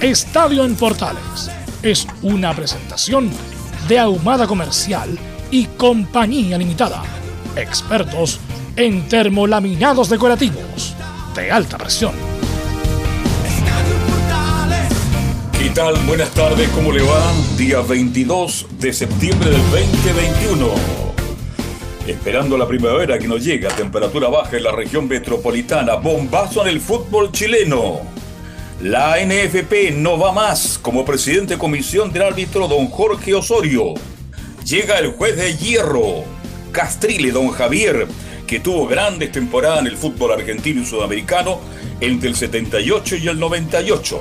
Estadio 0.00 0.64
en 0.64 0.76
Portales 0.76 1.50
es 1.82 2.06
una 2.22 2.54
presentación 2.54 3.28
de 3.88 3.98
Ahumada 3.98 4.46
Comercial 4.46 5.18
y 5.50 5.64
Compañía 5.64 6.56
Limitada. 6.56 7.02
Expertos 7.56 8.38
en 8.76 9.08
termolaminados 9.08 10.08
decorativos 10.08 10.94
de 11.34 11.50
alta 11.50 11.78
presión. 11.78 12.12
¿Qué 15.58 15.70
tal? 15.70 15.96
Buenas 16.06 16.30
tardes, 16.30 16.68
¿cómo 16.68 16.92
le 16.92 17.02
va? 17.02 17.32
Día 17.56 17.80
22 17.80 18.66
de 18.78 18.92
septiembre 18.92 19.50
del 19.50 19.62
2021. 19.62 20.68
Esperando 22.06 22.56
la 22.56 22.68
primavera 22.68 23.18
que 23.18 23.26
nos 23.26 23.44
llega, 23.44 23.68
temperatura 23.70 24.28
baja 24.28 24.58
en 24.58 24.62
la 24.62 24.70
región 24.70 25.08
metropolitana, 25.08 25.96
bombazo 25.96 26.62
en 26.62 26.68
el 26.68 26.80
fútbol 26.80 27.32
chileno. 27.32 28.17
La 28.80 29.16
NFP 29.16 29.90
no 29.96 30.20
va 30.20 30.30
más 30.30 30.78
como 30.80 31.04
presidente 31.04 31.54
de 31.54 31.58
comisión 31.58 32.12
del 32.12 32.22
árbitro 32.22 32.68
don 32.68 32.86
Jorge 32.86 33.34
Osorio. 33.34 33.94
Llega 34.64 35.00
el 35.00 35.10
juez 35.14 35.36
de 35.36 35.56
hierro, 35.56 36.22
Castrile 36.70 37.32
don 37.32 37.48
Javier, 37.48 38.06
que 38.46 38.60
tuvo 38.60 38.86
grandes 38.86 39.32
temporadas 39.32 39.80
en 39.80 39.88
el 39.88 39.96
fútbol 39.96 40.30
argentino 40.30 40.82
y 40.82 40.86
sudamericano 40.86 41.58
entre 42.00 42.28
el 42.28 42.36
78 42.36 43.16
y 43.16 43.26
el 43.26 43.40
98. 43.40 44.20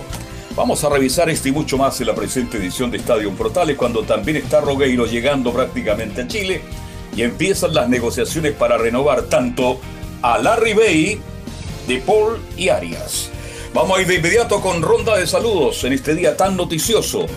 Vamos 0.56 0.84
a 0.84 0.90
revisar 0.90 1.30
este 1.30 1.50
y 1.50 1.52
mucho 1.52 1.78
más 1.78 2.02
en 2.02 2.08
la 2.08 2.16
presente 2.16 2.58
edición 2.58 2.90
de 2.90 2.98
Estadio 2.98 3.32
Portales, 3.34 3.78
cuando 3.78 4.02
también 4.02 4.38
está 4.38 4.60
Rogueiro 4.60 5.06
llegando 5.06 5.54
prácticamente 5.54 6.24
a 6.24 6.28
Chile 6.28 6.62
y 7.16 7.22
empiezan 7.22 7.76
las 7.76 7.88
negociaciones 7.90 8.54
para 8.54 8.80
renovar 8.80 9.26
tanto 9.26 9.80
a 10.24 10.40
Larry 10.40 10.74
Bay, 10.74 11.22
De 11.88 12.00
Paul 12.00 12.40
y 12.58 12.70
Arias. 12.70 13.30
Vamos 13.78 14.00
a 14.00 14.02
ir 14.02 14.08
de 14.08 14.16
inmediato 14.16 14.60
con 14.60 14.82
ronda 14.82 15.16
de 15.18 15.28
saludos 15.28 15.84
en 15.84 15.94
este 15.94 16.16
día 16.16 16.36
tan 16.36 16.58
noticioso. 16.58 17.28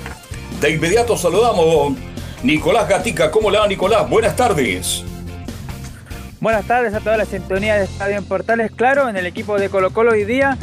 De 0.58 0.70
inmediato 0.70 1.14
saludamos 1.18 1.92
a 1.92 2.42
Nicolás 2.42 2.88
Gatica. 2.88 3.30
¿Cómo 3.30 3.50
le 3.50 3.58
va 3.58 3.68
Nicolás? 3.68 4.08
Buenas 4.08 4.36
tardes. 4.36 5.04
Buenas 6.40 6.64
tardes 6.64 6.94
a 6.94 7.00
toda 7.00 7.18
la 7.18 7.26
sintonía 7.26 7.76
de 7.76 7.84
Estadio 7.84 8.16
en 8.16 8.24
Portales. 8.24 8.70
Claro, 8.74 9.10
en 9.10 9.18
el 9.18 9.26
equipo 9.26 9.58
de 9.58 9.68
Colo 9.68 9.92
Colo 9.92 10.12
hoy 10.12 10.24
día 10.24 10.56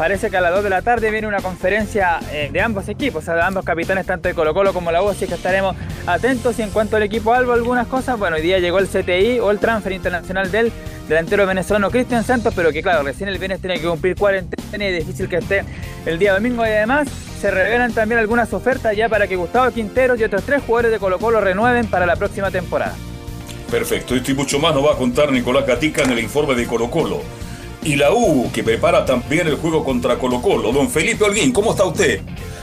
parece 0.00 0.30
que 0.30 0.38
a 0.38 0.40
las 0.40 0.54
2 0.54 0.64
de 0.64 0.70
la 0.70 0.80
tarde 0.80 1.10
viene 1.10 1.26
una 1.26 1.42
conferencia 1.42 2.20
eh, 2.32 2.48
de 2.50 2.62
ambos 2.62 2.88
equipos, 2.88 3.22
o 3.22 3.26
sea, 3.26 3.34
de 3.34 3.42
ambos 3.42 3.66
capitanes, 3.66 4.06
tanto 4.06 4.28
de 4.30 4.34
Colo 4.34 4.54
Colo 4.54 4.72
como 4.72 4.90
la 4.90 5.02
U, 5.02 5.10
así 5.10 5.26
que 5.26 5.34
estaremos 5.34 5.76
atentos. 6.06 6.58
Y 6.58 6.62
en 6.62 6.70
cuanto 6.70 6.96
al 6.96 7.02
equipo 7.02 7.34
Albo, 7.34 7.52
algunas 7.52 7.86
cosas, 7.86 8.18
bueno, 8.18 8.36
hoy 8.36 8.40
día 8.40 8.58
llegó 8.60 8.78
el 8.78 8.88
CTI 8.88 9.40
o 9.40 9.50
el 9.50 9.58
transfer 9.58 9.92
internacional 9.92 10.50
del 10.50 10.72
delantero 11.06 11.46
venezolano 11.46 11.90
Cristian 11.90 12.24
Santos, 12.24 12.54
pero 12.56 12.72
que 12.72 12.80
claro, 12.80 13.02
recién 13.02 13.28
el 13.28 13.36
viernes 13.36 13.60
tiene 13.60 13.78
que 13.78 13.86
cumplir 13.86 14.16
cuarentena 14.16 14.82
y 14.82 14.88
es 14.88 15.04
difícil 15.04 15.28
que 15.28 15.36
esté 15.36 15.64
el 16.06 16.18
día 16.18 16.32
domingo. 16.32 16.64
Y 16.64 16.70
además 16.70 17.06
se 17.38 17.50
revelan 17.50 17.92
también 17.92 18.20
algunas 18.20 18.54
ofertas 18.54 18.96
ya 18.96 19.10
para 19.10 19.26
que 19.26 19.36
Gustavo 19.36 19.70
Quinteros 19.70 20.18
y 20.18 20.24
otros 20.24 20.44
tres 20.44 20.62
jugadores 20.66 20.92
de 20.92 20.98
Colo 20.98 21.18
Colo 21.18 21.42
renueven 21.42 21.88
para 21.88 22.06
la 22.06 22.16
próxima 22.16 22.50
temporada. 22.50 22.94
Perfecto, 23.70 24.14
esto 24.14 24.30
y 24.30 24.34
mucho 24.34 24.58
más 24.60 24.74
nos 24.74 24.82
va 24.82 24.94
a 24.94 24.96
contar 24.96 25.30
Nicolás 25.30 25.66
Gatica 25.66 26.04
en 26.04 26.12
el 26.12 26.20
informe 26.20 26.54
de 26.54 26.66
Colo 26.66 26.90
Colo 26.90 27.20
y 27.82 27.96
la 27.96 28.12
U, 28.12 28.50
que 28.52 28.62
prepara 28.62 29.04
también 29.04 29.46
el 29.46 29.56
juego 29.56 29.84
contra 29.84 30.18
Colo 30.18 30.42
Colo. 30.42 30.72
Don 30.72 30.90
Felipe 30.90 31.24
Holguín, 31.24 31.52
¿cómo 31.52 31.70
está 31.72 31.84
usted? 31.84 32.20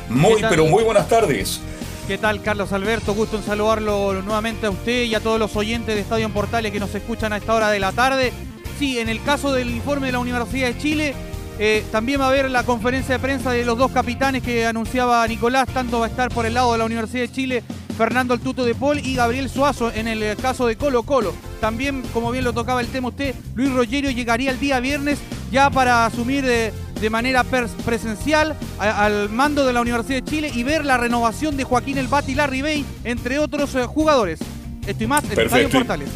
Muy, 0.09 0.41
pero 0.50 0.66
muy 0.66 0.83
buenas 0.83 1.07
tardes. 1.07 1.59
¿Qué 2.07 2.17
tal, 2.17 2.41
Carlos 2.41 2.72
Alberto? 2.72 3.13
Gusto 3.13 3.38
en 3.38 3.44
saludarlo 3.44 4.13
nuevamente 4.22 4.67
a 4.67 4.69
usted 4.69 5.03
y 5.03 5.16
a 5.16 5.19
todos 5.19 5.39
los 5.39 5.56
oyentes 5.56 5.95
de 5.95 6.01
Estadio 6.01 6.25
en 6.25 6.31
Portales 6.31 6.72
que 6.72 6.79
nos 6.79 6.94
escuchan 6.95 7.33
a 7.33 7.38
esta 7.38 7.53
hora 7.53 7.69
de 7.69 7.79
la 7.79 7.91
tarde. 7.91 8.31
Sí, 8.79 9.00
en 9.00 9.09
el 9.09 9.22
caso 9.22 9.51
del 9.51 9.69
informe 9.72 10.07
de 10.07 10.13
la 10.13 10.19
Universidad 10.19 10.67
de 10.67 10.77
Chile, 10.77 11.13
eh, 11.59 11.83
también 11.91 12.22
va 12.22 12.25
a 12.25 12.29
haber 12.29 12.50
la 12.50 12.63
conferencia 12.63 13.16
de 13.16 13.19
prensa 13.19 13.51
de 13.51 13.66
los 13.66 13.77
dos 13.77 13.91
capitanes 13.91 14.44
que 14.44 14.66
anunciaba 14.66 15.27
Nicolás. 15.27 15.67
Tanto 15.73 16.00
va 16.00 16.06
a 16.06 16.09
estar 16.09 16.29
por 16.29 16.45
el 16.45 16.53
lado 16.53 16.72
de 16.72 16.77
la 16.77 16.85
Universidad 16.85 17.23
de 17.23 17.31
Chile 17.31 17.63
Fernando 17.97 18.35
el 18.35 18.39
Tuto 18.39 18.63
de 18.63 18.75
Paul 18.75 19.00
y 19.00 19.16
Gabriel 19.16 19.50
Suazo 19.50 19.91
en 19.91 20.07
el 20.07 20.38
caso 20.38 20.67
de 20.67 20.75
Colo 20.77 21.01
Colo. 21.01 21.33
También, 21.59 22.03
como 22.13 22.31
bien 22.31 22.44
lo 22.44 22.53
tocaba 22.53 22.81
el 22.81 22.88
tema 22.88 23.09
usted, 23.09 23.35
Luis 23.56 23.72
Rogerio 23.72 24.12
llegaría 24.12 24.51
el 24.51 24.59
día 24.59 24.79
viernes 24.79 25.19
ya 25.51 25.69
para 25.69 26.06
asumir 26.06 26.45
de, 26.45 26.72
manera 27.09 27.44
presencial 27.85 28.56
al 28.79 29.29
mando 29.29 29.66
de 29.66 29.73
la 29.73 29.81
Universidad 29.81 30.22
de 30.22 30.29
Chile 30.29 30.51
y 30.53 30.63
ver 30.63 30.84
la 30.84 30.97
renovación 30.97 31.56
de 31.56 31.63
Joaquín 31.63 31.97
El 31.97 32.07
Bati 32.07 32.34
y 32.34 32.35
Larry 32.35 32.62
Bay, 32.62 32.85
entre 33.03 33.40
otros 33.40 33.75
eh, 33.75 33.85
jugadores. 33.85 34.40
Esto 34.85 35.03
y 35.03 35.07
más 35.07 35.23
en 35.25 35.40
Estadio 35.40 35.69
Portales. 35.69 36.09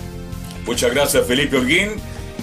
Muchas 0.65 0.91
gracias, 0.91 1.25
Felipe 1.25 1.57
Orguín. 1.57 1.91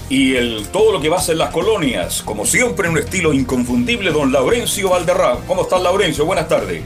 Y 0.08 0.36
el, 0.36 0.66
todo 0.72 0.92
lo 0.92 1.00
que 1.00 1.10
va 1.10 1.18
a 1.18 1.20
ser 1.20 1.36
las 1.36 1.50
colonias, 1.50 2.22
como 2.22 2.46
siempre, 2.46 2.86
en 2.86 2.94
un 2.94 2.98
estilo 2.98 3.34
inconfundible, 3.34 4.10
don 4.10 4.32
Laurencio 4.32 4.88
Valderrama. 4.88 5.40
¿Cómo 5.46 5.62
está 5.62 5.78
Laurencio? 5.78 6.24
Buenas 6.24 6.48
tardes. 6.48 6.82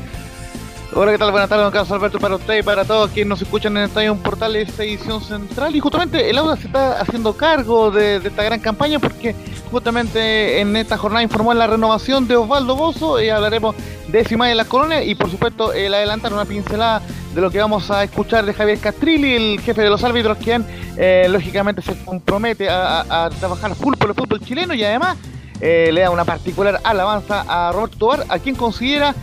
Hola, 0.95 1.13
¿qué 1.13 1.17
tal? 1.17 1.31
Buenas 1.31 1.49
tardes, 1.49 1.65
don 1.65 1.73
Carlos 1.73 1.91
Alberto, 1.91 2.19
para 2.19 2.35
usted 2.35 2.59
y 2.59 2.63
para 2.63 2.85
todos 2.85 3.11
quienes 3.13 3.31
nos 3.31 3.41
escuchan 3.41 3.75
en 3.79 3.85
Estadio 3.85 4.15
Portal 4.17 4.53
de 4.53 4.61
esta 4.61 4.85
edición 4.85 5.23
central. 5.23 5.75
Y 5.75 5.81
justamente 5.81 6.29
el 6.29 6.37
Auda 6.37 6.55
se 6.55 6.67
está 6.67 7.01
haciendo 7.01 7.35
cargo 7.35 7.91
de, 7.91 8.17
esta 8.17 8.43
gran 8.43 8.61
campaña 8.61 8.99
porque 8.99 9.35
justamente 9.71 10.61
en 10.61 10.77
esta 10.77 10.99
jornada 10.99 11.23
informó 11.23 11.55
la 11.55 11.67
renovación 11.67 12.29
de 12.29 12.37
Osvaldo 12.37 12.77
Bozo 12.77 13.23
y 13.23 13.31
hablaremos 13.31 13.75
de 14.09 14.23
Simay 14.23 14.51
en 14.51 14.59
las 14.59 14.67
colonias 14.67 15.07
y 15.07 15.15
por 15.15 15.31
supuesto 15.31 15.73
el 15.73 15.95
adelantar 15.95 16.35
una 16.35 16.45
pincelada 16.45 17.01
de 17.35 17.41
lo 17.41 17.51
que 17.51 17.59
vamos 17.59 17.91
a 17.91 18.05
escuchar 18.05 18.45
de 18.45 18.53
Javier 18.53 18.79
Castrilli, 18.79 19.35
el 19.35 19.61
jefe 19.61 19.81
de 19.81 19.89
los 19.89 20.05
árbitros, 20.05 20.37
quien 20.37 20.63
eh, 20.99 21.27
lógicamente 21.31 21.81
se 21.81 21.97
compromete 22.05 22.69
a, 22.69 23.31
trabajar 23.41 23.75
full 23.77 23.95
por 23.97 24.11
el 24.11 24.15
fútbol 24.15 24.41
chileno 24.41 24.75
y 24.75 24.85
además 24.85 25.17
eh, 25.59 25.89
le 25.91 26.03
da 26.03 26.11
una 26.11 26.27
particular 26.27 26.81
alabanza 26.85 27.47
a 27.49 27.73
Roberto 27.73 27.97
Tobar, 27.97 28.27
a 28.29 28.39
quien 28.39 28.57
considera 28.57 29.15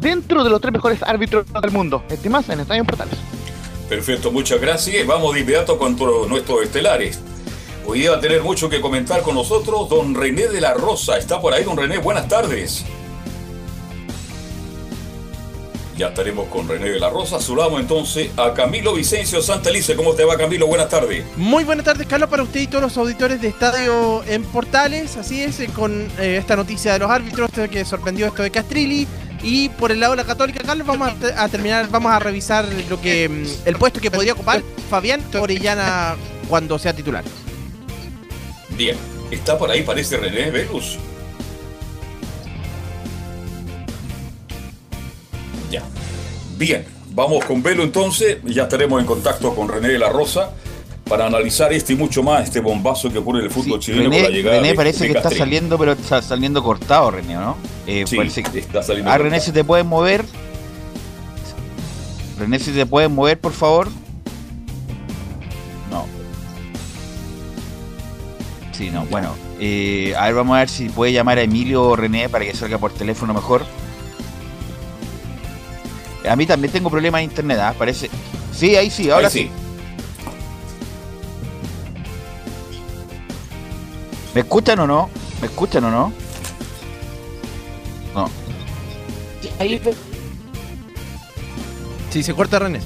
dentro 0.00 0.42
de 0.42 0.50
los 0.50 0.60
tres 0.60 0.72
mejores 0.72 1.02
árbitros 1.02 1.46
del 1.60 1.70
mundo. 1.70 2.02
Este 2.08 2.28
más 2.28 2.48
en 2.48 2.60
Estadio 2.60 2.84
Portales. 2.84 3.16
Perfecto, 3.88 4.30
muchas 4.30 4.60
gracias. 4.60 5.06
Vamos 5.06 5.34
de 5.34 5.40
inmediato 5.40 5.78
con 5.78 5.96
nuestros 6.28 6.62
estelares. 6.62 7.20
Hoy 7.86 8.00
día 8.00 8.12
va 8.12 8.18
a 8.18 8.20
tener 8.20 8.42
mucho 8.42 8.68
que 8.68 8.80
comentar 8.80 9.22
con 9.22 9.34
nosotros 9.34 9.88
don 9.88 10.14
René 10.14 10.46
de 10.46 10.60
la 10.60 10.74
Rosa. 10.74 11.18
Está 11.18 11.40
por 11.40 11.52
ahí, 11.52 11.64
don 11.64 11.76
René. 11.76 11.98
Buenas 11.98 12.28
tardes. 12.28 12.84
Ya 15.96 16.08
estaremos 16.08 16.48
con 16.48 16.68
René 16.68 16.88
de 16.88 17.00
la 17.00 17.10
Rosa. 17.10 17.40
Saludamos 17.40 17.80
entonces 17.80 18.30
a 18.38 18.54
Camilo 18.54 18.94
Vicencio 18.94 19.42
Santalice. 19.42 19.96
¿Cómo 19.96 20.14
te 20.14 20.24
va, 20.24 20.36
Camilo? 20.38 20.66
Buenas 20.66 20.88
tardes. 20.88 21.24
Muy 21.36 21.64
buenas 21.64 21.84
tardes, 21.84 22.06
Carlos, 22.06 22.30
para 22.30 22.44
usted 22.44 22.60
y 22.60 22.68
todos 22.68 22.84
los 22.84 22.96
auditores 22.96 23.40
de 23.42 23.48
Estadio 23.48 24.22
en 24.24 24.44
Portales. 24.44 25.16
Así 25.16 25.42
es, 25.42 25.60
con 25.74 26.08
eh, 26.18 26.36
esta 26.38 26.54
noticia 26.56 26.92
de 26.92 27.00
los 27.00 27.10
árbitros 27.10 27.50
que 27.70 27.84
sorprendió 27.84 28.28
esto 28.28 28.42
de 28.42 28.50
Castrilli. 28.50 29.06
Y 29.42 29.70
por 29.70 29.90
el 29.90 30.00
lado 30.00 30.12
de 30.12 30.18
la 30.18 30.24
Católica, 30.24 30.62
Carlos, 30.64 30.86
vamos 30.86 31.12
a, 31.36 31.48
terminar, 31.48 31.88
vamos 31.90 32.12
a 32.12 32.18
revisar 32.18 32.66
lo 32.88 33.00
que 33.00 33.28
mm, 33.28 33.68
el 33.68 33.76
puesto 33.76 34.00
que 34.00 34.10
podría 34.10 34.34
ocupar 34.34 34.62
Fabián 34.90 35.22
Orellana 35.34 36.16
cuando 36.48 36.78
sea 36.78 36.94
titular. 36.94 37.24
Bien, 38.70 38.96
está 39.30 39.56
por 39.58 39.70
ahí, 39.70 39.82
parece 39.82 40.16
René 40.16 40.50
Velus. 40.50 40.98
Ya. 45.70 45.82
Bien, 46.56 46.84
vamos 47.10 47.44
con 47.44 47.62
Velo 47.62 47.82
entonces. 47.82 48.38
Ya 48.44 48.64
estaremos 48.64 49.00
en 49.00 49.06
contacto 49.06 49.54
con 49.54 49.68
René 49.68 49.88
de 49.88 49.98
la 49.98 50.10
Rosa 50.10 50.52
para 51.10 51.26
analizar 51.26 51.72
este 51.72 51.92
y 51.94 51.96
mucho 51.96 52.22
más, 52.22 52.44
este 52.44 52.60
bombazo 52.60 53.10
que 53.10 53.18
ocurre 53.18 53.40
en 53.40 53.46
el 53.46 53.50
fútbol 53.50 53.82
Sí, 53.82 53.86
chileno 53.90 54.10
René, 54.10 54.22
con 54.22 54.30
la 54.30 54.36
llegada 54.38 54.60
René 54.60 54.74
parece 54.76 55.04
de 55.08 55.10
que 55.12 55.18
está 55.18 55.28
saliendo, 55.30 55.76
pero 55.76 55.92
está 55.92 56.22
saliendo 56.22 56.62
cortado, 56.62 57.10
René, 57.10 57.34
¿no? 57.34 57.56
Eh, 57.84 58.04
Sí, 58.06 58.16
parece 58.16 58.44
que- 58.44 58.60
está 58.60 58.80
saliendo 58.80 59.10
Ah, 59.10 59.18
René, 59.18 59.40
si 59.40 59.50
te 59.50 59.64
puedes 59.64 59.84
mover. 59.84 60.24
René, 62.38 62.60
si 62.60 62.70
te 62.70 62.86
puedes 62.86 63.10
mover, 63.10 63.40
por 63.40 63.52
favor. 63.52 63.88
No. 65.90 66.06
Sí, 68.70 68.90
no, 68.90 69.04
bueno. 69.06 69.34
eh, 69.58 70.14
a 70.16 70.26
ver, 70.26 70.34
vamos 70.36 70.54
a 70.54 70.60
ver 70.60 70.68
si 70.68 70.88
puede 70.90 71.12
llamar 71.12 71.38
a 71.38 71.42
Emilio 71.42 71.82
o 71.82 71.96
René 71.96 72.28
para 72.28 72.44
que 72.44 72.54
salga 72.54 72.78
por 72.78 72.92
teléfono 72.92 73.34
mejor. 73.34 73.66
A 76.28 76.36
mí 76.36 76.46
también 76.46 76.72
tengo 76.72 76.88
problemas 76.88 77.18
de 77.18 77.24
internet, 77.24 77.58
¿ah? 77.60 77.74
Parece. 77.76 78.08
Sí, 78.54 78.76
ahí 78.76 78.90
sí, 78.90 79.10
ahora 79.10 79.26
Ahí 79.26 79.32
sí. 79.32 79.50
¿Me 84.34 84.42
escuchan 84.42 84.78
o 84.78 84.86
no? 84.86 85.10
¿Me 85.40 85.48
escuchan 85.48 85.84
o 85.84 85.90
no? 85.90 86.12
No. 88.14 88.30
Sí, 92.10 92.22
se 92.22 92.34
corta 92.34 92.58
René. 92.58 92.80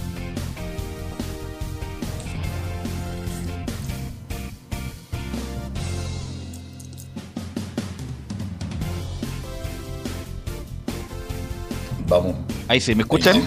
Vamos. 12.06 12.36
Ahí 12.68 12.80
sí, 12.80 12.94
¿me 12.94 13.02
escuchan? 13.02 13.42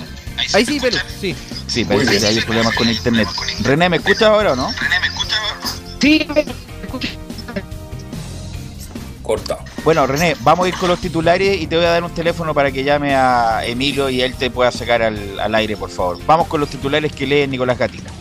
Ahí 0.53 0.65
sí, 0.65 0.79
Pelu, 0.79 0.97
sí. 1.19 1.35
Sí, 1.67 1.83
parece 1.85 2.19
que 2.19 2.25
hay 2.25 2.41
problemas 2.41 2.75
con 2.75 2.89
internet. 2.89 3.27
René, 3.61 3.89
¿me 3.89 3.97
escuchas 3.97 4.23
ahora 4.23 4.53
o 4.53 4.55
no? 4.55 4.69
Sí, 5.99 6.25
Corta. 6.25 6.66
Bueno, 9.87 10.05
René, 10.05 10.35
vamos 10.41 10.65
a 10.65 10.67
ir 10.67 10.75
con 10.75 10.89
los 10.89 10.99
titulares 10.99 11.61
y 11.61 11.65
te 11.65 11.77
voy 11.77 11.85
a 11.85 11.91
dar 11.91 12.03
un 12.03 12.13
teléfono 12.13 12.53
para 12.53 12.73
que 12.73 12.83
llame 12.83 13.15
a 13.15 13.65
Emilio 13.65 14.09
y 14.09 14.21
él 14.21 14.35
te 14.35 14.51
pueda 14.51 14.69
sacar 14.69 15.01
al, 15.01 15.39
al 15.39 15.55
aire, 15.55 15.77
por 15.77 15.89
favor. 15.89 16.17
Vamos 16.25 16.47
con 16.47 16.59
los 16.59 16.67
titulares 16.67 17.13
que 17.13 17.25
lee 17.25 17.47
Nicolás 17.47 17.77
Gatica. 17.77 18.11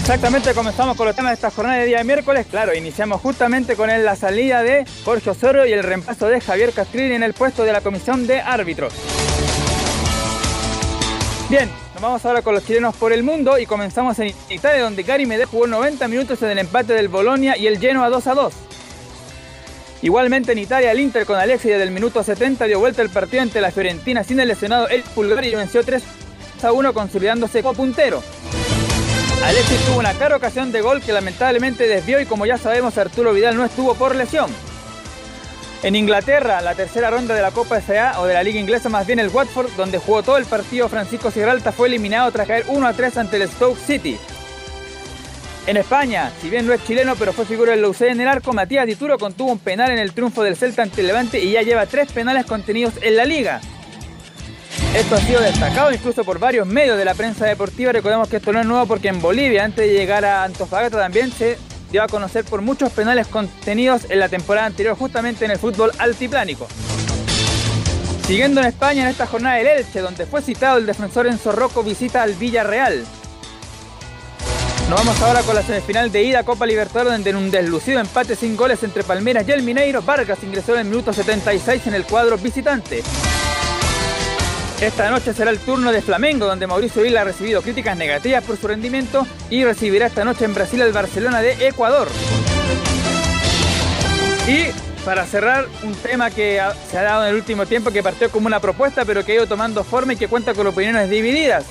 Exactamente, 0.00 0.54
comenzamos 0.54 0.96
con 0.96 1.08
los 1.08 1.14
temas 1.14 1.32
de 1.32 1.34
esta 1.34 1.50
jornada 1.50 1.76
de 1.76 1.84
día 1.84 1.98
de 1.98 2.04
miércoles. 2.04 2.46
Claro, 2.50 2.74
iniciamos 2.74 3.20
justamente 3.20 3.76
con 3.76 3.90
la 3.90 4.16
salida 4.16 4.62
de 4.62 4.86
Jorge 5.04 5.28
Osorio 5.28 5.66
y 5.66 5.72
el 5.74 5.82
reemplazo 5.82 6.26
de 6.26 6.40
Javier 6.40 6.72
Castrilli 6.72 7.14
en 7.14 7.22
el 7.22 7.34
puesto 7.34 7.64
de 7.64 7.74
la 7.74 7.82
comisión 7.82 8.26
de 8.26 8.40
árbitros. 8.40 8.94
Bien, 11.50 11.68
vamos 12.00 12.24
ahora 12.24 12.42
con 12.42 12.54
los 12.54 12.64
chilenos 12.64 12.96
por 12.96 13.12
el 13.12 13.22
mundo 13.22 13.58
y 13.58 13.66
comenzamos 13.66 14.18
en 14.18 14.34
Italia 14.48 14.82
donde 14.82 15.02
Gary 15.02 15.26
Medel 15.26 15.46
jugó 15.46 15.66
90 15.66 16.08
minutos 16.08 16.42
en 16.42 16.50
el 16.50 16.58
empate 16.58 16.94
del 16.94 17.08
Bolonia 17.08 17.56
y 17.56 17.66
el 17.66 17.78
Genoa 17.78 18.08
2 18.08 18.26
a 18.26 18.34
2. 18.34 18.54
Igualmente 20.02 20.52
en 20.52 20.58
Italia 20.58 20.92
el 20.92 21.00
Inter 21.00 21.26
con 21.26 21.36
Alexis 21.36 21.72
desde 21.72 21.84
el 21.84 21.90
minuto 21.90 22.22
70 22.22 22.64
dio 22.64 22.78
vuelta 22.78 23.02
el 23.02 23.10
partido 23.10 23.42
ante 23.42 23.60
la 23.60 23.70
Fiorentina 23.70 24.24
sin 24.24 24.40
el 24.40 24.48
lesionado 24.48 24.88
el 24.88 25.02
Pulgar 25.02 25.44
y 25.44 25.54
venció 25.54 25.84
3 25.84 26.02
a 26.62 26.72
1 26.72 26.94
consolidándose 26.94 27.62
como 27.62 27.74
puntero. 27.74 28.22
Alexis 29.44 29.80
tuvo 29.86 29.98
una 29.98 30.14
clara 30.14 30.36
ocasión 30.36 30.72
de 30.72 30.80
gol 30.80 31.02
que 31.02 31.12
lamentablemente 31.12 31.86
desvió 31.86 32.20
y 32.20 32.26
como 32.26 32.46
ya 32.46 32.56
sabemos 32.56 32.96
Arturo 32.98 33.32
Vidal 33.34 33.56
no 33.56 33.64
estuvo 33.64 33.94
por 33.94 34.14
lesión. 34.14 34.50
En 35.82 35.96
Inglaterra, 35.96 36.60
la 36.60 36.74
tercera 36.74 37.10
ronda 37.10 37.34
de 37.34 37.40
la 37.40 37.52
Copa 37.52 37.80
FA 37.80 38.20
o 38.20 38.26
de 38.26 38.34
la 38.34 38.42
Liga 38.42 38.60
Inglesa, 38.60 38.90
más 38.90 39.06
bien 39.06 39.18
el 39.18 39.30
Watford, 39.30 39.70
donde 39.78 39.96
jugó 39.96 40.22
todo 40.22 40.36
el 40.36 40.44
partido, 40.44 40.90
Francisco 40.90 41.32
Gibralta 41.32 41.72
fue 41.72 41.88
eliminado 41.88 42.30
tras 42.30 42.46
caer 42.46 42.64
1 42.68 42.86
a 42.86 42.92
3 42.92 43.16
ante 43.16 43.38
el 43.38 43.48
Stoke 43.48 43.78
City. 43.78 44.18
En 45.66 45.78
España, 45.78 46.32
si 46.42 46.50
bien 46.50 46.66
no 46.66 46.74
es 46.74 46.84
chileno, 46.84 47.16
pero 47.16 47.32
fue 47.32 47.46
figura 47.46 47.72
del 47.72 47.80
Lucé 47.80 48.10
en 48.10 48.20
el 48.20 48.28
arco, 48.28 48.52
Matías 48.52 48.86
Dituro 48.86 49.18
contuvo 49.18 49.52
un 49.52 49.58
penal 49.58 49.90
en 49.90 49.98
el 49.98 50.12
triunfo 50.12 50.42
del 50.42 50.56
Celta 50.56 50.82
ante 50.82 51.02
Levante 51.02 51.38
y 51.38 51.52
ya 51.52 51.62
lleva 51.62 51.86
tres 51.86 52.12
penales 52.12 52.44
contenidos 52.44 52.94
en 53.00 53.16
la 53.16 53.24
liga. 53.24 53.62
Esto 54.94 55.14
ha 55.14 55.20
sido 55.20 55.40
destacado 55.40 55.92
incluso 55.92 56.24
por 56.24 56.38
varios 56.38 56.66
medios 56.66 56.98
de 56.98 57.06
la 57.06 57.14
prensa 57.14 57.46
deportiva. 57.46 57.92
Recordemos 57.92 58.28
que 58.28 58.36
esto 58.36 58.52
no 58.52 58.60
es 58.60 58.66
nuevo 58.66 58.84
porque 58.86 59.08
en 59.08 59.22
Bolivia, 59.22 59.64
antes 59.64 59.86
de 59.86 59.94
llegar 59.94 60.26
a 60.26 60.44
Antofagasta, 60.44 60.98
también 60.98 61.32
se 61.32 61.56
dio 61.90 62.02
a 62.02 62.08
conocer 62.08 62.44
por 62.44 62.62
muchos 62.62 62.92
penales 62.92 63.26
contenidos 63.26 64.06
en 64.08 64.18
la 64.20 64.28
temporada 64.28 64.66
anterior, 64.66 64.96
justamente 64.96 65.44
en 65.44 65.50
el 65.50 65.58
fútbol 65.58 65.90
altiplánico. 65.98 66.68
Siguiendo 68.26 68.60
en 68.60 68.68
España 68.68 69.02
en 69.02 69.08
esta 69.08 69.26
jornada 69.26 69.56
del 69.56 69.66
Elche, 69.66 70.00
donde 70.00 70.24
fue 70.24 70.40
citado 70.40 70.78
el 70.78 70.86
defensor 70.86 71.26
Enzo 71.26 71.50
Rocco, 71.52 71.82
visita 71.82 72.22
al 72.22 72.34
Villarreal. 72.34 73.04
Nos 74.88 74.98
vamos 74.98 75.20
ahora 75.22 75.42
con 75.42 75.54
la 75.54 75.62
semifinal 75.62 76.10
de 76.10 76.22
ida 76.24 76.42
Copa 76.42 76.66
Libertadores, 76.66 77.12
donde 77.12 77.30
en 77.30 77.36
un 77.36 77.50
deslucido 77.50 78.00
empate 78.00 78.34
sin 78.34 78.56
goles 78.56 78.82
entre 78.82 79.04
Palmeiras 79.04 79.46
y 79.46 79.52
el 79.52 79.62
Mineiro, 79.62 80.02
Vargas 80.02 80.42
ingresó 80.42 80.74
en 80.74 80.80
el 80.80 80.84
minuto 80.86 81.12
76 81.12 81.86
en 81.86 81.94
el 81.94 82.04
cuadro 82.04 82.36
visitante. 82.38 83.02
Esta 84.80 85.10
noche 85.10 85.34
será 85.34 85.50
el 85.50 85.58
turno 85.58 85.92
de 85.92 86.00
Flamengo, 86.00 86.46
donde 86.46 86.66
Mauricio 86.66 87.02
Vila 87.02 87.20
ha 87.20 87.24
recibido 87.24 87.60
críticas 87.60 87.98
negativas 87.98 88.42
por 88.42 88.56
su 88.56 88.66
rendimiento 88.66 89.26
y 89.50 89.62
recibirá 89.62 90.06
esta 90.06 90.24
noche 90.24 90.46
en 90.46 90.54
Brasil 90.54 90.80
al 90.80 90.92
Barcelona 90.92 91.42
de 91.42 91.68
Ecuador. 91.68 92.08
Y 94.48 94.68
para 95.04 95.26
cerrar, 95.26 95.66
un 95.82 95.94
tema 95.96 96.30
que 96.30 96.62
se 96.90 96.98
ha 96.98 97.02
dado 97.02 97.24
en 97.24 97.30
el 97.30 97.34
último 97.34 97.66
tiempo, 97.66 97.90
que 97.90 98.02
partió 98.02 98.30
como 98.30 98.46
una 98.46 98.60
propuesta, 98.60 99.04
pero 99.04 99.22
que 99.22 99.32
ha 99.32 99.34
ido 99.34 99.46
tomando 99.46 99.84
forma 99.84 100.14
y 100.14 100.16
que 100.16 100.28
cuenta 100.28 100.54
con 100.54 100.66
opiniones 100.66 101.10
divididas. 101.10 101.66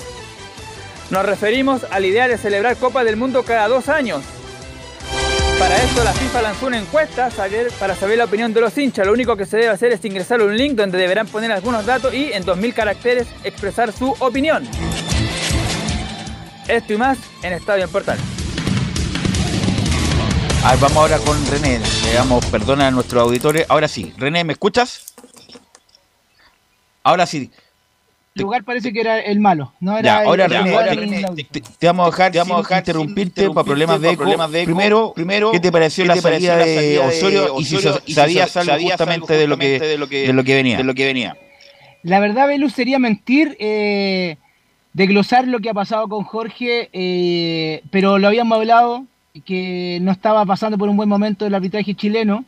Nos 1.10 1.26
referimos 1.26 1.84
a 1.90 1.98
la 1.98 2.06
idea 2.06 2.28
de 2.28 2.38
celebrar 2.38 2.76
Copa 2.76 3.02
del 3.02 3.16
Mundo 3.16 3.42
cada 3.42 3.66
dos 3.66 3.88
años. 3.88 4.22
Para 5.60 5.76
esto 5.76 6.02
la 6.02 6.14
FIFA 6.14 6.40
lanzó 6.40 6.66
una 6.68 6.78
encuesta 6.78 7.28
para 7.78 7.94
saber 7.94 8.16
la 8.16 8.24
opinión 8.24 8.54
de 8.54 8.62
los 8.62 8.78
hinchas. 8.78 9.06
Lo 9.06 9.12
único 9.12 9.36
que 9.36 9.44
se 9.44 9.58
debe 9.58 9.68
hacer 9.68 9.92
es 9.92 10.02
ingresar 10.06 10.40
un 10.40 10.56
link 10.56 10.72
donde 10.72 10.96
deberán 10.96 11.26
poner 11.26 11.52
algunos 11.52 11.84
datos 11.84 12.14
y 12.14 12.32
en 12.32 12.46
2000 12.46 12.72
caracteres 12.72 13.28
expresar 13.44 13.92
su 13.92 14.10
opinión. 14.20 14.66
Esto 16.66 16.94
y 16.94 16.96
más 16.96 17.18
en 17.42 17.52
Estadio 17.52 17.84
en 17.84 17.90
Portal. 17.90 18.18
Vamos 20.62 20.96
ahora 20.96 21.18
con 21.18 21.46
René. 21.48 21.78
Le 22.04 22.14
damos 22.14 22.42
perdón 22.46 22.80
a 22.80 22.90
nuestros 22.90 23.22
auditores. 23.22 23.66
Ahora 23.68 23.86
sí. 23.86 24.14
René, 24.16 24.44
¿me 24.44 24.54
escuchas? 24.54 25.14
Ahora 27.02 27.26
sí. 27.26 27.50
Lugar 28.34 28.64
parece 28.64 28.92
que 28.92 29.00
era 29.00 29.20
el 29.20 29.40
malo, 29.40 29.72
no 29.80 29.98
era 29.98 30.02
Ya, 30.20 30.28
ahora 30.28 30.44
el 30.44 30.50
René, 30.50 30.74
ahora 30.74 30.94
René, 30.94 31.24
te, 31.50 31.60
te 31.60 31.86
vamos 31.86 32.06
a 32.06 32.10
dejar, 32.10 32.32
te 32.32 32.38
vamos 32.38 32.58
a 32.58 32.62
dejar 32.62 32.78
interrumpirte 32.78 33.50
para 33.50 33.64
problemas 33.64 34.00
de 34.00 34.10
eco. 34.12 34.24
primero, 34.64 35.12
primero, 35.14 35.50
¿qué 35.52 35.60
te 35.60 35.72
pareció, 35.72 36.04
la, 36.04 36.16
salida 36.16 36.56
de 36.56 36.98
Osorio 37.00 37.58
y 37.58 37.64
si 37.64 37.78
sa- 37.78 38.00
sabías 38.06 38.56
algo 38.56 38.78
justamente 38.78 39.34
de 39.34 39.46
lo 39.48 39.58
que 39.58 39.78
de 39.80 39.98
lo 40.32 40.44
que 40.44 40.54
venía? 40.54 40.78
De 40.78 40.84
lo 40.84 40.94
que 40.94 41.06
venía. 41.06 41.36
La 42.02 42.18
verdad, 42.18 42.46
Belus, 42.46 42.72
sería 42.72 42.98
mentir 42.98 43.56
eh, 43.60 44.36
desglosar 44.94 45.46
lo 45.46 45.58
que 45.60 45.68
ha 45.70 45.74
pasado 45.74 46.08
con 46.08 46.24
Jorge, 46.24 46.88
eh, 46.92 47.82
pero 47.90 48.18
lo 48.18 48.28
habíamos 48.28 48.56
hablado, 48.56 49.04
que 49.44 49.98
no 50.00 50.12
estaba 50.12 50.44
pasando 50.46 50.78
por 50.78 50.88
un 50.88 50.96
buen 50.96 51.08
momento 51.08 51.46
el 51.46 51.54
arbitraje 51.54 51.94
chileno 51.94 52.44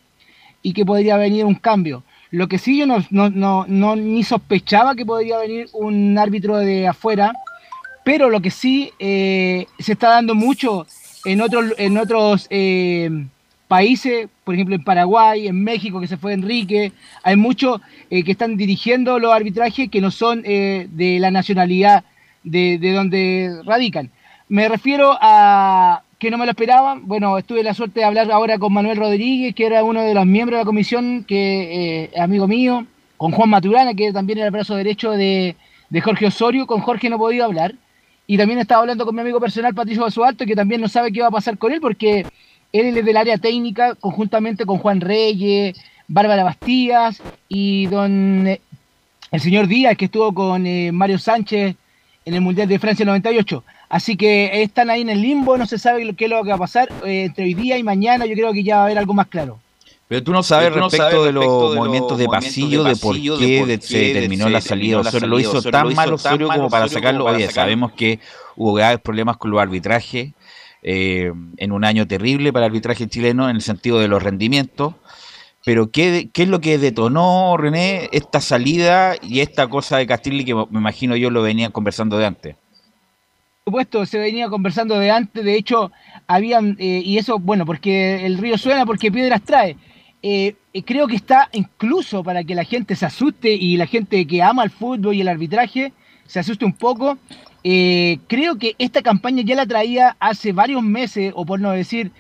y 0.62 0.72
que 0.72 0.86
podría 0.86 1.16
venir 1.16 1.44
un 1.44 1.54
cambio. 1.54 2.02
Lo 2.32 2.48
que 2.48 2.56
sí 2.56 2.78
yo 2.78 2.86
no, 2.86 3.96
ni 3.96 4.24
sospechaba 4.24 4.94
que 4.94 5.04
podría 5.04 5.38
venir 5.38 5.68
un 5.74 6.16
árbitro 6.16 6.56
de 6.56 6.88
afuera, 6.88 7.34
pero 8.04 8.30
lo 8.30 8.40
que 8.40 8.50
sí 8.50 8.90
eh, 8.98 9.66
se 9.78 9.92
está 9.92 10.08
dando 10.08 10.34
mucho 10.34 10.86
en 11.26 11.42
otros, 11.42 12.46
eh, 12.48 13.26
países, 13.68 14.28
por 14.44 14.54
ejemplo 14.54 14.74
en 14.74 14.82
Paraguay, 14.82 15.46
en 15.46 15.62
México, 15.62 16.00
que 16.00 16.08
se 16.08 16.16
fue 16.16 16.32
Enrique, 16.32 16.92
hay 17.22 17.36
muchos 17.36 17.82
eh, 18.08 18.24
que 18.24 18.32
están 18.32 18.56
dirigiendo 18.56 19.18
los 19.18 19.32
arbitrajes 19.32 19.90
que 19.90 20.00
no 20.00 20.10
son 20.10 20.42
de 20.42 21.18
la 21.20 21.30
nacionalidad 21.30 22.02
de, 22.44 22.78
de 22.78 22.92
donde 22.92 23.60
radican. 23.64 24.10
Me 24.48 24.70
refiero 24.70 25.18
a 25.20 26.01
que 26.22 26.30
no 26.30 26.38
me 26.38 26.44
lo 26.44 26.52
esperaban. 26.52 27.08
Bueno, 27.08 27.36
estuve 27.36 27.64
la 27.64 27.74
suerte 27.74 27.98
de 27.98 28.06
hablar 28.06 28.30
ahora 28.30 28.56
con 28.56 28.72
Manuel 28.72 28.96
Rodríguez, 28.96 29.56
que 29.56 29.66
era 29.66 29.82
uno 29.82 30.02
de 30.02 30.14
los 30.14 30.24
miembros 30.24 30.56
de 30.56 30.60
la 30.60 30.64
comisión, 30.64 31.24
que 31.24 32.04
eh, 32.04 32.10
amigo 32.16 32.46
mío, 32.46 32.86
con 33.16 33.32
Juan 33.32 33.50
Maturana, 33.50 33.92
que 33.94 34.12
también 34.12 34.38
era 34.38 34.46
el 34.46 34.52
brazo 34.52 34.76
derecho 34.76 35.10
de, 35.10 35.56
de 35.90 36.00
Jorge 36.00 36.28
Osorio. 36.28 36.68
Con 36.68 36.80
Jorge 36.80 37.10
no 37.10 37.18
podía 37.18 37.44
hablar. 37.44 37.74
Y 38.28 38.38
también 38.38 38.60
estaba 38.60 38.82
hablando 38.82 39.04
con 39.04 39.16
mi 39.16 39.20
amigo 39.20 39.40
personal, 39.40 39.74
Patricio 39.74 40.04
Basualto, 40.04 40.46
que 40.46 40.54
también 40.54 40.80
no 40.80 40.86
sabe 40.86 41.10
qué 41.10 41.22
va 41.22 41.26
a 41.26 41.32
pasar 41.32 41.58
con 41.58 41.72
él, 41.72 41.80
porque 41.80 42.24
él 42.72 42.96
es 42.96 43.04
del 43.04 43.16
área 43.16 43.36
técnica, 43.36 43.96
conjuntamente 43.96 44.64
con 44.64 44.78
Juan 44.78 45.00
Reyes, 45.00 45.76
Bárbara 46.06 46.44
Bastías 46.44 47.20
y 47.48 47.86
don 47.86 48.46
eh, 48.46 48.60
el 49.32 49.40
señor 49.40 49.66
Díaz, 49.66 49.96
que 49.96 50.04
estuvo 50.04 50.32
con 50.32 50.68
eh, 50.68 50.92
Mario 50.92 51.18
Sánchez 51.18 51.74
en 52.24 52.34
el 52.34 52.40
Mundial 52.40 52.68
de 52.68 52.78
Francia 52.78 53.04
98. 53.04 53.64
Así 53.92 54.16
que 54.16 54.62
están 54.62 54.88
ahí 54.88 55.02
en 55.02 55.10
el 55.10 55.20
limbo, 55.20 55.58
no 55.58 55.66
se 55.66 55.76
sabe 55.76 56.02
lo- 56.06 56.16
qué 56.16 56.24
es 56.24 56.30
lo 56.30 56.42
que 56.42 56.48
va 56.48 56.54
a 56.54 56.58
pasar 56.58 56.88
eh, 57.04 57.24
entre 57.24 57.44
hoy 57.44 57.52
día 57.52 57.76
y 57.76 57.82
mañana. 57.82 58.24
Yo 58.24 58.32
creo 58.32 58.50
que 58.54 58.64
ya 58.64 58.76
va 58.76 58.80
a 58.80 58.84
haber 58.86 58.96
algo 58.96 59.12
más 59.12 59.26
claro. 59.26 59.60
Pero 60.08 60.22
tú 60.22 60.32
no 60.32 60.42
sabes 60.42 60.72
respecto, 60.72 61.24
de, 61.24 61.32
los 61.32 61.76
movimientos 61.76 62.16
de 62.16 62.26
pasillo, 62.26 62.84
de 62.84 62.96
por 62.96 63.18
qué 63.18 63.78
se 63.82 63.98
determinó 63.98 64.48
la 64.48 64.62
salida 64.62 65.00
Osorio. 65.00 65.28
Lo 65.28 65.38
hizo 65.38 65.62
tan 65.70 65.92
mal 65.94 66.10
Osorio 66.10 66.48
como 66.48 66.70
para 66.70 66.88
sacarlo. 66.88 67.26
Oye, 67.26 67.50
sabemos 67.50 67.92
que 67.92 68.18
hubo 68.56 68.72
graves 68.72 68.98
problemas 69.00 69.36
con 69.36 69.50
los 69.50 69.60
arbitrajes 69.60 70.32
eh, 70.82 71.30
en 71.58 71.72
un 71.72 71.84
año 71.84 72.06
terrible 72.06 72.50
para 72.50 72.64
el 72.64 72.70
arbitraje 72.70 73.06
chileno 73.08 73.50
en 73.50 73.56
el 73.56 73.62
sentido 73.62 73.98
de 74.00 74.08
los 74.08 74.22
rendimientos. 74.22 74.94
Pero 75.66 75.90
¿qué, 75.90 76.30
¿qué, 76.32 76.44
es 76.44 76.48
lo 76.48 76.62
que 76.62 76.78
detonó, 76.78 77.58
René, 77.58 78.08
esta 78.12 78.40
salida 78.40 79.16
y 79.20 79.40
esta 79.40 79.68
cosa 79.68 79.98
de 79.98 80.06
Castilli 80.06 80.46
que 80.46 80.54
me 80.54 80.78
imagino 80.78 81.14
yo 81.14 81.28
lo 81.28 81.42
venía 81.42 81.68
conversando 81.68 82.16
de 82.16 82.24
antes? 82.24 82.56
Supuesto, 83.64 84.04
se 84.06 84.18
venía 84.18 84.48
conversando 84.48 84.98
de 84.98 85.12
antes, 85.12 85.44
de 85.44 85.54
hecho, 85.54 85.92
habían, 86.26 86.76
eh, 86.80 87.00
y 87.04 87.18
eso, 87.18 87.38
bueno, 87.38 87.64
porque 87.64 88.26
el 88.26 88.38
río 88.38 88.58
suena 88.58 88.84
porque 88.84 89.12
piedras 89.12 89.40
trae. 89.42 89.76
Eh, 90.20 90.56
creo 90.84 91.06
que 91.06 91.14
está 91.14 91.48
incluso 91.52 92.24
para 92.24 92.42
que 92.42 92.56
la 92.56 92.64
gente 92.64 92.96
se 92.96 93.06
asuste 93.06 93.52
y 93.52 93.76
la 93.76 93.86
gente 93.86 94.26
que 94.26 94.42
ama 94.42 94.64
el 94.64 94.70
fútbol 94.70 95.14
y 95.14 95.20
el 95.20 95.28
arbitraje 95.28 95.92
se 96.26 96.40
asuste 96.40 96.64
un 96.64 96.72
poco. 96.72 97.18
Eh, 97.62 98.18
creo 98.26 98.58
que 98.58 98.74
esta 98.78 99.00
campaña 99.00 99.44
ya 99.44 99.54
la 99.54 99.66
traía 99.66 100.16
hace 100.18 100.52
varios 100.52 100.82
meses, 100.82 101.32
o 101.36 101.46
por 101.46 101.60
no 101.60 101.70
decir 101.70 102.10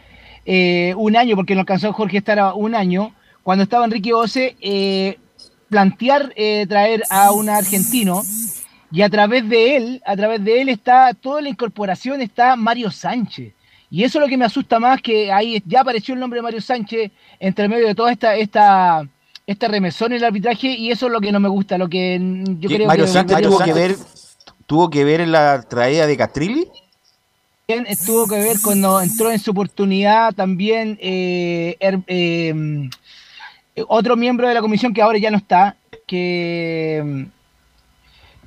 un 0.96 1.16
año, 1.16 1.34
porque 1.34 1.54
no 1.54 1.60
alcanzó 1.60 1.92
Jorge 1.92 2.18
estar 2.18 2.52
un 2.54 2.76
año, 2.76 3.14
cuando 3.42 3.64
estaba 3.64 3.84
Enrique 3.84 4.14
Ose, 4.14 4.56
eh, 4.60 5.18
plantear 5.68 6.32
eh, 6.36 6.66
traer 6.68 7.02
a 7.10 7.32
un 7.32 7.48
argentino 7.48 8.22
y 8.92 9.00
a 9.00 9.08
través 9.08 9.48
de 9.48 9.76
él, 9.76 10.02
a 10.04 10.14
través 10.14 10.44
de 10.44 10.60
él 10.60 10.68
está 10.68 11.14
toda 11.14 11.40
la 11.40 11.48
incorporación, 11.48 12.20
está 12.20 12.56
Mario 12.56 12.90
Sánchez. 12.90 13.54
Y 13.90 14.04
eso 14.04 14.18
es 14.18 14.22
lo 14.22 14.28
que 14.28 14.36
me 14.36 14.44
asusta 14.44 14.78
más, 14.78 15.00
que 15.00 15.32
ahí 15.32 15.62
ya 15.66 15.80
apareció 15.80 16.14
el 16.14 16.20
nombre 16.20 16.38
de 16.38 16.42
Mario 16.42 16.60
Sánchez 16.60 17.10
entre 17.40 17.68
medio 17.68 17.86
de 17.86 17.94
toda 17.94 18.12
esta, 18.12 18.36
esta, 18.36 19.08
esta 19.46 19.68
remesón 19.68 20.12
en 20.12 20.18
el 20.18 20.24
arbitraje 20.24 20.68
y 20.68 20.90
eso 20.90 21.06
es 21.06 21.12
lo 21.12 21.20
que 21.20 21.32
no 21.32 21.40
me 21.40 21.48
gusta, 21.48 21.78
lo 21.78 21.88
que 21.88 22.18
yo 22.58 22.68
creo 22.68 22.86
Mario 22.86 23.06
que... 23.06 23.10
Sánchez 23.10 23.40
tuvo 23.40 23.58
que 23.58 23.72
ver 23.72 23.96
tuvo 24.66 24.90
que 24.90 25.04
ver 25.04 25.20
en 25.20 25.32
la 25.32 25.62
traída 25.62 26.06
de 26.06 26.16
Castrilli 26.16 26.68
tuvo 28.06 28.26
que 28.26 28.36
ver 28.36 28.56
cuando 28.62 29.00
entró 29.00 29.30
en 29.30 29.38
su 29.38 29.50
oportunidad 29.50 30.34
también 30.34 30.98
eh, 31.00 31.76
eh, 31.80 32.54
otro 33.88 34.16
miembro 34.16 34.48
de 34.48 34.54
la 34.54 34.60
comisión 34.60 34.92
que 34.92 35.02
ahora 35.02 35.18
ya 35.18 35.30
no 35.30 35.38
está, 35.38 35.76
que, 36.06 37.26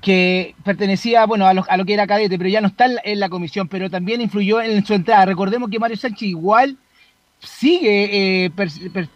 que 0.06 0.54
pertenecía 0.64 1.26
bueno, 1.26 1.48
a, 1.48 1.54
lo, 1.56 1.66
a 1.68 1.78
lo 1.78 1.84
que 1.84 1.96
era 1.96 2.06
cadete, 2.06 2.38
pero 2.38 2.48
ya 2.48 2.62
no 2.62 2.68
está 2.68 2.86
en 3.04 3.20
la, 3.20 3.28
comisión, 3.28 3.68
pero 3.68 3.90
también 3.90 4.22
influyó 4.22 4.62
en 4.62 4.86
su 4.86 4.94
entrada. 4.94 5.26
Recordemos 5.26 5.68
que 5.68 5.80
Mario 5.80 5.98
Sánchez 5.98 6.30
igual 6.30 6.78
sigue 7.40 8.46
eh, 8.46 8.52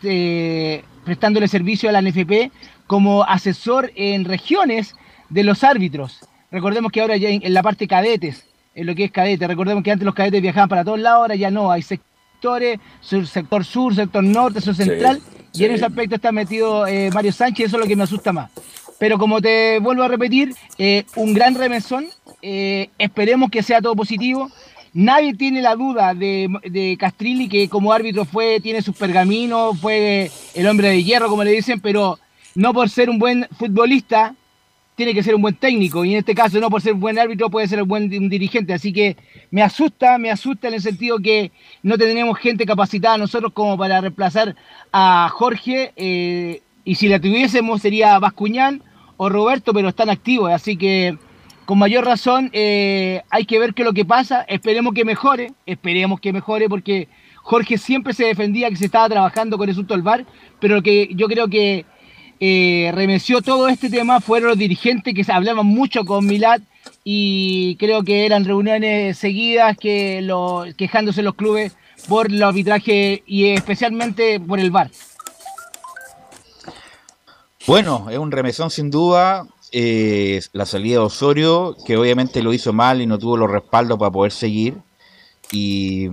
eh, 0.02 0.84
prestándole 1.06 1.48
servicio 1.48 1.90
a 1.90 1.92
la 1.92 2.02
NFP 2.02 2.52
como 2.88 3.24
asesor 3.24 3.92
en 3.94 4.26
regiones 4.26 4.96
de 5.30 5.44
los 5.44 5.64
árbitros. 5.64 6.22
Recordemos 6.52 6.92
que 6.92 7.02
ahora 7.02 7.18
ya 7.18 7.30
en, 7.30 7.54
la 7.54 7.62
parte 7.62 7.88
cadetes, 7.88 8.48
en 8.74 8.88
lo 8.88 8.96
que 8.96 9.04
es 9.04 9.12
cadete, 9.12 9.46
recordemos 9.46 9.84
que 9.84 9.92
antes 9.92 10.08
los 10.08 10.16
cadetes 10.16 10.42
viajaban 10.42 10.70
para 10.70 10.84
todos 10.84 11.00
lados, 11.00 11.22
ahora 11.22 11.36
ya 11.36 11.52
no, 11.52 11.72
hay 11.72 11.84
sectores, 11.84 12.80
sector 13.00 13.64
sur, 13.64 13.94
sector 13.94 14.24
norte, 14.24 14.60
sector 14.60 14.88
central. 14.88 15.22
Y 15.54 15.66
en 15.66 15.72
ese 15.74 15.86
aspecto 15.86 16.16
está 16.16 16.32
metido 16.32 16.88
eh, 16.88 17.12
Mario 17.14 17.32
Sánchez, 17.32 17.68
eso 17.68 17.78
es 17.78 17.82
lo 17.82 17.88
que 17.88 17.96
me 17.96 18.04
asusta 18.06 18.34
más. 18.34 18.50
Pero 19.00 19.18
como 19.18 19.42
te 19.42 19.80
vuelvo 19.80 20.04
a 20.04 20.10
repetir, 20.10 20.54
eh, 20.78 21.06
un 21.16 21.34
gran 21.34 21.56
remesón, 21.56 22.08
eh, 22.42 22.90
esperemos 22.98 23.50
que 23.50 23.64
sea 23.64 23.82
todo 23.82 23.96
positivo. 23.96 24.52
Nadie 24.94 25.34
tiene 25.34 25.62
la 25.62 25.76
duda 25.76 26.14
de, 26.14 26.50
de, 26.70 26.98
Castrilli, 27.00 27.48
que 27.48 27.70
como 27.70 27.94
árbitro 27.94 28.26
fue, 28.26 28.60
tiene 28.60 28.82
sus 28.82 28.98
pergaminos, 28.98 29.80
fue 29.80 30.30
el 30.54 30.68
hombre 30.68 30.90
de 30.90 31.04
hierro, 31.04 31.30
como 31.30 31.44
le 31.44 31.52
dicen, 31.52 31.80
pero 31.80 32.20
no 32.56 32.74
por 32.74 32.90
ser 32.90 33.10
un 33.10 33.20
buen 33.20 33.48
futbolista, 33.58 34.36
tiene 34.96 35.14
que 35.14 35.24
ser 35.24 35.34
un 35.34 35.42
buen 35.42 35.56
técnico. 35.56 36.04
Y 36.04 36.12
en 36.12 36.20
este 36.20 36.36
caso, 36.36 36.60
no 36.60 36.70
por 36.70 36.82
ser 36.82 36.94
un 36.94 37.00
buen 37.00 37.18
árbitro, 37.18 37.50
puede 37.50 37.70
ser 37.70 37.82
un 37.82 37.88
buen 37.88 38.10
dirigente. 38.10 38.74
Así 38.74 38.92
que 38.92 39.16
me 39.50 39.62
asusta, 39.62 40.18
me 40.18 40.30
asusta 40.30 40.68
en 40.68 40.74
el 40.74 40.82
sentido 40.82 41.20
que 41.20 41.52
no 41.84 41.98
tenemos 41.98 42.38
gente 42.38 42.66
capacitada 42.66 43.18
nosotros 43.18 43.54
como 43.54 43.78
para 43.78 44.02
reemplazar 44.02 44.58
a 44.92 45.30
Jorge, 45.32 45.94
eh, 45.96 46.62
y 46.84 46.96
si 46.96 47.08
la 47.08 47.20
tuviésemos 47.20 47.82
sería 47.82 48.18
Bascuñán 48.20 48.82
o 49.22 49.28
Roberto, 49.28 49.74
pero 49.74 49.90
están 49.90 50.10
activos, 50.10 50.50
así 50.50 50.78
que 50.78 51.18
con 51.66 51.78
mayor 51.78 52.06
razón 52.06 52.50
eh, 52.54 53.22
hay 53.30 53.44
que 53.44 53.60
ver 53.60 53.74
qué 53.74 53.82
es 53.82 53.86
lo 53.86 53.94
que 53.94 54.06
pasa, 54.06 54.44
esperemos 54.48 54.94
que 54.94 55.04
mejore, 55.04 55.52
esperemos 55.66 56.22
que 56.22 56.32
mejore, 56.32 56.70
porque 56.70 57.10
Jorge 57.36 57.78
siempre 57.78 58.14
se 58.14 58.24
defendía 58.24 58.70
que 58.70 58.78
se 58.78 58.86
estaba 58.86 59.10
trabajando 59.10 59.58
con 59.58 59.68
el 59.68 59.74
asunto 59.74 59.94
del 59.94 60.04
VAR, 60.04 60.26
pero 60.62 60.82
que 60.82 61.10
yo 61.12 61.28
creo 61.28 61.50
que 61.50 61.86
eh, 62.40 62.92
remeció 62.96 63.42
todo 63.42 63.68
este 63.68 63.90
tema 63.90 64.22
fueron 64.22 64.52
los 64.52 64.58
dirigentes 64.58 65.14
que 65.14 65.30
hablaban 65.30 65.66
mucho 65.66 66.06
con 66.06 66.26
Milad 66.26 66.62
y 67.04 67.76
creo 67.76 68.04
que 68.04 68.26
eran 68.26 68.46
reuniones 68.46 69.18
seguidas 69.18 69.76
que 69.78 70.22
lo, 70.22 70.64
quejándose 70.78 71.24
los 71.24 71.36
clubes 71.36 71.76
por 72.08 72.32
el 72.32 72.42
arbitraje 72.42 73.22
y 73.28 73.48
especialmente 73.48 74.40
por 74.40 74.62
el 74.62 74.72
VAR. 74.72 74.90
Bueno, 77.70 78.10
es 78.10 78.18
un 78.18 78.32
remesón 78.32 78.72
sin 78.72 78.90
duda. 78.90 79.46
Eh, 79.72 80.42
la 80.54 80.66
salida 80.66 80.94
de 80.96 81.06
Osorio, 81.06 81.78
que 81.86 81.98
obviamente 81.98 82.42
lo 82.42 82.52
hizo 82.52 82.74
mal 82.74 83.00
y 83.00 83.06
no 83.06 83.20
tuvo 83.20 83.38
los 83.38 83.48
respaldos 83.48 84.00
para 84.00 84.10
poder 84.10 84.32
seguir. 84.32 84.80
Y, 85.52 86.08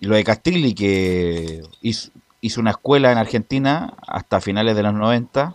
lo 0.00 0.14
de 0.14 0.24
Castilli, 0.24 0.74
que 0.74 1.62
hizo, 1.80 2.10
una 2.58 2.72
escuela 2.72 3.10
en 3.10 3.16
Argentina 3.16 3.94
hasta 4.06 4.42
finales 4.42 4.76
de 4.76 4.82
los 4.82 4.92
90. 4.92 5.54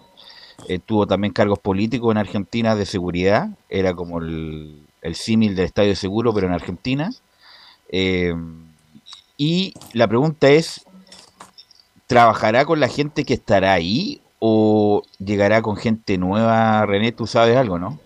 Eh, 0.68 0.80
tuvo 0.80 1.06
también 1.06 1.32
cargos 1.32 1.60
políticos 1.60 2.12
en 2.12 2.18
Argentina 2.18 2.76
de 2.76 2.88
seguridad. 2.88 3.50
Era 3.70 3.94
como 3.94 4.18
el, 4.18 4.82
símil 5.14 5.56
del 5.56 5.66
Estadio 5.66 5.96
Seguro, 5.96 6.34
pero 6.34 6.48
en 6.48 6.54
Argentina. 6.54 7.12
Eh, 7.90 8.34
y 9.38 9.76
la 9.94 10.08
pregunta 10.08 10.50
es, 10.50 10.88
¿trabajará 12.08 12.66
con 12.66 12.80
la 12.80 12.88
gente 12.88 13.26
que 13.26 13.36
estará 13.36 13.74
ahí 13.74 14.24
o 14.40 15.04
llegará 15.20 15.62
con 15.62 15.78
gente 15.78 16.18
nueva? 16.18 16.86
René, 16.86 17.12
tú 17.12 17.28
sabes 17.28 17.58
algo, 17.58 17.80
¿no? 17.80 18.00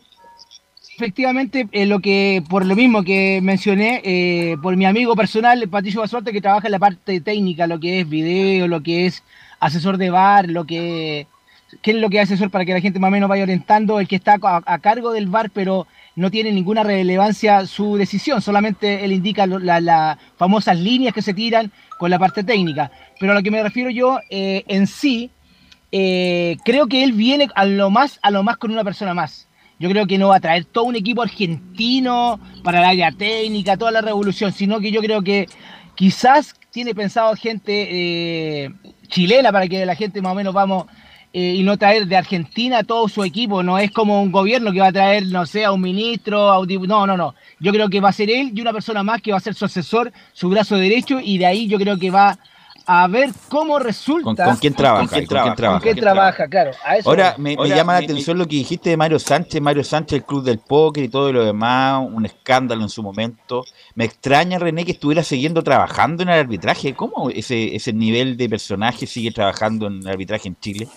Efectivamente, 0.96 1.68
eh, 1.72 1.86
lo 1.86 2.00
que 2.00 2.44
por 2.50 2.66
lo 2.66 2.76
mismo 2.76 3.04
que 3.04 3.40
mencioné, 3.42 4.02
eh, 4.04 4.58
por 4.62 4.76
mi 4.76 4.86
amigo 4.86 5.16
personal, 5.16 5.68
Patricio 5.70 6.02
Basuarte, 6.02 6.34
que 6.34 6.42
trabaja 6.42 6.68
en 6.68 6.74
la 6.74 6.80
parte 6.80 7.22
técnica, 7.22 7.68
lo 7.68 7.80
que 7.80 8.02
es 8.02 8.10
video, 8.10 8.68
lo 8.68 8.84
que 8.84 9.06
es 9.06 9.24
asesor 9.62 9.98
de 9.98 10.10
bar, 10.10 10.50
lo 10.50 10.66
que 10.66 11.28
qué 11.82 11.92
es 11.92 11.98
lo 11.98 12.10
que 12.10 12.20
hace 12.20 12.34
asesor 12.34 12.50
para 12.50 12.66
que 12.66 12.74
la 12.74 12.82
gente 12.82 13.00
más 13.00 13.10
o 13.10 13.12
menos 13.12 13.30
vaya 13.30 13.44
orientando, 13.44 14.00
el 14.00 14.08
que 14.08 14.16
está 14.16 14.38
a 14.42 14.80
cargo 14.80 15.12
del 15.12 15.28
bar, 15.28 15.52
pero 15.52 15.88
no 16.16 16.32
tiene 16.32 16.52
ninguna 16.52 16.84
relevancia 16.84 17.66
su 17.66 17.96
decisión, 17.96 18.42
solamente 18.42 19.06
él 19.06 19.14
indica 19.14 19.48
las 19.48 20.18
famosas 20.38 20.78
líneas 20.78 21.14
que 21.14 21.22
se 21.22 21.34
tiran 21.34 21.72
con 21.98 22.10
la 22.10 22.20
parte 22.20 22.44
técnica. 22.44 22.92
Pero 23.20 23.32
a 23.32 23.36
lo 23.36 23.44
que 23.44 23.52
me 23.52 23.64
refiero 23.64 23.90
yo 23.90 24.20
eh, 24.30 24.64
en 24.68 24.88
sí, 24.88 25.32
eh, 25.92 26.58
creo 26.64 26.88
que 26.88 27.04
él 27.04 27.14
viene 27.14 27.48
a 27.56 27.66
lo 27.66 27.90
más, 27.90 28.20
a 28.22 28.32
lo 28.32 28.44
más 28.44 28.58
con 28.58 28.72
una 28.72 28.84
persona 28.84 29.14
más. 29.14 29.48
Yo 29.80 29.90
creo 29.90 30.08
que 30.08 30.18
no 30.18 30.30
va 30.30 30.38
a 30.38 30.42
traer 30.42 30.66
todo 30.66 30.84
un 30.84 30.96
equipo 30.96 31.22
argentino 31.22 32.40
para 32.64 32.80
el 32.80 32.86
área 32.86 33.12
técnica, 33.12 33.78
toda 33.78 33.92
la 33.92 34.02
revolución, 34.02 34.52
sino 34.52 34.80
que 34.80 34.92
yo 34.92 35.02
creo 35.02 35.22
que 35.22 35.48
quizás 35.96 36.54
tiene 36.70 36.94
pensado 36.94 37.34
gente 37.36 37.88
eh, 37.90 38.72
chilena 39.08 39.52
para 39.52 39.68
que 39.68 39.86
la 39.86 39.96
gente 39.96 40.22
más 40.22 40.34
o 40.34 40.36
menos 40.36 40.54
vamos 40.54 40.86
eh, 41.32 41.56
y 41.56 41.64
no 41.64 41.78
traer 41.78 42.08
de 42.08 42.18
Argentina 42.18 42.84
todo 42.84 43.08
su 43.08 43.24
equipo. 43.24 43.64
No 43.64 43.80
es 43.80 43.92
como 43.92 44.22
un 44.22 44.32
gobierno 44.32 44.74
que 44.74 44.82
va 44.82 44.88
a 44.88 44.92
traer, 44.92 45.28
no 45.28 45.46
sé, 45.46 45.64
a 45.64 45.72
un 45.72 45.82
ministro, 45.82 46.50
a 46.50 46.60
un 46.60 46.68
No, 46.88 47.08
no, 47.08 47.16
no. 47.16 47.36
Yo 47.60 47.72
creo 47.72 47.90
que 47.90 48.02
va 48.02 48.10
a 48.10 48.14
ser 48.14 48.30
él 48.30 48.52
y 48.54 48.62
una 48.62 48.74
persona 48.74 49.02
más 49.02 49.22
que 49.22 49.32
va 49.32 49.38
a 49.38 49.42
ser 49.42 49.54
su 49.54 49.66
asesor, 49.66 50.12
su 50.34 50.50
brazo 50.50 50.76
derecho, 50.76 51.20
y 51.24 51.38
de 51.38 51.46
ahí 51.46 51.68
yo 51.68 51.78
creo 51.78 51.98
que 51.98 52.12
va 52.12 52.38
a 52.92 53.08
ver 53.08 53.30
cómo 53.50 53.78
resulta. 53.78 54.46
¿Con, 54.46 54.56
quién 54.56 54.74
trabaja? 54.74 55.02
¿Con 55.02 55.80
quién, 55.80 55.96
trabaja? 55.96 56.48
claro. 56.48 56.72
Ahora, 57.06 57.36
me, 57.38 57.56
llama 57.56 57.94
la 57.94 58.00
atención 58.00 58.36
lo 58.36 58.48
que 58.48 58.56
dijiste 58.56 58.90
de 58.90 58.98
Mario 58.98 59.20
Sánchez. 59.20 59.62
Mario 59.62 59.84
Sánchez, 59.84 60.18
el 60.18 60.26
club 60.26 60.44
del 60.44 60.58
póker 60.58 61.04
y 61.04 61.08
todo 61.08 61.32
lo 61.32 61.46
demás, 61.46 62.04
un 62.12 62.26
escándalo 62.26 62.82
en 62.82 62.90
su 62.90 63.04
momento. 63.04 63.64
Me 63.94 64.06
extraña, 64.06 64.58
René, 64.58 64.86
que 64.86 64.94
estuviera 64.94 65.22
siguiendo 65.22 65.62
trabajando 65.64 66.24
en 66.24 66.30
el 66.30 66.40
arbitraje. 66.40 66.96
¿Cómo 66.96 67.30
ese, 67.30 67.76
ese 67.76 67.94
nivel 67.94 68.38
de 68.38 68.50
personaje 68.50 69.06
sigue 69.06 69.30
trabajando 69.30 69.86
en 69.86 70.00
el 70.00 70.08
arbitraje 70.08 70.48
en 70.48 70.60
Chile? 70.60 70.88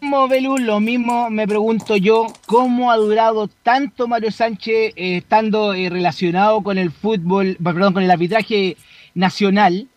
mismo, 0.00 0.28
lo 0.58 0.78
mismo 0.78 1.30
me 1.30 1.48
pregunto 1.48 1.96
yo, 1.96 2.28
¿cómo 2.46 2.92
ha 2.92 2.96
durado 2.96 3.48
tanto 3.64 4.06
Mario 4.06 4.30
Sánchez 4.30 4.92
eh, 4.94 5.16
estando 5.16 5.74
eh, 5.74 5.90
relacionado 5.90 6.62
con 6.62 6.78
el 6.78 6.92
fútbol, 6.92 7.56
perdón, 7.62 7.92
con 7.92 8.04
el 8.04 8.10
arbitraje 8.12 8.76
nacional, 9.14 9.88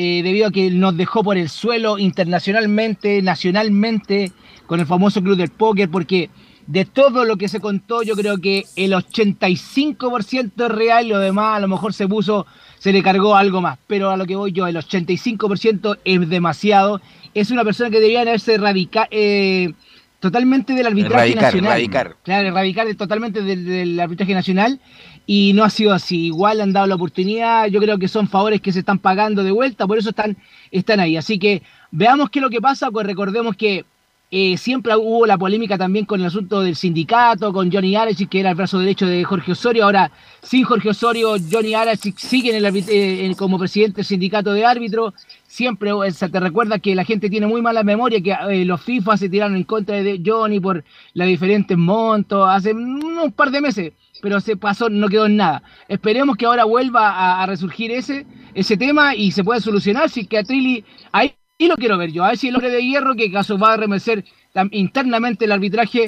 eh, 0.00 0.22
debido 0.22 0.46
a 0.46 0.50
que 0.52 0.70
nos 0.70 0.96
dejó 0.96 1.24
por 1.24 1.36
el 1.36 1.48
suelo 1.48 1.98
internacionalmente, 1.98 3.20
nacionalmente, 3.20 4.30
con 4.66 4.78
el 4.78 4.86
famoso 4.86 5.20
club 5.22 5.36
del 5.36 5.50
póker, 5.50 5.88
porque 5.90 6.30
de 6.68 6.84
todo 6.84 7.24
lo 7.24 7.36
que 7.36 7.48
se 7.48 7.58
contó, 7.60 8.02
yo 8.02 8.14
creo 8.14 8.38
que 8.38 8.64
el 8.76 8.92
85% 8.92 10.52
es 10.66 10.70
real 10.70 11.06
y 11.06 11.08
lo 11.08 11.18
demás 11.18 11.56
a 11.56 11.60
lo 11.60 11.68
mejor 11.68 11.92
se 11.94 12.06
puso, 12.06 12.46
se 12.78 12.92
le 12.92 13.02
cargó 13.02 13.34
algo 13.36 13.60
más. 13.60 13.78
Pero 13.86 14.10
a 14.10 14.16
lo 14.16 14.26
que 14.26 14.36
voy 14.36 14.52
yo, 14.52 14.66
el 14.66 14.76
85% 14.76 15.98
es 16.04 16.28
demasiado 16.28 17.00
es 17.34 17.50
una 17.50 17.64
persona 17.64 17.90
que 17.90 17.96
debería 17.96 18.22
haberse 18.22 18.54
erradicado 18.54 19.06
eh, 19.10 19.72
totalmente 20.20 20.72
del 20.74 20.86
arbitraje 20.86 21.14
Erradicar, 21.14 21.42
nacional. 21.44 21.70
erradicar. 21.72 22.16
Claro, 22.24 22.48
erradicar 22.48 22.86
de- 22.86 22.94
totalmente 22.94 23.42
del, 23.42 23.64
del 23.64 24.00
arbitraje 24.00 24.34
nacional 24.34 24.80
y 25.30 25.52
no 25.52 25.62
ha 25.62 25.68
sido 25.68 25.92
así. 25.92 26.24
Igual 26.28 26.62
han 26.62 26.72
dado 26.72 26.86
la 26.86 26.94
oportunidad, 26.94 27.66
yo 27.66 27.80
creo 27.80 27.98
que 27.98 28.08
son 28.08 28.28
favores 28.28 28.62
que 28.62 28.72
se 28.72 28.78
están 28.78 28.98
pagando 28.98 29.44
de 29.44 29.52
vuelta, 29.52 29.86
por 29.86 29.98
eso 29.98 30.08
están, 30.08 30.38
están 30.70 31.00
ahí. 31.00 31.18
Así 31.18 31.38
que 31.38 31.62
veamos 31.90 32.30
qué 32.30 32.38
es 32.38 32.42
lo 32.42 32.48
que 32.48 32.62
pasa, 32.62 32.90
pues 32.90 33.06
recordemos 33.06 33.54
que 33.54 33.84
eh, 34.30 34.58
siempre 34.58 34.94
hubo 34.94 35.24
la 35.24 35.38
polémica 35.38 35.78
también 35.78 36.04
con 36.04 36.20
el 36.20 36.26
asunto 36.26 36.60
del 36.60 36.76
sindicato, 36.76 37.50
con 37.50 37.72
Johnny 37.72 37.96
Arachik, 37.96 38.28
que 38.28 38.40
era 38.40 38.50
el 38.50 38.56
brazo 38.56 38.78
derecho 38.78 39.06
de 39.06 39.24
Jorge 39.24 39.52
Osorio. 39.52 39.84
Ahora, 39.84 40.12
sin 40.42 40.64
Jorge 40.64 40.90
Osorio, 40.90 41.36
Johnny 41.50 41.72
Arachik 41.72 42.18
sigue 42.18 42.54
en 42.54 42.62
el 42.62 42.84
eh, 42.88 43.34
como 43.38 43.58
presidente 43.58 43.96
del 43.96 44.04
sindicato 44.04 44.52
de 44.52 44.66
árbitros. 44.66 45.14
Siempre 45.46 45.92
se 46.12 46.28
te 46.28 46.40
recuerda 46.40 46.78
que 46.78 46.94
la 46.94 47.04
gente 47.04 47.30
tiene 47.30 47.46
muy 47.46 47.62
mala 47.62 47.82
memoria, 47.82 48.20
que 48.20 48.36
eh, 48.50 48.66
los 48.66 48.82
FIFA 48.82 49.16
se 49.16 49.30
tiraron 49.30 49.56
en 49.56 49.64
contra 49.64 50.02
de 50.02 50.20
Johnny 50.24 50.60
por 50.60 50.84
los 51.14 51.26
diferentes 51.26 51.78
montos 51.78 52.46
hace 52.50 52.74
un 52.74 53.32
par 53.34 53.50
de 53.50 53.62
meses, 53.62 53.92
pero 54.20 54.40
se 54.40 54.58
pasó, 54.58 54.90
no 54.90 55.08
quedó 55.08 55.24
en 55.24 55.36
nada. 55.36 55.62
Esperemos 55.88 56.36
que 56.36 56.44
ahora 56.44 56.64
vuelva 56.64 57.42
a, 57.42 57.46
resurgir 57.46 57.92
ese, 57.92 58.26
ese 58.52 58.76
tema 58.76 59.14
y 59.14 59.30
se 59.32 59.42
pueda 59.42 59.58
solucionar. 59.58 60.10
Si 60.10 60.26
que 60.26 60.36
a 60.36 60.44
Trilli, 60.44 60.84
ahí 61.12 61.32
y 61.58 61.66
lo 61.66 61.76
quiero 61.76 61.98
ver 61.98 62.12
yo, 62.12 62.24
a 62.24 62.28
ver 62.28 62.38
si 62.38 62.48
el 62.48 62.54
hombre 62.54 62.70
de 62.70 62.82
hierro 62.82 63.14
que 63.16 63.30
caso 63.32 63.58
va 63.58 63.72
a 63.74 63.76
remecer 63.76 64.24
internamente 64.70 65.44
el 65.44 65.52
arbitraje 65.52 66.06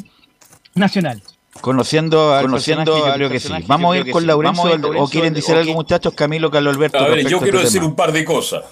nacional. 0.75 1.23
Conociendo 1.61 2.33
al 2.33 2.42
Conociendo 2.47 2.92
personaje, 2.92 3.00
yo 3.09 3.12
al 3.12 3.19
creo 3.19 3.30
que 3.30 3.40
sí. 3.40 3.52
Vamos 3.66 3.95
a 3.95 3.99
ir 3.99 4.11
con 4.12 4.23
sí. 4.23 4.26
Laurencio, 4.28 4.80
o 5.02 5.09
quieren 5.09 5.35
decir 5.35 5.57
algo 5.57 5.75
muchachos, 5.75 6.14
Camilo, 6.14 6.50
Carlos 6.50 6.76
Alberto. 6.76 6.99
A 6.99 7.09
ver, 7.09 7.26
yo 7.28 7.38
a 7.38 7.40
quiero 7.42 7.59
este 7.59 7.66
decir 7.66 7.80
tema? 7.80 7.90
un 7.90 7.97
par 7.97 8.12
de 8.12 8.25
cosas. 8.25 8.62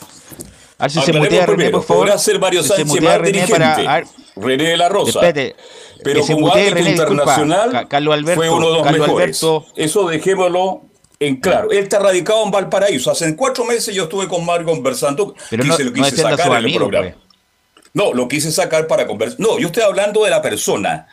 A 0.79 0.85
ver 0.85 0.91
si 0.93 0.95
se 0.95 1.11
Aclaremos 1.11 1.27
mutea 1.29 1.47
René, 1.47 1.57
primero, 1.57 1.79
por 1.79 1.87
favor. 1.89 2.05
podrá 2.07 2.19
ser 2.19 2.39
Mario 2.39 2.63
Si 2.63 2.69
se 2.69 2.75
Sánchez 2.77 2.87
mutea 2.95 3.09
más 3.11 3.19
René 3.19 3.33
dirigente. 3.33 3.53
para- 3.85 4.05
René 4.37 4.65
de 4.65 4.77
la 4.77 4.89
Rosa. 4.89 5.11
Espérate, 5.11 5.57
Pero 6.05 6.21
que 6.21 6.27
se 6.29 6.33
como 6.35 6.55
René, 6.55 6.65
disculpa. 6.71 6.91
internacional 6.91 7.71
Ca- 7.73 7.89
Carlos 7.89 8.15
Alberto, 8.15 8.41
fue 8.41 8.49
uno 8.51 8.67
de 8.69 8.73
los 8.75 8.83
Carlos 8.85 9.01
mejores. 9.09 9.43
Alberto. 9.43 9.67
Eso 9.75 10.07
dejémoslo 10.09 10.83
en 11.21 11.37
claro. 11.37 11.71
Él 11.71 11.79
está 11.79 11.99
radicado 11.99 12.45
en 12.45 12.51
Valparaíso. 12.51 13.11
Hace 13.11 13.35
cuatro 13.37 13.65
meses 13.65 13.95
yo 13.95 14.05
estuve 14.05 14.29
con 14.29 14.45
Mario 14.45 14.67
conversando. 14.67 15.35
Pero 15.51 15.65
quise- 15.65 15.79
no, 15.85 15.91
lo 15.91 15.93
quise 15.93 16.17
sacar 16.17 16.53
amigos, 16.57 16.79
programa. 16.79 17.09
pues. 17.11 17.85
No, 17.95 18.13
lo 18.13 18.29
quise 18.29 18.53
sacar 18.53 18.87
para 18.87 19.07
conversar. 19.07 19.41
No, 19.41 19.59
yo 19.59 19.67
estoy 19.69 19.83
hablando 19.83 20.23
de 20.25 20.31
la 20.31 20.41
persona. 20.43 21.09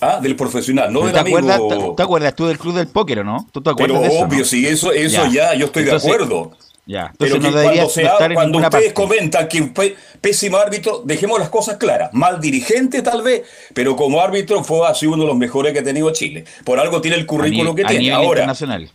¿ah? 0.00 0.18
Del 0.20 0.34
profesional, 0.34 0.92
no 0.92 1.00
¿Te 1.00 1.06
del 1.08 1.18
amigo. 1.18 1.38
acuerdas, 1.38 1.60
te, 1.96 2.02
acuerdas 2.02 2.34
tú 2.34 2.46
del 2.46 2.58
club 2.58 2.74
del 2.74 2.88
póker 2.88 3.18
o 3.20 3.24
no? 3.24 3.46
¿Tú 3.52 3.60
te 3.62 3.70
acuerdas 3.70 3.98
Pero 3.98 4.08
de 4.10 4.16
eso? 4.16 4.24
obvio, 4.26 4.38
no? 4.40 4.44
sí, 4.46 4.66
eso, 4.66 4.92
eso 4.92 5.26
Ya. 5.26 5.52
ya. 5.52 5.54
yo 5.54 5.66
estoy 5.66 5.82
Entonces, 5.84 6.08
de 6.08 6.14
acuerdo. 6.16 6.52
Ya, 6.86 7.12
Pero 7.18 7.36
entonces 7.36 7.62
no 7.62 7.70
cuando, 7.70 7.88
se 7.90 8.06
ha- 8.06 8.34
cuando 8.34 8.58
ustedes 8.58 8.72
parte. 8.86 8.94
comentan 8.94 9.46
que 9.46 9.60
un 9.60 9.74
pésimo 10.20 10.56
árbitro, 10.56 11.02
dejemos 11.04 11.38
las 11.38 11.50
cosas 11.50 11.76
claras. 11.76 12.12
Mal 12.14 12.40
dirigente 12.40 13.00
tal 13.02 13.22
vez, 13.22 13.42
pero 13.74 13.94
como 13.94 14.20
árbitro 14.20 14.64
fue 14.64 14.88
así 14.88 15.06
uno 15.06 15.22
de 15.22 15.28
los 15.28 15.36
mejores 15.36 15.72
que 15.72 15.80
ha 15.80 15.84
tenido 15.84 16.10
Chile. 16.12 16.44
Por 16.64 16.80
algo 16.80 17.00
tiene 17.00 17.16
el 17.18 17.26
currículo 17.26 17.74
que 17.76 17.84
tiene. 17.84 18.10
Ahora, 18.10 18.40
internacional. 18.40 18.90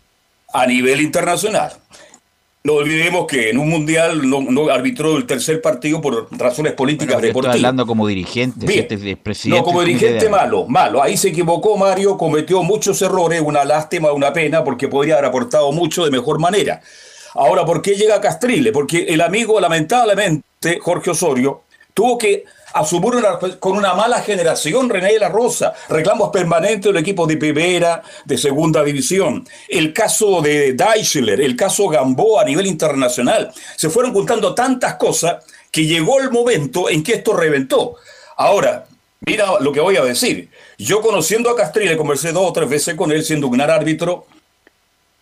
A 0.61 0.65
nivel 0.67 1.01
internacional. 1.01 1.73
No 2.63 2.73
olvidemos 2.73 3.27
que 3.27 3.51
en 3.51 3.59
un 3.59 3.69
mundial 3.69 4.27
no, 4.27 4.41
no 4.41 4.69
arbitró 4.69 5.17
el 5.17 5.27
tercer 5.27 5.61
partido 5.61 6.01
por 6.01 6.27
razones 6.31 6.73
políticas 6.73 7.13
Bueno, 7.15 7.17
estoy 7.17 7.29
deportivas. 7.29 7.55
hablando 7.57 7.85
como 7.85 8.07
dirigente, 8.07 8.65
Bien. 8.65 8.87
si 8.87 8.95
este 8.95 9.11
es 9.11 9.17
presidente. 9.17 9.59
No, 9.59 9.63
como 9.63 9.81
dirigente 9.83 10.29
malo, 10.29 10.65
malo. 10.67 11.03
Ahí 11.03 11.15
se 11.15 11.27
equivocó 11.29 11.77
Mario, 11.77 12.17
cometió 12.17 12.63
muchos 12.63 12.99
errores, 13.03 13.39
una 13.45 13.63
lástima, 13.65 14.11
una 14.13 14.33
pena, 14.33 14.63
porque 14.63 14.87
podría 14.87 15.13
haber 15.13 15.25
aportado 15.25 15.71
mucho 15.71 16.05
de 16.05 16.09
mejor 16.09 16.39
manera. 16.39 16.81
Ahora, 17.35 17.65
¿por 17.65 17.83
qué 17.83 17.93
llega 17.95 18.19
Castrile? 18.19 18.71
Porque 18.71 19.03
el 19.09 19.21
amigo, 19.21 19.59
lamentablemente, 19.59 20.79
Jorge 20.81 21.11
Osorio, 21.11 21.61
tuvo 21.93 22.17
que 22.17 22.45
asumir 22.75 23.15
una- 23.15 23.39
con 23.59 23.77
una 23.77 23.93
mala 23.93 24.21
generación, 24.21 24.89
René 24.89 25.13
de 25.13 25.19
la 25.19 25.29
Rosa, 25.29 25.73
reclamos 25.89 26.29
permanentes 26.29 26.83
del 26.91 26.97
equipo 26.97 27.25
de 27.25 27.37
primera, 27.37 28.03
de 28.25 28.37
segunda 28.37 28.83
división, 28.83 29.47
el 29.69 29.93
caso 29.93 30.41
de 30.41 30.73
Deichler, 30.73 31.39
el 31.39 31.55
caso 31.55 31.87
Gamboa 31.87 32.41
a 32.41 32.45
nivel 32.45 32.67
internacional. 32.67 33.51
Se 33.77 33.89
fueron 33.89 34.13
juntando 34.13 34.53
tantas 34.53 34.95
cosas 34.95 35.43
que 35.71 35.85
llegó 35.85 36.19
el 36.19 36.31
momento 36.31 36.89
en 36.89 37.01
que 37.01 37.13
esto 37.13 37.33
reventó. 37.33 37.95
Ahora, 38.35 38.85
mira 39.21 39.59
lo 39.61 39.71
que 39.71 39.79
voy 39.79 39.95
a 39.95 40.03
decir. 40.03 40.49
Yo 40.77 41.01
conociendo 41.01 41.49
a 41.49 41.55
Castrile, 41.55 41.95
conversé 41.95 42.33
dos 42.33 42.49
o 42.49 42.53
tres 42.53 42.69
veces 42.69 42.95
con 42.95 43.09
él 43.11 43.23
siendo 43.23 43.47
un 43.47 43.53
gran 43.53 43.69
árbitro, 43.69 44.25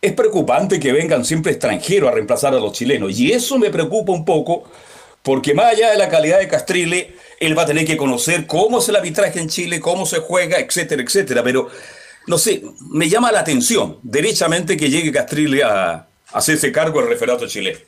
es 0.01 0.13
preocupante 0.13 0.79
que 0.79 0.91
vengan 0.91 1.23
siempre 1.23 1.51
extranjeros 1.51 2.09
a 2.09 2.13
reemplazar 2.13 2.53
a 2.55 2.59
los 2.59 2.73
chilenos. 2.73 3.17
Y 3.17 3.31
eso 3.31 3.59
me 3.59 3.69
preocupa 3.69 4.11
un 4.11 4.25
poco, 4.25 4.63
porque 5.21 5.53
más 5.53 5.67
allá 5.67 5.91
de 5.91 5.97
la 5.97 6.09
calidad 6.09 6.39
de 6.39 6.47
Castrile, 6.47 7.15
él 7.45 7.57
va 7.57 7.63
a 7.63 7.65
tener 7.67 7.85
que 7.85 7.97
conocer 7.97 8.47
cómo 8.47 8.79
es 8.79 8.89
el 8.89 8.95
arbitraje 8.95 9.39
en 9.39 9.49
Chile, 9.49 9.79
cómo 9.79 10.05
se 10.05 10.19
juega, 10.19 10.59
etcétera, 10.59 11.01
etcétera. 11.01 11.43
Pero, 11.43 11.69
no 12.27 12.37
sé, 12.37 12.63
me 12.91 13.09
llama 13.09 13.31
la 13.31 13.39
atención, 13.41 13.97
derechamente, 14.03 14.77
que 14.77 14.89
llegue 14.89 15.11
Castrile 15.11 15.63
a, 15.63 15.91
a 15.93 16.07
hacerse 16.31 16.71
cargo 16.71 16.99
del 16.99 17.09
referato 17.09 17.47
chileno. 17.47 17.79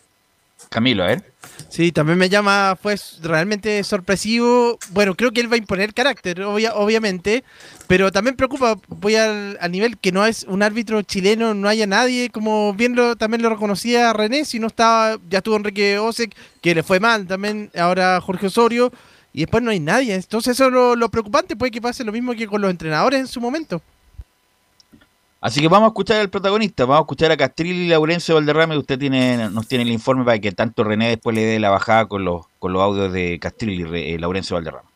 Camilo, 0.70 1.04
a 1.04 1.08
ver. 1.08 1.24
Sí, 1.70 1.92
también 1.92 2.18
me 2.18 2.28
llama, 2.28 2.78
fue 2.82 2.96
realmente 3.22 3.84
sorpresivo. 3.84 4.78
Bueno, 4.90 5.16
creo 5.16 5.32
que 5.32 5.42
él 5.42 5.50
va 5.52 5.56
a 5.56 5.60
imponer 5.60 5.94
carácter, 5.94 6.42
obvia- 6.42 6.74
obviamente, 6.76 7.44
pero 7.88 8.12
también 8.12 8.36
preocupa, 8.36 8.78
voy 8.88 9.16
al, 9.16 9.58
al 9.62 9.72
nivel 9.72 9.98
que 9.98 10.12
no 10.12 10.26
es 10.26 10.46
un 10.50 10.64
árbitro 10.64 11.02
chileno, 11.04 11.54
no 11.54 11.70
haya 11.70 11.86
nadie, 11.86 12.30
como 12.30 12.74
bien 12.74 12.96
lo, 12.96 13.16
también 13.16 13.42
lo 13.42 13.50
reconocía 13.50 14.12
René, 14.14 14.44
si 14.44 14.60
no 14.60 14.68
estaba, 14.68 15.18
ya 15.30 15.38
estuvo 15.40 15.56
Enrique 15.56 16.00
Osek, 16.00 16.36
que 16.62 16.76
le 16.76 16.84
fue 16.84 17.00
mal 17.00 17.28
también, 17.28 17.70
ahora 17.78 18.20
Jorge 18.22 18.48
Osorio, 18.48 18.92
y 19.36 19.42
después 19.42 19.62
no 19.62 19.70
hay 19.70 19.82
nadie. 19.82 20.16
Entonces 20.16 20.54
eso 20.54 20.68
es 20.68 20.98
lo, 20.98 21.10
preocupante, 21.10 21.58
puede 21.58 21.70
que 21.70 21.82
pase 21.82 22.06
lo 22.06 22.14
mismo 22.14 22.34
que 22.34 22.48
con 22.48 22.62
los 22.62 22.72
entrenadores 22.72 23.20
en 23.20 23.28
su 23.28 23.42
momento. 23.42 23.82
Así 25.42 25.60
que 25.60 25.68
vamos 25.68 25.88
a 25.88 25.90
escuchar 25.90 26.22
al 26.22 26.30
protagonista, 26.30 26.86
vamos 26.86 27.00
a 27.00 27.02
escuchar 27.02 27.32
a 27.34 27.38
Castril 27.38 27.76
y 27.76 27.90
Laurencio 27.90 28.36
Valderrame, 28.36 28.78
usted 28.78 28.98
tiene, 28.98 29.50
nos 29.50 29.68
tiene 29.68 29.84
el 29.84 29.92
informe 29.92 30.24
para 30.24 30.40
que 30.40 30.54
tanto 30.54 30.86
René 30.86 31.10
después 31.10 31.36
le 31.36 31.44
dé 31.44 31.60
la 31.60 31.70
bajada 31.70 32.08
con 32.08 32.24
los, 32.24 32.46
con 32.60 32.72
los 32.72 32.82
audios 32.82 33.12
de 33.12 33.38
Castril 33.40 33.94
y 33.94 34.14
eh, 34.14 34.18
Laurencio 34.18 34.56
Valderrame. 34.56 34.95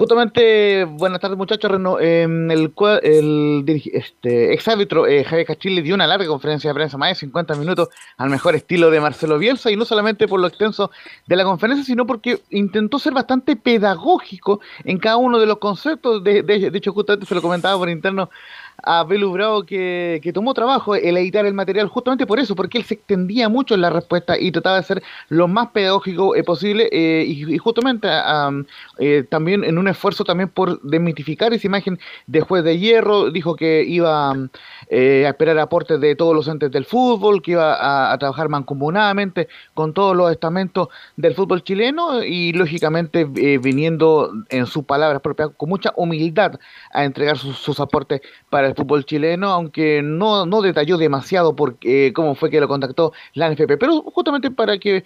Justamente, 0.00 0.84
buenas 0.84 1.20
tardes 1.20 1.36
muchachos, 1.36 1.70
em, 2.00 2.50
el, 2.50 2.72
el 3.02 3.64
este, 3.92 4.54
ex 4.54 4.66
árbitro 4.66 5.06
eh, 5.06 5.24
Javier 5.24 5.46
Cachile 5.46 5.82
dio 5.82 5.94
una 5.94 6.06
larga 6.06 6.26
conferencia 6.26 6.70
de 6.70 6.74
prensa, 6.74 6.96
más 6.96 7.10
de 7.10 7.14
50 7.16 7.54
minutos, 7.56 7.90
al 8.16 8.30
mejor 8.30 8.54
estilo 8.54 8.90
de 8.90 8.98
Marcelo 8.98 9.36
Bielsa, 9.38 9.70
y 9.70 9.76
no 9.76 9.84
solamente 9.84 10.26
por 10.26 10.40
lo 10.40 10.46
extenso 10.46 10.90
de 11.26 11.36
la 11.36 11.44
conferencia, 11.44 11.84
sino 11.84 12.06
porque 12.06 12.40
intentó 12.48 12.98
ser 12.98 13.12
bastante 13.12 13.56
pedagógico 13.56 14.60
en 14.84 14.96
cada 14.98 15.18
uno 15.18 15.38
de 15.38 15.44
los 15.44 15.58
conceptos, 15.58 16.24
de, 16.24 16.42
de- 16.44 16.70
de 16.70 16.78
hecho 16.78 16.94
justamente 16.94 17.26
se 17.26 17.34
lo 17.34 17.42
comentaba 17.42 17.76
por 17.76 17.90
interno 17.90 18.30
a 18.82 19.04
Belu 19.04 19.32
Bravo 19.32 19.64
que, 19.64 20.20
tomó 20.32 20.54
trabajo 20.54 20.94
el 20.94 21.16
editar 21.16 21.44
el 21.44 21.54
material 21.54 21.88
justamente 21.88 22.26
por 22.26 22.38
eso, 22.38 22.54
porque 22.54 22.78
él 22.78 22.84
se 22.84 22.94
extendía 22.94 23.48
mucho 23.48 23.74
en 23.74 23.80
la 23.80 23.90
respuesta 23.90 24.38
y 24.38 24.52
trataba 24.52 24.76
de 24.76 24.82
ser 24.84 25.02
lo 25.28 25.48
más 25.48 25.68
pedagógico 25.70 26.36
eh, 26.36 26.44
posible 26.44 26.88
eh, 26.92 27.24
y, 27.26 27.58
justamente 27.58 28.08
am, 28.08 28.66
eh, 28.98 29.24
también 29.28 29.64
en 29.64 29.78
un 29.78 29.88
esfuerzo 29.88 30.24
también 30.24 30.48
por 30.48 30.80
desmitificar 30.82 31.52
esa 31.52 31.66
imagen 31.66 31.98
de 32.26 32.40
juez 32.40 32.64
de 32.64 32.78
hierro, 32.78 33.30
dijo 33.30 33.56
que 33.56 33.84
iba 33.86 34.34
eh, 34.88 35.24
a 35.26 35.30
esperar 35.30 35.58
aportes 35.58 36.00
de 36.00 36.14
todos 36.14 36.34
los 36.34 36.48
entes 36.48 36.70
del 36.70 36.84
fútbol, 36.84 37.42
que 37.42 37.52
iba 37.52 38.12
a, 38.12 38.18
trabajar 38.18 38.48
mancomunadamente 38.48 39.48
con 39.74 39.94
todos 39.94 40.16
los 40.16 40.30
estamentos 40.30 40.88
del 41.16 41.34
fútbol 41.34 41.62
chileno 41.62 42.22
y 42.22 42.52
lógicamente 42.52 43.24
viniendo 43.24 44.30
en 44.50 44.66
sus 44.66 44.84
palabras 44.84 45.22
propias 45.22 45.50
con 45.56 45.68
mucha 45.68 45.92
humildad 45.96 46.58
a 46.92 47.04
entregar 47.04 47.38
sus 47.38 47.80
aportes 47.80 48.20
para 48.50 48.69
el 48.70 48.76
fútbol 48.76 49.04
chileno, 49.04 49.48
aunque 49.50 50.00
no, 50.02 50.46
no 50.46 50.62
detalló 50.62 50.96
demasiado 50.96 51.54
por 51.54 51.76
eh, 51.82 52.12
cómo 52.14 52.34
fue 52.34 52.50
que 52.50 52.60
lo 52.60 52.68
contactó 52.68 53.12
la 53.34 53.50
NFP, 53.50 53.76
pero 53.78 54.02
justamente 54.02 54.50
para 54.50 54.78
que 54.78 54.96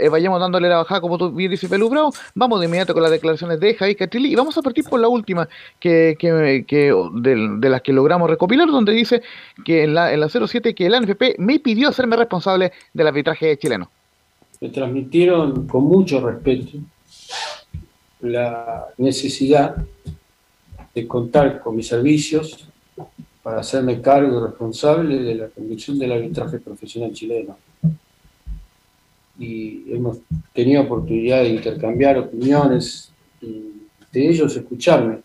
eh, 0.00 0.08
vayamos 0.08 0.40
dándole 0.40 0.68
la 0.68 0.76
bajada, 0.78 1.00
como 1.00 1.18
tú 1.18 1.30
bien 1.30 1.50
dices, 1.50 1.68
Pelu 1.68 1.88
Bravo, 1.88 2.12
vamos 2.34 2.60
de 2.60 2.66
inmediato 2.66 2.94
con 2.94 3.02
las 3.02 3.10
declaraciones 3.10 3.58
de 3.60 3.74
Javier 3.74 3.96
Catrilli 3.96 4.32
y 4.32 4.34
vamos 4.34 4.56
a 4.56 4.62
partir 4.62 4.84
por 4.84 5.00
la 5.00 5.08
última 5.08 5.48
que, 5.80 6.16
que, 6.18 6.64
que- 6.66 6.94
de, 7.14 7.56
de 7.58 7.68
las 7.68 7.82
que 7.82 7.92
logramos 7.92 8.30
recopilar, 8.30 8.68
donde 8.68 8.92
dice 8.92 9.22
que 9.64 9.84
en 9.84 9.94
la, 9.94 10.12
en 10.12 10.20
la 10.20 10.28
07 10.28 10.74
que 10.74 10.88
la 10.88 11.00
NFP 11.00 11.38
me 11.38 11.58
pidió 11.58 11.88
hacerme 11.88 12.16
responsable 12.16 12.72
del 12.92 13.06
arbitraje 13.06 13.56
chileno. 13.56 13.90
me 14.60 14.68
transmitieron 14.68 15.66
con 15.66 15.84
mucho 15.84 16.20
respeto 16.20 16.78
la 18.20 18.86
necesidad 18.98 19.76
de 20.94 21.06
contar 21.06 21.60
con 21.60 21.76
mis 21.76 21.88
servicios 21.88 22.68
para 23.42 23.60
hacerme 23.60 24.00
cargo 24.00 24.38
y 24.38 24.46
responsable 24.46 25.22
de 25.22 25.34
la 25.34 25.48
conducción 25.48 25.98
del 25.98 26.12
arbitraje 26.12 26.58
profesional 26.58 27.12
chileno. 27.12 27.56
Y 29.38 29.92
hemos 29.92 30.18
tenido 30.52 30.82
oportunidad 30.82 31.42
de 31.42 31.50
intercambiar 31.50 32.18
opiniones 32.18 33.10
y 33.42 33.72
de 34.12 34.28
ellos 34.28 34.56
escucharme. 34.56 35.18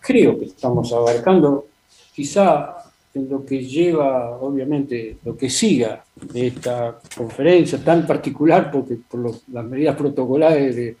Creo 0.00 0.38
que 0.38 0.46
estamos 0.46 0.92
abarcando 0.92 1.66
quizá 2.14 2.76
en 3.12 3.28
lo 3.28 3.44
que 3.44 3.64
lleva, 3.64 4.36
obviamente, 4.38 5.18
lo 5.24 5.36
que 5.36 5.48
siga 5.48 6.04
de 6.32 6.48
esta 6.48 6.98
conferencia 7.16 7.82
tan 7.82 8.06
particular, 8.06 8.70
porque 8.70 8.96
por 9.08 9.34
las 9.52 9.64
medidas 9.64 9.96
protocolares 9.96 10.96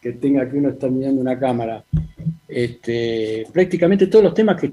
que 0.00 0.12
tenga 0.12 0.48
que 0.48 0.56
uno 0.56 0.70
estar 0.70 0.90
mirando 0.90 1.20
una 1.20 1.38
cámara, 1.38 1.84
este, 2.50 3.46
prácticamente 3.52 4.06
todos 4.06 4.24
los 4.24 4.34
temas 4.34 4.60
que, 4.60 4.72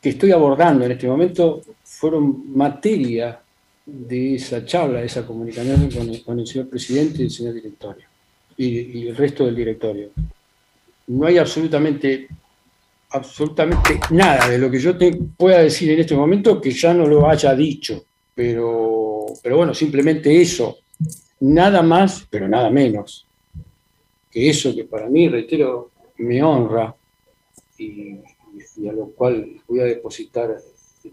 que 0.00 0.10
estoy 0.10 0.32
abordando 0.32 0.84
en 0.84 0.92
este 0.92 1.06
momento 1.06 1.62
fueron 1.82 2.54
materia 2.54 3.40
de 3.86 4.34
esa 4.36 4.64
charla, 4.64 5.00
de 5.00 5.06
esa 5.06 5.26
comunicación 5.26 5.90
con 5.90 6.08
el, 6.08 6.22
con 6.22 6.40
el 6.40 6.46
señor 6.46 6.68
presidente 6.68 7.22
y 7.22 7.24
el 7.26 7.30
señor 7.30 7.54
directorio, 7.54 8.06
y, 8.56 8.66
y 8.66 9.08
el 9.08 9.16
resto 9.16 9.46
del 9.46 9.56
directorio. 9.56 10.10
No 11.06 11.26
hay 11.26 11.38
absolutamente 11.38 12.28
absolutamente 13.14 14.00
nada 14.10 14.48
de 14.48 14.58
lo 14.58 14.70
que 14.70 14.80
yo 14.80 14.96
te 14.96 15.16
pueda 15.36 15.60
decir 15.60 15.90
en 15.90 16.00
este 16.00 16.16
momento 16.16 16.60
que 16.60 16.72
ya 16.72 16.92
no 16.92 17.06
lo 17.06 17.28
haya 17.28 17.54
dicho. 17.54 18.04
Pero, 18.34 19.26
pero 19.42 19.56
bueno, 19.56 19.72
simplemente 19.72 20.40
eso. 20.40 20.78
Nada 21.40 21.82
más, 21.82 22.26
pero 22.28 22.48
nada 22.48 22.70
menos. 22.70 23.26
Que 24.30 24.50
eso 24.50 24.74
que 24.74 24.84
para 24.84 25.08
mí, 25.08 25.28
reitero, 25.28 25.92
me 26.18 26.42
honra 26.42 26.94
y, 27.78 28.22
a 28.88 28.92
lo 28.92 29.10
cual 29.10 29.62
voy 29.66 29.80
a 29.80 29.84
depositar 29.84 30.56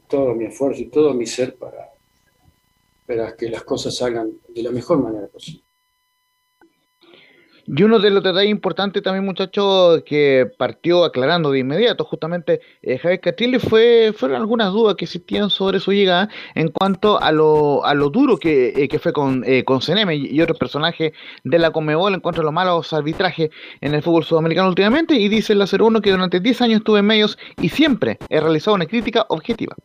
todo 0.07 0.33
mi 0.35 0.45
esfuerzo 0.45 0.81
y 0.81 0.89
todo 0.89 1.13
mi 1.13 1.25
ser 1.25 1.55
para, 1.55 1.89
para 3.05 3.35
que 3.35 3.49
las 3.49 3.63
cosas 3.63 3.95
salgan 3.95 4.31
de 4.47 4.63
la 4.63 4.71
mejor 4.71 5.01
manera 5.01 5.27
posible. 5.27 5.63
Y 7.73 7.83
uno 7.83 7.99
de 7.99 8.09
los 8.09 8.21
detalles 8.21 8.51
importantes 8.51 9.01
también, 9.01 9.23
muchachos, 9.23 10.03
que 10.05 10.45
partió 10.57 11.05
aclarando 11.05 11.51
de 11.51 11.59
inmediato, 11.59 12.03
justamente 12.03 12.59
eh, 12.81 12.97
Javier 12.97 13.21
Catrilli, 13.21 13.59
fue, 13.59 14.13
fueron 14.13 14.41
algunas 14.41 14.73
dudas 14.73 14.95
que 14.95 15.05
existían 15.05 15.49
sobre 15.49 15.79
su 15.79 15.93
llegada 15.93 16.27
en 16.53 16.67
cuanto 16.67 17.21
a 17.21 17.31
lo, 17.31 17.85
a 17.85 17.93
lo 17.93 18.09
duro 18.09 18.35
que, 18.35 18.73
eh, 18.75 18.89
que 18.89 18.99
fue 18.99 19.13
con, 19.13 19.45
eh, 19.45 19.63
con 19.63 19.81
Seneme 19.81 20.17
y, 20.17 20.41
otros 20.41 20.59
personajes 20.59 21.13
de 21.45 21.59
la 21.59 21.71
Comebol 21.71 22.13
en 22.13 22.19
cuanto 22.19 22.41
a 22.41 22.43
los 22.43 22.51
malos 22.51 22.91
arbitrajes 22.91 23.51
en 23.79 23.95
el 23.95 24.01
fútbol 24.01 24.25
sudamericano 24.25 24.67
últimamente. 24.67 25.13
Y 25.13 25.29
dice 25.29 25.55
la 25.55 25.65
01 25.65 26.01
que 26.01 26.11
durante 26.11 26.41
10 26.41 26.61
años 26.63 26.79
estuve 26.79 26.99
en 26.99 27.05
medios 27.05 27.37
y 27.61 27.69
siempre 27.69 28.17
he 28.27 28.41
realizado 28.41 28.75
una 28.75 28.85
crítica 28.85 29.25
objetiva. 29.29 29.77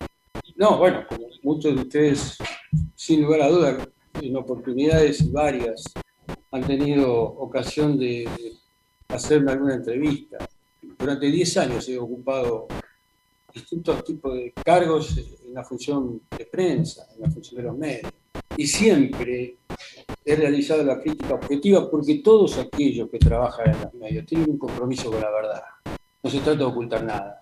No, 0.57 0.77
bueno, 0.77 1.05
como 1.09 1.29
muchos 1.45 1.77
de 1.77 1.83
ustedes, 1.83 2.39
sin 2.97 3.23
lugar 3.23 3.43
a 3.43 3.49
dudas, 3.49 3.89
en 4.21 4.35
oportunidades 4.35 5.31
varias, 5.31 5.85
han 6.51 6.67
tenido 6.67 7.13
ocasión 7.13 7.99
de, 7.99 8.29
hacerme 9.09 9.53
alguna 9.53 9.75
entrevista. 9.75 10.39
Durante 10.99 11.27
10 11.27 11.57
años 11.59 11.89
he 11.89 11.99
ocupado 11.99 12.67
distintos 13.53 14.05
tipos 14.05 14.35
de 14.35 14.53
cargos 14.65 15.17
en 15.17 15.55
la 15.55 15.65
función 15.65 16.23
de 16.37 16.47
prensa, 16.47 17.07
en 17.15 17.23
la 17.23 17.31
función 17.31 17.57
de 17.57 17.63
los 17.63 17.77
medios. 17.77 18.13
Y 18.57 18.67
siempre 18.67 19.57
he 20.25 20.37
realizado 20.37 20.83
la 20.83 21.01
crítica 21.01 21.35
objetiva 21.35 21.91
porque 21.91 22.17
todos 22.17 22.59
aquellos 22.59 23.09
que 23.11 23.19
trabajan 23.19 23.75
en 23.75 23.81
los 23.81 23.95
medios 23.95 24.27
tienen 24.27 24.51
un 24.51 24.59
compromiso 24.59 25.11
con 25.11 25.21
la 25.21 25.31
verdad. 25.31 25.63
No 26.23 26.31
se 26.31 26.39
trata 26.41 26.59
de 26.59 26.65
ocultar 26.65 27.05
nada. 27.05 27.41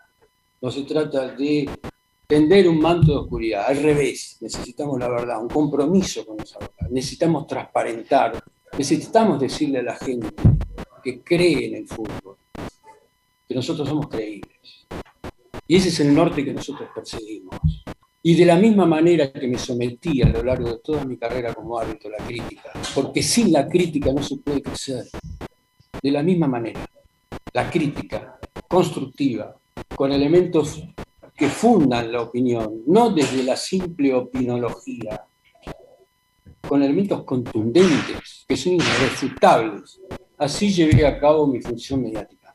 No 0.60 0.70
se 0.70 0.82
trata 0.82 1.28
de 1.28 1.68
tender 2.26 2.68
un 2.68 2.78
manto 2.78 3.12
de 3.12 3.18
oscuridad. 3.18 3.64
Al 3.66 3.82
revés, 3.82 4.38
necesitamos 4.40 4.98
la 4.98 5.08
verdad, 5.08 5.42
un 5.42 5.48
compromiso 5.48 6.24
con 6.24 6.40
esa 6.40 6.58
verdad. 6.58 6.90
Necesitamos 6.90 7.46
transparentar. 7.46 8.42
Necesitamos 8.76 9.38
decirle 9.38 9.78
a 9.78 9.82
la 9.84 9.94
gente 9.94 10.28
que 11.02 11.20
cree 11.22 11.66
en 11.66 11.74
el 11.76 11.86
fútbol, 11.86 12.36
que 13.46 13.54
nosotros 13.54 13.88
somos 13.88 14.08
creíbles. 14.08 14.86
Y 15.68 15.76
ese 15.76 15.90
es 15.90 16.00
el 16.00 16.12
norte 16.12 16.44
que 16.44 16.52
nosotros 16.52 16.88
perseguimos. 16.92 17.54
Y 18.20 18.34
de 18.34 18.46
la 18.46 18.56
misma 18.56 18.84
manera 18.84 19.32
que 19.32 19.46
me 19.46 19.58
sometí 19.58 20.22
a 20.22 20.28
lo 20.28 20.42
largo 20.42 20.68
de 20.68 20.78
toda 20.78 21.04
mi 21.04 21.16
carrera 21.16 21.54
como 21.54 21.78
árbitro 21.78 22.10
a 22.10 22.18
la 22.18 22.26
crítica, 22.26 22.72
porque 22.94 23.22
sin 23.22 23.52
la 23.52 23.68
crítica 23.68 24.12
no 24.12 24.22
se 24.22 24.38
puede 24.38 24.60
crecer. 24.60 25.04
De 26.02 26.10
la 26.10 26.22
misma 26.22 26.48
manera, 26.48 26.84
la 27.52 27.70
crítica 27.70 28.40
constructiva, 28.66 29.56
con 29.94 30.10
elementos 30.10 30.82
que 31.36 31.48
fundan 31.48 32.10
la 32.10 32.22
opinión, 32.22 32.82
no 32.86 33.10
desde 33.10 33.44
la 33.44 33.56
simple 33.56 34.12
opinología, 34.14 35.24
con 36.68 36.82
elementos 36.82 37.22
contundentes, 37.24 38.44
que 38.48 38.56
son 38.56 38.74
irrefutables. 38.74 40.00
Así 40.38 40.72
llevé 40.72 41.06
a 41.06 41.18
cabo 41.20 41.46
mi 41.46 41.60
función 41.60 42.02
mediática. 42.02 42.54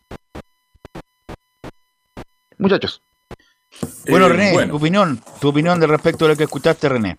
Muchachos. 2.57 3.01
Bueno, 4.09 4.25
Eh, 4.25 4.29
René, 4.29 4.53
bueno. 4.53 4.71
tu 4.71 4.77
opinión, 4.77 5.21
tu 5.39 5.47
opinión 5.49 5.79
de 5.79 5.87
respecto 5.87 6.25
a 6.25 6.29
lo 6.29 6.35
que 6.35 6.43
escuchaste, 6.43 6.89
René. 6.89 7.17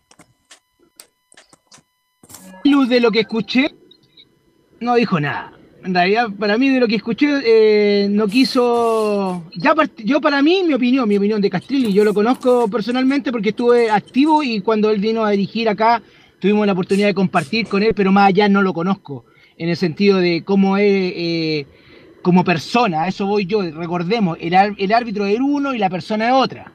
Luz 2.64 2.88
de 2.88 3.00
lo 3.00 3.11
que 3.11 3.20
escuché, 3.20 3.74
no 4.81 4.94
dijo 4.96 5.18
nada. 5.18 5.53
En 5.83 5.94
realidad, 5.94 6.29
para 6.38 6.59
mí, 6.59 6.68
de 6.68 6.79
lo 6.79 6.87
que 6.87 6.96
escuché, 6.96 7.40
eh, 7.42 8.07
no 8.11 8.26
quiso. 8.29 9.44
Ya 9.57 9.74
part- 9.74 9.96
yo, 10.05 10.20
para 10.20 10.42
mí, 10.42 10.62
mi 10.62 10.74
opinión, 10.74 11.09
mi 11.09 11.16
opinión 11.16 11.40
de 11.40 11.48
Castrilli, 11.48 11.90
yo 11.94 12.05
lo 12.05 12.12
conozco 12.12 12.68
personalmente 12.68 13.33
porque 13.33 13.48
estuve 13.50 13.90
activo 13.90 14.42
y 14.42 14.61
cuando 14.61 14.90
él 14.90 15.00
vino 15.00 15.24
a 15.24 15.31
dirigir 15.31 15.70
acá, 15.70 16.03
tuvimos 16.40 16.66
la 16.66 16.72
oportunidad 16.72 17.07
de 17.07 17.14
compartir 17.14 17.68
con 17.68 17.83
él, 17.83 17.92
pero 17.94 18.11
más 18.11 18.29
allá 18.29 18.48
no 18.48 18.62
lo 18.62 18.72
conozco. 18.74 19.24
En 19.57 19.68
el 19.68 19.76
sentido 19.76 20.18
de 20.18 20.42
cómo 20.42 20.76
es 20.76 20.85
eh, 20.87 21.66
como 22.22 22.42
persona, 22.42 23.03
a 23.03 23.09
eso 23.09 23.26
voy 23.26 23.46
yo. 23.46 23.62
Recordemos, 23.62 24.38
el, 24.40 24.55
el 24.55 24.92
árbitro 24.92 25.26
es 25.26 25.38
uno 25.38 25.74
y 25.74 25.79
la 25.79 25.90
persona 25.90 26.29
es 26.29 26.33
otra. 26.33 26.72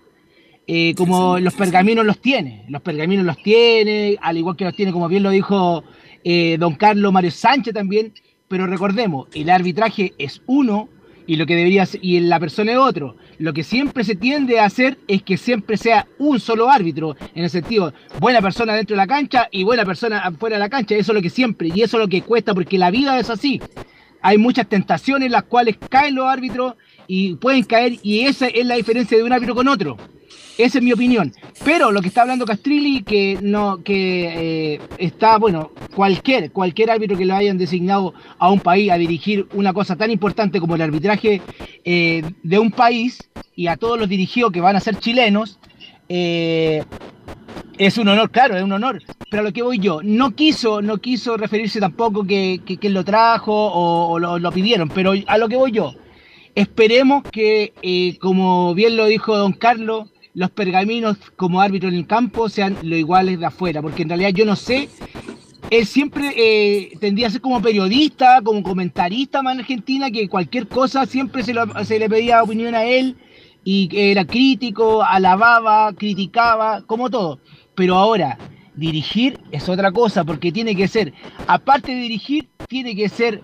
Eh, 0.68 0.96
como 0.96 1.38
los 1.38 1.54
pergaminos 1.54 2.06
los 2.06 2.20
tiene, 2.20 2.66
los 2.70 2.82
pergaminos 2.82 3.24
los 3.24 3.38
tiene, 3.44 4.18
al 4.20 4.38
igual 4.38 4.56
que 4.56 4.66
los 4.66 4.76
tiene, 4.76 4.92
como 4.92 5.08
bien 5.08 5.22
lo 5.22 5.30
dijo 5.30 5.84
eh, 6.24 6.58
don 6.60 6.74
Carlos 6.74 7.14
Mario 7.14 7.30
Sánchez 7.30 7.72
también, 7.72 8.14
pero 8.48 8.66
recordemos, 8.66 9.28
el 9.36 9.52
arbitraje 9.52 10.14
es 10.18 10.42
uno 10.48 10.90
y 11.28 11.36
lo 11.36 11.46
que 11.46 11.56
debería 11.56 11.86
ser, 11.86 12.00
y 12.04 12.20
la 12.20 12.40
persona 12.40 12.72
es 12.74 12.78
otro. 12.78 13.16
Lo 13.38 13.54
que 13.54 13.64
siempre 13.64 14.04
se 14.04 14.16
tiende 14.16 14.60
a 14.60 14.66
hacer 14.66 14.98
es 15.08 15.24
que 15.24 15.38
siempre 15.38 15.78
sea 15.78 16.08
un 16.18 16.40
solo 16.40 16.70
árbitro, 16.70 17.16
en 17.34 17.44
el 17.44 17.50
sentido, 17.50 17.94
buena 18.20 18.42
persona 18.42 18.74
dentro 18.74 18.96
de 18.96 18.98
la 18.98 19.08
cancha 19.08 19.48
y 19.52 19.64
buena 19.64 19.86
persona 19.86 20.32
fuera 20.40 20.58
de 20.58 20.60
la 20.60 20.70
cancha, 20.70 20.96
eso 20.96 21.12
es 21.12 21.16
lo 21.16 21.22
que 21.22 21.30
siempre, 21.30 21.70
y 21.74 21.82
eso 21.82 21.98
es 21.98 22.02
lo 22.02 22.08
que 22.08 22.22
cuesta, 22.22 22.54
porque 22.54 22.78
la 22.78 22.92
vida 22.92 23.20
es 23.20 23.30
así. 23.30 23.62
Hay 24.22 24.38
muchas 24.38 24.68
tentaciones 24.68 25.28
en 25.28 25.34
las 25.34 25.44
cuales 25.44 25.78
caen 25.90 26.16
los 26.16 26.28
árbitros 26.28 26.76
y 27.08 27.36
pueden 27.36 27.64
caer, 27.64 27.98
y 28.02 28.22
esa 28.22 28.48
es 28.48 28.66
la 28.66 28.76
diferencia 28.76 29.18
de 29.18 29.24
un 29.24 29.32
árbitro 29.32 29.56
con 29.56 29.68
otro. 29.68 29.98
Esa 30.58 30.78
es 30.78 30.84
mi 30.84 30.94
opinión. 30.94 31.34
Pero 31.66 31.92
lo 31.92 32.02
que 32.02 32.08
está 32.08 32.22
hablando 32.22 32.46
Castrilli, 32.46 33.04
que 33.04 33.38
no, 33.42 33.84
que 33.84 34.76
eh, 34.76 34.82
está, 34.98 35.38
bueno, 35.38 35.72
cualquier, 35.94 36.52
cualquier 36.52 36.92
árbitro 36.92 37.18
que 37.18 37.26
lo 37.26 37.36
hayan 37.36 37.58
designado 37.58 38.14
a 38.38 38.50
un 38.50 38.62
país 38.62 38.90
a 38.92 38.98
dirigir 38.98 39.48
una 39.54 39.74
cosa 39.74 39.96
tan 39.98 40.12
importante 40.12 40.60
como 40.60 40.76
el 40.76 40.82
arbitraje 40.82 41.42
eh, 41.84 42.24
de 42.44 42.60
un 42.60 42.72
país 42.72 43.30
y 43.56 43.68
a 43.68 43.76
todos 43.76 44.00
los 44.00 44.08
dirigidos 44.08 44.52
que 44.52 44.62
van 44.62 44.78
a 44.78 44.80
ser 44.80 44.98
chilenos, 44.98 45.60
eh, 46.08 46.84
es 47.78 47.98
un 47.98 48.08
honor, 48.08 48.32
claro, 48.32 48.56
es 48.56 48.64
un 48.64 48.72
honor. 48.72 49.02
Pero 49.30 49.42
a 49.42 49.44
lo 49.44 49.52
que 49.52 49.62
voy 49.62 49.80
yo, 49.80 50.02
no 50.04 50.36
quiso, 50.36 50.82
no 50.82 51.00
quiso 51.00 51.36
referirse 51.36 51.82
tampoco 51.82 52.26
que, 52.26 52.62
que, 52.66 52.90
lo 52.90 53.04
trajo 53.04 53.54
o, 53.54 54.20
lo, 54.20 54.40
lo 54.40 54.52
pidieron, 54.54 54.88
pero 54.88 55.14
a 55.28 55.38
lo 55.38 55.50
que 55.50 55.58
voy 55.58 55.74
yo, 55.74 55.94
esperemos 56.54 57.24
que, 57.24 58.18
como 58.22 58.74
bien 58.74 58.96
lo 58.96 59.06
dijo 59.06 59.36
don 59.36 59.52
Carlos, 59.52 60.10
los 60.36 60.52
pergaminos 60.52 61.18
como 61.36 61.62
árbitro 61.62 61.90
en 61.90 61.96
el 61.96 62.06
campo 62.08 62.50
sean 62.50 62.78
lo 62.84 62.96
iguales 62.96 63.40
de 63.40 63.46
afuera, 63.48 63.82
porque 63.82 64.04
en 64.04 64.10
realidad 64.10 64.30
yo 64.34 64.46
no 64.46 64.56
sé, 64.56 64.90
él 65.72 65.86
siempre 65.88 66.32
eh, 66.36 66.92
tendría 67.00 67.28
a 67.28 67.32
ser 67.32 67.42
como 67.42 67.62
periodista, 67.62 68.42
como 68.44 68.62
comentarista 68.62 69.42
más 69.42 69.56
en 69.56 69.62
Argentina, 69.62 70.12
que 70.12 70.28
cualquier 70.30 70.68
cosa 70.68 71.06
siempre 71.06 71.42
se, 71.42 71.54
lo- 71.54 71.84
se 71.84 71.98
le 71.98 72.08
pedía 72.10 72.44
opinión 72.44 72.76
a 72.76 72.84
él 72.84 73.16
y 73.64 73.88
que 73.88 74.12
era 74.12 74.26
crítico, 74.26 75.02
alababa, 75.02 75.92
criticaba, 75.94 76.84
como 76.86 77.10
todo. 77.10 77.40
Pero 77.74 77.96
ahora, 77.96 78.38
dirigir 78.76 79.40
es 79.52 79.68
otra 79.70 79.92
cosa, 79.92 80.24
porque 80.24 80.52
tiene 80.52 80.76
que 80.76 80.88
ser, 80.88 81.14
aparte 81.48 81.94
de 81.96 82.02
dirigir, 82.02 82.48
tiene 82.68 82.96
que 82.96 83.10
ser 83.10 83.42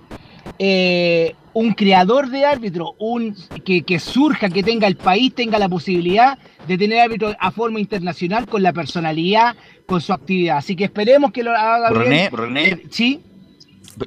eh, 0.60 1.34
un 1.54 1.74
creador 1.74 2.30
de 2.30 2.46
árbitro, 2.46 2.96
un 3.00 3.36
que, 3.64 3.84
que 3.84 4.00
surja, 4.00 4.50
que 4.50 4.64
tenga 4.64 4.88
el 4.88 4.96
país, 4.96 5.34
tenga 5.34 5.60
la 5.60 5.70
posibilidad 5.70 6.38
de 6.68 6.78
tener 6.78 7.00
árbitros 7.00 7.36
a 7.40 7.52
forma 7.52 7.80
internacional 7.80 8.48
con 8.48 8.64
la 8.64 8.74
personalidad, 8.74 9.56
con 9.86 10.02
su 10.02 10.14
actividad. 10.14 10.58
Así 10.58 10.76
que 10.76 10.86
esperemos 10.86 11.32
que 11.32 11.44
lo 11.44 11.52
haga 11.52 11.90
René, 11.90 12.30
bien. 12.30 12.32
René, 12.32 12.68
Eh, 12.70 12.88
sí, 12.90 13.22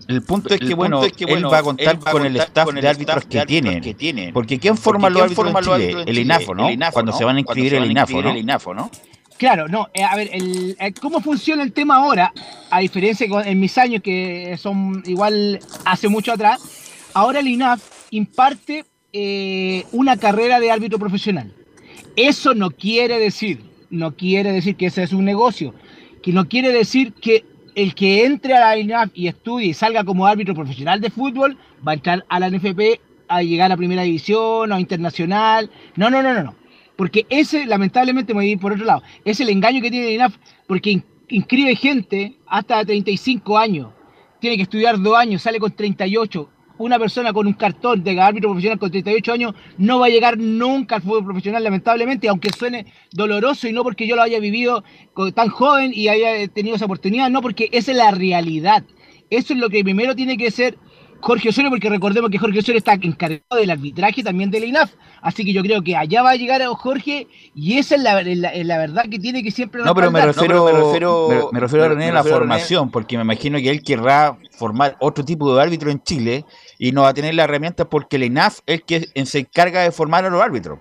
el 0.09 0.23
punto 0.23 0.55
es 0.55 0.61
que, 0.61 0.75
bueno, 0.75 1.01
punto 1.01 1.07
es 1.07 1.13
que, 1.13 1.27
bueno, 1.27 1.49
él 1.49 1.55
va 1.55 1.59
a 1.59 1.63
contar 1.63 1.95
él 1.95 2.07
va 2.07 2.11
a 2.11 2.13
con 2.13 2.27
el 2.27 2.37
staff 2.37 2.65
con 2.65 2.77
el 2.77 2.83
de 2.83 2.89
árbitros 2.89 3.17
staff 3.19 3.31
que, 3.31 3.37
de 3.37 3.41
árbitros 3.41 3.71
tiene. 3.71 3.81
que 3.81 3.95
tiene. 3.95 4.33
Porque 4.33 4.59
¿quién 4.59 4.77
forma 4.77 5.11
los 5.11 5.23
¿quién 5.23 5.47
árbitros 5.47 5.67
en 5.67 5.91
Chile? 5.93 6.05
El? 6.07 6.19
INAFO, 6.19 6.55
¿no? 6.55 6.69
El 6.69 6.75
INAFO, 6.75 6.93
Cuando 6.95 7.13
¿no? 7.13 7.19
se 7.19 7.25
van 7.25 7.37
a 7.37 7.43
Cuando 7.45 7.61
inscribir 7.61 7.75
el 7.75 7.91
INAFO, 7.91 8.13
inscribir 8.13 8.25
¿no? 8.25 8.31
el 8.31 8.39
INAFO, 8.39 8.75
¿no? 8.75 8.91
Claro, 9.37 9.69
no, 9.69 9.89
eh, 9.93 10.05
a 10.05 10.15
ver, 10.15 10.31
el, 10.33 10.77
eh, 10.79 10.93
¿cómo 11.01 11.21
funciona 11.21 11.63
el 11.63 11.73
tema 11.73 11.97
ahora? 11.97 12.33
A 12.71 12.79
diferencia 12.81 13.27
de 13.27 13.51
en 13.51 13.61
mis 13.61 13.77
años, 13.79 14.01
que 14.03 14.57
son 14.59 15.03
igual 15.07 15.59
hace 15.85 16.09
mucho 16.09 16.33
atrás, 16.33 16.84
ahora 17.15 17.41
el 17.41 17.49
INAF 17.49 17.83
imparte 18.11 18.85
eh, 19.13 19.85
una 19.93 20.17
carrera 20.17 20.61
de 20.61 20.71
árbitro 20.71 20.99
profesional. 20.99 21.53
Eso 22.17 22.55
no 22.55 22.71
quiere 22.71 23.19
decir, 23.19 23.61
no 23.91 24.15
quiere 24.17 24.53
decir 24.53 24.77
que 24.77 24.87
ese 24.87 25.05
es 25.05 25.13
un 25.13 25.25
negocio, 25.25 25.75
que 26.23 26.33
no 26.33 26.49
quiere 26.49 26.73
decir 26.73 27.13
que 27.15 27.45
el 27.75 27.95
que 27.95 28.25
entre 28.25 28.55
a 28.55 28.61
la 28.61 28.79
INAF 28.79 29.11
y 29.15 29.29
estudie 29.29 29.69
y 29.69 29.75
salga 29.75 30.05
como 30.05 30.27
árbitro 30.27 30.55
profesional 30.55 31.01
de 31.01 31.11
fútbol 31.11 31.57
va 31.87 31.93
a 31.93 31.95
entrar 31.95 32.25
a 32.29 32.39
la 32.39 32.51
NFP 32.51 33.01
a 33.27 33.43
llegar 33.43 33.73
a 33.73 33.77
primera 33.77 34.03
división 34.03 34.71
o 34.71 34.79
internacional. 34.79 35.71
No, 35.97 36.11
no, 36.11 36.23
no, 36.23 36.35
no, 36.35 36.43
no. 36.43 36.55
Porque 36.97 37.27
ese, 37.29 37.67
lamentablemente, 37.67 38.33
me 38.33 38.39
voy 38.39 38.49
a 38.49 38.53
ir 38.53 38.61
por 38.61 38.73
otro 38.73 38.85
lado, 38.85 39.03
es 39.25 39.41
el 39.41 39.49
engaño 39.49 39.83
que 39.83 39.91
tiene 39.91 40.07
la 40.07 40.13
INAF 40.13 40.37
porque 40.67 41.03
inscribe 41.29 41.75
gente 41.75 42.37
hasta 42.47 42.85
35 42.85 43.59
años. 43.59 43.89
Tiene 44.41 44.57
que 44.57 44.63
estudiar 44.63 45.01
dos 45.01 45.17
años, 45.17 45.43
sale 45.43 45.59
con 45.59 45.73
38 45.73 46.49
una 46.79 46.99
persona 46.99 47.33
con 47.33 47.47
un 47.47 47.53
cartón 47.53 48.03
de 48.03 48.21
árbitro 48.21 48.51
profesional 48.51 48.79
con 48.79 48.91
38 48.91 49.33
años 49.33 49.55
no 49.79 49.99
va 49.99 50.07
a 50.07 50.11
llegar 50.11 50.39
nunca 50.39 50.97
al 50.97 51.03
fútbol 51.03 51.25
profesional, 51.25 51.63
lamentablemente, 51.63 52.29
aunque 52.29 52.51
suene 52.51 52.87
doloroso 53.13 53.69
y 53.69 53.73
no 53.73 53.83
porque 53.83 54.07
yo 54.07 54.17
lo 54.17 54.23
haya 54.23 54.41
vivido 54.41 54.85
tan 55.35 55.49
joven 55.49 55.93
y 55.95 56.09
haya 56.09 56.49
tenido 56.49 56.77
esa 56.77 56.87
oportunidad, 56.87 57.31
no 57.31 57.43
porque 57.43 57.69
esa 57.73 57.93
es 57.93 57.97
la 57.97 58.11
realidad. 58.11 58.85
Eso 59.31 59.53
es 59.55 59.59
lo 59.59 59.71
que 59.71 59.83
primero 59.83 60.15
tiene 60.15 60.37
que 60.37 60.51
ser 60.51 60.79
Jorge 61.25 61.49
Osorio, 61.49 61.71
porque 61.71 61.89
recordemos 61.89 62.31
que 62.31 62.37
Jorge 62.37 62.59
Osorio 62.59 62.77
está 62.77 62.93
encargado 63.01 63.57
del 63.57 63.71
arbitraje 63.71 64.23
también 64.23 64.51
de 64.51 64.61
la 64.61 64.67
INAF. 64.67 64.93
Así 65.23 65.43
que 65.43 65.55
yo 65.55 65.63
creo 65.63 65.83
que 65.83 65.97
allá 65.97 66.23
va 66.23 66.33
a 66.33 66.37
llegar 66.37 66.61
a 66.61 66.69
Jorge 66.69 67.29
y 67.55 67.79
esa 67.79 67.95
es 67.95 68.03
la, 68.03 68.77
verdad 68.77 69.05
que 69.11 69.19
tiene 69.19 69.43
que 69.43 69.51
siempre... 69.51 69.83
No, 69.83 69.95
pero 69.95 70.11
me 70.11 70.21
refiero, 70.21 70.67
me 70.67 70.73
refiero, 70.73 71.51
me, 71.51 71.61
refiero 71.61 71.85
a 71.87 71.89
René 71.89 72.13
la 72.13 72.23
formación, 72.25 72.91
porque 72.91 73.17
me 73.17 73.23
imagino 73.23 73.57
que 73.57 73.71
él 73.71 73.83
querrá 73.83 74.37
formar 74.51 74.99
otro 75.01 75.25
tipo 75.25 75.57
de 75.57 75.63
árbitro 75.63 75.91
en 75.91 76.03
Chile 76.03 76.45
y 76.79 76.93
no 76.93 77.03
va 77.03 77.09
a 77.09 77.15
tener 77.15 77.35
la 77.35 77.45
herramienta 77.45 77.89
porque 77.89 78.19
la 78.19 78.27
INAF 78.27 78.59
es 78.67 78.83
que 78.83 79.09
se 79.25 79.39
encarga 79.39 79.81
de 79.81 79.93
formar 79.93 80.27
a 80.27 80.29
los 80.29 80.43
árbitros. 80.43 80.81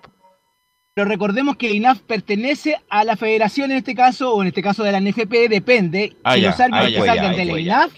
Pero 0.92 1.08
recordemos 1.08 1.56
que 1.56 1.70
la 1.70 1.74
INAF 1.74 2.00
pertenece 2.00 2.76
a 2.90 3.02
la 3.04 3.16
federación 3.16 3.70
en 3.70 3.78
este 3.78 3.94
caso, 3.94 4.34
o 4.34 4.42
en 4.42 4.48
este 4.48 4.62
caso 4.62 4.84
de 4.84 4.92
la 4.92 5.00
NFP, 5.00 5.48
depende. 5.48 6.14
Ah, 6.22 6.34
si 6.34 6.42
los 6.42 6.60
árbitros 6.60 6.92
que 6.92 7.06
salgan 7.06 7.34
de 7.34 7.44
la 7.46 7.58
INAF 7.58 7.92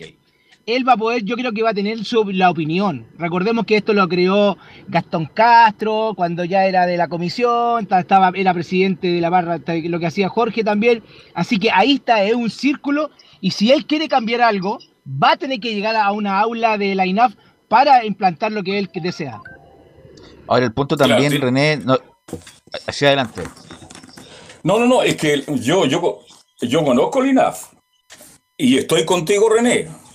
él 0.66 0.86
va 0.86 0.94
a 0.94 0.96
poder, 0.96 1.22
yo 1.22 1.36
creo 1.36 1.52
que 1.52 1.62
va 1.62 1.70
a 1.70 1.74
tener 1.74 2.04
su, 2.04 2.24
la 2.32 2.50
opinión. 2.50 3.06
Recordemos 3.18 3.64
que 3.64 3.76
esto 3.76 3.92
lo 3.94 4.08
creó 4.08 4.58
Gastón 4.88 5.26
Castro 5.26 6.12
cuando 6.16 6.44
ya 6.44 6.66
era 6.66 6.86
de 6.86 6.96
la 6.96 7.06
comisión, 7.06 7.86
estaba, 7.88 8.32
era 8.34 8.52
presidente 8.52 9.06
de 9.06 9.20
la 9.20 9.30
barra, 9.30 9.60
lo 9.84 10.00
que 10.00 10.06
hacía 10.06 10.28
Jorge 10.28 10.64
también. 10.64 11.04
Así 11.34 11.58
que 11.60 11.70
ahí 11.70 11.94
está, 11.94 12.24
es 12.24 12.34
un 12.34 12.50
círculo 12.50 13.10
y 13.40 13.52
si 13.52 13.70
él 13.70 13.86
quiere 13.86 14.08
cambiar 14.08 14.40
algo, 14.40 14.78
va 15.06 15.32
a 15.32 15.36
tener 15.36 15.60
que 15.60 15.72
llegar 15.72 15.94
a 15.94 16.10
una 16.10 16.40
aula 16.40 16.76
de 16.78 16.96
la 16.96 17.06
INAF 17.06 17.34
para 17.68 18.04
implantar 18.04 18.50
lo 18.50 18.64
que 18.64 18.78
él 18.78 18.90
desea. 18.92 19.40
Ahora 20.48 20.64
el 20.64 20.72
punto 20.72 20.96
también, 20.96 21.40
René, 21.40 21.80
hacia 22.88 23.08
adelante. 23.08 23.42
No, 24.64 24.80
no, 24.80 24.86
no, 24.86 25.02
es 25.02 25.16
que 25.16 25.44
yo, 25.60 25.86
yo, 25.86 26.22
yo 26.60 26.84
conozco 26.84 27.22
el 27.22 27.30
INAF 27.30 27.72
y 28.56 28.78
estoy 28.78 29.04
contigo, 29.04 29.48
René 29.48 30.05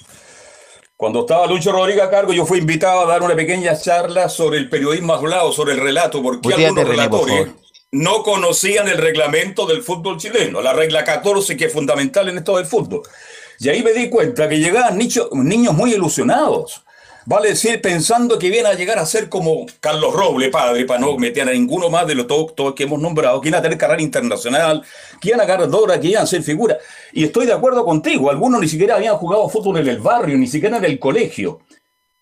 cuando 1.01 1.21
estaba 1.21 1.47
Lucho 1.47 1.71
Rodríguez 1.71 2.03
a 2.03 2.11
cargo, 2.11 2.31
yo 2.31 2.45
fui 2.45 2.59
invitado 2.59 2.99
a 3.01 3.05
dar 3.07 3.23
una 3.23 3.35
pequeña 3.35 3.75
charla 3.75 4.29
sobre 4.29 4.59
el 4.59 4.69
periodismo 4.69 5.15
hablado, 5.15 5.51
sobre 5.51 5.73
el 5.73 5.79
relato, 5.79 6.21
porque 6.21 6.53
algunos 6.53 6.87
relatores 6.87 7.47
no 7.91 8.21
conocían 8.21 8.87
el 8.87 8.99
reglamento 8.99 9.65
del 9.65 9.81
fútbol 9.81 10.17
chileno, 10.17 10.61
la 10.61 10.73
regla 10.73 11.03
14 11.03 11.57
que 11.57 11.65
es 11.65 11.73
fundamental 11.73 12.29
en 12.29 12.37
esto 12.37 12.55
del 12.55 12.67
fútbol. 12.67 13.01
Y 13.57 13.69
ahí 13.69 13.81
me 13.81 13.93
di 13.93 14.11
cuenta 14.11 14.47
que 14.47 14.59
llegaban 14.59 14.95
niños 14.95 15.73
muy 15.73 15.91
ilusionados 15.91 16.83
vale 17.25 17.49
decir, 17.49 17.81
pensando 17.81 18.39
que 18.39 18.49
viene 18.49 18.69
a 18.69 18.73
llegar 18.73 18.99
a 18.99 19.05
ser 19.05 19.29
como 19.29 19.65
Carlos 19.79 20.13
Roble, 20.13 20.49
padre, 20.49 20.85
para 20.85 20.99
no 20.99 21.17
meter 21.17 21.47
a 21.47 21.51
ninguno 21.51 21.89
más 21.89 22.07
de 22.07 22.15
los 22.15 22.27
todos, 22.27 22.73
que 22.73 22.83
hemos 22.83 22.99
nombrado, 22.99 23.39
que 23.41 23.49
iban 23.49 23.59
a 23.59 23.61
tener 23.61 23.77
carrera 23.77 24.01
internacional, 24.01 24.83
que 25.19 25.29
iban 25.29 25.41
a 25.41 25.45
ganar 25.45 25.69
Dora, 25.69 25.99
que 25.99 26.07
iban 26.07 26.23
a 26.23 26.27
ser 26.27 26.43
figura. 26.43 26.77
Y 27.13 27.23
estoy 27.23 27.45
de 27.45 27.53
acuerdo 27.53 27.85
contigo, 27.85 28.29
algunos 28.29 28.61
ni 28.61 28.67
siquiera 28.67 28.95
habían 28.95 29.17
jugado 29.17 29.49
fútbol 29.49 29.77
en 29.77 29.87
el 29.87 29.99
barrio, 29.99 30.37
ni 30.37 30.47
siquiera 30.47 30.77
en 30.77 30.85
el 30.85 30.99
colegio. 30.99 31.61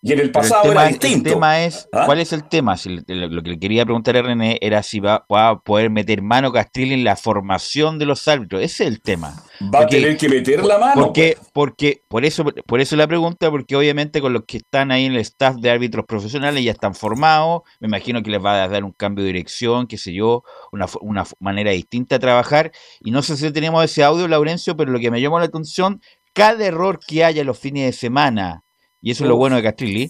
Y 0.01 0.13
en 0.13 0.19
el 0.19 0.31
pasado 0.31 0.63
el 0.63 0.69
tema, 0.69 0.81
era 0.81 0.89
distinto. 0.89 1.27
El 1.27 1.33
tema 1.33 1.63
es, 1.65 1.89
¿Ah? 1.91 2.05
¿cuál 2.05 2.19
es 2.19 2.31
el 2.31 2.47
tema? 2.47 2.75
lo 2.85 3.43
que 3.43 3.49
le 3.49 3.59
quería 3.59 3.83
preguntar 3.83 4.15
a 4.15 4.21
René 4.21 4.57
era 4.61 4.81
si 4.81 5.01
va, 5.01 5.25
a 5.29 5.59
poder 5.59 5.89
meter 5.89 6.21
mano 6.21 6.53
Castrilli 6.53 6.93
en 6.93 7.03
la 7.03 7.17
formación 7.17 7.99
de 7.99 8.05
los 8.05 8.25
árbitros. 8.27 8.61
Ese 8.61 8.83
es 8.83 8.89
el 8.89 9.01
tema. 9.01 9.43
Va 9.73 9.81
a 9.81 9.87
tener 9.87 10.15
que 10.15 10.29
meter 10.29 10.63
la 10.63 10.77
mano. 10.77 11.01
Porque, 11.01 11.35
pues. 11.35 11.49
porque, 11.53 12.01
por 12.07 12.23
eso, 12.23 12.45
por 12.45 12.79
eso 12.79 12.95
la 12.95 13.07
pregunta, 13.07 13.51
porque 13.51 13.75
obviamente 13.75 14.21
con 14.21 14.31
los 14.31 14.45
que 14.45 14.57
están 14.57 14.91
ahí 14.91 15.05
en 15.05 15.13
el 15.13 15.19
staff 15.19 15.57
de 15.57 15.69
árbitros 15.69 16.05
profesionales 16.05 16.63
ya 16.63 16.71
están 16.71 16.95
formados. 16.95 17.63
Me 17.81 17.87
imagino 17.87 18.23
que 18.23 18.31
les 18.31 18.43
va 18.43 18.63
a 18.63 18.69
dar 18.69 18.85
un 18.85 18.93
cambio 18.93 19.25
de 19.25 19.33
dirección, 19.33 19.85
qué 19.85 19.97
sé 19.97 20.13
yo, 20.13 20.43
una, 20.71 20.85
una 21.01 21.25
manera 21.39 21.71
distinta 21.71 22.15
de 22.15 22.19
trabajar. 22.19 22.71
Y 23.01 23.11
no 23.11 23.21
sé 23.21 23.35
si 23.35 23.51
tenemos 23.51 23.83
ese 23.83 24.03
audio, 24.03 24.29
Laurencio, 24.29 24.77
pero 24.77 24.93
lo 24.93 24.99
que 24.99 25.11
me 25.11 25.19
llamó 25.19 25.39
la 25.39 25.45
atención, 25.45 26.01
cada 26.33 26.65
error 26.65 26.99
que 27.05 27.25
haya 27.25 27.43
los 27.43 27.59
fines 27.59 27.85
de 27.85 27.91
semana 27.91 28.63
y 29.01 29.11
eso 29.11 29.23
es 29.23 29.29
lo 29.29 29.37
bueno 29.37 29.55
de 29.55 29.63
Castrilli, 29.63 30.09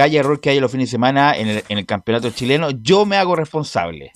haya 0.00 0.20
error 0.20 0.40
que 0.40 0.50
haya 0.50 0.60
los 0.60 0.70
fines 0.70 0.88
de 0.88 0.92
semana 0.92 1.34
en 1.36 1.62
el, 1.68 1.86
campeonato 1.86 2.30
chileno, 2.30 2.70
yo 2.70 3.04
me 3.04 3.16
hago 3.16 3.36
responsable. 3.36 4.12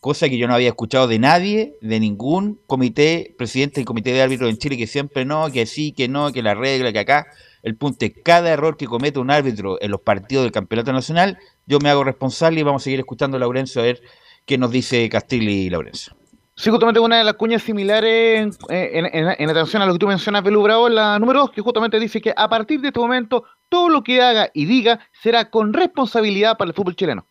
Cosa 0.00 0.28
que 0.28 0.36
yo 0.36 0.46
no 0.46 0.54
había 0.54 0.68
escuchado 0.68 1.08
de 1.08 1.18
nadie, 1.18 1.78
de 1.80 1.98
ningún 1.98 2.60
comité, 2.66 3.34
presidente 3.38 3.76
del 3.76 3.86
comité 3.86 4.12
de 4.12 4.20
árbitros 4.20 4.50
en 4.50 4.58
Chile, 4.58 4.76
que 4.76 4.86
siempre 4.86 5.24
no, 5.24 5.50
que 5.50 5.64
sí, 5.64 5.92
que 5.92 6.08
no, 6.08 6.30
que 6.30 6.42
la 6.42 6.54
regla, 6.54 6.92
que 6.92 6.98
acá. 6.98 7.26
El 7.62 7.76
punto 7.76 8.04
es, 8.04 8.12
cada 8.22 8.50
error 8.50 8.76
que 8.76 8.84
comete 8.86 9.18
un 9.18 9.30
árbitro 9.30 9.80
en 9.80 9.90
los 9.90 10.02
partidos 10.02 10.44
del 10.44 10.52
campeonato 10.52 10.92
nacional, 10.92 11.38
yo 11.64 11.78
me 11.78 11.88
hago 11.88 12.04
responsable 12.04 12.60
y 12.60 12.62
vamos 12.62 12.82
a 12.82 12.84
seguir 12.84 13.00
escuchando 13.00 13.38
a 13.38 13.40
Laurencio 13.40 13.80
a 13.80 13.84
ver 13.84 14.02
qué 14.44 14.58
nos 14.58 14.70
dice 14.70 15.08
Castilli 15.08 15.62
y 15.62 15.70
Laurencio. 15.70 16.14
Sí, 16.56 16.70
justamente 16.70 17.00
una 17.00 17.18
de 17.18 17.24
las 17.24 17.34
cuñas 17.34 17.62
similares 17.62 18.56
en, 18.68 19.50
atención 19.50 19.82
a 19.82 19.86
lo 19.86 19.94
que 19.94 19.98
tú 19.98 20.06
mencionas, 20.06 20.44
Belú 20.44 20.62
Bravo, 20.62 20.88
la 20.88 21.18
número 21.18 21.40
2, 21.40 21.50
que 21.50 21.60
justamente 21.60 21.98
dice 21.98 22.20
que 22.20 22.32
a 22.36 22.48
partir 22.48 22.80
de 22.80 22.88
este 22.88 23.00
momento 23.00 23.44
todo 23.68 23.88
lo 23.88 24.04
que 24.04 24.22
haga 24.22 24.50
y 24.54 24.64
diga 24.64 25.00
será 25.20 25.50
con 25.50 25.72
responsabilidad 25.72 26.56
para 26.56 26.68
el 26.68 26.74
fútbol 26.74 26.94
chileno. 26.94 27.26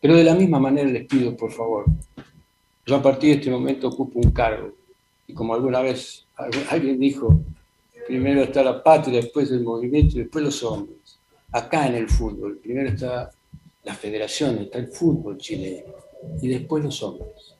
Pero 0.00 0.16
de 0.16 0.24
la 0.24 0.34
misma 0.34 0.58
manera 0.58 0.90
les 0.90 1.06
pido, 1.06 1.36
por 1.36 1.52
favor, 1.52 1.84
yo 2.84 2.96
a 2.96 3.02
partir 3.02 3.30
de 3.30 3.36
este 3.36 3.50
momento 3.50 3.88
ocupo 3.88 4.18
un 4.18 4.32
cargo. 4.32 4.72
Y 5.28 5.34
como 5.34 5.54
alguna 5.54 5.80
vez 5.80 6.26
alguien 6.68 6.98
dijo, 6.98 7.40
primero 8.08 8.42
está 8.42 8.64
la 8.64 8.82
patria, 8.82 9.20
después 9.20 9.52
el 9.52 9.62
movimiento 9.62 10.16
y 10.16 10.22
después 10.22 10.44
los 10.44 10.62
hombres. 10.64 11.20
Acá 11.52 11.86
en 11.86 11.94
el 11.94 12.08
fútbol, 12.08 12.58
primero 12.58 12.88
está 12.88 13.30
la 13.84 13.94
federación, 13.94 14.58
está 14.58 14.78
el 14.78 14.88
fútbol 14.88 15.38
chileno 15.38 15.94
y 16.42 16.48
después 16.48 16.82
los 16.82 17.00
hombres. 17.04 17.53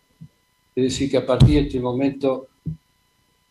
Es 0.75 0.85
decir, 0.85 1.11
que 1.11 1.19
a 1.19 1.27
partir 1.27 1.55
de 1.55 1.61
este 1.69 1.81
momento, 1.81 2.49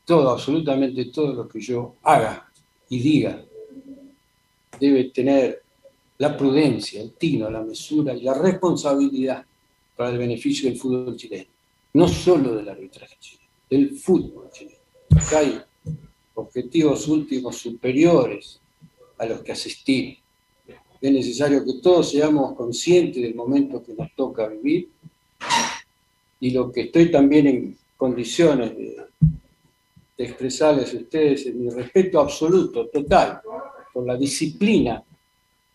todo, 0.05 0.29
absolutamente 0.29 1.05
todo 1.05 1.33
lo 1.33 1.47
que 1.47 1.61
yo 1.61 1.95
haga 2.03 2.51
y 2.89 2.99
diga, 2.99 3.43
debe 4.79 5.05
tener 5.05 5.61
la 6.17 6.35
prudencia, 6.35 7.01
el 7.01 7.13
tino, 7.13 7.49
la 7.49 7.61
mesura 7.61 8.13
y 8.13 8.21
la 8.21 8.33
responsabilidad 8.33 9.45
para 9.95 10.09
el 10.09 10.17
beneficio 10.17 10.69
del 10.69 10.77
fútbol 10.77 11.15
chileno. 11.15 11.49
No 11.93 12.07
solo 12.07 12.55
del 12.55 12.67
arbitraje 12.67 13.15
chileno, 13.19 13.49
del 13.69 13.97
fútbol 13.97 14.49
chileno. 14.51 14.77
Acá 15.15 15.39
hay 15.39 15.61
objetivos 16.35 17.07
últimos 17.07 17.57
superiores 17.57 18.59
a 19.17 19.25
los 19.25 19.41
que 19.41 19.51
asistir. 19.53 20.17
Es 20.99 21.11
necesario 21.11 21.63
que 21.63 21.73
todos 21.81 22.11
seamos 22.11 22.55
conscientes 22.55 23.21
del 23.21 23.35
momento 23.35 23.83
que 23.83 23.93
nos 23.93 24.13
toca 24.15 24.47
vivir 24.47 24.89
y 26.43 26.51
lo 26.51 26.69
que 26.69 26.81
estoy 26.81 27.09
también 27.09 27.47
en 27.47 27.77
condiciones 27.95 28.75
de, 28.75 28.97
expresarles 30.17 30.93
a 30.93 30.97
ustedes 30.97 31.45
es 31.45 31.55
mi 31.55 31.69
respeto 31.69 32.19
absoluto, 32.19 32.87
total, 32.87 33.41
por 33.93 34.05
la 34.05 34.17
disciplina 34.17 35.01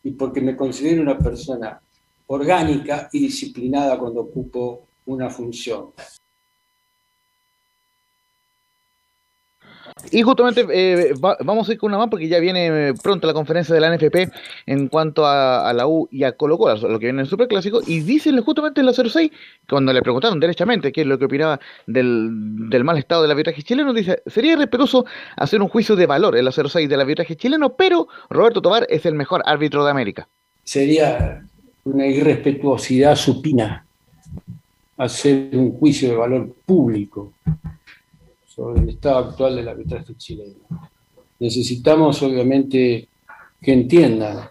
y 0.03 0.11
porque 0.11 0.43
me 0.43 0.55
considero 0.55 1.03
una 1.03 1.19
persona 1.19 1.81
orgánica 2.27 3.09
y 3.13 3.19
disciplinada 3.19 3.99
cuando 3.99 4.21
ocupo 4.21 4.89
una 5.07 5.31
función. 5.31 5.93
Y 10.11 10.23
justamente 10.23 10.67
eh, 10.71 11.15
vamos 11.21 11.69
a 11.69 11.73
ir 11.73 11.79
con 11.79 11.91
una 11.91 11.99
más 11.99 12.09
porque 12.09 12.29
ya 12.29 12.39
viene 12.39 12.95
pronto 13.03 13.27
la 13.27 13.33
conferencia 13.33 13.75
de 13.75 13.81
la 13.81 13.95
NFP 13.95 14.33
en 14.67 14.89
cuanto 14.89 15.27
a, 15.27 15.73
la 15.73 15.87
U 15.87 16.09
y 16.11 16.25
a 16.25 16.33
Colo 16.33 16.57
Colo, 16.59 16.77
lo 16.89 16.99
que 16.99 17.07
viene 17.07 17.21
en 17.21 17.25
el 17.25 17.27
Superclásico, 17.27 17.81
y 17.87 18.01
dicen 18.01 18.41
justamente 18.43 18.81
en 18.81 18.87
la 18.87 18.93
06, 18.93 19.31
cuando 19.69 19.93
le 19.93 20.03
preguntaron 20.03 20.41
derechamente 20.41 20.93
qué 20.93 21.03
es 21.03 21.07
lo 21.07 21.19
que 21.19 21.27
opinaba 21.27 21.61
del, 21.87 22.31
mal 22.85 22.99
estado 22.99 23.23
del 23.23 23.31
arbitraje 23.31 23.63
chileno, 23.63 23.93
dice, 23.93 24.23
sería 24.27 24.53
irrespetuoso 24.53 25.05
hacer 25.37 25.61
un 25.61 25.69
juicio 25.69 25.97
de 25.97 26.07
valor 26.07 26.37
en 26.37 26.45
la 26.45 26.53
06 26.53 26.89
del 26.89 27.01
arbitraje 27.01 27.37
chileno, 27.37 27.75
pero 27.75 28.09
Roberto 28.31 28.63
Tobar 28.63 28.87
es 28.89 29.05
el 29.07 29.15
mejor 29.15 29.43
árbitro 29.45 29.85
de 29.85 29.91
América. 29.91 30.29
Sería 30.65 31.43
una 31.85 32.07
irrespetuosidad 32.07 33.17
supina 33.17 33.85
hacer 34.97 35.51
un 35.53 35.73
juicio 35.73 36.11
de 36.11 36.17
valor 36.17 36.55
público 36.67 37.33
sobre 38.59 38.81
el 38.81 38.89
estado 38.89 39.19
actual 39.19 39.55
del 39.55 39.69
arbitraje 39.69 40.17
chileno. 40.17 40.57
Necesitamos, 41.39 42.21
obviamente, 42.25 43.09
que 43.63 43.73
entiendan 43.73 44.51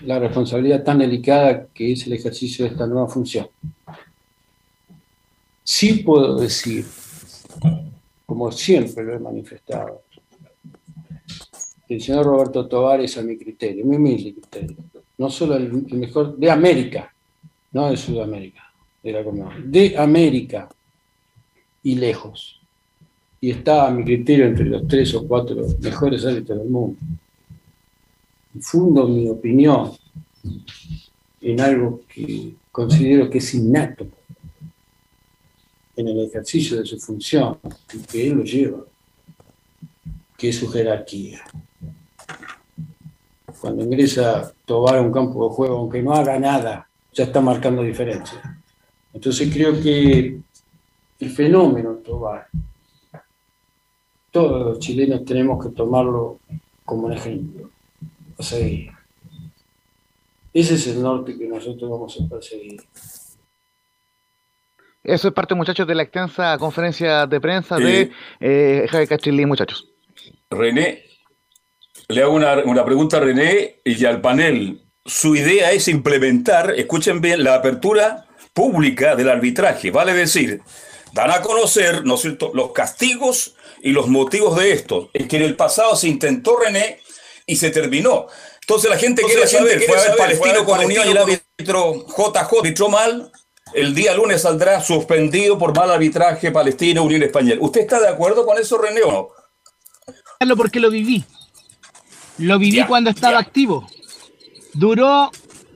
la 0.00 0.18
responsabilidad 0.18 0.82
tan 0.82 0.98
delicada 0.98 1.66
que 1.74 1.92
es 1.92 2.06
el 2.06 2.14
ejercicio 2.14 2.64
de 2.64 2.70
esta 2.70 2.86
nueva 2.86 3.06
función. 3.06 3.46
Sí 5.62 5.96
puedo 5.96 6.40
decir, 6.40 6.86
como 8.24 8.50
siempre 8.50 9.04
lo 9.04 9.12
he 9.14 9.18
manifestado, 9.18 10.00
el 11.86 12.00
señor 12.00 12.24
Roberto 12.24 12.66
Tovar 12.66 13.02
es 13.02 13.18
a 13.18 13.22
mi 13.22 13.36
criterio, 13.36 13.84
mi 13.84 13.96
humilde 13.96 14.40
criterio, 14.40 14.76
no 15.18 15.28
solo 15.28 15.56
el, 15.56 15.70
mejor 15.70 16.38
de 16.38 16.50
América, 16.50 17.14
no 17.72 17.90
de 17.90 17.96
Sudamérica, 17.98 18.72
era 19.02 19.22
como 19.22 19.50
de 19.62 19.98
América 19.98 20.66
y 21.84 21.94
lejos. 21.94 22.60
Y 23.40 23.50
está 23.50 23.86
a 23.86 23.90
mi 23.92 24.02
criterio 24.02 24.46
entre 24.46 24.64
los 24.64 24.88
tres 24.88 25.14
o 25.14 25.24
cuatro 25.28 25.56
mejores 25.80 26.24
árbitros 26.24 26.58
del 26.58 26.68
mundo. 26.68 26.98
Fundo 28.60 29.06
mi 29.06 29.28
opinión 29.28 29.92
en 31.40 31.60
algo 31.60 32.00
que 32.08 32.54
considero 32.72 33.28
que 33.28 33.38
es 33.38 33.54
innato 33.54 34.06
en 35.96 36.08
el 36.08 36.20
ejercicio 36.26 36.78
de 36.78 36.86
su 36.86 36.98
función 36.98 37.58
y 37.92 37.98
que 37.98 38.26
él 38.28 38.38
lo 38.38 38.44
lleva, 38.44 38.84
que 40.36 40.48
es 40.48 40.56
su 40.56 40.68
jerarquía. 40.68 41.44
Cuando 43.60 43.84
ingresa 43.84 44.52
Tobar 44.64 44.96
a 44.96 45.02
un 45.02 45.12
campo 45.12 45.48
de 45.48 45.54
juego, 45.54 45.78
aunque 45.78 46.02
no 46.02 46.14
haga 46.14 46.38
nada, 46.38 46.88
ya 47.12 47.24
está 47.24 47.40
marcando 47.40 47.82
diferencia. 47.82 48.58
Entonces 49.12 49.50
creo 49.52 49.80
que 49.80 50.40
el 51.24 51.30
fenómeno 51.30 51.94
Tobar, 52.04 52.48
todos 54.30 54.66
los 54.66 54.78
chilenos 54.78 55.24
tenemos 55.24 55.64
que 55.64 55.70
tomarlo 55.74 56.40
como 56.84 57.06
un 57.06 57.12
ejemplo. 57.12 57.70
O 58.36 58.42
sea, 58.42 58.58
ese 60.52 60.74
es 60.74 60.86
el 60.88 61.02
norte 61.02 61.38
que 61.38 61.46
nosotros 61.46 61.90
vamos 61.90 62.18
a 62.20 62.28
perseguir. 62.28 62.82
Eso 65.02 65.28
es 65.28 65.34
parte, 65.34 65.54
muchachos, 65.54 65.86
de 65.86 65.94
la 65.94 66.02
extensa 66.02 66.56
conferencia 66.58 67.26
de 67.26 67.40
prensa 67.40 67.76
de 67.76 68.10
eh, 68.40 68.86
Javier 68.88 69.08
Castrilli, 69.08 69.46
muchachos. 69.46 69.88
René, 70.50 71.04
le 72.08 72.22
hago 72.22 72.34
una, 72.34 72.64
una 72.64 72.84
pregunta 72.84 73.18
a 73.18 73.20
René 73.20 73.80
y 73.84 74.04
al 74.04 74.20
panel. 74.20 74.80
Su 75.04 75.36
idea 75.36 75.72
es 75.72 75.88
implementar, 75.88 76.72
escuchen 76.76 77.20
bien, 77.20 77.44
la 77.44 77.54
apertura 77.54 78.26
pública 78.54 79.16
del 79.16 79.28
arbitraje, 79.28 79.90
vale 79.90 80.14
decir, 80.14 80.62
dan 81.14 81.30
a 81.30 81.40
conocer, 81.42 82.04
¿no 82.04 82.16
es 82.16 82.22
cierto?, 82.22 82.50
los 82.54 82.72
castigos 82.72 83.54
y 83.80 83.92
los 83.92 84.08
motivos 84.08 84.56
de 84.56 84.72
esto. 84.72 85.10
Es 85.12 85.28
que 85.28 85.36
en 85.36 85.42
el 85.42 85.54
pasado 85.54 85.94
se 85.94 86.08
intentó 86.08 86.56
René 86.58 87.00
y 87.46 87.54
se 87.54 87.70
terminó. 87.70 88.26
Entonces 88.60 88.90
la 88.90 88.98
gente 88.98 89.22
quiere 89.22 89.46
saber, 89.46 89.80
fue 89.82 89.96
a 89.96 90.02
ver 90.02 90.16
Palestino 90.16 90.64
con 90.64 90.84
Unión 90.84 91.06
y 91.06 91.10
el 91.12 91.18
árbitro 91.18 92.04
JJ 92.08 92.58
arbitró 92.58 92.88
mal, 92.88 93.30
el 93.74 93.94
día 93.94 94.14
lunes 94.14 94.42
saldrá 94.42 94.80
suspendido 94.80 95.56
por 95.56 95.74
mal 95.76 95.90
arbitraje 95.90 96.50
Palestino 96.50 97.04
Unión 97.04 97.22
Española. 97.22 97.60
¿Usted 97.60 97.82
está 97.82 98.00
de 98.00 98.08
acuerdo 98.08 98.44
con 98.44 98.58
eso, 98.58 98.76
René, 98.78 99.02
o 99.02 99.12
no? 99.12 99.28
Carlos, 100.40 100.56
porque 100.58 100.80
lo 100.80 100.90
viví. 100.90 101.24
Lo 102.38 102.58
viví 102.58 102.78
Ya, 102.78 102.88
cuando 102.88 103.10
estaba 103.10 103.34
ya. 103.34 103.46
activo. 103.46 103.86
Duró 104.72 105.30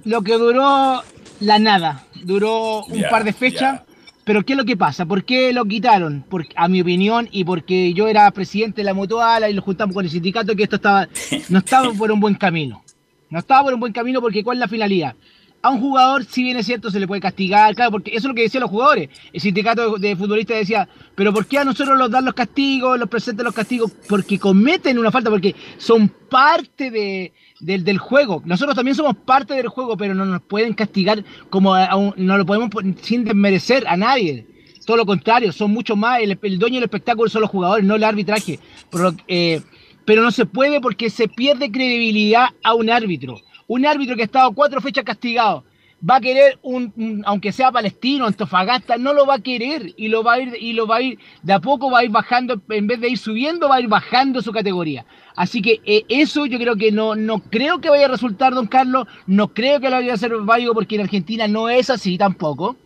lo 0.04 0.22
que 0.22 0.32
duró 0.32 1.02
la 1.40 1.58
nada. 1.60 2.06
Duró 2.24 2.84
un 2.86 3.02
Ya, 3.02 3.10
par 3.10 3.22
de 3.22 3.32
fechas. 3.32 3.82
Pero 4.28 4.44
¿qué 4.44 4.52
es 4.52 4.58
lo 4.58 4.66
que 4.66 4.76
pasa? 4.76 5.06
¿Por 5.06 5.24
qué 5.24 5.54
lo 5.54 5.64
quitaron? 5.64 6.22
Porque, 6.28 6.50
a 6.54 6.68
mi 6.68 6.82
opinión, 6.82 7.30
y 7.32 7.44
porque 7.44 7.94
yo 7.94 8.08
era 8.08 8.30
presidente 8.30 8.82
de 8.82 8.84
la 8.84 8.92
Mutuala 8.92 9.48
y 9.48 9.54
lo 9.54 9.62
juntamos 9.62 9.94
con 9.94 10.04
el 10.04 10.10
sindicato, 10.10 10.54
que 10.54 10.64
esto 10.64 10.76
estaba, 10.76 11.08
no 11.48 11.60
estaba 11.60 11.90
por 11.94 12.12
un 12.12 12.20
buen 12.20 12.34
camino. 12.34 12.84
No 13.30 13.38
estaba 13.38 13.62
por 13.62 13.72
un 13.72 13.80
buen 13.80 13.94
camino 13.94 14.20
porque 14.20 14.44
¿cuál 14.44 14.58
es 14.58 14.60
la 14.60 14.68
finalidad? 14.68 15.16
A 15.62 15.70
un 15.70 15.80
jugador, 15.80 16.26
si 16.26 16.42
bien 16.42 16.58
es 16.58 16.66
cierto, 16.66 16.90
se 16.90 17.00
le 17.00 17.06
puede 17.06 17.22
castigar, 17.22 17.74
claro, 17.74 17.90
porque 17.90 18.10
eso 18.10 18.18
es 18.18 18.24
lo 18.26 18.34
que 18.34 18.42
decían 18.42 18.60
los 18.60 18.70
jugadores. 18.70 19.08
El 19.32 19.40
sindicato 19.40 19.98
de, 19.98 20.08
de 20.08 20.14
futbolistas 20.14 20.58
decía, 20.58 20.86
pero 21.14 21.32
¿por 21.32 21.46
qué 21.46 21.60
a 21.60 21.64
nosotros 21.64 21.98
nos 21.98 22.10
dan 22.10 22.26
los 22.26 22.34
castigos, 22.34 22.98
los 22.98 23.08
presentan 23.08 23.46
los 23.46 23.54
castigos? 23.54 23.92
Porque 24.10 24.38
cometen 24.38 24.98
una 24.98 25.10
falta, 25.10 25.30
porque 25.30 25.56
son 25.78 26.06
parte 26.28 26.90
de, 26.90 27.32
del, 27.60 27.84
del 27.84 27.98
juego. 27.98 28.42
Nosotros 28.44 28.74
también 28.76 28.94
somos 28.94 29.16
parte 29.16 29.54
del 29.54 29.68
juego, 29.68 29.96
pero 29.96 30.14
no 30.14 30.24
nos 30.24 30.42
pueden 30.42 30.74
castigar 30.74 31.24
como 31.50 31.74
a 31.74 31.94
un- 31.96 32.14
no 32.16 32.36
lo 32.38 32.46
podemos 32.46 32.70
sin 33.02 33.24
desmerecer 33.24 33.86
a 33.86 33.96
nadie. 33.96 34.46
Todo 34.86 34.96
lo 34.96 35.06
contrario, 35.06 35.52
son 35.52 35.70
mucho 35.72 35.96
más, 35.96 36.20
el, 36.20 36.38
el 36.40 36.58
dueño 36.58 36.76
del 36.76 36.84
espectáculo 36.84 37.28
son 37.28 37.42
los 37.42 37.50
jugadores, 37.50 37.84
no 37.84 37.96
el 37.96 38.04
arbitraje. 38.04 38.58
Por 38.90 39.00
lo- 39.00 39.14
eh, 39.26 39.60
pero 40.04 40.22
no 40.22 40.30
se 40.30 40.46
puede 40.46 40.80
porque 40.80 41.10
se 41.10 41.28
pierde 41.28 41.70
credibilidad 41.70 42.46
a 42.62 42.74
un 42.74 42.88
árbitro. 42.88 43.40
Un 43.66 43.84
árbitro 43.84 44.16
que 44.16 44.22
ha 44.22 44.24
estado 44.24 44.52
cuatro 44.52 44.80
fechas 44.80 45.04
castigado 45.04 45.64
va 46.08 46.16
a 46.16 46.20
querer 46.20 46.58
un, 46.62 46.92
un- 46.96 47.22
aunque 47.26 47.50
sea 47.52 47.72
palestino, 47.72 48.26
Antofagasta, 48.26 48.96
no 48.98 49.12
lo 49.12 49.26
va 49.26 49.34
a 49.34 49.40
querer 49.40 49.92
y 49.96 50.08
lo 50.08 50.22
va 50.22 50.34
a 50.34 50.40
ir 50.40 50.56
y 50.60 50.72
lo 50.72 50.86
va 50.86 50.96
a 50.96 51.02
ir 51.02 51.18
de 51.42 51.52
a 51.52 51.60
poco 51.60 51.90
va 51.90 52.00
a 52.00 52.04
ir 52.04 52.10
bajando 52.10 52.60
en 52.68 52.86
vez 52.86 53.00
de 53.00 53.08
ir 53.10 53.18
subiendo 53.18 53.68
va 53.68 53.76
a 53.76 53.80
ir 53.80 53.88
bajando 53.88 54.40
su 54.42 54.52
categoría. 54.52 55.04
Así 55.34 55.62
que 55.62 55.80
eh, 55.84 56.04
eso 56.08 56.46
yo 56.46 56.58
creo 56.58 56.76
que 56.76 56.92
no 56.92 57.14
no 57.16 57.40
creo 57.40 57.80
que 57.80 57.90
vaya 57.90 58.06
a 58.06 58.10
resultar 58.10 58.54
don 58.54 58.66
Carlos, 58.66 59.06
no 59.26 59.48
creo 59.54 59.80
que 59.80 59.90
lo 59.90 59.96
vaya 59.96 60.12
a 60.12 60.14
hacer 60.14 60.32
válido 60.36 60.74
porque 60.74 60.96
en 60.96 61.02
Argentina 61.02 61.48
no 61.48 61.68
es 61.68 61.90
así 61.90 62.16
tampoco. 62.18 62.76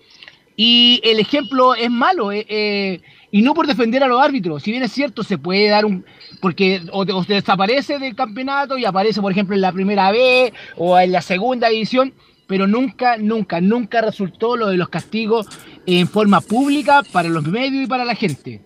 Y 0.55 1.01
el 1.03 1.19
ejemplo 1.19 1.75
es 1.75 1.91
malo, 1.91 2.31
eh, 2.31 2.45
eh, 2.49 3.01
y 3.31 3.41
no 3.41 3.55
por 3.55 3.67
defender 3.67 4.05
a 4.05 4.07
los 4.07 4.21
árbitros. 4.21 4.63
Si 4.63 4.71
bien 4.71 4.83
es 4.83 4.93
cierto, 4.93 5.23
se 5.23 5.39
puede 5.39 5.69
dar 5.71 5.87
un. 5.87 6.05
Porque 6.43 6.83
o, 6.93 7.05
desaparece 7.25 7.99
del 7.99 8.15
campeonato 8.15 8.77
y 8.77 8.85
aparece, 8.85 9.23
por 9.23 9.33
ejemplo, 9.33 9.55
en 9.55 9.63
la 9.63 9.73
primera 9.73 10.13
B 10.13 10.53
o 10.77 10.99
en 10.99 11.11
la 11.11 11.23
segunda 11.23 11.69
división, 11.71 12.13
pero 12.47 12.67
nunca, 12.67 13.17
nunca, 13.17 13.61
nunca 13.61 14.01
resultó 14.01 14.57
lo 14.57 14.69
de 14.69 14.77
los 14.77 14.89
castigos 14.89 15.47
en 15.87 16.07
forma 16.09 16.41
pública 16.41 17.03
para 17.13 17.29
los 17.29 17.45
medios 17.45 17.85
y 17.85 17.87
para 17.87 18.05
la 18.05 18.15
gente. 18.15 18.61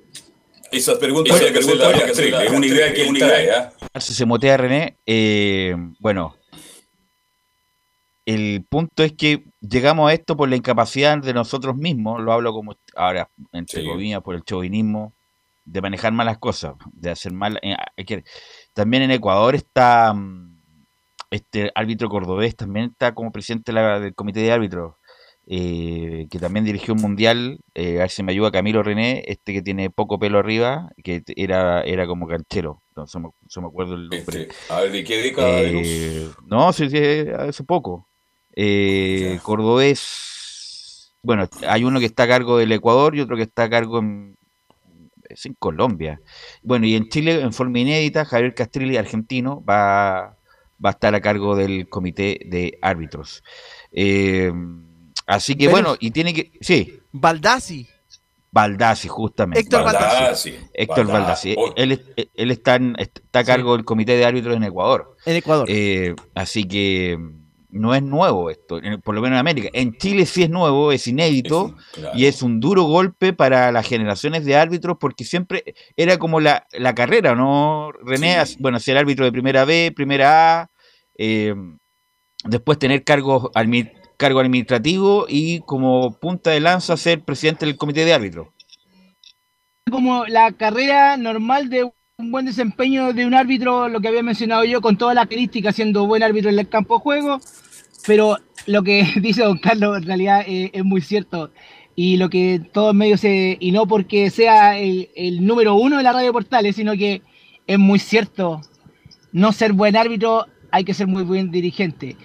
Esas 0.72 0.96
preguntas 0.98 1.38
que 1.40 1.58
hacerlas 1.58 2.42
es 2.44 2.50
una 2.50 2.66
idea 2.66 2.92
que 2.92 3.08
él 3.08 3.18
trae, 3.18 3.50
¿ah? 3.52 3.72
Si 4.00 4.12
se 4.12 4.26
motea 4.26 4.56
René, 4.56 4.96
eh, 5.06 5.74
bueno, 6.00 6.34
el 8.24 8.64
punto 8.68 9.04
es 9.04 9.12
que 9.12 9.44
llegamos 9.60 10.10
a 10.10 10.12
esto 10.14 10.36
por 10.36 10.48
la 10.48 10.56
incapacidad 10.56 11.16
de 11.18 11.32
nosotros 11.32 11.76
mismos, 11.76 12.20
lo 12.20 12.32
hablo 12.32 12.52
como 12.52 12.74
ahora, 12.96 13.28
entre 13.52 13.82
Sí. 13.82 13.86
comillas, 13.86 14.22
por 14.22 14.34
el 14.34 14.42
chauvinismo, 14.42 15.12
de 15.64 15.80
manejar 15.80 16.12
malas 16.12 16.38
cosas, 16.38 16.74
de 16.92 17.10
hacer 17.10 17.32
mal. 17.32 17.58
eh, 17.62 17.76
hay 17.96 18.04
que- 18.04 18.24
también 18.74 19.04
en 19.04 19.12
Ecuador 19.12 19.54
está 19.54 20.12
mm, 20.12 20.55
este 21.30 21.70
árbitro 21.74 22.08
cordobés, 22.08 22.56
también 22.56 22.90
está 22.92 23.14
como 23.14 23.32
presidente 23.32 23.72
de 23.72 23.80
la- 23.80 24.00
del 24.00 24.14
comité 24.14 24.40
de 24.40 24.52
árbitros, 24.52 24.94
eh, 25.48 26.26
que 26.30 26.38
también 26.38 26.64
dirigió 26.64 26.94
un 26.94 27.00
mundial, 27.00 27.60
eh, 27.74 27.96
a 27.98 28.00
ver 28.02 28.10
si 28.10 28.22
me 28.22 28.32
ayuda 28.32 28.50
Camilo 28.50 28.82
René, 28.82 29.22
este 29.26 29.52
que 29.52 29.62
tiene 29.62 29.90
poco 29.90 30.18
pelo 30.18 30.38
arriba, 30.38 30.90
que 31.04 31.22
era, 31.36 31.82
era 31.82 32.06
como 32.06 32.26
canchero, 32.26 32.82
no 32.96 33.06
se 33.06 33.18
me, 33.20 33.28
se 33.48 33.60
me 33.60 33.66
acuerdo 33.68 33.94
el 33.94 34.08
nombre. 34.08 34.42
Este, 34.42 34.48
a 34.68 34.80
ver, 34.80 34.90
¿de 34.92 35.04
qué 35.04 35.16
década? 35.18 35.60
Eh, 35.62 36.28
no, 36.46 36.72
sí, 36.72 36.90
sí, 36.90 36.98
hace 37.36 37.62
poco. 37.64 38.08
Eh, 38.54 39.34
Ya. 39.36 39.42
Cordobés. 39.42 41.12
Bueno, 41.22 41.48
hay 41.66 41.84
uno 41.84 41.98
que 42.00 42.06
está 42.06 42.24
a 42.24 42.28
cargo 42.28 42.58
del 42.58 42.72
Ecuador 42.72 43.14
y 43.16 43.20
otro 43.20 43.36
que 43.36 43.42
está 43.42 43.64
a 43.64 43.70
cargo 43.70 43.98
en, 43.98 44.36
es 45.28 45.44
en 45.46 45.54
Colombia. 45.58 46.20
Bueno, 46.62 46.86
y 46.86 46.94
en 46.94 47.08
Chile, 47.08 47.40
en 47.40 47.52
forma 47.52 47.80
inédita, 47.80 48.24
Javier 48.24 48.54
Castrilli, 48.54 48.96
argentino, 48.96 49.62
va, 49.64 50.35
va 50.84 50.90
a 50.90 50.92
estar 50.92 51.14
a 51.14 51.20
cargo 51.20 51.56
del 51.56 51.88
comité 51.88 52.40
de 52.46 52.78
árbitros. 52.82 53.42
Eh, 53.92 54.52
así 55.26 55.54
que 55.54 55.66
Pero- 55.66 55.70
bueno, 55.72 55.96
y 56.00 56.10
tiene 56.10 56.32
que. 56.34 56.52
Sí, 56.60 56.98
Baldassi. 57.12 57.88
Baldassi, 58.52 59.08
justamente. 59.08 59.60
Héctor 59.60 59.84
Baldassi. 59.84 60.54
Héctor 60.72 61.06
Baldassi. 61.08 61.54
Oh, 61.58 61.72
Él, 61.76 61.92
es- 61.92 62.28
él 62.34 62.50
está, 62.50 62.76
en- 62.76 62.96
está 62.98 63.40
a 63.40 63.42
Sí. 63.42 63.46
cargo 63.46 63.76
del 63.76 63.84
comité 63.84 64.16
de 64.16 64.24
árbitros 64.24 64.56
en 64.56 64.64
Ecuador. 64.64 65.14
En 65.26 65.36
Ecuador. 65.36 65.66
Eh, 65.70 66.14
así 66.34 66.64
que 66.64 67.18
no 67.76 67.94
es 67.94 68.02
nuevo 68.02 68.50
esto, 68.50 68.82
en- 68.82 69.00
por 69.00 69.14
lo 69.14 69.20
menos 69.22 69.36
en 69.36 69.40
América. 69.40 69.68
En 69.72 69.96
Chile 69.96 70.26
sí 70.26 70.42
es 70.42 70.50
nuevo, 70.50 70.92
es 70.92 71.06
inédito 71.06 71.74
claro. 71.92 72.16
y 72.18 72.26
es 72.26 72.42
un 72.42 72.58
duro 72.60 72.82
golpe 72.84 73.32
para 73.32 73.70
las 73.72 73.86
generaciones 73.86 74.44
de 74.44 74.56
árbitros 74.56 74.96
porque 75.00 75.24
siempre 75.24 75.62
era 75.96 76.18
como 76.18 76.40
la, 76.40 76.66
la 76.72 76.94
carrera, 76.94 77.34
¿no? 77.34 77.92
René, 78.04 78.44
Sí. 78.46 78.56
bueno, 78.60 78.80
ser 78.80 78.98
árbitro 78.98 79.24
de 79.24 79.32
primera 79.32 79.64
B, 79.64 79.92
primera 79.94 80.60
A, 80.62 80.70
eh, 81.18 81.54
después 82.44 82.78
tener 82.78 83.04
cargos 83.04 83.50
cargo 84.18 84.40
administrativo 84.40 85.26
y 85.28 85.60
como 85.60 86.18
punta 86.18 86.50
de 86.50 86.60
lanza 86.60 86.96
ser 86.96 87.20
presidente 87.22 87.66
del 87.66 87.76
comité 87.76 88.04
de 88.04 88.14
árbitros. 88.14 88.48
como 89.90 90.26
la 90.26 90.50
carrera 90.52 91.16
normal 91.16 91.68
de 91.70 91.84
un 92.18 92.30
buen 92.32 92.46
desempeño 92.46 93.12
de 93.12 93.26
un 93.26 93.34
árbitro, 93.34 93.88
lo 93.88 94.00
que 94.00 94.08
había 94.08 94.22
mencionado 94.22 94.64
yo, 94.64 94.80
con 94.80 94.96
todas 94.96 95.14
las 95.14 95.24
características, 95.26 95.76
siendo 95.76 96.06
buen 96.06 96.22
árbitro 96.22 96.50
en 96.50 96.58
el 96.58 96.68
campo 96.68 96.94
de 96.94 97.00
juego, 97.00 97.38
pero 98.06 98.38
lo 98.66 98.82
que 98.82 99.06
dice 99.20 99.42
don 99.42 99.58
Carlos 99.58 99.98
en 99.98 100.04
realidad 100.04 100.42
eh, 100.46 100.70
es 100.72 100.84
muy 100.84 101.00
cierto. 101.00 101.50
Y 101.94 102.18
lo 102.18 102.28
que 102.28 102.60
todos 102.72 102.94
medios 102.94 103.20
se. 103.20 103.56
Y 103.58 103.72
no 103.72 103.86
porque 103.86 104.28
sea 104.30 104.78
el, 104.78 105.08
número 105.46 105.74
uno 105.76 105.96
de 105.96 106.02
la 106.02 106.12
radio 106.12 106.32
Portales, 106.32 106.76
sino 106.76 106.92
que 106.92 107.22
es 107.66 107.78
muy 107.78 107.98
cierto. 107.98 108.60
No 109.32 109.52
ser 109.52 109.72
buen 109.72 109.96
árbitro, 109.96 110.46
hay 110.70 110.84
que 110.84 110.94
ser 110.94 111.06
muy 111.06 111.22
buen 111.22 111.50
dirigente. 111.50 112.16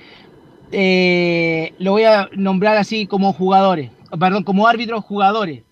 Eh, 0.73 1.73
lo 1.79 1.91
voy 1.91 2.03
a 2.03 2.29
nombrar 2.33 2.77
así 2.77 3.05
como 3.05 3.33
jugadores, 3.33 3.91
perdón, 4.17 4.43
como 4.43 4.67
árbitros 4.67 5.03
jugadores. 5.03 5.63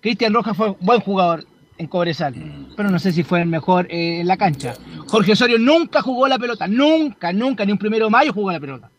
Cristian 0.00 0.34
Rojas 0.34 0.56
fue 0.56 0.74
buen 0.80 1.00
jugador 1.00 1.46
en 1.78 1.86
Cobresal, 1.86 2.34
pero 2.76 2.90
no 2.90 2.98
sé 2.98 3.12
si 3.12 3.22
fue 3.22 3.40
el 3.40 3.48
mejor 3.48 3.86
eh, 3.90 4.20
en 4.20 4.26
la 4.26 4.36
cancha. 4.36 4.74
Jorge 5.08 5.32
Osorio 5.32 5.58
nunca 5.58 6.02
jugó 6.02 6.28
la 6.28 6.38
pelota, 6.38 6.66
nunca, 6.66 7.32
nunca, 7.32 7.64
ni 7.64 7.72
un 7.72 7.78
primero 7.78 8.06
de 8.06 8.10
mayo 8.10 8.32
jugó 8.32 8.52
la 8.52 8.60
pelota, 8.60 8.90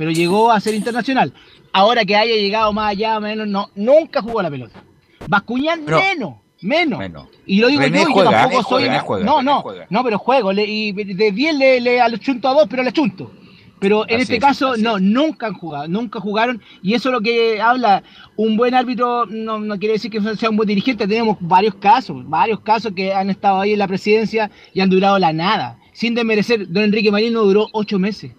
pero 0.00 0.12
llegó 0.12 0.50
a 0.50 0.58
ser 0.60 0.74
internacional. 0.74 1.30
Ahora 1.74 2.06
que 2.06 2.16
haya 2.16 2.34
llegado 2.34 2.72
más 2.72 2.92
allá, 2.92 3.20
menos, 3.20 3.46
no, 3.46 3.68
nunca 3.74 4.22
jugó 4.22 4.40
la 4.40 4.50
pelota. 4.50 4.82
Bascuñán 5.28 5.82
Pero- 5.84 5.98
menos, 5.98 6.34
menos. 6.62 6.98
Menos. 6.98 7.28
Y 7.44 7.60
lo 7.60 7.68
digo 7.68 7.82
René 7.82 8.04
yo, 8.04 8.08
yo 8.08 8.14
tampoco 8.24 8.32
René 8.32 8.62
soy. 8.62 8.82
juega, 8.84 9.00
juega, 9.00 9.24
no, 9.26 9.32
René 9.40 9.44
no, 9.50 9.60
juega. 9.60 9.86
no, 9.90 10.02
pero 10.02 10.18
juego. 10.18 10.52
le- 10.54 10.64
y 10.64 10.92
de 10.92 11.32
10 11.32 11.54
le, 11.54 11.80
le 11.82 12.00
al 12.00 12.18
chunto 12.18 12.48
a 12.48 12.54
2, 12.54 12.66
pero 12.70 12.82
le 12.82 12.92
chunto. 12.94 13.30
Pero 13.78 14.04
en 14.08 14.14
Así 14.14 14.22
este 14.22 14.34
es, 14.36 14.40
caso, 14.40 14.74
no, 14.78 14.96
es. 14.96 15.02
nunca 15.02 15.48
han 15.48 15.52
jugado, 15.52 15.86
nunca 15.86 16.18
jugaron. 16.18 16.62
Y 16.82 16.94
eso 16.94 17.10
es 17.10 17.12
lo 17.12 17.20
que 17.20 17.60
habla 17.60 18.02
un 18.36 18.56
buen 18.56 18.72
árbitro, 18.74 19.26
no, 19.26 19.58
no 19.58 19.78
quiere 19.78 19.92
decir 19.96 20.10
que 20.10 20.18
sea 20.36 20.48
un 20.48 20.56
buen 20.56 20.66
dirigente. 20.66 21.06
Tenemos 21.06 21.36
varios 21.40 21.74
casos, 21.74 22.26
varios 22.26 22.60
casos 22.60 22.92
que 22.96 23.12
han 23.12 23.28
estado 23.28 23.60
ahí 23.60 23.74
en 23.74 23.78
la 23.80 23.86
presidencia 23.86 24.50
y 24.72 24.80
han 24.80 24.88
durado 24.88 25.18
la 25.18 25.34
nada. 25.34 25.76
Sin 25.92 26.14
desmerecer, 26.14 26.70
don 26.72 26.84
Enrique 26.84 27.10
Marín 27.10 27.34
no 27.34 27.42
duró 27.42 27.66
ocho 27.74 27.98
meses 27.98 28.32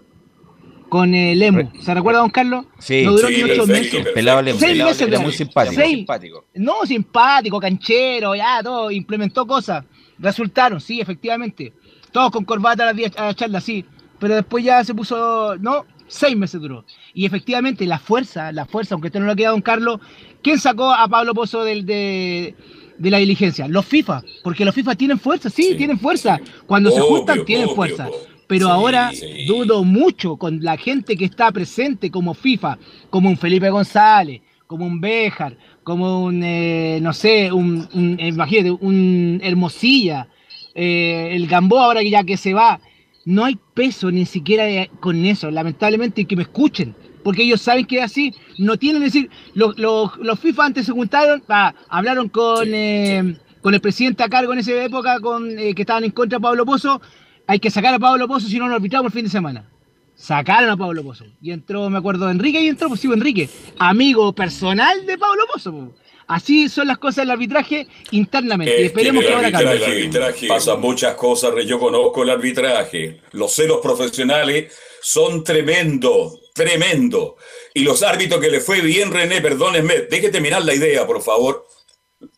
con 0.92 1.14
el 1.14 1.38
Lemo. 1.38 1.72
¿Se 1.80 1.94
recuerda, 1.94 2.20
don 2.20 2.28
Carlos? 2.28 2.66
Sí, 2.78 3.02
no 3.02 3.12
duró 3.12 3.28
sí, 3.28 3.36
ni 3.36 3.42
ocho 3.44 3.64
perfecto, 3.66 3.96
meses. 3.96 4.12
Pelado 4.12 4.42
Lemos, 4.42 4.60
Seis 4.60 4.72
pelado 4.72 4.90
meses 4.90 5.10
de- 5.10 5.18
muy 5.20 5.32
simpático. 5.32 5.74
seis- 5.74 5.96
simpático. 5.96 6.44
No, 6.54 6.84
simpático, 6.84 7.58
canchero, 7.58 8.34
ya, 8.34 8.60
todo, 8.62 8.90
implementó 8.90 9.46
cosas. 9.46 9.86
Resultaron, 10.18 10.82
sí, 10.82 11.00
efectivamente. 11.00 11.72
Todos 12.12 12.30
con 12.30 12.44
corbata 12.44 12.86
a 12.86 12.92
la, 12.92 13.10
a 13.16 13.24
la 13.28 13.34
charla, 13.34 13.62
sí. 13.62 13.86
Pero 14.18 14.34
después 14.34 14.62
ya 14.62 14.84
se 14.84 14.94
puso, 14.94 15.56
no, 15.56 15.86
seis 16.08 16.36
meses 16.36 16.60
duró. 16.60 16.84
Y 17.14 17.24
efectivamente, 17.24 17.86
la 17.86 17.98
fuerza, 17.98 18.52
la 18.52 18.66
fuerza, 18.66 18.94
aunque 18.94 19.06
usted 19.08 19.20
no 19.20 19.24
lo 19.26 19.34
queda, 19.34 19.48
don 19.48 19.62
Carlos, 19.62 19.98
¿quién 20.42 20.58
sacó 20.58 20.92
a 20.92 21.08
Pablo 21.08 21.32
Pozo 21.32 21.64
del, 21.64 21.86
de, 21.86 22.54
de 22.98 23.10
la 23.10 23.16
diligencia? 23.16 23.66
Los 23.66 23.86
FIFA, 23.86 24.22
porque 24.44 24.66
los 24.66 24.74
FIFA 24.74 24.94
tienen 24.96 25.18
fuerza, 25.18 25.48
sí, 25.48 25.62
Sí, 25.70 25.74
tienen 25.74 25.98
fuerza. 25.98 26.38
Cuando 26.66 26.90
se 26.90 27.00
Obvio, 27.00 27.16
juntan, 27.16 27.44
tienen 27.46 27.64
obvio, 27.68 27.76
fuerza. 27.76 28.08
obvio. 28.08 28.31
Pero 28.46 28.66
Sí, 28.66 28.72
ahora 28.72 29.12
sí. 29.12 29.44
dudo 29.46 29.84
mucho 29.84 30.36
con 30.36 30.62
la 30.62 30.76
gente 30.76 31.16
que 31.16 31.24
está 31.24 31.50
presente 31.52 32.10
como 32.10 32.34
FIFA, 32.34 32.78
como 33.10 33.28
un 33.30 33.36
Felipe 33.36 33.70
González, 33.70 34.40
como 34.66 34.86
un 34.86 35.00
Béjar, 35.00 35.56
como 35.84 36.24
un, 36.24 36.42
eh, 36.44 36.98
no 37.02 37.12
sé, 37.12 37.50
un, 37.52 37.88
un- 37.94 38.16
eh, 38.20 38.28
imagínate, 38.28 38.70
un 38.70 39.40
Hermosilla, 39.42 40.28
eh, 40.74 41.30
el 41.32 41.46
Gamboa 41.46 41.84
ahora 41.86 42.00
que 42.00 42.10
ya 42.10 42.24
que 42.24 42.36
se 42.36 42.54
va. 42.54 42.80
No 43.24 43.44
hay 43.44 43.56
peso 43.74 44.10
ni 44.10 44.26
siquiera 44.26 44.64
con 45.00 45.24
eso, 45.24 45.50
lamentablemente, 45.50 46.22
y 46.22 46.24
que 46.24 46.34
me 46.36 46.42
escuchen, 46.42 46.94
porque 47.22 47.42
ellos 47.44 47.60
saben 47.60 47.84
que 47.86 47.98
es 47.98 48.04
así. 48.04 48.34
No 48.58 48.76
tienen, 48.76 49.02
es 49.04 49.12
decir, 49.12 49.30
los, 49.54 49.78
los, 49.78 50.16
los 50.18 50.40
FIFA 50.40 50.66
antes 50.66 50.86
se 50.86 50.92
juntaron, 50.92 51.42
ah, 51.48 51.72
hablaron 51.88 52.28
con, 52.28 52.64
Sí, 52.64 52.70
eh, 52.74 53.36
con 53.60 53.74
el 53.74 53.80
presidente 53.80 54.24
a 54.24 54.28
cargo 54.28 54.52
en 54.52 54.58
esa 54.58 54.72
época, 54.84 55.20
con, 55.20 55.56
eh, 55.58 55.72
que 55.74 55.82
estaban 55.82 56.02
en 56.04 56.10
contra 56.10 56.38
de 56.38 56.42
Pablo 56.42 56.66
Pozo. 56.66 57.00
Hay 57.46 57.58
que 57.58 57.70
sacar 57.70 57.94
a 57.94 57.98
Pablo 57.98 58.26
Pozo 58.28 58.46
si 58.48 58.58
no 58.58 58.68
lo 58.68 58.74
arbitramos 58.76 59.06
el 59.06 59.12
fin 59.12 59.24
de 59.24 59.30
semana. 59.30 59.68
Sacaron 60.14 60.70
a 60.70 60.76
Pablo 60.76 61.02
Pozo. 61.02 61.24
Y 61.40 61.50
entró, 61.50 61.88
me 61.90 61.98
acuerdo, 61.98 62.30
Enrique 62.30 62.60
y 62.60 62.68
entró, 62.68 62.88
pues 62.88 63.00
sí, 63.00 63.08
Enrique, 63.12 63.48
amigo 63.78 64.32
personal 64.34 65.04
de 65.06 65.18
Pablo 65.18 65.42
Pozo. 65.52 65.72
pues. 65.72 65.88
Así 66.28 66.68
son 66.68 66.86
las 66.86 66.98
cosas 66.98 67.16
del 67.24 67.30
arbitraje 67.32 67.88
internamente. 68.12 68.70
y 68.72 68.74
Es 68.86 68.92
que 68.92 69.00
esperemos 69.00 69.22
que, 69.22 69.28
el 69.28 69.34
ahora 69.34 69.46
arbitraje, 69.48 69.78
cambie. 69.80 69.96
arbitraje 70.02 70.46
pasan 70.46 70.80
muchas 70.80 71.14
cosas, 71.16 71.52
yo 71.66 71.78
conozco 71.78 72.22
el 72.22 72.30
arbitraje. 72.30 73.20
Los 73.32 73.52
celos 73.52 73.80
profesionales 73.82 74.72
son 75.02 75.42
tremendos, 75.42 76.40
tremendos. 76.54 77.32
Y 77.74 77.80
los 77.80 78.02
árbitros 78.02 78.40
que 78.40 78.50
le 78.50 78.60
fue 78.60 78.80
bien, 78.80 79.10
René, 79.10 79.40
perdónenme, 79.40 80.02
deje 80.10 80.30
terminar 80.30 80.64
la 80.64 80.74
idea, 80.74 81.06
por 81.06 81.20
favor. 81.20 81.66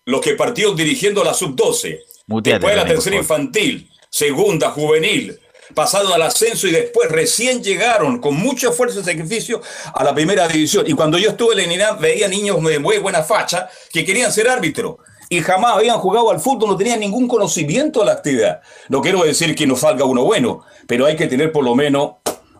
Los 0.07 0.21
que 0.23 0.33
partieron 0.35 0.75
dirigiendo 0.75 1.23
la 1.23 1.35
sub-12, 1.35 2.01
Muteate, 2.27 2.55
después 2.59 2.75
de 2.75 2.81
la 2.81 2.87
tercera 2.87 3.23
favor. 3.23 3.23
infantil, 3.43 3.89
segunda 4.15 4.71
juvenil, 4.71 5.41
pasaron 5.75 6.13
al 6.13 6.23
ascenso 6.23 6.69
y 6.69 6.71
después 6.71 7.11
recién 7.11 7.65
llegaron 7.65 8.21
con 8.21 8.37
mucho 8.37 8.71
esfuerzo 8.71 9.01
y 9.01 9.05
sacrificio 9.05 9.61
a 9.93 10.05
la 10.05 10.15
primera 10.15 10.47
división. 10.47 10.85
Y 10.87 10.93
cuando 10.93 11.19
yo 11.19 11.31
estuve 11.31 11.61
en 11.61 11.73
INAP 11.73 12.01
veía 12.01 12.29
niños 12.29 12.63
de 12.63 12.79
muy 12.79 12.99
buena 12.99 13.25
facha 13.25 13.69
que 13.93 14.05
querían 14.05 14.31
ser 14.31 14.49
árbitros 14.49 14.99
y 15.29 15.41
jamás 15.41 15.75
habían 15.75 15.99
jugado 15.99 16.31
al 16.31 16.39
fútbol, 16.39 16.71
no 16.71 16.77
tenían 16.77 17.01
ningún 17.01 17.27
conocimiento 17.27 18.01
de 18.01 18.07
la 18.07 18.13
actividad. 18.13 18.61
No 18.89 19.01
quiero 19.01 19.25
decir 19.25 19.53
que 19.57 19.67
no 19.67 19.75
salga 19.75 20.05
uno 20.05 20.23
bueno, 20.23 20.65
pero 20.87 21.07
hay 21.07 21.17
que 21.17 21.27
tener 21.27 21.51
por 21.51 21.65
lo 21.65 21.75
menos 21.75 22.13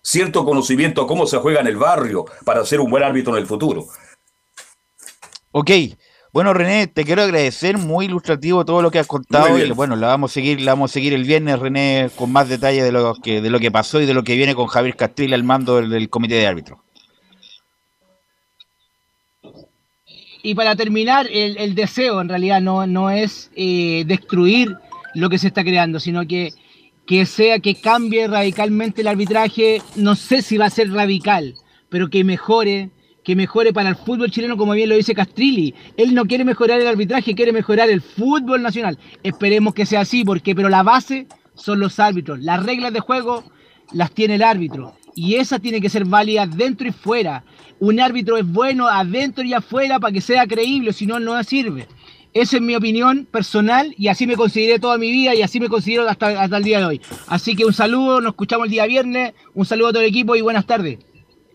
cierto 0.03 0.45
conocimiento 0.45 1.03
de 1.03 1.07
cómo 1.07 1.25
se 1.25 1.37
juega 1.37 1.61
en 1.61 1.69
el 1.69 1.77
barrio 1.77 2.25
para 2.45 2.67
ser 2.67 2.81
un 2.81 2.91
buen 2.91 3.05
árbitro 3.05 3.37
en 3.37 3.43
el 3.43 3.47
futuro. 3.47 3.87
Ok. 5.53 5.71
Bueno, 6.35 6.53
René, 6.53 6.89
te 6.89 7.05
quiero 7.05 7.23
agradecer, 7.23 7.79
muy 7.79 8.07
ilustrativo 8.07 8.65
todo 8.65 8.83
lo 8.83 8.91
que 8.91 8.99
has 8.99 9.07
contado. 9.07 9.57
Y 9.57 9.71
bueno, 9.71 9.95
la 9.95 10.09
vamos 10.09 10.33
a 10.33 10.35
seguir, 10.35 10.61
la 10.61 10.73
vamos 10.73 10.91
a 10.91 10.95
seguir 10.95 11.13
el 11.13 11.23
viernes, 11.23 11.61
René, 11.61 12.11
con 12.17 12.33
más 12.33 12.49
detalle 12.49 12.83
de 12.83 12.91
lo 12.91 13.15
que, 13.15 13.41
de 13.41 13.51
lo 13.51 13.61
que 13.61 13.71
pasó 13.71 14.01
y 14.01 14.05
de 14.05 14.15
lo 14.15 14.25
que 14.25 14.35
viene 14.35 14.57
con 14.57 14.67
Javier 14.67 14.97
Castril 14.97 15.33
al 15.33 15.45
mando 15.45 15.77
del, 15.77 15.91
del 15.91 16.11
comité 16.11 16.35
de 16.35 16.49
árbitros. 16.49 16.81
Y 20.43 20.57
para 20.57 20.75
terminar, 20.75 21.29
el, 21.31 21.57
el 21.57 21.77
deseo 21.77 22.21
en 22.21 22.29
realidad 22.29 22.61
no, 22.61 22.85
no 22.85 23.11
es 23.11 23.53
eh, 23.55 24.03
destruir 24.05 24.77
lo 25.15 25.31
que 25.31 25.39
se 25.39 25.47
está 25.47 25.63
creando, 25.63 26.01
sino 26.01 26.27
que, 26.27 26.51
que 27.07 27.27
sea 27.27 27.61
que 27.61 27.77
cambie 27.77 28.27
radicalmente 28.27 29.03
el 29.03 29.07
arbitraje. 29.07 29.81
No 29.95 30.17
sé 30.17 30.43
si 30.43 30.57
va 30.59 30.67
a 30.67 30.71
ser 30.71 30.91
radical, 30.91 31.55
pero 31.89 32.11
que 32.11 32.25
mejore, 32.25 32.91
que 33.25 33.35
mejore 33.35 33.73
para 33.73 33.89
el 33.89 33.97
fútbol 33.97 34.31
chileno, 34.31 34.57
como 34.57 34.75
bien 34.75 34.91
lo 34.91 34.97
dice 34.97 35.15
Castrilli. 35.15 35.75
Él 35.97 36.15
no 36.15 36.27
quiere 36.27 36.45
mejorar 36.45 36.81
el 36.81 36.87
arbitraje, 36.87 37.35
quiere 37.35 37.53
mejorar 37.53 37.91
el 37.91 38.03
fútbol 38.03 38.63
nacional. 38.63 38.99
Esperemos 39.23 39.75
que 39.75 39.87
sea 39.87 40.03
así, 40.03 40.25
porque 40.25 40.55
pero 40.55 40.69
la 40.69 40.83
base 40.83 41.27
son 41.55 41.81
los 41.81 41.99
árbitros. 41.99 42.41
Las 42.41 42.65
reglas 42.65 42.93
de 42.93 43.01
juego 43.01 43.43
las 43.93 44.13
tiene 44.13 44.35
el 44.35 44.43
árbitro. 44.43 44.95
Y 45.17 45.37
esa 45.37 45.59
tiene 45.59 45.81
que 45.81 45.89
ser 45.89 46.05
válida 46.05 46.47
dentro 46.47 46.87
y 46.87 46.93
fuera. 46.93 47.45
Un 47.81 47.99
árbitro 47.99 48.37
es 48.37 48.47
bueno 48.47 48.89
adentro 48.89 49.43
y 49.43 49.55
afuera 49.55 49.99
para 49.99 50.13
que 50.13 50.21
sea 50.21 50.47
creíble, 50.47 50.93
si 50.93 51.07
no, 51.07 51.19
no 51.19 51.43
sirve. 51.45 51.89
Esa 52.35 52.57
es 52.57 52.63
mi 52.63 52.75
opinión 52.75 53.29
personal 53.31 53.95
y 53.97 54.09
así 54.09 54.27
me 54.27 54.35
consideré 54.35 54.81
toda 54.81 54.99
mi 54.99 55.11
vida 55.13 55.37
y 55.37 55.43
así 55.43 55.61
me 55.61 55.69
considero 55.69 56.09
hasta, 56.09 56.43
hasta 56.43 56.57
el 56.57 56.65
día 56.65 56.81
de 56.81 56.85
hoy. 56.85 57.01
Así 57.29 57.55
que 57.55 57.65
un 57.65 57.73
saludo, 57.73 58.21
nos 58.21 58.33
escuchamos 58.33 58.67
el 58.67 58.73
día 58.73 58.87
viernes, 58.87 59.35
un 59.55 59.65
saludo 59.65 59.89
a 59.89 59.93
todo 59.93 60.03
el 60.03 60.09
equipo 60.09 60.35
y 60.35 60.41
buenas 60.41 60.67
tardes. 60.67 60.99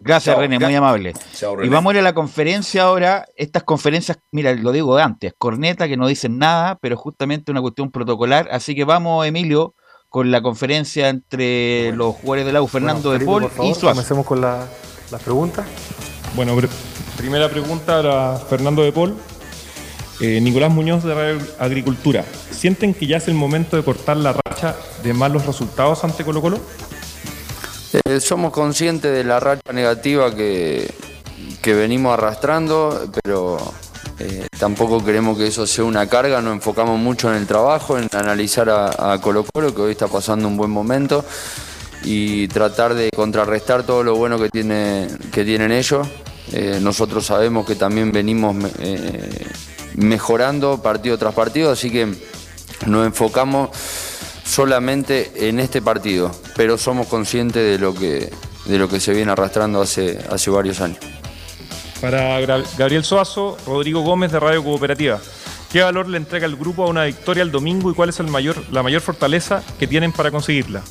Gracias, 0.02 0.34
Chao. 0.34 0.41
René, 0.41 0.60
muy 0.60 0.74
amable. 0.76 1.14
Chao, 1.36 1.62
Y 1.64 1.68
vamos 1.70 1.91
a 1.91 1.93
ir 1.95 2.00
a 2.00 2.04
la 2.04 2.14
conferencia 2.14 2.84
ahora. 2.84 3.26
Estas 3.36 3.64
conferencias, 3.64 4.18
mira, 4.32 4.54
lo 4.54 4.72
digo 4.72 4.95
de 4.95 5.04
antes, 5.04 5.34
corneta 5.38 5.88
que 5.88 5.97
no 5.97 6.08
dicen 6.08 6.38
nada, 6.38 6.78
pero 6.82 6.95
justamente 6.95 7.52
una 7.52 7.62
cuestión 7.62 7.91
protocolar. 7.91 8.47
Así 8.52 8.76
que 8.76 8.86
vamos, 8.86 9.26
Emilio, 9.26 9.76
con 10.08 10.32
la 10.32 10.41
conferencia 10.41 11.10
entre 11.10 11.91
los 11.93 12.16
jugadores 12.16 12.45
de 12.45 12.54
la 12.54 12.62
U, 12.62 12.68
Fernando 12.68 13.10
Bueno, 13.10 13.20
de 13.20 13.26
Paul 13.26 13.41
por 13.43 13.52
favor, 13.52 13.72
y 13.72 13.74
Suazo. 13.76 13.89
Comencemos 13.95 14.26
con 14.26 14.41
la- 14.41 14.66
las 15.12 15.22
preguntas. 15.22 15.66
Bueno, 16.36 16.56
pr- 16.56 16.70
primera 17.18 17.50
pregunta 17.50 18.02
para 18.02 18.38
Fernando 18.38 18.82
de 18.84 18.91
Paul. 18.91 19.16
Eh, 20.22 20.39
Nicolás 20.41 20.72
Muñoz 20.72 21.04
de 21.04 21.14
Radio 21.16 21.39
Agricultura. 21.60 22.26
¿Sienten 22.52 22.93
que 22.93 23.08
ya 23.08 23.18
es 23.18 23.28
el 23.30 23.36
momento 23.36 23.78
de 23.78 23.84
cortar 23.84 24.18
la 24.18 24.34
racha 24.34 24.76
de 25.04 25.14
malos 25.14 25.45
resultados 25.45 26.04
ante 26.04 26.26
Colo 26.26 26.41
Colo? 26.41 26.60
Eh, 27.93 28.19
somos 28.19 28.51
conscientes 28.51 29.11
de 29.11 29.23
la 29.23 29.39
racha 29.39 29.73
negativa 29.73 30.33
que, 30.35 30.91
que 31.61 31.73
venimos 31.73 32.13
arrastrando, 32.13 33.09
pero 33.23 33.57
eh, 34.19 34.45
tampoco 34.59 35.03
queremos 35.03 35.37
que 35.37 35.47
eso 35.47 35.65
sea 35.65 35.85
una 35.85 36.07
carga, 36.07 36.41
nos 36.41 36.53
enfocamos 36.53 36.99
mucho 36.99 37.29
en 37.31 37.37
el 37.37 37.47
trabajo, 37.47 37.97
en 37.97 38.07
analizar 38.13 38.69
a, 38.69 39.17
Colo 39.21 39.43
Colo, 39.43 39.73
que 39.73 39.81
hoy 39.81 39.91
está 39.91 40.07
pasando 40.07 40.47
un 40.47 40.55
buen 40.55 40.69
momento, 40.69 41.25
y 42.03 42.47
tratar 42.47 42.93
de 42.93 43.09
contrarrestar 43.15 43.83
todo 43.83 44.03
lo 44.03 44.15
bueno 44.15 44.37
que, 44.39 44.49
tiene, 44.49 45.07
que 45.31 45.43
tienen 45.43 45.71
ellos. 45.71 46.07
Eh, 46.51 46.79
nosotros 46.81 47.25
sabemos 47.25 47.65
que 47.65 47.75
también 47.75 48.11
venimos 48.11 48.55
me- 48.55 48.71
mejorando 49.95 50.81
partido 50.81 51.17
tras 51.17 51.33
partido, 51.33 51.71
así 51.71 51.91
que 51.91 52.07
nos 52.85 53.05
enfocamos 53.05 53.69
solamente 54.50 55.32
en 55.47 55.60
este 55.60 55.82
partido, 55.82 56.32
pero 56.56 56.78
somos 56.78 57.08
conscientes 57.08 57.64
de 57.64 57.78
lo 57.78 57.93
que, 57.93 58.32
de 58.66 58.78
lo 58.78 58.89
que 58.89 59.00
se 59.00 59.14
viene 59.14 59.32
arrastrando 59.32 59.82
hace, 59.82 60.20
hace 60.30 60.50
varios 60.50 60.82
años. 60.82 60.97
Para 62.02 62.39
Gabriel 62.78 63.04
Soazo, 63.04 63.58
Rodrigo 63.68 64.02
Gómez 64.02 64.32
de 64.32 64.39
Radio 64.39 64.64
Cooperativa. 64.64 65.20
¿Qué 65.72 65.84
valor 65.84 66.08
le 66.08 66.18
entrega 66.18 66.47
el 66.47 66.56
grupo 66.56 66.84
a 66.84 66.88
una 66.88 67.04
victoria 67.04 67.43
el 67.43 67.52
domingo 67.52 67.91
y 67.91 67.93
cuál 67.93 68.10
es 68.10 68.20
el 68.20 68.28
mayor, 68.28 68.58
la 68.72 68.82
mayor 68.82 69.02
fortaleza 69.02 69.62
que 69.78 69.86
tienen 69.86 70.12
para 70.12 70.32
conseguirla? 70.32 70.82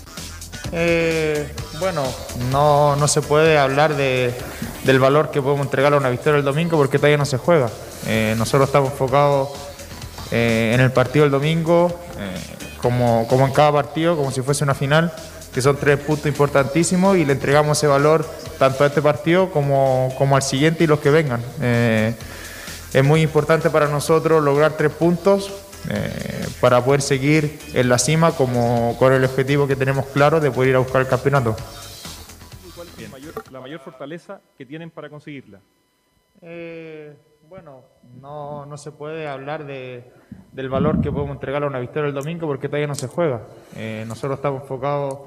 Eh, 0.70 1.50
bueno, 1.80 2.04
no, 2.52 2.94
no 2.94 3.08
se 3.08 3.22
puede 3.22 3.58
hablar 3.58 3.96
de, 3.96 4.32
del 4.84 5.00
valor 5.00 5.30
que 5.30 5.42
podemos 5.42 5.66
entregar 5.66 5.94
a 5.94 5.96
una 5.96 6.10
victoria 6.10 6.38
el 6.38 6.44
domingo 6.44 6.76
porque 6.76 6.98
todavía 6.98 7.16
no 7.16 7.24
se 7.24 7.38
juega. 7.38 7.70
Eh, 8.06 8.34
nosotros 8.38 8.68
estamos 8.68 8.92
enfocados 8.92 9.48
eh, 10.30 10.72
en 10.74 10.80
el 10.80 10.92
partido 10.92 11.24
del 11.24 11.32
domingo, 11.32 12.00
eh, 12.18 12.58
como, 12.80 13.26
como 13.28 13.46
en 13.46 13.52
cada 13.52 13.72
partido, 13.72 14.16
como 14.16 14.30
si 14.30 14.42
fuese 14.42 14.64
una 14.64 14.74
final, 14.74 15.12
que 15.52 15.62
son 15.62 15.76
tres 15.76 15.98
puntos 15.98 16.26
importantísimos 16.26 17.16
y 17.16 17.24
le 17.24 17.32
entregamos 17.32 17.78
ese 17.78 17.86
valor 17.86 18.24
tanto 18.58 18.84
a 18.84 18.88
este 18.88 19.02
partido 19.02 19.50
como, 19.50 20.14
como 20.18 20.36
al 20.36 20.42
siguiente 20.42 20.84
y 20.84 20.86
los 20.86 21.00
que 21.00 21.10
vengan. 21.10 21.42
Eh, 21.60 22.14
es 22.92 23.04
muy 23.04 23.22
importante 23.22 23.70
para 23.70 23.88
nosotros 23.88 24.42
lograr 24.42 24.76
tres 24.76 24.92
puntos 24.92 25.50
eh, 25.90 26.46
para 26.60 26.84
poder 26.84 27.02
seguir 27.02 27.58
en 27.74 27.88
la 27.88 27.98
cima 27.98 28.32
como 28.32 28.96
con 28.98 29.12
el 29.12 29.24
objetivo 29.24 29.66
que 29.66 29.76
tenemos 29.76 30.06
claro 30.06 30.40
de 30.40 30.50
poder 30.50 30.70
ir 30.70 30.76
a 30.76 30.80
buscar 30.80 31.02
el 31.02 31.08
campeonato. 31.08 31.56
¿Cuál 32.74 32.88
es 32.88 33.02
la 33.02 33.08
mayor, 33.08 33.52
la 33.52 33.60
mayor 33.60 33.80
fortaleza 33.80 34.40
que 34.56 34.66
tienen 34.66 34.90
para 34.90 35.08
conseguirla? 35.08 35.60
Eh, 36.42 37.14
bueno, 37.48 37.82
no, 38.20 38.66
no 38.66 38.76
se 38.76 38.92
puede 38.92 39.26
hablar 39.26 39.64
de, 39.64 40.04
del 40.52 40.68
valor 40.68 41.00
que 41.00 41.10
podemos 41.10 41.34
entregar 41.34 41.62
a 41.62 41.66
una 41.66 41.78
victoria 41.78 42.08
el 42.08 42.14
domingo 42.14 42.46
porque 42.46 42.68
todavía 42.68 42.86
no 42.86 42.94
se 42.94 43.08
juega. 43.08 43.40
Eh, 43.74 44.04
nosotros 44.06 44.38
estamos 44.38 44.62
enfocados 44.62 45.20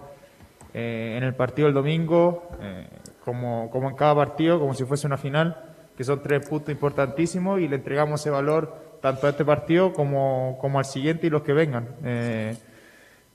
eh, 0.76 1.15
en 1.17 1.24
el 1.24 1.34
partido 1.34 1.65
del 1.65 1.74
domingo, 1.74 2.47
eh, 2.61 2.88
como, 3.26 3.72
como 3.72 3.89
en 3.89 3.95
cada 3.95 4.13
partido, 4.13 4.59
como 4.59 4.76
si 4.76 4.86
fuese 4.86 5.07
una 5.07 5.17
final, 5.17 5.74
que 5.97 6.03
son 6.03 6.22
tres 6.22 6.47
puntos 6.47 6.69
importantísimos 6.69 7.59
y 7.59 7.67
le 7.67 7.78
entregamos 7.78 8.22
ese 8.22 8.30
valor 8.30 8.99
tanto 9.01 9.26
a 9.26 9.32
este 9.32 9.43
partido 9.43 9.91
como, 9.91 10.59
como 10.61 10.78
al 10.78 10.86
siguiente 10.86 11.26
y 11.26 11.32
los 11.32 11.41
que 11.41 11.53
vengan. 11.53 11.88
Eh, 12.03 12.55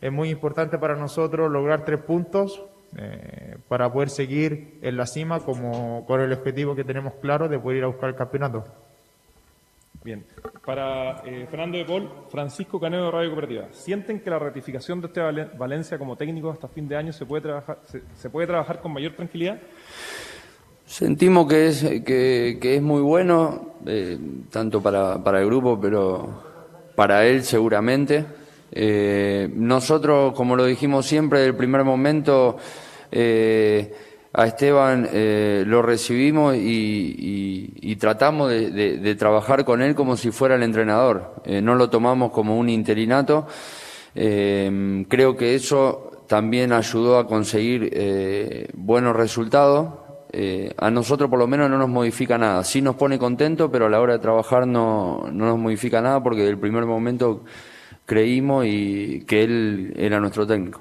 es 0.00 0.12
muy 0.12 0.30
importante 0.30 0.78
para 0.78 0.94
nosotros 0.94 1.50
lograr 1.50 1.84
tres 1.84 2.00
puntos 2.00 2.62
eh, 2.96 3.56
para 3.68 3.92
poder 3.92 4.10
seguir 4.10 4.78
en 4.82 4.96
la 4.96 5.06
cima 5.06 5.40
como 5.40 6.04
con 6.06 6.20
el 6.20 6.32
objetivo 6.32 6.74
que 6.76 6.84
tenemos 6.84 7.14
claro 7.14 7.48
de 7.48 7.58
poder 7.58 7.78
ir 7.78 7.84
a 7.84 7.88
buscar 7.88 8.10
el 8.10 8.14
campeonato. 8.14 8.64
Bien, 10.04 10.24
para 10.64 11.22
eh, 11.24 11.48
Fernando 11.50 11.78
de 11.78 11.84
Paul, 11.84 12.08
Francisco 12.30 12.78
Caneo 12.78 13.06
de 13.06 13.10
Radio 13.10 13.30
Cooperativa, 13.30 13.66
¿sienten 13.72 14.20
que 14.20 14.30
la 14.30 14.38
ratificación 14.38 15.00
de 15.00 15.08
este 15.08 15.20
Valen- 15.20 15.58
Valencia 15.58 15.98
como 15.98 16.14
técnico 16.14 16.50
hasta 16.50 16.68
fin 16.68 16.86
de 16.86 16.96
año 16.96 17.12
se 17.12 17.26
puede 17.26 17.42
trabajar, 17.42 17.78
se, 17.86 18.02
se 18.14 18.30
puede 18.30 18.46
trabajar 18.46 18.80
con 18.80 18.92
mayor 18.92 19.14
tranquilidad? 19.14 19.58
Sentimos 20.84 21.48
que 21.48 21.66
es, 21.66 21.82
que, 22.04 22.58
que 22.60 22.76
es 22.76 22.82
muy 22.82 23.02
bueno, 23.02 23.74
eh, 23.84 24.16
tanto 24.52 24.80
para, 24.80 25.24
para 25.24 25.40
el 25.40 25.46
grupo, 25.46 25.80
pero 25.80 26.44
para 26.94 27.26
él 27.26 27.42
seguramente. 27.42 28.24
Eh, 28.72 29.48
nosotros, 29.54 30.34
como 30.34 30.56
lo 30.56 30.64
dijimos 30.64 31.06
siempre 31.06 31.40
del 31.40 31.54
primer 31.54 31.84
momento, 31.84 32.56
eh, 33.12 33.94
a 34.32 34.46
Esteban 34.46 35.08
eh, 35.12 35.64
lo 35.66 35.80
recibimos 35.82 36.56
y, 36.56 37.96
tratamos 37.98 38.50
de, 38.50 38.70
de- 38.70 39.14
trabajar 39.14 39.64
con 39.64 39.80
él 39.80 39.94
como 39.94 40.16
si 40.16 40.30
fuera 40.30 40.56
el 40.56 40.62
entrenador. 40.62 41.42
No 41.62 41.74
lo 41.74 41.88
tomamos 41.88 42.30
como 42.32 42.58
un 42.58 42.68
interinato. 42.68 43.46
Creo 44.14 45.36
que 45.36 45.54
eso 45.54 46.24
también 46.26 46.72
ayudó 46.72 47.18
a 47.18 47.26
conseguir 47.26 48.70
buenos 48.74 49.16
resultados. 49.16 49.94
A 50.76 50.90
nosotros 50.90 51.30
por 51.30 51.38
lo 51.38 51.46
menos 51.46 51.70
no 51.70 51.78
nos 51.78 51.88
modifica 51.88 52.36
nada. 52.36 52.62
Sí 52.62 52.82
nos 52.82 52.96
pone 52.96 53.18
contentos, 53.18 53.70
pero 53.72 53.86
a 53.86 53.88
la 53.88 54.00
hora 54.00 54.12
de 54.12 54.18
trabajar 54.18 54.66
no, 54.66 55.24
no 55.32 55.46
nos 55.46 55.58
modifica 55.58 56.02
nada 56.02 56.22
porque 56.22 56.42
del 56.42 56.58
primer 56.58 56.84
momento 56.84 57.44
creímos 58.06 58.64
y 58.66 59.24
que 59.26 59.42
él 59.42 59.92
era 59.96 60.20
nuestro 60.20 60.46
técnico. 60.46 60.80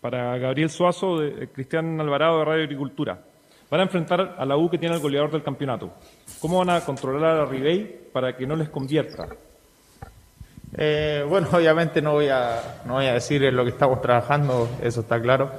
Para 0.00 0.38
Gabriel 0.38 0.70
Suazo, 0.70 1.18
de, 1.18 1.48
Cristian 1.48 2.00
Alvarado 2.00 2.38
de 2.38 2.44
Radio 2.44 2.64
Agricultura, 2.64 3.22
van 3.70 3.80
a 3.80 3.84
enfrentar 3.84 4.36
a 4.38 4.44
la 4.46 4.56
U 4.56 4.70
que 4.70 4.78
tiene 4.78 4.94
el 4.94 5.00
goleador 5.00 5.30
del 5.30 5.42
campeonato. 5.42 5.92
¿Cómo 6.40 6.58
van 6.58 6.70
a 6.70 6.80
controlar 6.80 7.38
a 7.38 7.44
Ribey 7.44 8.08
para 8.12 8.36
que 8.36 8.46
no 8.46 8.56
les 8.56 8.68
convierta? 8.68 9.28
Eh, 10.76 11.24
bueno, 11.28 11.48
obviamente 11.52 12.00
no 12.00 12.12
voy 12.12 12.28
a, 12.28 12.80
no 12.86 12.94
voy 12.94 13.06
a 13.06 13.14
decir 13.14 13.44
en 13.44 13.56
lo 13.56 13.64
que 13.64 13.70
estamos 13.70 14.00
trabajando, 14.00 14.68
eso 14.82 15.00
está 15.00 15.20
claro. 15.20 15.50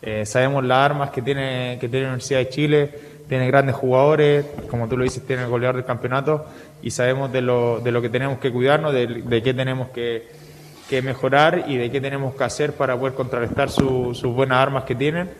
Eh, 0.00 0.26
sabemos 0.26 0.64
las 0.64 0.78
armas 0.78 1.10
que 1.10 1.22
tiene, 1.22 1.78
que 1.80 1.88
tiene 1.88 2.06
la 2.06 2.12
Universidad 2.12 2.40
de 2.40 2.48
Chile, 2.48 2.94
tiene 3.28 3.46
grandes 3.46 3.74
jugadores, 3.76 4.44
como 4.70 4.88
tú 4.88 4.96
lo 4.96 5.04
dices, 5.04 5.24
tiene 5.26 5.42
el 5.42 5.48
goleador 5.48 5.76
del 5.76 5.84
campeonato 5.84 6.44
y 6.82 6.90
sabemos 6.90 7.32
de 7.32 7.40
lo, 7.40 7.80
de 7.80 7.90
lo 7.92 8.02
que 8.02 8.08
tenemos 8.08 8.38
que 8.38 8.50
cuidarnos, 8.52 8.92
de, 8.92 9.42
qué 9.42 9.54
tenemos 9.54 9.88
que, 9.88 10.28
que 10.88 11.02
mejorar 11.02 11.64
y 11.68 11.76
de 11.76 11.90
qué 11.90 12.00
tenemos 12.00 12.34
que 12.34 12.44
hacer 12.44 12.72
para 12.74 12.96
poder 12.98 13.14
contrarrestar 13.14 13.70
su- 13.70 14.14
sus 14.14 14.34
buenas 14.34 14.58
armas 14.58 14.84
que 14.84 14.94
tienen. 14.94 15.30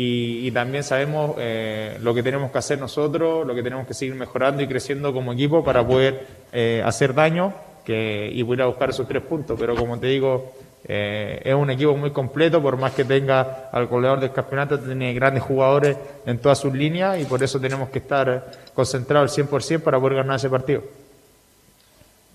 Y, 0.00 0.50
también 0.52 0.84
sabemos 0.84 1.34
eh, 1.38 1.98
lo 2.02 2.14
que 2.14 2.22
tenemos 2.22 2.52
que 2.52 2.58
hacer 2.58 2.78
nosotros, 2.78 3.44
lo 3.44 3.52
que 3.52 3.64
tenemos 3.64 3.84
que 3.84 3.94
seguir 3.94 4.14
mejorando 4.14 4.62
y 4.62 4.68
creciendo 4.68 5.12
como 5.12 5.32
equipo 5.32 5.64
para 5.64 5.84
poder 5.84 6.24
eh, 6.52 6.82
hacer 6.84 7.14
daño 7.14 7.52
que, 7.84 8.30
y 8.32 8.44
poder 8.44 8.62
a 8.62 8.66
buscar 8.66 8.90
esos 8.90 9.08
tres 9.08 9.22
puntos. 9.22 9.58
Pero 9.58 9.74
como 9.74 9.98
te 9.98 10.06
digo, 10.06 10.52
eh, 10.84 11.42
es 11.44 11.54
un 11.54 11.70
equipo 11.70 11.96
muy 11.96 12.10
completo, 12.10 12.62
por 12.62 12.76
más 12.76 12.92
que 12.92 13.04
tenga 13.04 13.68
al 13.72 13.86
goleador 13.86 14.20
del 14.20 14.32
campeonato, 14.32 14.78
tiene 14.78 15.12
grandes 15.14 15.42
jugadores 15.42 15.96
en 16.24 16.38
todas 16.38 16.58
sus 16.58 16.72
líneas 16.72 17.20
y 17.20 17.24
por 17.24 17.42
eso 17.42 17.60
tenemos 17.60 17.90
que 17.90 17.98
estar 17.98 18.50
concentrados 18.74 19.38
al 19.38 19.46
100% 19.46 19.80
para 19.80 19.98
poder 19.98 20.16
ganar 20.16 20.36
ese 20.36 20.48
partido. 20.48 20.82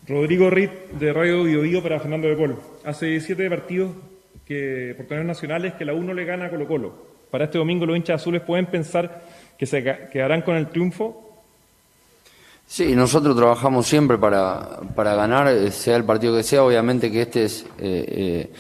Rodrigo 0.08 0.50
Rit 0.50 0.72
de 1.00 1.14
Radio 1.14 1.44
Bio 1.44 1.62
Bio 1.62 1.82
para 1.82 2.00
Fernando 2.00 2.28
de 2.28 2.36
Paul. 2.36 2.58
Hace 2.84 3.22
siete 3.22 3.50
partidos 3.50 3.92
que, 4.46 4.94
por 4.98 5.06
torneos 5.06 5.28
nacionales 5.28 5.74
que 5.76 5.86
la 5.86 5.94
U 5.94 6.04
no 6.04 6.14
le 6.14 6.26
gana 6.26 6.46
a 6.46 6.50
Colo 6.50 6.68
Colo. 6.68 6.94
Para 7.32 7.46
este 7.46 7.58
domingo 7.58 7.86
los 7.86 7.96
hinchas 7.96 8.22
azules 8.22 8.42
pueden 8.42 8.66
pensar 8.66 9.24
que 9.58 9.66
se 9.66 9.82
quedarán 10.12 10.42
con 10.42 10.56
el 10.56 10.68
triunfo. 10.68 11.33
Sí, 12.76 12.96
nosotros 12.96 13.36
trabajamos 13.36 13.86
siempre 13.86 14.18
para, 14.18 14.80
para 14.96 15.14
ganar, 15.14 15.48
eh, 15.48 15.70
sea 15.70 15.96
el 15.96 16.06
partido 16.06 16.36
que 16.36 16.42
sea. 16.42 16.64
Obviamente 16.64 17.12
que 17.12 17.22
este 17.22 17.44
es 17.44 17.62
eh, 17.78 18.04
eh, 18.08 18.52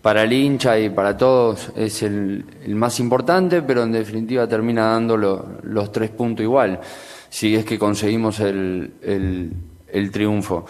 para 0.00 0.22
el 0.22 0.32
hincha 0.32 0.78
y 0.78 0.88
para 0.88 1.14
todos 1.14 1.70
es 1.76 2.02
el, 2.02 2.42
el 2.64 2.74
más 2.74 2.98
importante, 3.00 3.60
pero 3.60 3.82
en 3.82 3.92
definitiva 3.92 4.48
termina 4.48 4.92
dando 4.92 5.14
lo- 5.14 5.58
los 5.64 5.92
tres 5.92 6.08
puntos 6.08 6.42
igual, 6.42 6.80
si 7.28 7.54
es 7.54 7.66
que 7.66 7.78
conseguimos 7.78 8.40
el, 8.40 8.94
el- 9.02 9.52
el 9.88 10.10
triunfo. 10.10 10.64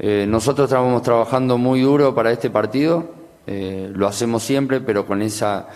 Eh, 0.00 0.26
nosotros 0.28 0.68
estamos 0.68 1.00
trabajando 1.02 1.56
muy 1.58 1.82
duro 1.82 2.12
para 2.12 2.32
este 2.32 2.50
partido, 2.50 3.22
lo 3.46 4.08
hacemos 4.08 4.42
siempre, 4.42 4.80
pero 4.80 5.06
con 5.06 5.22
esa 5.22 5.68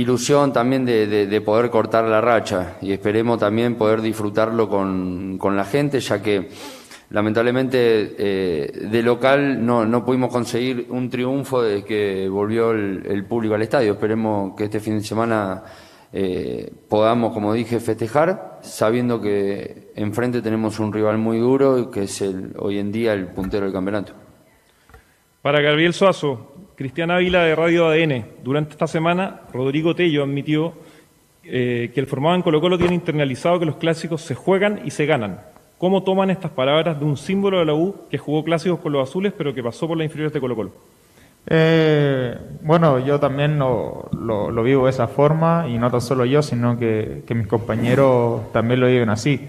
ilusión 0.00 0.52
también 0.52 0.84
de, 0.84 1.06
de- 1.06 1.26
de 1.26 1.40
poder 1.40 1.70
cortar 1.70 2.04
la 2.04 2.20
racha 2.20 2.76
y 2.82 2.92
esperemos 2.92 3.38
también 3.38 3.76
poder 3.76 4.00
disfrutarlo 4.02 4.68
con, 4.68 5.38
con 5.38 5.56
la 5.56 5.64
gente, 5.64 6.00
ya 6.00 6.20
que 6.20 6.48
lamentablemente 7.10 8.14
eh, 8.18 8.72
de 8.90 9.02
local 9.02 9.64
no, 9.64 9.84
no 9.86 10.04
pudimos 10.04 10.32
conseguir 10.32 10.86
un 10.90 11.08
triunfo 11.10 11.62
de 11.62 11.84
que 11.84 12.28
volvió 12.28 12.72
el, 12.72 13.06
el 13.06 13.24
público 13.24 13.54
al 13.54 13.62
estadio. 13.62 13.92
Esperemos 13.92 14.56
que 14.56 14.64
este 14.64 14.80
fin 14.80 14.98
de 14.98 15.04
semana 15.04 15.62
eh, 16.12 16.72
podamos, 16.88 17.32
como 17.32 17.52
dije, 17.52 17.78
festejar, 17.78 18.58
sabiendo 18.62 19.20
que 19.20 19.92
enfrente 19.94 20.42
tenemos 20.42 20.80
un 20.80 20.92
rival 20.92 21.18
muy 21.18 21.38
duro, 21.38 21.90
que 21.90 22.04
es 22.04 22.20
el, 22.20 22.52
hoy 22.58 22.78
en 22.78 22.90
día 22.90 23.12
el 23.12 23.26
puntero 23.28 23.64
del 23.64 23.72
campeonato. 23.72 24.12
Para 25.42 25.60
Gabriel 25.60 25.92
Suazo, 25.92 26.53
Cristian 26.76 27.10
Ávila 27.10 27.42
de 27.44 27.54
Radio 27.54 27.86
ADN. 27.88 28.24
Durante 28.42 28.72
esta 28.72 28.86
semana, 28.86 29.40
Rodrigo 29.52 29.94
Tello 29.94 30.22
admitió 30.24 30.72
eh, 31.44 31.90
que 31.94 32.00
el 32.00 32.06
formado 32.06 32.34
en 32.36 32.42
Colo 32.42 32.60
Colo 32.60 32.78
tiene 32.78 32.94
internalizado 32.94 33.58
que 33.58 33.66
los 33.66 33.76
clásicos 33.76 34.22
se 34.22 34.34
juegan 34.34 34.80
y 34.84 34.90
se 34.90 35.06
ganan. 35.06 35.40
¿Cómo 35.78 36.02
toman 36.02 36.30
estas 36.30 36.50
palabras 36.50 36.98
de 36.98 37.04
un 37.04 37.16
símbolo 37.16 37.58
de 37.58 37.64
la 37.66 37.74
U 37.74 37.94
que 38.10 38.18
jugó 38.18 38.42
clásicos 38.44 38.80
con 38.80 38.92
los 38.92 39.08
azules 39.08 39.32
pero 39.36 39.54
que 39.54 39.62
pasó 39.62 39.86
por 39.86 39.96
las 39.98 40.04
inferiores 40.06 40.32
de 40.32 40.40
Colo 40.40 40.56
Colo? 40.56 40.70
Eh, 41.46 42.36
bueno, 42.62 42.98
yo 43.00 43.20
también 43.20 43.58
lo, 43.58 44.08
lo- 44.18 44.62
vivo 44.62 44.84
de 44.86 44.90
esa 44.90 45.06
forma 45.08 45.66
y 45.68 45.76
no 45.78 45.90
tan 45.90 46.00
solo 46.00 46.24
yo, 46.24 46.40
sino 46.42 46.78
que, 46.78 47.22
que 47.26 47.34
mis 47.34 47.46
compañeros 47.46 48.50
también 48.52 48.80
lo 48.80 48.86
viven 48.86 49.10
así. 49.10 49.46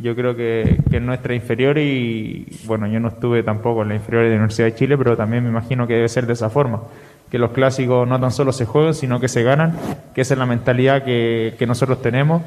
Yo 0.00 0.14
creo 0.14 0.36
que, 0.36 0.78
que 0.90 0.98
en 0.98 1.06
nuestra 1.06 1.34
inferior 1.34 1.76
y 1.78 2.46
bueno, 2.66 2.86
yo 2.86 3.00
no 3.00 3.08
estuve 3.08 3.42
tampoco 3.42 3.82
en 3.82 3.88
la 3.88 3.94
inferior 3.96 4.24
de 4.24 4.30
la 4.30 4.36
Universidad 4.36 4.68
de 4.68 4.74
Chile, 4.74 4.96
pero 4.96 5.16
también 5.16 5.42
me 5.42 5.50
imagino 5.50 5.86
que 5.86 5.94
debe 5.94 6.08
ser 6.08 6.26
de 6.26 6.34
esa 6.34 6.50
forma. 6.50 6.82
Que 7.30 7.38
los 7.38 7.50
clásicos 7.50 8.06
no 8.08 8.18
tan 8.20 8.30
solo 8.30 8.52
se 8.52 8.64
juegan, 8.64 8.94
sino 8.94 9.20
que 9.20 9.28
se 9.28 9.42
ganan, 9.42 9.76
que 10.14 10.20
esa 10.20 10.34
es 10.34 10.38
la 10.38 10.46
mentalidad 10.46 11.04
que, 11.04 11.54
que 11.58 11.66
nosotros 11.66 12.00
tenemos 12.00 12.42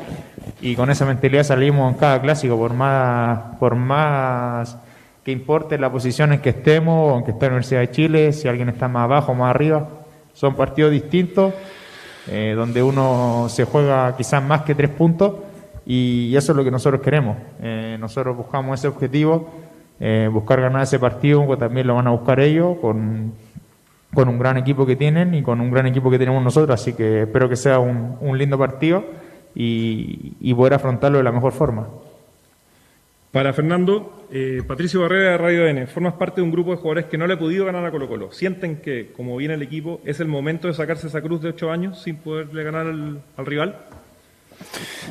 y 0.61 0.75
con 0.75 0.91
esa 0.91 1.05
mentalidad 1.05 1.43
salimos 1.43 1.91
en 1.91 1.99
cada 1.99 2.21
clásico, 2.21 2.55
por 2.55 2.73
más, 2.73 3.39
por 3.59 3.75
más 3.75 4.77
que 5.25 5.31
importe 5.31 5.77
la 5.77 5.91
posición 5.91 6.33
en 6.33 6.39
que 6.39 6.49
estemos, 6.49 7.13
aunque 7.13 7.31
esté 7.31 7.45
en 7.45 7.51
la 7.51 7.55
Universidad 7.55 7.81
de 7.81 7.91
Chile, 7.91 8.33
si 8.33 8.47
alguien 8.47 8.69
está 8.69 8.87
más 8.87 9.05
abajo 9.05 9.33
más 9.33 9.49
arriba, 9.49 9.87
son 10.33 10.55
partidos 10.55 10.91
distintos, 10.91 11.53
eh, 12.27 12.53
donde 12.55 12.83
uno 12.83 13.47
se 13.49 13.65
juega 13.65 14.15
quizás 14.15 14.43
más 14.43 14.61
que 14.61 14.75
tres 14.75 14.89
puntos, 14.89 15.33
y 15.93 16.33
eso 16.37 16.53
es 16.53 16.55
lo 16.55 16.63
que 16.63 16.71
nosotros 16.71 17.01
queremos. 17.01 17.35
Eh, 17.61 17.97
nosotros 17.99 18.37
buscamos 18.37 18.79
ese 18.79 18.87
objetivo, 18.87 19.51
eh, 19.99 20.29
buscar 20.31 20.61
ganar 20.61 20.83
ese 20.83 20.97
partido, 20.99 21.45
también 21.57 21.85
lo 21.85 21.95
van 21.95 22.07
a 22.07 22.11
buscar 22.11 22.39
ellos, 22.39 22.77
con, 22.79 23.33
con 24.13 24.29
un 24.29 24.39
gran 24.39 24.55
equipo 24.55 24.85
que 24.85 24.95
tienen 24.95 25.35
y 25.35 25.43
con 25.43 25.59
un 25.59 25.69
gran 25.69 25.87
equipo 25.87 26.09
que 26.09 26.17
tenemos 26.17 26.41
nosotros, 26.41 26.79
así 26.79 26.93
que 26.93 27.23
espero 27.23 27.49
que 27.49 27.57
sea 27.57 27.79
un, 27.79 28.15
un 28.21 28.37
lindo 28.37 28.57
partido 28.57 29.03
y, 29.53 30.53
poder 30.53 30.75
afrontarlo 30.75 31.17
de 31.17 31.25
la 31.25 31.33
mejor 31.33 31.51
forma. 31.51 31.89
Para 33.33 33.51
Fernando, 33.51 34.27
eh, 34.31 34.61
Patricio 34.65 35.01
Barrera 35.01 35.31
de 35.31 35.37
Radio 35.39 35.63
ADN, 35.65 35.87
formas 35.87 36.13
parte 36.13 36.39
de 36.39 36.43
un 36.43 36.51
grupo 36.53 36.71
de 36.71 36.77
jugadores 36.77 37.05
que 37.07 37.17
no 37.17 37.27
le 37.27 37.33
ha 37.33 37.39
podido 37.39 37.65
ganar 37.65 37.85
a 37.85 37.91
Colo 37.91 38.07
Colo. 38.07 38.31
¿Sienten 38.31 38.77
que, 38.77 39.11
como 39.11 39.35
viene 39.35 39.55
el 39.55 39.61
equipo, 39.61 39.99
es 40.05 40.21
el 40.21 40.29
momento 40.29 40.69
de 40.69 40.73
sacarse 40.73 41.07
esa 41.07 41.21
cruz 41.21 41.41
de 41.41 41.49
ocho 41.49 41.69
años 41.69 42.01
sin 42.01 42.15
poderle 42.15 42.63
ganar 42.63 42.87
al, 42.87 43.21
al 43.35 43.45
rival? 43.45 43.75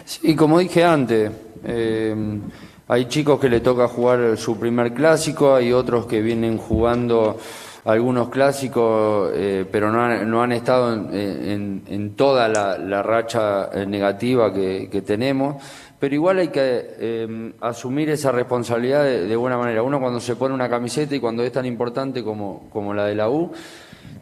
Sí, 0.04 0.34
como 0.34 0.58
dije 0.58 0.84
antes, 0.84 1.30
eh, 1.64 2.14
hay 2.88 3.04
chicos 3.06 3.38
que 3.38 3.48
le 3.48 3.61
toca 3.61 3.88
jugar 3.88 4.36
su 4.36 4.58
primer 4.58 4.92
clásico, 4.92 5.54
hay 5.54 5.72
otros 5.72 6.06
que 6.06 6.20
vienen 6.22 6.58
jugando 6.58 7.38
algunos 7.84 8.28
clásicos, 8.28 9.30
eh, 9.34 9.64
pero 9.70 9.90
no 9.90 10.02
han, 10.02 10.30
no 10.30 10.42
han 10.42 10.52
estado 10.52 10.92
en, 10.92 11.82
en- 11.86 12.14
toda 12.14 12.48
la, 12.48 13.02
racha 13.02 13.70
eh, 13.72 13.86
negativa 13.86 14.52
que, 14.52 15.02
tenemos. 15.06 15.62
Pero 15.98 16.14
igual 16.14 16.38
hay 16.38 16.48
que 16.48 16.61
eh, 16.98 17.52
asumir 17.61 18.11
esa 18.11 18.32
responsabilidad 18.32 19.04
de, 19.04 19.26
de 19.26 19.36
buena 19.36 19.56
manera. 19.58 19.82
Uno 19.82 20.00
cuando 20.00 20.18
se 20.20 20.34
pone 20.36 20.54
una 20.54 20.68
camiseta 20.68 21.14
y 21.14 21.20
cuando 21.20 21.42
es 21.42 21.52
tan 21.52 21.66
importante 21.66 22.22
como, 22.24 22.68
como 22.72 22.92
la 22.94 23.04
de 23.06 23.14
la 23.14 23.28
U, 23.30 23.52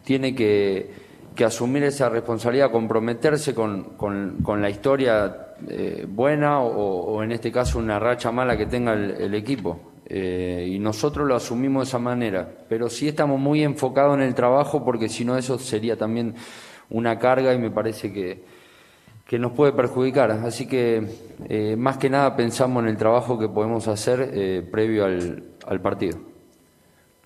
tiene 0.03 0.35
que, 0.35 1.08
que 1.39 1.45
asumir 1.45 1.83
esa 1.83 2.09
responsabilidad, 2.09 2.69
comprometerse 2.69 3.55
con, 3.55 3.95
con- 3.95 4.61
la 4.61 4.69
historia 4.69 5.53
eh, 5.69 6.05
buena 6.05 6.59
o, 6.59 7.23
en 7.23 7.31
este 7.31 7.49
caso 7.49 7.79
una 7.79 7.97
racha 7.97 8.29
mala 8.29 8.57
que 8.57 8.65
tenga 8.65 8.91
el, 8.91 9.33
equipo. 9.33 9.93
Eh, 10.05 10.67
y 10.69 10.79
nosotros 10.79 11.25
lo 11.25 11.35
asumimos 11.37 11.85
de 11.85 11.89
esa 11.91 11.97
manera, 11.97 12.45
pero 12.67 12.89
sí 12.89 13.07
estamos 13.07 13.39
muy 13.39 13.63
enfocados 13.63 14.17
en 14.17 14.23
el 14.23 14.35
trabajo 14.35 14.83
porque 14.83 15.07
si 15.07 15.23
no 15.23 15.37
eso 15.37 15.57
sería 15.57 15.95
también 15.95 16.35
una 16.89 17.17
carga 17.17 17.53
y 17.53 17.57
me 17.57 17.71
parece 17.71 18.11
que, 18.11 18.43
que 19.25 19.39
nos 19.39 19.53
puede 19.53 19.71
perjudicar. 19.71 20.31
Así 20.31 20.67
que 20.67 21.03
eh, 21.47 21.77
más 21.77 21.97
que 21.97 22.09
nada 22.09 22.35
pensamos 22.35 22.83
en 22.83 22.89
el 22.89 22.97
trabajo 22.97 23.39
que 23.39 23.47
podemos 23.47 23.87
hacer 23.87 24.67
previo 24.69 25.05
al, 25.05 25.41
al 25.65 25.79
partido. 25.79 26.19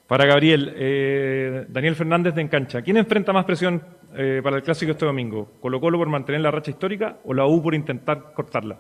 Para 0.06 0.26
Gabriel, 0.28 1.66
Daniel 1.70 1.96
Fernández 1.96 2.36
de 2.36 2.42
Encancha. 2.42 2.84
¿Quién 2.84 2.98
enfrenta 2.98 3.34
más 3.34 3.46
presión 3.46 3.82
eh, 4.16 4.42
para 4.44 4.58
el 4.58 4.64
clásico 4.64 4.92
este 4.92 5.06
domingo? 5.06 5.52
¿Colo 5.62 5.80
Colo 5.80 5.98
por 5.98 6.10
mantener 6.10 6.42
la 6.42 6.52
racha 6.52 6.72
histórica 6.72 7.18
o 7.26 7.34
la 7.34 7.46
U 7.46 7.62
por 7.62 7.74
intentar 7.74 8.34
cortarla? 8.34 8.78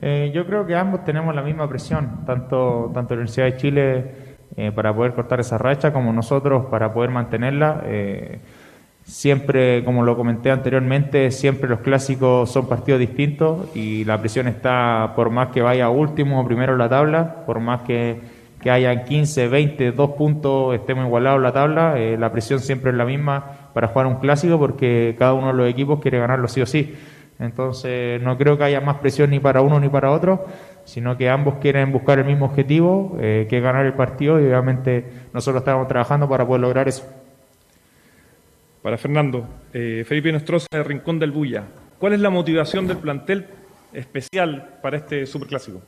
Eh, 0.00 0.30
yo 0.32 0.46
creo 0.46 0.64
que 0.66 0.76
ambos 0.76 1.04
tenemos 1.04 1.34
la 1.34 1.42
misma 1.42 1.68
presión, 1.68 2.24
tanto, 2.24 2.90
tanto 2.94 3.14
la 3.14 3.22
Universidad 3.22 3.46
de 3.46 3.56
Chile 3.56 4.04
eh, 4.56 4.72
para 4.72 4.94
poder 4.94 5.12
cortar 5.12 5.40
esa 5.40 5.58
racha 5.58 5.92
como 5.92 6.12
nosotros 6.12 6.66
para 6.66 6.92
poder 6.92 7.10
mantenerla. 7.10 7.82
Eh, 7.84 8.40
siempre, 9.04 9.84
como 9.84 10.04
lo 10.04 10.16
comenté 10.16 10.50
anteriormente, 10.50 11.30
siempre 11.30 11.68
los 11.68 11.80
clásicos 11.80 12.50
son 12.50 12.68
partidos 12.68 13.00
distintos 13.00 13.74
y 13.76 14.04
la 14.04 14.18
presión 14.18 14.48
está 14.48 15.12
por 15.14 15.30
más 15.30 15.48
que 15.48 15.62
vaya 15.62 15.88
último 15.90 16.40
o 16.40 16.44
primero 16.44 16.76
la 16.76 16.88
tabla, 16.88 17.44
por 17.46 17.60
más 17.60 17.82
que, 17.82 18.20
que 18.60 18.70
hayan 18.70 19.04
15, 19.04 19.48
20, 19.48 19.92
dos 19.92 20.10
puntos, 20.10 20.74
estemos 20.74 21.06
igualados 21.06 21.38
en 21.38 21.42
la 21.42 21.52
tabla, 21.52 21.98
eh, 21.98 22.16
la 22.18 22.32
presión 22.32 22.60
siempre 22.60 22.90
es 22.90 22.96
la 22.96 23.04
misma 23.04 23.57
para 23.72 23.88
jugar 23.88 24.06
un 24.06 24.16
clásico 24.16 24.58
porque 24.58 25.14
cada 25.18 25.34
uno 25.34 25.48
de 25.48 25.54
los 25.54 25.68
equipos 25.68 26.00
quiere 26.00 26.18
ganarlo 26.18 26.48
sí 26.48 26.60
o 26.60 26.66
sí. 26.66 26.94
Entonces 27.38 28.20
no 28.20 28.36
creo 28.36 28.58
que 28.58 28.64
haya 28.64 28.80
más 28.80 28.96
presión 28.96 29.30
ni 29.30 29.38
para 29.38 29.60
uno 29.62 29.78
ni 29.78 29.88
para 29.88 30.10
otro, 30.10 30.46
sino 30.84 31.16
que 31.16 31.28
ambos 31.28 31.56
quieren 31.60 31.92
buscar 31.92 32.18
el 32.18 32.24
mismo 32.24 32.46
objetivo, 32.46 33.16
eh, 33.20 33.46
que 33.48 33.58
es 33.58 33.62
ganar 33.62 33.86
el 33.86 33.94
partido 33.94 34.40
y 34.40 34.44
obviamente 34.46 35.04
nosotros 35.32 35.60
estamos 35.60 35.86
trabajando 35.86 36.28
para 36.28 36.46
poder 36.46 36.62
lograr 36.62 36.88
eso. 36.88 37.06
Para 38.82 38.96
Fernando, 38.96 39.46
eh, 39.72 40.04
Felipe 40.06 40.32
Nostroza 40.32 40.66
de 40.70 40.82
Rincón 40.82 41.18
del 41.18 41.30
Bulla. 41.30 41.64
¿Cuál 41.98 42.14
es 42.14 42.20
la 42.20 42.30
motivación 42.30 42.86
del 42.86 42.96
plantel 42.96 43.46
especial 43.92 44.78
para 44.82 44.96
este 44.96 45.26
superclásico? 45.26 45.82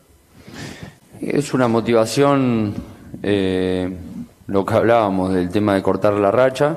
Es 1.21 1.55
una 1.55 1.69
motivación, 1.69 2.75
eh, 3.23 3.97
lo 4.47 4.65
que 4.65 4.75
hablábamos 4.75 5.33
del 5.33 5.51
tema 5.51 5.75
de 5.75 5.83
cortar 5.83 6.15
la 6.15 6.31
racha. 6.31 6.77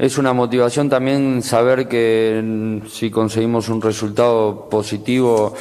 Es 0.00 0.16
una 0.16 0.32
motivación 0.32 0.88
también 0.88 1.42
saber 1.42 1.86
que 1.86 2.40
mm, 2.42 2.86
si 2.86 3.10
conseguimos 3.10 3.68
un 3.68 3.82
resultado 3.82 4.66
positivo 4.70 5.52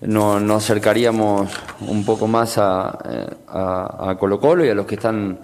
no- 0.00 0.40
nos 0.40 0.64
acercaríamos 0.64 1.50
un 1.86 2.02
poco 2.02 2.26
más 2.26 2.56
a, 2.56 2.98
eh, 3.04 3.26
a, 3.48 4.08
a 4.10 4.16
Colo 4.16 4.40
Colo 4.40 4.64
y 4.64 4.70
a 4.70 4.74
los 4.74 4.86
que 4.86 4.94
están 4.94 5.40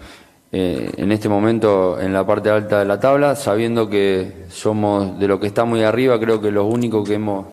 eh, 0.51 0.91
en 0.97 1.13
este 1.13 1.29
momento 1.29 2.01
en 2.01 2.15
la 2.15 2.25
parte 2.25 2.49
alta 2.49 2.79
de 2.79 2.87
la 2.87 2.99
tabla, 2.99 3.37
sabiendo 3.37 3.91
que 3.91 4.47
somos 4.49 5.19
de 5.19 5.29
lo 5.29 5.39
que 5.39 5.49
está 5.49 5.67
muy 5.67 5.83
arriba, 5.83 6.19
creo 6.19 6.41
que 6.41 6.51
los 6.51 6.65
únicos 6.73 7.07
que 7.07 7.17
hemos 7.17 7.45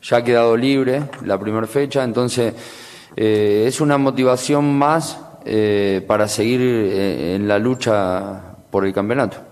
ya 0.00 0.22
quedado 0.22 0.56
libre 0.56 1.02
la 1.24 1.40
primera 1.40 1.66
fecha, 1.66 2.04
entonces 2.04 2.54
eh, 3.16 3.64
es 3.66 3.80
una 3.80 3.98
motivación 3.98 4.78
más 4.78 5.18
eh, 5.44 6.04
para 6.06 6.28
seguir 6.28 6.60
en 6.60 7.48
la 7.48 7.58
lucha 7.58 8.54
por 8.70 8.86
el 8.86 8.92
campeonato. 8.92 9.47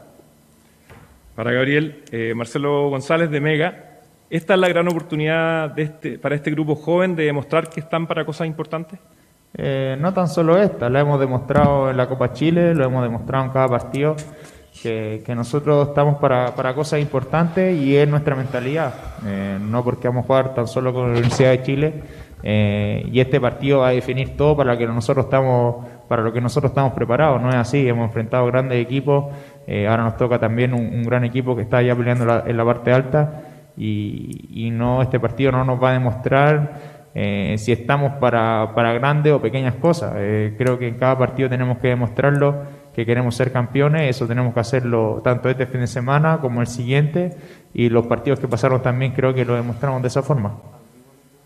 Para 1.37 1.53
Gabriel, 1.53 2.03
eh, 2.13 2.33
Marcelo 2.35 2.89
González 2.89 3.31
de 3.31 3.43
Mega. 3.43 4.01
¿Esta 4.31 4.55
es 4.55 4.61
la 4.61 4.69
gran 4.69 4.89
oportunidad 4.89 5.69
de 5.69 5.83
este, 5.83 6.19
para 6.19 6.35
este 6.35 6.51
grupo 6.51 6.75
joven 6.75 7.15
de 7.15 7.25
demostrar 7.25 7.69
que 7.69 7.81
están 7.81 8.07
para 8.07 8.25
cosas 8.25 8.47
importantes? 8.47 8.99
Eh, 9.53 9.99
no 10.01 10.15
tan 10.15 10.29
solo 10.29 10.57
esta, 10.57 10.89
la 10.89 11.01
hemos 11.01 11.21
demostrado 11.21 11.91
en 11.91 11.99
la 11.99 12.09
Copa 12.09 12.33
Chile, 12.33 12.75
lo 12.75 12.87
hemos 12.87 13.03
demostrado 13.03 13.45
en 13.45 13.51
cada 13.51 13.69
partido, 13.69 14.17
que, 14.83 15.23
que 15.27 15.35
nosotros 15.35 15.89
estamos 15.89 16.17
para, 16.17 16.55
para 16.55 16.75
cosas 16.75 17.01
importantes 17.01 17.79
y 17.79 17.95
es 17.95 18.09
nuestra 18.09 18.35
mentalidad. 18.35 18.95
Eh, 19.27 19.59
no 19.61 19.85
porque 19.85 20.09
vamos 20.09 20.25
a 20.25 20.27
jugar 20.27 20.55
tan 20.55 20.67
solo 20.67 20.95
con 20.95 21.03
la 21.03 21.11
Universidad 21.11 21.51
de 21.51 21.63
Chile 21.63 22.03
eh, 22.43 23.09
y 23.11 23.19
este 23.19 23.41
partido 23.41 23.81
va 23.81 23.89
a 23.89 23.91
definir 23.91 24.37
todo 24.37 24.57
para, 24.57 24.77
que 24.77 24.87
nosotros 24.87 25.25
estamos, 25.25 25.85
para 26.09 26.23
lo 26.23 26.33
que 26.33 26.41
nosotros 26.41 26.71
estamos 26.71 26.93
preparados. 26.93 27.41
No 27.41 27.49
es 27.49 27.57
así, 27.57 27.89
hemos 27.89 28.07
enfrentado 28.07 28.47
grandes 28.47 28.81
equipos, 28.81 29.27
eh, 29.67 29.87
ahora 29.89 30.05
nos 30.05 30.17
toca 30.17 30.39
también 30.39 30.73
un, 30.75 30.81
un 30.95 31.03
gran 31.03 31.25
equipo 31.25 31.55
que 31.57 31.63
está 31.63 31.83
ya 31.83 31.95
peleando 31.97 32.25
la- 32.25 32.45
en 32.47 32.57
la 32.57 32.65
parte 32.65 32.93
alta 32.93 33.43
y, 33.77 34.49
y 34.67 34.71
no 34.71 35.03
este 35.03 35.19
partido 35.21 35.53
no 35.53 35.65
nos 35.65 35.83
va 35.83 35.91
a 35.91 35.93
demostrar 35.95 36.97
eh, 37.15 37.57
si 37.59 37.73
estamos 37.73 38.13
para, 38.21 38.73
para 38.75 38.93
grandes 38.93 39.33
o 39.33 39.41
pequeñas 39.41 39.75
cosas. 39.77 40.15
Eh, 40.17 40.55
creo 40.59 40.79
que 40.79 40.87
en 40.89 40.97
cada 40.97 41.17
partido 41.19 41.49
tenemos 41.49 41.79
que 41.79 41.89
demostrarlo 41.89 42.63
que 42.95 43.05
queremos 43.05 43.35
ser 43.35 43.53
campeones, 43.53 44.09
eso 44.09 44.27
tenemos 44.27 44.55
que 44.55 44.61
hacerlo 44.61 45.21
tanto 45.23 45.51
este 45.51 45.67
fin 45.67 45.81
de 45.81 45.87
semana 45.87 46.39
como 46.41 46.61
el 46.63 46.67
siguiente 46.67 47.37
y 47.75 47.91
los 47.91 48.07
partidos 48.07 48.41
que 48.41 48.49
pasaron 48.49 48.81
también 48.81 49.13
creo 49.13 49.35
que 49.35 49.45
lo 49.45 49.55
demostramos 49.55 50.01
de 50.01 50.09
esa 50.09 50.23
forma. 50.23 50.57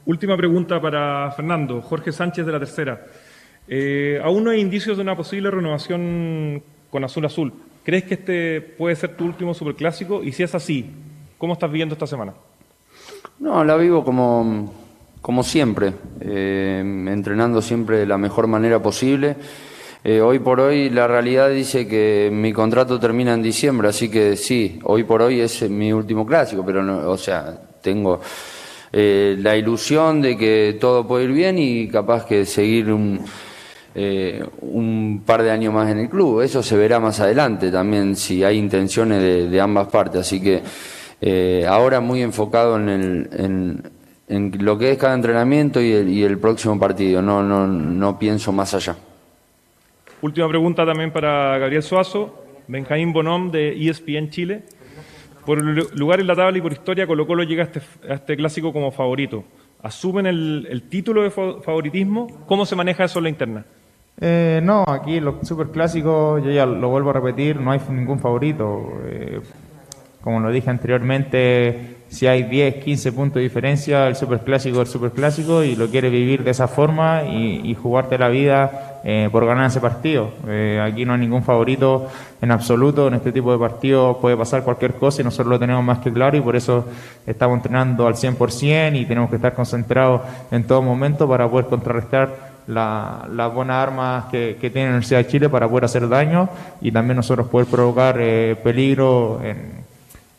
Última 0.07 0.37
pregunta 0.37 0.81
para 0.81 1.31
Fernando. 1.33 1.83
Jorge 1.83 2.13
Sánchez 2.13 2.47
de 2.47 2.53
la 2.53 2.59
Tercera. 2.59 3.01
Eh, 3.69 4.21
aún 4.25 4.45
no 4.45 4.51
hay 4.51 4.61
indicios 4.61 4.97
de 4.97 5.03
una 5.03 5.15
posible 5.17 5.51
renovación 5.51 6.63
con 6.91 7.05
Azul 7.05 7.27
Azul. 7.27 7.53
¿Crees 7.85 8.05
que 8.05 8.15
este 8.15 8.61
puede 8.61 8.95
ser 8.97 9.17
tu 9.17 9.25
último 9.25 9.55
superclásico? 9.55 10.23
Y 10.23 10.33
si 10.33 10.43
es 10.43 10.55
así, 10.55 10.91
¿cómo 11.39 11.55
estás 11.55 11.71
viviendo 11.71 11.95
esta 11.95 12.07
semana? 12.07 12.35
No, 13.39 13.65
la 13.65 13.77
vivo 13.77 14.05
como, 14.05 14.73
como 15.23 15.43
siempre, 15.43 15.95
eh, 16.21 16.83
entrenando 17.09 17.63
siempre 17.63 17.99
de 17.99 18.07
la 18.07 18.19
mejor 18.19 18.47
manera 18.47 18.83
posible. 18.83 19.37
Eh, 20.05 20.21
hoy 20.21 20.39
por 20.39 20.61
hoy 20.61 20.91
la 20.91 21.07
realidad 21.07 21.51
dice 21.51 21.87
que 21.87 22.31
mi 22.33 22.53
contrato 22.53 22.99
termina 23.01 23.35
en 23.35 23.43
diciembre, 23.43 23.89
así 23.89 24.11
que 24.11 24.37
sí, 24.37 24.79
hoy 24.85 25.05
por 25.05 25.21
hoy 25.21 25.41
es 25.41 25.69
mi 25.69 25.93
último 25.93 26.27
clásico, 26.27 26.65
pero 26.65 26.83
no, 26.83 27.11
o 27.11 27.19
sea, 27.19 27.61
tengo 27.83 28.21
eh, 28.93 29.37
la 29.39 29.57
ilusión 29.57 30.23
de 30.23 30.37
que 30.37 30.79
todo 30.81 31.07
puede 31.07 31.25
ir 31.25 31.33
bien 31.33 31.59
y 31.59 31.89
capaz 31.89 32.25
que 32.25 32.47
seguir 32.47 32.91
un, 32.91 33.21
eh, 33.95 34.45
un 34.61 35.23
par 35.27 35.43
de 35.43 35.51
años 35.51 35.73
más 35.75 35.91
en 35.91 35.99
el 35.99 36.09
club. 36.09 36.41
Eso 36.43 36.63
se 36.63 36.77
verá 36.77 37.01
más 37.01 37.21
adelante 37.21 37.71
también 37.71 38.17
si 38.17 38.45
hay 38.45 38.59
intenciones 38.59 39.51
de, 39.51 39.61
ambas 39.61 39.89
partes. 39.89 40.21
Así 40.23 40.41
que 40.43 40.63
eh, 41.21 41.65
ahora 41.69 42.01
muy 42.01 42.23
enfocado 42.23 42.77
en, 42.77 42.89
el, 42.89 43.29
en, 43.33 43.83
en 44.29 44.65
lo 44.65 44.79
que 44.79 44.93
es 44.93 44.99
cada 44.99 45.15
entrenamiento 45.15 45.81
y 45.81 45.93
el, 45.93 46.09
y 46.09 46.23
el 46.23 46.39
próximo 46.39 46.79
partido. 46.79 47.21
No, 47.23 47.43
no, 47.43 47.67
no 47.67 48.19
pienso 48.19 48.53
más 48.53 48.75
allá. 48.75 48.97
Última 50.23 50.49
pregunta 50.49 50.85
también 50.85 51.11
para 51.13 51.57
Gabriel 51.59 51.83
Suazo, 51.83 52.45
Benjamín 52.69 53.13
Bonom 53.13 53.51
de 53.51 53.73
ESPN 53.89 54.29
Chile. 54.31 54.63
Por 55.47 55.59
lugar 55.97 56.21
en 56.21 56.27
la 56.27 56.37
tabla 56.37 56.59
y 56.59 56.61
por 56.61 56.73
historia, 56.73 57.07
Colo 57.07 57.27
Colo 57.27 57.43
llega 57.43 57.63
a 57.65 57.67
este, 57.67 57.81
a 58.09 58.15
este 58.15 58.37
clásico 58.37 58.73
como 58.73 58.93
favorito. 58.93 59.43
¿Asumen 59.83 60.27
el, 60.27 60.69
el 60.71 60.83
título 60.83 61.23
de 61.23 61.31
fa- 61.31 61.63
favoritismo? 61.63 62.45
¿Cómo 62.47 62.67
se 62.67 62.77
maneja 62.77 63.05
eso 63.05 63.19
en 63.19 63.23
la 63.23 63.29
interna? 63.31 63.65
Eh, 64.21 64.61
no, 64.63 64.85
aquí 64.87 65.19
los 65.21 65.47
superclásicos, 65.47 66.45
yo 66.45 66.51
ya 66.51 66.67
lo 66.67 66.89
vuelvo 66.89 67.11
a 67.11 67.15
repetir, 67.15 67.61
no 67.61 67.71
hay 67.71 67.81
ningún 67.91 68.19
favorito. 68.19 69.01
Eh, 69.07 69.41
como 70.21 70.41
lo 70.41 70.51
dije 70.51 70.69
anteriormente, 70.69 71.97
si 72.11 72.27
hay 72.27 72.43
10, 72.43 72.85
15 72.85 73.13
puntos 73.13 73.37
de 73.37 73.43
diferencia, 73.43 74.07
el 74.07 74.17
superclásico 74.17 74.83
es 74.83 74.89
el 74.89 74.93
superclásico 74.93 75.63
y 75.63 75.77
lo 75.77 75.89
quieres 75.89 76.13
vivir 76.13 76.45
de 76.45 76.51
esa 76.51 76.69
forma 76.69 77.23
y, 77.23 77.75
jugarte 77.75 78.19
la 78.19 78.29
vida 78.29 79.01
eh, 79.05 79.29
por 79.33 79.47
ganar 79.47 79.69
ese 79.69 79.81
partido. 79.81 80.31
Eh, 80.47 80.79
aquí 80.85 81.07
no 81.07 81.15
hay 81.15 81.21
ningún 81.21 81.43
favorito 81.43 82.09
en 82.43 82.51
absoluto, 82.51 83.09
en 83.09 83.15
este 83.15 83.33
tipo 83.33 83.51
de 83.53 83.59
partidos 83.59 84.19
puede 84.19 84.37
pasar 84.37 84.63
cualquier 84.63 84.95
cosa 84.95 85.23
y 85.23 85.25
nosotros 85.25 85.49
lo 85.49 85.59
tenemos 85.59 85.83
más 85.83 86.01
que 86.01 86.13
claro 86.13 86.37
y 86.37 86.41
por 86.43 86.57
eso 86.57 86.85
estamos 87.27 87.57
entrenando 87.57 88.07
al 88.07 88.15
100% 88.15 89.01
y 89.01 89.07
tenemos 89.07 89.31
que 89.31 89.37
estar 89.37 89.55
concentrados 89.55 90.23
en 90.51 90.65
todo 90.65 90.83
momento 90.83 91.27
para 91.27 91.49
poder 91.49 91.67
contrarrestar 91.67 92.50
la- 92.67 93.27
las 93.33 93.53
buenas 93.55 93.77
armas 93.77 94.25
que, 94.27 94.57
que 94.61 94.71
tiene 94.71 94.87
la 94.89 94.93
Universidad 94.93 95.21
de 95.25 95.27
Chile 95.29 95.49
para 95.49 95.69
poder 95.69 95.85
hacer 95.85 96.09
daño 96.09 96.49
y 96.81 96.93
también 96.93 97.17
nosotros 97.17 97.49
poder 97.49 97.67
provocar 97.67 98.17
eh, 98.21 98.57
peligro 98.63 99.41
en, 99.43 99.81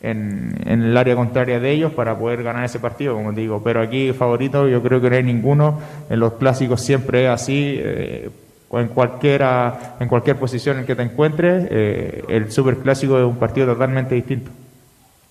el 0.04 0.96
área 0.96 1.14
contraria 1.14 1.60
de 1.60 1.70
ellos 1.70 1.92
para 1.92 2.18
poder 2.18 2.42
ganar 2.42 2.64
ese 2.64 2.80
partido, 2.80 3.14
como 3.14 3.30
digo. 3.32 3.62
Pero 3.62 3.80
aquí 3.80 4.12
favorito 4.12 4.66
yo 4.68 4.82
creo 4.82 5.00
que 5.00 5.08
no 5.08 5.14
hay 5.16 5.22
ninguno. 5.22 5.78
En 6.10 6.18
los 6.18 6.32
clásicos 6.34 6.80
siempre 6.80 7.24
es 7.24 7.30
así. 7.30 7.76
eh, 7.78 8.30
en 8.74 8.88
cualquiera 8.88 9.96
en 10.00 10.08
cualquier 10.08 10.36
posición 10.36 10.78
en 10.78 10.86
que 10.86 10.96
te 10.96 11.02
encuentres, 11.02 11.68
eh, 11.70 12.24
el 12.28 12.50
superclásico 12.50 13.18
es 13.18 13.24
un 13.24 13.36
partido 13.36 13.66
totalmente 13.66 14.14
distinto. 14.14 14.50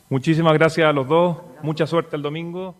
Muchísimas 0.10 0.54
gracias 0.54 0.88
a 0.88 0.94
los 0.94 1.08
dos. 1.08 1.38
Mucha 1.64 1.88
suerte 1.88 2.16
el 2.16 2.22
domingo. 2.22 2.76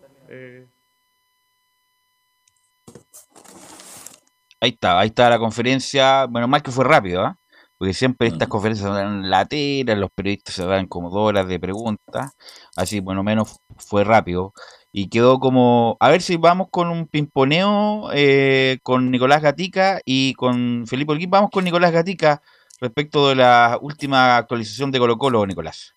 Ahí 4.62 4.72
está, 4.72 5.00
ahí 5.00 5.08
está 5.08 5.30
la 5.30 5.40
conferencia. 5.40 6.26
Bueno, 6.28 6.48
más 6.48 6.62
que 6.62 6.72
fue 6.72 6.86
rápido, 6.86 7.24
¿ah? 7.24 7.38
Porque 7.78 7.96
siempre 7.96 8.28
estas 8.28 8.48
conferencias 8.48 8.88
son 8.88 9.28
lateras, 9.30 9.98
los 9.98 10.12
periodistas 10.14 10.54
se 10.56 10.64
dan 10.66 10.86
como 10.88 11.10
dos 11.10 11.30
horas 11.30 11.48
de 11.48 11.60
preguntas. 11.60 12.32
Así, 12.78 13.00
bueno, 13.00 13.24
menos 13.24 13.58
fue 13.78 14.04
rápido. 14.04 14.54
Y 14.92 15.10
quedó 15.10 15.40
como. 15.40 15.98
A 16.00 16.10
ver 16.10 16.22
si 16.22 16.38
vamos 16.38 16.68
con 16.72 16.90
un 16.90 17.08
pimponeo 17.08 18.12
eh, 18.14 18.78
con 18.84 19.10
Nicolás 19.10 19.42
Gatica 19.42 20.00
y 20.06 20.34
con 20.36 20.86
Felipe 20.88 21.14
Olguín. 21.14 21.32
Vamos 21.32 21.50
con 21.52 21.64
Nicolás 21.64 21.92
Gatica 21.92 22.42
respecto 22.80 23.30
de 23.30 23.36
la 23.36 23.80
última 23.82 24.38
actualización 24.38 24.92
de 24.92 25.00
Colo 25.00 25.18
Colo, 25.18 25.46
Nicolás. 25.48 25.96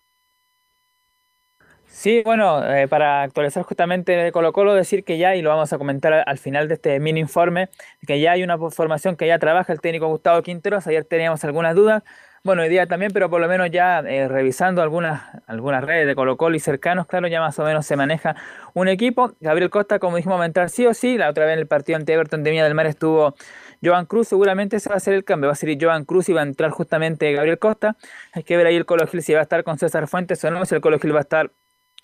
Sí, 2.04 2.20
bueno, 2.22 2.62
eh, 2.70 2.86
para 2.86 3.22
actualizar 3.22 3.62
justamente 3.62 4.12
de 4.12 4.30
Colo 4.30 4.52
Colo, 4.52 4.74
decir 4.74 5.04
que 5.04 5.16
ya, 5.16 5.36
y 5.36 5.40
lo 5.40 5.48
vamos 5.48 5.72
a 5.72 5.78
comentar 5.78 6.12
al, 6.12 6.22
al 6.26 6.36
final 6.36 6.68
de 6.68 6.74
este 6.74 7.00
mini 7.00 7.20
informe, 7.20 7.70
que 8.06 8.20
ya 8.20 8.32
hay 8.32 8.42
una 8.42 8.58
formación 8.58 9.16
que 9.16 9.26
ya 9.26 9.38
trabaja 9.38 9.72
el 9.72 9.80
técnico 9.80 10.08
Gustavo 10.08 10.42
Quinteros. 10.42 10.86
Ayer 10.86 11.06
teníamos 11.06 11.42
algunas 11.44 11.74
dudas, 11.74 12.02
bueno, 12.42 12.60
hoy 12.60 12.68
día 12.68 12.86
también, 12.86 13.10
pero 13.10 13.30
por 13.30 13.40
lo 13.40 13.48
menos 13.48 13.70
ya 13.70 14.00
eh, 14.00 14.28
revisando 14.28 14.82
algunas, 14.82 15.22
algunas 15.46 15.82
redes 15.82 16.06
de 16.06 16.14
Colo 16.14 16.36
Colo 16.36 16.56
y 16.56 16.60
cercanos, 16.60 17.06
claro, 17.06 17.26
ya 17.26 17.40
más 17.40 17.58
o 17.58 17.64
menos 17.64 17.86
se 17.86 17.96
maneja 17.96 18.36
un 18.74 18.88
equipo. 18.88 19.32
Gabriel 19.40 19.70
Costa, 19.70 19.98
como 19.98 20.18
dijimos, 20.18 20.38
va 20.38 20.42
a 20.42 20.46
entrar 20.46 20.68
sí 20.68 20.84
o 20.86 20.92
sí. 20.92 21.16
La 21.16 21.30
otra 21.30 21.46
vez 21.46 21.54
en 21.54 21.60
el 21.60 21.66
partido 21.66 21.96
ante 21.96 22.12
Everton 22.12 22.42
de 22.42 22.50
Viña 22.50 22.64
del 22.64 22.74
Mar 22.74 22.84
estuvo 22.84 23.34
Joan 23.82 24.04
Cruz, 24.04 24.28
seguramente 24.28 24.76
ese 24.76 24.90
va 24.90 24.96
a 24.96 25.00
ser 25.00 25.14
el 25.14 25.24
cambio. 25.24 25.48
Va 25.48 25.54
a 25.54 25.56
ser 25.56 25.74
Joan 25.80 26.04
Cruz 26.04 26.28
y 26.28 26.34
va 26.34 26.42
a 26.42 26.44
entrar 26.44 26.70
justamente 26.70 27.32
Gabriel 27.32 27.58
Costa. 27.58 27.96
Hay 28.32 28.42
que 28.42 28.58
ver 28.58 28.66
ahí 28.66 28.76
el 28.76 28.84
Colo 28.84 29.06
Gil 29.06 29.22
si 29.22 29.32
va 29.32 29.40
a 29.40 29.44
estar 29.44 29.64
con 29.64 29.78
César 29.78 30.06
Fuentes 30.06 30.44
o 30.44 30.50
no, 30.50 30.66
si 30.66 30.74
el 30.74 30.82
Colo 30.82 30.98
Gil 30.98 31.14
va 31.14 31.20
a 31.20 31.22
estar 31.22 31.50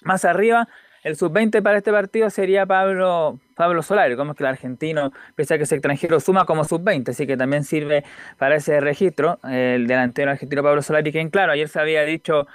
más 0.04 0.24
arriba. 0.24 0.68
El 1.02 1.16
sub-20 1.16 1.62
para 1.62 1.78
este 1.78 1.92
partido 1.92 2.28
sería 2.28 2.66
Pablo, 2.66 3.40
Pablo 3.56 3.82
Solari, 3.82 4.16
como 4.16 4.32
es 4.32 4.36
que 4.36 4.44
el 4.44 4.48
argentino, 4.48 5.12
pese 5.34 5.54
a 5.54 5.56
que 5.56 5.64
es 5.64 5.72
extranjero, 5.72 6.20
suma 6.20 6.44
como 6.44 6.64
sub-20, 6.64 7.10
así 7.10 7.26
que 7.26 7.38
también 7.38 7.64
sirve 7.64 8.04
para 8.36 8.56
ese 8.56 8.80
registro. 8.80 9.38
El 9.44 9.86
delantero 9.86 10.30
argentino 10.30 10.62
Pablo 10.62 10.82
Solari, 10.82 11.10
que 11.10 11.30
claro, 11.30 11.52
ayer 11.52 11.68
se 11.68 11.80
había 11.80 12.04
dicho 12.04 12.46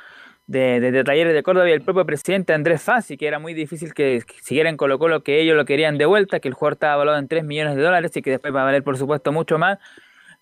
de, 0.47 0.79
de, 0.79 0.91
de 0.91 1.03
Talleres 1.03 1.33
de 1.33 1.43
Córdoba 1.43 1.69
y 1.69 1.73
el 1.73 1.81
propio 1.81 2.05
presidente 2.05 2.53
Andrés 2.53 2.81
Fassi, 2.81 3.17
que 3.17 3.27
era 3.27 3.39
muy 3.39 3.53
difícil 3.53 3.93
que 3.93 4.21
siguiera 4.43 4.69
en 4.69 4.77
Colo 4.77 4.99
Colo, 4.99 5.23
que 5.23 5.41
ellos 5.41 5.55
lo 5.55 5.65
querían 5.65 5.97
de 5.97 6.05
vuelta, 6.05 6.39
que 6.39 6.47
el 6.47 6.53
jugador 6.53 6.73
estaba 6.73 6.97
valorado 6.97 7.19
en 7.19 7.27
3 7.27 7.43
millones 7.43 7.75
de 7.75 7.81
dólares 7.81 8.15
y 8.15 8.21
que 8.21 8.31
después 8.31 8.53
va 8.53 8.61
a 8.61 8.65
valer 8.65 8.83
por 8.83 8.97
supuesto 8.97 9.31
mucho 9.31 9.57
más, 9.57 9.79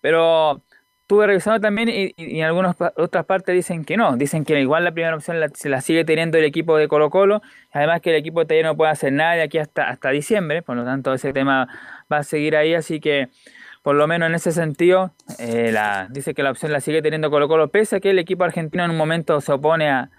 pero 0.00 0.62
estuve 1.04 1.26
revisando 1.26 1.60
también 1.60 1.90
y, 1.90 2.14
en 2.16 2.44
algunas 2.44 2.76
otras 2.96 3.26
partes 3.26 3.54
dicen 3.54 3.84
que 3.84 3.98
no, 3.98 4.16
dicen 4.16 4.46
que 4.46 4.58
igual 4.58 4.84
la 4.84 4.92
primera 4.92 5.14
opción 5.14 5.38
la- 5.38 5.50
se 5.50 5.68
la 5.68 5.82
sigue 5.82 6.02
teniendo 6.06 6.38
el 6.38 6.44
equipo 6.44 6.78
de 6.78 6.88
Colo 6.88 7.10
Colo, 7.10 7.42
además 7.72 8.00
que 8.00 8.08
el 8.08 8.16
equipo 8.16 8.40
de 8.40 8.46
Taller 8.46 8.64
no 8.64 8.74
puede 8.74 8.90
hacer 8.90 9.12
nada 9.12 9.34
de 9.34 9.42
aquí 9.42 9.58
hasta, 9.58 9.90
hasta 9.90 10.08
diciembre, 10.08 10.62
por 10.62 10.76
lo 10.76 10.84
tanto 10.84 11.12
ese 11.12 11.34
tema 11.34 11.68
va 12.10 12.18
a 12.18 12.22
seguir 12.22 12.56
ahí, 12.56 12.72
así 12.72 13.00
que 13.00 13.28
por 13.82 13.96
lo 13.96 14.06
menos 14.06 14.30
en 14.30 14.34
ese 14.34 14.50
sentido, 14.50 15.12
eh, 15.38 15.72
la, 15.72 16.08
dice 16.10 16.32
que 16.32 16.42
la 16.42 16.50
opción 16.50 16.72
la 16.72 16.80
sigue 16.80 17.02
teniendo 17.02 17.30
Colo 17.30 17.48
Colo, 17.48 17.68
pese 17.68 17.96
a 17.96 18.00
que 18.00 18.08
el 18.08 18.18
equipo 18.18 18.44
argentino 18.44 18.82
en 18.82 18.90
un 18.90 18.96
momento 18.96 19.42
se 19.42 19.52
opone 19.52 19.90
a, 19.90 20.10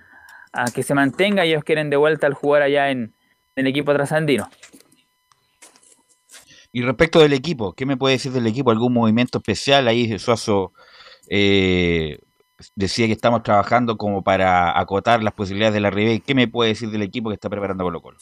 a 0.53 0.65
que 0.65 0.83
se 0.83 0.93
mantenga 0.93 1.47
y 1.47 1.49
ellos 1.49 1.63
quieren 1.63 1.89
de 1.89 1.97
vuelta 1.97 2.27
al 2.27 2.36
jugar 2.36 2.61
allá 2.61 2.91
en, 2.91 3.15
en 3.55 3.65
el 3.65 3.67
equipo 3.67 3.91
trasandino. 3.91 4.51
Y 6.76 6.82
respecto 6.82 7.19
del 7.21 7.32
equipo, 7.32 7.71
¿qué 7.71 7.86
me 7.86 7.95
puede 7.95 8.15
decir 8.15 8.34
del 8.34 8.47
equipo? 8.47 8.69
¿Algún 8.69 8.91
movimiento 8.91 9.38
especial? 9.38 9.88
Ahí 9.88 10.19
Suazo 10.19 10.73
eh, 11.30 12.19
decía 12.76 13.05
que 13.05 13.13
estamos 13.13 13.43
trabajando 13.43 13.97
como 13.97 14.26
para 14.26 14.78
acotar 14.78 15.23
las 15.23 15.34
posibilidades 15.34 15.73
de 15.73 15.80
la 15.80 15.89
Ribey. 15.89 16.19
¿Qué 16.19 16.36
me 16.36 16.49
puede 16.49 16.71
decir 16.71 16.89
del 16.89 17.03
equipo 17.03 17.30
que 17.30 17.36
está 17.36 17.49
preparando 17.49 17.86
Colo 17.86 18.01
Colo? 18.01 18.17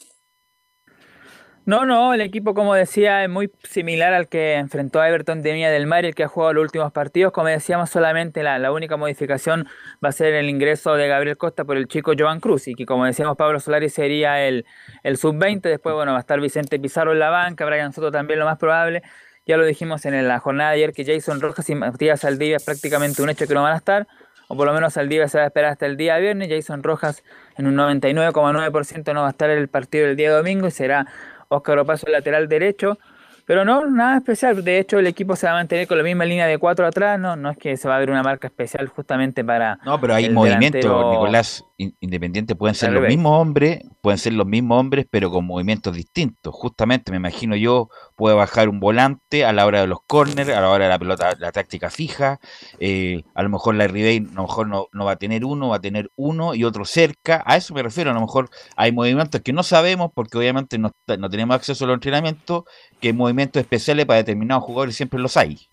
No, 1.65 1.85
no, 1.85 2.13
el 2.13 2.19
equipo, 2.19 2.53
como 2.53 2.73
decía, 2.75 3.23
es 3.23 3.29
muy 3.29 3.49
similar 3.63 4.13
al 4.13 4.27
que 4.27 4.55
enfrentó 4.55 4.99
a 4.99 5.07
Everton 5.07 5.41
de 5.41 5.53
Viña 5.53 5.69
del 5.71 5.87
Mar 5.87 6.03
y 6.03 6.09
el 6.09 6.15
que 6.15 6.23
ha 6.25 6.27
jugado 6.27 6.51
los 6.51 6.63
últimos 6.63 6.91
partidos. 6.91 7.31
Como 7.31 7.47
decíamos, 7.47 7.89
solamente 7.89 8.43
la, 8.43 8.59
la 8.59 8.73
única 8.73 8.97
modificación 8.97 9.65
va 10.03 10.09
a 10.09 10.11
ser 10.11 10.33
el 10.33 10.49
ingreso 10.49 10.95
de 10.95 11.07
Gabriel 11.07 11.37
Costa 11.37 11.63
por 11.63 11.77
el 11.77 11.87
chico 11.87 12.11
Joan 12.19 12.41
Cruz 12.41 12.67
y 12.67 12.75
que, 12.75 12.85
como 12.85 13.05
decíamos, 13.05 13.37
Pablo 13.37 13.61
Solari 13.61 13.89
sería 13.89 14.45
el, 14.45 14.65
el 15.03 15.15
sub-20. 15.15 15.61
Después, 15.61 15.95
bueno, 15.95 16.11
va 16.11 16.17
a 16.17 16.21
estar 16.21 16.41
Vicente 16.41 16.79
Pizarro 16.79 17.13
en 17.13 17.19
la 17.19 17.29
banca, 17.29 17.65
Brian 17.65 17.93
Soto 17.93 18.11
también 18.11 18.39
lo 18.39 18.45
más 18.45 18.57
probable. 18.57 19.01
Ya 19.45 19.55
lo 19.55 19.65
dijimos 19.65 20.05
en 20.05 20.27
la 20.27 20.39
jornada 20.39 20.71
de 20.71 20.75
ayer 20.75 20.93
que 20.93 21.05
Jason 21.05 21.39
Rojas 21.39 21.69
y 21.69 21.75
Matías 21.75 22.19
Saldivia 22.21 22.57
es 22.57 22.65
prácticamente 22.65 23.21
un 23.21 23.29
hecho 23.29 23.47
que 23.47 23.53
no 23.53 23.63
van 23.63 23.73
a 23.73 23.77
estar. 23.77 24.05
O 24.49 24.57
por 24.57 24.67
lo 24.67 24.73
menos 24.73 24.93
Saldivia 24.93 25.29
se 25.29 25.37
va 25.37 25.45
a 25.45 25.47
esperar 25.47 25.71
hasta 25.71 25.85
el 25.85 25.95
día 25.95 26.17
viernes. 26.17 26.49
Jason 26.49 26.83
Rojas 26.83 27.23
en 27.57 27.67
un 27.67 27.75
99,9% 27.75 29.13
no 29.13 29.21
va 29.21 29.27
a 29.27 29.31
estar 29.31 29.49
en 29.49 29.57
el 29.57 29.69
partido 29.69 30.07
del 30.07 30.17
día 30.17 30.31
domingo 30.31 30.67
y 30.67 30.71
será 30.71 31.07
Óscar 31.53 31.79
Opaso 31.79 32.05
el 32.07 32.13
lateral 32.13 32.47
derecho. 32.47 32.97
Pero 33.45 33.65
no, 33.65 33.85
nada 33.87 34.17
especial. 34.17 34.63
De 34.63 34.79
hecho, 34.79 34.99
el 34.99 35.07
equipo 35.07 35.35
se 35.35 35.45
va 35.47 35.51
a 35.51 35.55
mantener 35.55 35.85
con 35.85 35.97
la 35.97 36.03
misma 36.05 36.23
línea 36.23 36.47
de 36.47 36.57
cuatro 36.57 36.85
atrás. 36.87 37.19
No, 37.19 37.35
no 37.35 37.49
es 37.49 37.57
que 37.57 37.75
se 37.75 37.89
va 37.89 37.97
a 37.97 37.99
ver 37.99 38.09
una 38.09 38.23
marca 38.23 38.47
especial 38.47 38.87
justamente 38.87 39.43
para. 39.43 39.79
No, 39.85 39.99
pero 39.99 40.13
hay 40.15 40.29
delantero- 40.29 41.11
Nicolás, 41.11 41.65
in- 41.77 41.95
independiente, 41.99 42.55
pueden 42.55 42.75
ser 42.75 42.89
los 42.91 43.01
mismos 43.09 43.41
hombres, 43.41 43.81
pueden 44.01 44.17
ser 44.17 44.33
los 44.33 44.45
mismos 44.45 44.79
hombres, 44.79 45.05
pero 45.09 45.31
con 45.31 45.45
movimientos 45.45 45.95
distintos. 45.95 46.53
Justamente, 46.53 47.11
me 47.11 47.17
imagino 47.17 47.55
yo, 47.55 47.89
puede 48.15 48.35
bajar 48.35 48.69
un 48.69 48.79
volante 48.79 49.45
a 49.45 49.53
la 49.53 49.65
hora 49.65 49.81
de 49.81 49.87
los 49.87 49.99
corners, 50.05 50.49
a 50.49 50.61
la 50.61 50.69
hora 50.69 50.85
de 50.85 50.89
la 50.91 50.99
pelota, 50.99 51.33
la 51.39 51.51
táctica 51.51 51.89
fija. 51.89 52.39
eh, 52.79 53.23
a 53.35 53.43
lo 53.43 53.49
mejor 53.49 53.75
la 53.75 53.87
Ribey 53.87 54.17
a 54.17 54.35
lo 54.35 54.43
mejor 54.43 54.67
no, 54.67 54.87
no 54.91 55.05
va 55.05 55.11
a 55.13 55.15
tener 55.17 55.45
uno, 55.45 55.69
va 55.69 55.77
a 55.77 55.81
tener 55.81 56.11
uno 56.15 56.55
y 56.55 56.63
otro 56.63 56.85
cerca. 56.85 57.43
A 57.45 57.57
eso 57.57 57.73
me 57.73 57.83
refiero, 57.83 58.11
a 58.11 58.13
lo 58.13 58.21
mejor 58.21 58.49
hay 58.75 58.91
movimientos 58.91 59.41
que 59.41 59.53
no 59.53 59.63
sabemos, 59.63 60.11
porque 60.13 60.37
obviamente 60.37 60.77
no, 60.77 60.91
no 61.17 61.29
tenemos 61.29 61.55
acceso 61.55 61.85
a 61.85 61.87
los 61.87 61.95
entrenamientos, 61.95 62.63
que 62.99 63.13
movimientos 63.13 63.59
especiales 63.61 64.05
para 64.05 64.17
determinados 64.17 64.63
jugadores 64.63 64.95
siempre 64.95 65.19
los 65.19 65.37
hay. 65.37 65.67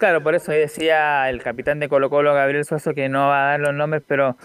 Claro, 0.00 0.22
por 0.22 0.34
eso 0.34 0.50
decía 0.50 1.28
el 1.28 1.42
capitán 1.42 1.78
de 1.78 1.88
Colo 1.90 2.08
Colo, 2.08 2.32
Gabriel 2.34 2.64
Suazo, 2.64 2.94
que 2.94 3.10
no 3.10 3.28
va 3.28 3.44
a 3.44 3.50
dar 3.50 3.60
los 3.60 3.74
nombres, 3.74 4.02
pero, 4.06 4.36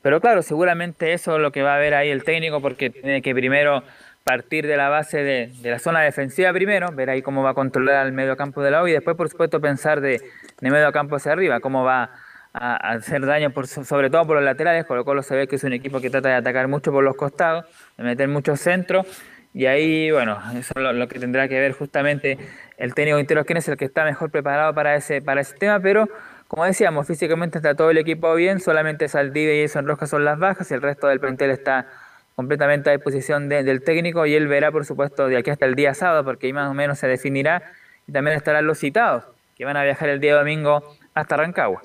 pero 0.00 0.22
claro, 0.22 0.40
seguramente 0.42 1.12
eso 1.12 1.36
es 1.36 1.42
lo 1.42 1.52
que 1.52 1.62
va 1.62 1.74
a 1.74 1.78
ver 1.78 1.92
ahí 1.94 2.10
el 2.10 2.24
técnico, 2.24 2.62
porque 2.62 2.88
tiene 2.88 3.20
que 3.20 3.34
primero 3.34 3.84
partir 4.24 4.66
de 4.66 4.76
la 4.78 4.88
base 4.88 5.22
de, 5.22 5.52
la 5.64 5.78
zona 5.78 6.00
defensiva 6.00 6.50
primero, 6.54 6.92
ver 6.92 7.10
ahí 7.10 7.22
cómo 7.22 7.42
va 7.42 7.50
a 7.50 7.54
controlar 7.54 7.96
al 7.96 8.12
medio 8.12 8.38
campo 8.38 8.62
de 8.62 8.70
la 8.72 8.82
U 8.82 8.88
y 8.88 8.92
después, 8.92 9.16
por 9.16 9.28
supuesto, 9.28 9.60
pensar 9.60 10.00
de, 10.00 10.22
de 10.60 10.70
medio 10.70 10.90
campo 10.92 11.16
hacia 11.16 11.32
arriba, 11.32 11.60
cómo 11.60 11.84
va 11.84 12.10
a, 12.54 12.88
a 12.88 12.92
hacer 12.92 13.26
daño, 13.26 13.50
por, 13.50 13.66
so- 13.66 13.84
sobre 13.84 14.10
todo 14.10 14.26
por 14.26 14.36
los 14.36 14.44
laterales. 14.44 14.86
Colo 14.86 15.04
Colo 15.04 15.22
se 15.22 15.36
ve 15.36 15.46
que 15.46 15.56
es 15.56 15.64
un 15.64 15.74
equipo 15.74 16.00
que 16.02 16.10
trata 16.10 16.30
de 16.30 16.36
atacar 16.36 16.68
mucho 16.68 16.92
por 16.92 17.04
los 17.04 17.16
costados, 17.16 17.66
de 17.98 18.04
meter 18.04 18.28
muchos 18.28 18.60
centros. 18.60 19.06
Y 19.54 19.66
ahí, 19.66 20.10
bueno, 20.10 20.40
eso 20.58 20.72
es 20.76 20.94
lo 20.96 21.08
que 21.08 21.18
tendrá 21.18 21.46
que 21.48 21.60
ver 21.60 21.72
justamente 21.72 22.38
el 22.82 22.94
técnico 22.94 23.16
Quinteros, 23.18 23.46
quién 23.46 23.56
es 23.58 23.68
el 23.68 23.76
que 23.76 23.84
está 23.84 24.04
mejor 24.04 24.30
preparado 24.30 24.74
para 24.74 24.96
ese, 24.96 25.22
para 25.22 25.40
ese 25.40 25.54
tema, 25.56 25.78
pero 25.80 26.08
como 26.48 26.64
decíamos, 26.64 27.06
físicamente 27.06 27.58
está 27.58 27.74
todo 27.74 27.90
el 27.90 27.98
equipo 27.98 28.34
bien, 28.34 28.60
solamente 28.60 29.08
Saldivia 29.08 29.54
y 29.58 29.62
Jason 29.66 29.86
Rojas 29.86 30.10
son 30.10 30.24
las 30.24 30.38
bajas 30.38 30.70
y 30.70 30.74
el 30.74 30.82
resto 30.82 31.06
del 31.06 31.20
plantel 31.20 31.50
está 31.50 31.86
completamente 32.34 32.90
a 32.90 32.92
disposición 32.92 33.48
de- 33.48 33.62
del 33.62 33.82
técnico 33.82 34.26
y 34.26 34.34
él 34.34 34.48
verá, 34.48 34.72
por 34.72 34.84
supuesto, 34.84 35.28
de 35.28 35.36
aquí 35.36 35.50
hasta 35.50 35.64
el 35.64 35.74
día 35.76 35.94
sábado, 35.94 36.24
porque 36.24 36.48
ahí 36.48 36.52
más 36.52 36.68
o 36.70 36.74
menos 36.74 36.98
se 36.98 37.06
definirá 37.06 37.62
y 38.06 38.12
también 38.12 38.36
estarán 38.36 38.66
los 38.66 38.78
citados, 38.78 39.24
que 39.56 39.64
van 39.64 39.76
a 39.76 39.84
viajar 39.84 40.08
el 40.08 40.20
día 40.20 40.34
domingo 40.34 40.82
hasta 41.14 41.36
Rancagua. 41.36 41.82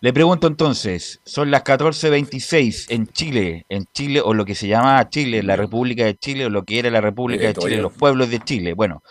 Le 0.00 0.12
pregunto 0.12 0.48
entonces, 0.48 1.20
son 1.24 1.52
las 1.52 1.62
14.26 1.62 2.86
en 2.90 3.06
Chile, 3.06 3.64
en 3.68 3.84
Chile 3.94 4.20
o 4.22 4.34
lo 4.34 4.44
que 4.44 4.56
se 4.56 4.66
llamaba 4.66 5.08
Chile, 5.08 5.44
la 5.44 5.54
República 5.54 6.04
de 6.04 6.16
Chile 6.16 6.46
o 6.46 6.50
lo 6.50 6.64
que 6.64 6.80
era 6.80 6.90
la 6.90 7.00
República 7.00 7.46
de 7.46 7.54
Chile, 7.54 7.76
los 7.82 7.92
pueblos 7.92 8.28
de 8.28 8.40
Chile. 8.40 8.72
Bueno, 8.74 9.02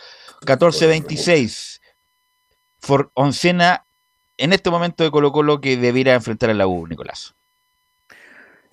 14.26, 0.44 1.80
for 2.80 3.10
oncena 3.14 3.86
en 4.36 4.52
este 4.52 4.70
momento 4.70 5.04
de 5.04 5.10
Colo 5.10 5.32
Colo 5.32 5.60
que 5.60 5.76
debiera 5.76 6.14
enfrentar 6.14 6.50
a 6.50 6.54
la 6.54 6.66
U, 6.66 6.86
Nicolás. 6.86 7.34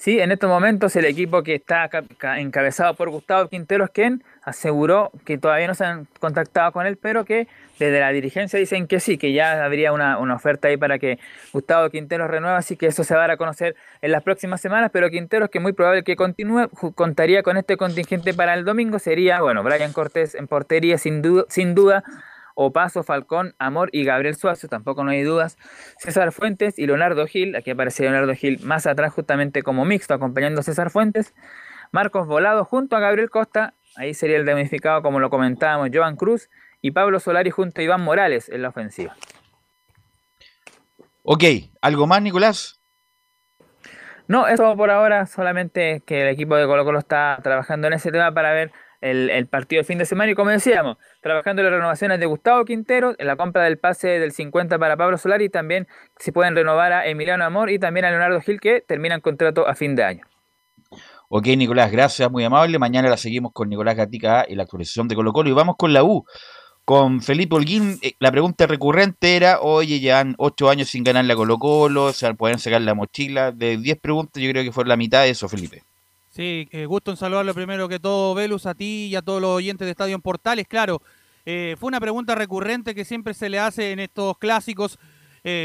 Sí, 0.01 0.17
en 0.21 0.31
estos 0.31 0.49
momentos 0.49 0.95
el 0.95 1.03
equipo 1.03 1.43
que 1.43 1.55
está 1.55 1.89
ca- 1.89 2.05
ca- 2.17 2.39
encabezado 2.39 2.93
por 2.93 3.09
Gustavo 3.09 3.49
Quinteros, 3.49 3.89
quien 3.89 4.23
aseguró 4.43 5.11
que 5.25 5.37
todavía 5.37 5.67
no 5.67 5.75
se 5.75 5.83
han 5.83 6.07
contactado 6.21 6.71
con 6.71 6.85
él, 6.87 6.95
pero 6.95 7.25
que 7.25 7.49
desde 7.79 7.99
la 7.99 8.09
dirigencia 8.11 8.57
dicen 8.57 8.87
que 8.87 9.01
sí, 9.01 9.17
que 9.17 9.33
ya 9.33 9.61
habría 9.65 9.91
una, 9.91 10.17
una 10.17 10.35
oferta 10.35 10.69
ahí 10.69 10.77
para 10.77 10.99
que 10.99 11.19
Gustavo 11.51 11.89
Quinteros 11.89 12.29
renueva, 12.31 12.55
así 12.55 12.77
que 12.77 12.87
eso 12.87 13.03
se 13.03 13.13
va 13.13 13.19
a 13.19 13.23
dar 13.23 13.31
a 13.31 13.37
conocer 13.37 13.75
en 14.01 14.13
las 14.13 14.23
próximas 14.23 14.61
semanas, 14.61 14.89
pero 14.93 15.09
Quinteros, 15.09 15.49
que 15.49 15.59
muy 15.59 15.73
probable 15.73 16.03
que 16.03 16.15
continúe, 16.15 16.69
contaría 16.95 17.43
con 17.43 17.57
este 17.57 17.75
contingente 17.75 18.33
para 18.33 18.53
el 18.53 18.63
domingo, 18.63 18.99
sería, 18.99 19.41
bueno, 19.41 19.63
Brian 19.63 19.91
Cortés 19.91 20.33
en 20.33 20.47
portería, 20.47 20.97
sin, 20.97 21.21
du- 21.21 21.45
sin 21.49 21.75
duda, 21.75 22.05
Opaso, 22.55 23.03
Falcón, 23.03 23.55
Amor 23.59 23.89
y 23.91 24.03
Gabriel 24.03 24.35
Suazo, 24.35 24.67
tampoco 24.67 25.03
no 25.03 25.11
hay 25.11 25.23
dudas. 25.23 25.57
César 25.97 26.31
Fuentes 26.31 26.77
y 26.77 26.87
Leonardo 26.87 27.25
Gil, 27.27 27.55
aquí 27.55 27.71
aparece 27.71 28.03
Leonardo 28.03 28.33
Gil 28.35 28.59
más 28.63 28.87
atrás 28.87 29.13
justamente 29.13 29.63
como 29.63 29.85
mixto, 29.85 30.13
acompañando 30.13 30.61
a 30.61 30.63
César 30.63 30.89
Fuentes. 30.89 31.33
Marcos 31.91 32.27
Volado 32.27 32.65
junto 32.65 32.95
a 32.95 32.99
Gabriel 32.99 33.29
Costa, 33.29 33.73
ahí 33.95 34.13
sería 34.13 34.37
el 34.37 34.45
damnificado 34.45 35.01
como 35.01 35.19
lo 35.19 35.29
comentábamos, 35.29 35.89
Joan 35.93 36.15
Cruz 36.15 36.49
y 36.81 36.91
Pablo 36.91 37.19
Solari 37.19 37.49
junto 37.49 37.81
a 37.81 37.83
Iván 37.83 38.01
Morales 38.01 38.49
en 38.49 38.61
la 38.61 38.69
ofensiva. 38.69 39.15
Ok, 41.23 41.43
¿algo 41.81 42.07
más, 42.07 42.21
Nicolás? 42.21 42.79
No, 44.27 44.47
eso 44.47 44.77
por 44.77 44.91
ahora, 44.91 45.25
solamente 45.25 46.03
que 46.05 46.21
el 46.21 46.27
equipo 46.27 46.55
de 46.55 46.67
Colo 46.67 46.85
Colo 46.85 46.99
está 46.99 47.39
trabajando 47.41 47.87
en 47.87 47.93
ese 47.93 48.11
tema 48.11 48.31
para 48.31 48.53
ver 48.53 48.71
el, 49.01 49.47
partido 49.47 49.79
de 49.79 49.83
fin 49.83 49.97
de 49.97 50.05
semana 50.05 50.31
y 50.31 50.35
como 50.35 50.49
decíamos, 50.49 50.97
trabajando 51.21 51.63
las 51.63 51.71
renovaciones 51.71 52.19
de 52.19 52.25
Gustavo 52.25 52.65
Quintero, 52.65 53.15
en 53.17 53.27
la 53.27 53.35
compra 53.35 53.63
del 53.63 53.77
pase 53.77 54.19
del 54.19 54.31
50 54.31 54.77
para 54.77 54.97
Pablo 54.97 55.17
Solari 55.17 55.45
y 55.45 55.49
también 55.49 55.87
si 56.17 56.31
pueden 56.31 56.55
renovar 56.55 56.91
a 56.91 57.07
Emiliano 57.07 57.45
Amor 57.45 57.69
y 57.69 57.79
también 57.79 58.05
a 58.05 58.09
Leonardo 58.09 58.41
Gil 58.41 58.59
que 58.59 58.81
terminan 58.81 59.21
contrato 59.21 59.67
a 59.67 59.75
fin 59.75 59.95
de 59.95 60.03
año. 60.03 60.25
Ok, 61.29 61.45
Nicolás, 61.47 61.91
gracias, 61.91 62.31
muy 62.31 62.43
amable. 62.43 62.79
Mañana 62.79 63.07
la 63.07 63.17
seguimos 63.17 63.51
con 63.53 63.69
Nicolás 63.69 63.95
Gatica 63.95 64.45
y 64.49 64.55
la 64.55 64.63
actualización 64.63 65.07
de 65.07 65.15
Colo 65.15 65.31
Colo 65.31 65.49
y 65.49 65.53
vamos 65.53 65.75
con 65.77 65.93
la 65.93 66.03
U. 66.03 66.25
Con 66.85 67.21
Felipe 67.21 67.55
Holguín, 67.55 67.99
eh, 68.01 68.13
la 68.17 68.31
pregunta 68.31 68.65
recurrente 68.65 69.35
era, 69.35 69.59
oye, 69.61 69.99
llevan 69.99 70.33
ocho 70.39 70.71
años 70.71 70.89
sin 70.89 71.03
ganar 71.03 71.25
la 71.25 71.35
Colo 71.35 71.59
Colo, 71.59 72.05
o 72.05 72.13
sea, 72.13 72.33
pueden 72.33 72.57
sacar 72.57 72.81
la 72.81 72.95
mochila. 72.95 73.51
De 73.51 73.77
diez 73.77 73.99
preguntas, 73.99 74.41
yo 74.41 74.49
creo 74.49 74.63
que 74.63 74.71
fue 74.71 74.85
la 74.85 74.97
mitad 74.97 75.21
de 75.21 75.29
eso, 75.29 75.47
Felipe. 75.47 75.83
Sí, 76.29 76.67
eh, 76.71 76.85
gusto 76.85 77.11
en 77.11 77.17
saludarlo 77.17 77.53
primero 77.53 77.89
que 77.89 77.99
todo, 77.99 78.35
Velus, 78.35 78.65
a 78.65 78.75
ti 78.75 79.07
y 79.07 79.15
a 79.15 79.21
todos 79.21 79.41
los 79.41 79.51
oyentes 79.51 79.85
de 79.85 79.91
Estadio 79.91 80.15
en 80.15 80.21
Portales. 80.21 80.67
Claro, 80.67 81.01
eh, 81.45 81.75
fue 81.79 81.87
una 81.87 81.99
pregunta 81.99 82.35
recurrente 82.35 82.93
que 82.93 83.03
siempre 83.03 83.33
se 83.33 83.49
le 83.49 83.59
hace 83.59 83.91
en 83.91 83.99
estos 83.99 84.37
clásicos. 84.37 84.99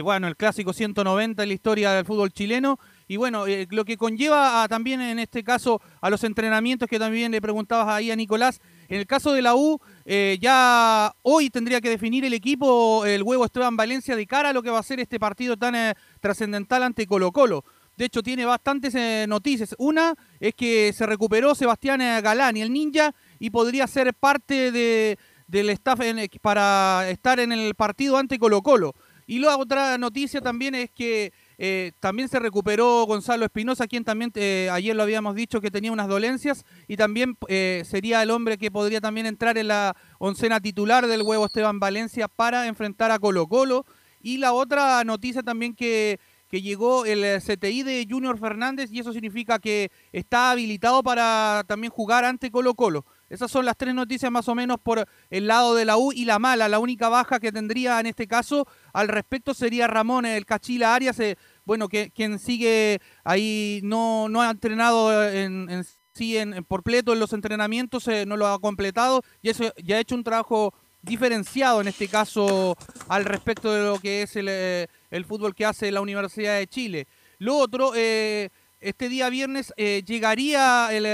bueno, 0.02 0.28
el 0.28 0.36
clásico 0.36 0.72
190 0.72 1.42
en 1.42 1.48
la 1.48 1.54
historia 1.54 1.92
del 1.92 2.06
fútbol 2.06 2.32
chileno. 2.32 2.78
Y 3.06 3.16
bueno, 3.16 3.44
lo 3.70 3.84
que 3.84 3.98
conlleva 3.98 4.66
también 4.68 5.02
en 5.02 5.18
este 5.18 5.44
caso 5.44 5.82
a 6.00 6.08
los 6.08 6.24
entrenamientos 6.24 6.88
que 6.88 6.98
también 6.98 7.32
le 7.32 7.42
preguntabas 7.42 7.88
ahí 7.88 8.10
a 8.10 8.16
Nicolás, 8.16 8.60
en 8.88 9.00
el 9.00 9.06
caso 9.06 9.32
de 9.32 9.42
la 9.42 9.54
U, 9.54 9.80
eh, 10.04 10.38
ya 10.40 11.14
hoy 11.22 11.50
tendría 11.50 11.80
que 11.80 11.88
definir 11.88 12.24
el 12.24 12.34
equipo, 12.34 13.04
el 13.06 13.22
huevo 13.22 13.44
Esteban 13.44 13.76
Valencia, 13.76 14.16
de 14.16 14.26
cara 14.26 14.50
a 14.50 14.52
lo 14.52 14.62
que 14.62 14.70
va 14.70 14.78
a 14.78 14.82
ser 14.82 15.00
este 15.00 15.18
partido 15.18 15.56
tan 15.56 15.74
eh, 15.74 15.94
trascendental 16.20 16.82
ante 16.82 17.06
Colo 17.06 17.32
Colo. 17.32 17.64
De 17.97 18.07
hecho, 18.07 18.22
tiene 18.22 18.45
bastantes 18.45 18.95
eh, 18.95 19.26
noticias. 19.28 19.74
Una 19.78 20.14
es 20.40 20.55
que 20.55 20.92
se 20.92 21.07
recuperó 21.07 21.55
Sebastián 21.55 22.01
Galán 22.22 22.57
y 22.57 22.62
el 22.62 22.72
ninja 22.72 23.14
y 23.38 23.51
podría 23.51 23.86
ser 23.86 24.14
parte 24.14 24.72
de, 24.72 25.18
del 25.47 25.70
staff 25.70 26.01
para 26.40 27.09
estar 27.09 27.40
en 27.40 27.53
el 27.53 27.74
partido 27.74 28.16
ante 28.16 28.38
Colo 28.38 28.62
Colo. 28.62 28.95
Y 29.26 29.38
la 29.38 29.57
otra 29.57 29.97
noticia 29.97 30.40
también 30.40 30.74
es 30.74 30.90
que 30.90 31.32
eh, 31.57 31.92
también 32.01 32.28
se 32.28 32.38
recuperó 32.38 33.05
Gonzalo 33.07 33.45
Espinosa, 33.47 33.86
quien 33.86 34.05
también 34.05 34.30
eh, 34.34 34.68
ayer 34.70 34.95
lo 34.95 35.03
habíamos 35.03 35.34
dicho 35.34 35.61
que 35.61 35.70
tenía 35.70 35.92
unas 35.92 36.09
dolencias 36.09 36.64
y 36.88 36.97
también 36.97 37.38
eh, 37.49 37.84
sería 37.86 38.22
el 38.22 38.30
hombre 38.30 38.59
que 38.59 38.70
podría 38.70 39.01
también 39.01 39.26
entrar 39.26 39.57
en 39.57 39.68
la 39.68 39.97
oncena 40.18 40.61
titular 40.61 41.07
del 41.07 41.22
huevo 41.22 41.47
Esteban 41.47 41.80
Valencia 41.80 42.28
para 42.28 42.66
enfrentar 42.66 43.11
a 43.11 43.18
Colo 43.18 43.47
Colo. 43.47 43.86
Y 44.20 44.38
la 44.38 44.53
otra 44.53 45.05
noticia 45.05 45.42
también 45.42 45.74
que, 45.74 46.18
que 46.55 46.62
llegó 46.62 47.05
el 47.05 47.42
CTI 47.42 47.82
de 47.82 48.07
Junior 48.09 48.38
Fernández 48.38 48.88
y 48.92 49.00
eso 49.00 49.12
significa 49.12 49.59
que 49.59 49.90
está 50.12 50.52
habilitado 50.52 51.02
para 51.02 51.64
también 51.66 51.90
jugar 51.90 52.24
ante 52.24 52.52
Colo 52.52 52.74
Colo. 52.74 53.05
Esas 53.28 53.50
son 53.50 53.64
las 53.64 53.76
tres 53.76 53.92
noticias 53.92 54.30
más 54.30 54.48
o 54.48 54.55
menos 54.55 54.78
por 54.78 55.05
el 55.30 55.48
lado 55.48 55.74
de 55.74 55.84
la 55.84 55.96
U 55.96 56.12
y 56.12 56.24
la 56.26 56.38
mala. 56.38 56.68
La 56.68 56.78
única 56.78 57.09
baja 57.09 57.40
que 57.40 57.50
tendría 57.50 57.98
en 57.98 58.07
este 58.07 58.28
caso 58.28 58.68
al 58.92 59.09
respecto 59.09 59.52
sería 59.52 59.88
Ramón, 59.88 60.26
el 60.26 60.46
Cachila 60.46 60.94
Arias, 60.94 61.18
eh, 61.18 61.36
bueno, 61.64 61.88
que, 61.88 62.12
quien 62.12 62.38
sigue 62.38 63.00
ahí, 63.24 63.80
no, 63.82 64.28
no 64.28 64.40
ha 64.40 64.50
entrenado 64.50 65.28
en, 65.28 65.84
sí 66.12 66.36
en, 66.36 66.62
por 66.62 66.84
pleto 66.84 67.14
en 67.14 67.18
los 67.18 67.32
entrenamientos, 67.32 68.07
eh, 68.07 68.26
no 68.26 68.36
lo 68.36 68.46
ha 68.46 68.61
completado 68.61 69.22
y 69.42 69.50
eso 69.50 69.72
ya 69.82 69.96
ha 69.96 70.00
hecho 70.00 70.14
un 70.14 70.22
trabajo 70.22 70.72
diferenciado 71.05 71.80
en 71.80 71.88
este 71.88 72.09
caso 72.09 72.76
al 73.09 73.24
respecto 73.24 73.72
de 73.72 73.84
lo 73.84 73.98
que 73.98 74.22
es 74.22 74.36
el, 74.36 74.46
eh, 74.48 74.88
el 75.14 75.24
fútbol 75.24 75.54
que 75.54 75.64
hace 75.64 75.90
la 75.92 76.00
Universidad 76.00 76.58
de 76.58 76.66
Chile. 76.66 77.06
Lo 77.38 77.56
otro, 77.56 77.94
este 77.94 79.08
día 79.08 79.28
viernes 79.28 79.72
llegaría 79.76 80.88
el 80.92 81.06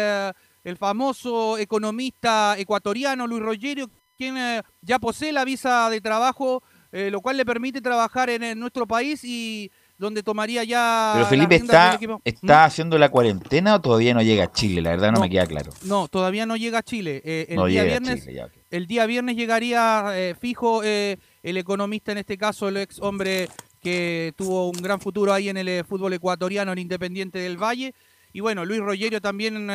el 0.65 0.77
famoso 0.77 1.59
economista 1.59 2.57
ecuatoriano 2.59 3.27
Luis 3.27 3.43
Rogerio, 3.43 3.91
quien 4.17 4.37
eh, 4.37 4.63
ya 4.83 4.99
posee 4.99 5.33
la 5.33 5.45
visa 5.45 5.89
de 5.89 6.01
trabajo, 6.01 6.63
eh, 6.93 7.11
lo 7.11 7.21
cual 7.21 7.37
le 7.37 7.47
permite 7.47 7.81
trabajar 7.81 8.29
en, 8.31 8.59
nuestro 8.59 8.87
país 8.87 9.25
y 9.25 9.71
donde 9.97 10.23
tomaría 10.23 10.65
ya. 10.65 11.13
Pero 11.15 11.27
Felipe 11.27 11.55
está, 11.57 11.99
está 12.25 12.63
¿Mm? 12.63 12.67
haciendo 12.67 12.99
la 12.99 13.09
cuarentena 13.09 13.77
o 13.77 13.81
todavía 13.81 14.13
no 14.13 14.23
llega 14.23 14.45
a 14.45 14.53
Chile, 14.53 14.83
la 14.83 14.91
verdad 14.91 15.13
no, 15.13 15.21
me 15.21 15.31
queda 15.31 15.47
claro. 15.47 15.73
No, 15.85 16.09
todavía 16.09 16.47
no 16.47 16.57
llega 16.57 16.79
a 16.79 16.83
Chile. 16.83 17.23
Eh, 17.25 17.47
el, 17.51 17.67
día 17.69 17.85
viernes, 17.85 18.29
el 18.71 18.87
día 18.87 19.07
viernes 19.07 19.37
llegaría 19.37 20.35
fijo 20.39 20.83
el 20.83 21.19
economista, 21.43 22.13
en 22.13 22.19
este 22.19 22.37
caso 22.37 22.69
el 22.69 22.79
ex 22.79 22.99
hombre 23.01 23.49
que 23.81 24.33
tuvo 24.37 24.69
un 24.69 24.83
gran 24.83 25.01
futuro 25.01 25.33
ahí 25.33 25.49
en 25.49 25.57
el 25.57 25.85
fútbol 25.85 26.13
ecuatoriano, 26.13 26.73
en 26.73 26.79
Independiente 26.79 27.39
del 27.39 27.57
Valle. 27.57 27.95
Y 28.33 28.41
bueno, 28.41 28.65
Luis 28.65 28.81
Rogerio 28.81 29.21
también 29.21 29.69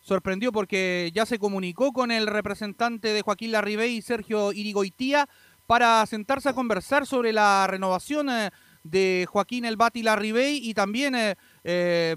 sorprendió 0.00 0.50
porque 0.50 1.12
ya 1.14 1.26
se 1.26 1.38
comunicó 1.38 1.92
con 1.92 2.10
el 2.10 2.26
representante 2.26 3.12
de 3.12 3.22
Joaquín 3.22 3.52
Larribey, 3.52 4.02
Sergio 4.02 4.52
Irigoitía, 4.52 5.28
para 5.66 6.04
sentarse 6.06 6.48
a 6.48 6.54
conversar 6.54 7.06
sobre 7.06 7.32
la 7.32 7.66
renovación 7.66 8.28
eh, 8.28 8.50
de 8.82 9.26
Joaquín 9.30 9.64
El 9.64 9.76
Bati 9.76 10.02
Larribey 10.02 10.58
y 10.62 10.74
también 10.74 11.14
eh, 11.14 11.36
eh, 11.64 12.16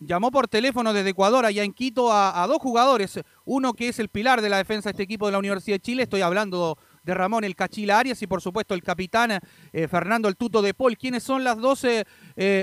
llamó 0.00 0.30
por 0.30 0.48
teléfono 0.48 0.92
desde 0.92 1.10
Ecuador, 1.10 1.44
allá 1.44 1.62
en 1.62 1.72
Quito, 1.72 2.12
a, 2.12 2.44
dos 2.48 2.58
jugadores. 2.58 3.20
Uno 3.44 3.72
que 3.72 3.88
es 3.88 3.98
el 3.98 4.08
pilar 4.08 4.42
de 4.42 4.48
la 4.48 4.58
defensa 4.58 4.88
de 4.88 4.92
este 4.92 5.02
equipo 5.04 5.26
de 5.26 5.32
la 5.32 5.38
Universidad 5.38 5.76
de 5.76 5.80
Chile, 5.80 6.02
estoy 6.02 6.22
hablando 6.22 6.76
de 7.08 7.14
Ramón 7.14 7.42
el 7.42 7.56
Cachila 7.56 7.98
Arias 7.98 8.20
y 8.20 8.26
por 8.26 8.42
supuesto 8.42 8.74
el 8.74 8.82
capitán 8.82 9.40
Fernando 9.72 10.28
el 10.28 10.36
Tuto 10.36 10.60
de 10.60 10.74
Paul. 10.74 10.98
¿Quiénes 10.98 11.22
son 11.22 11.42
las 11.42 11.56
12 11.56 12.04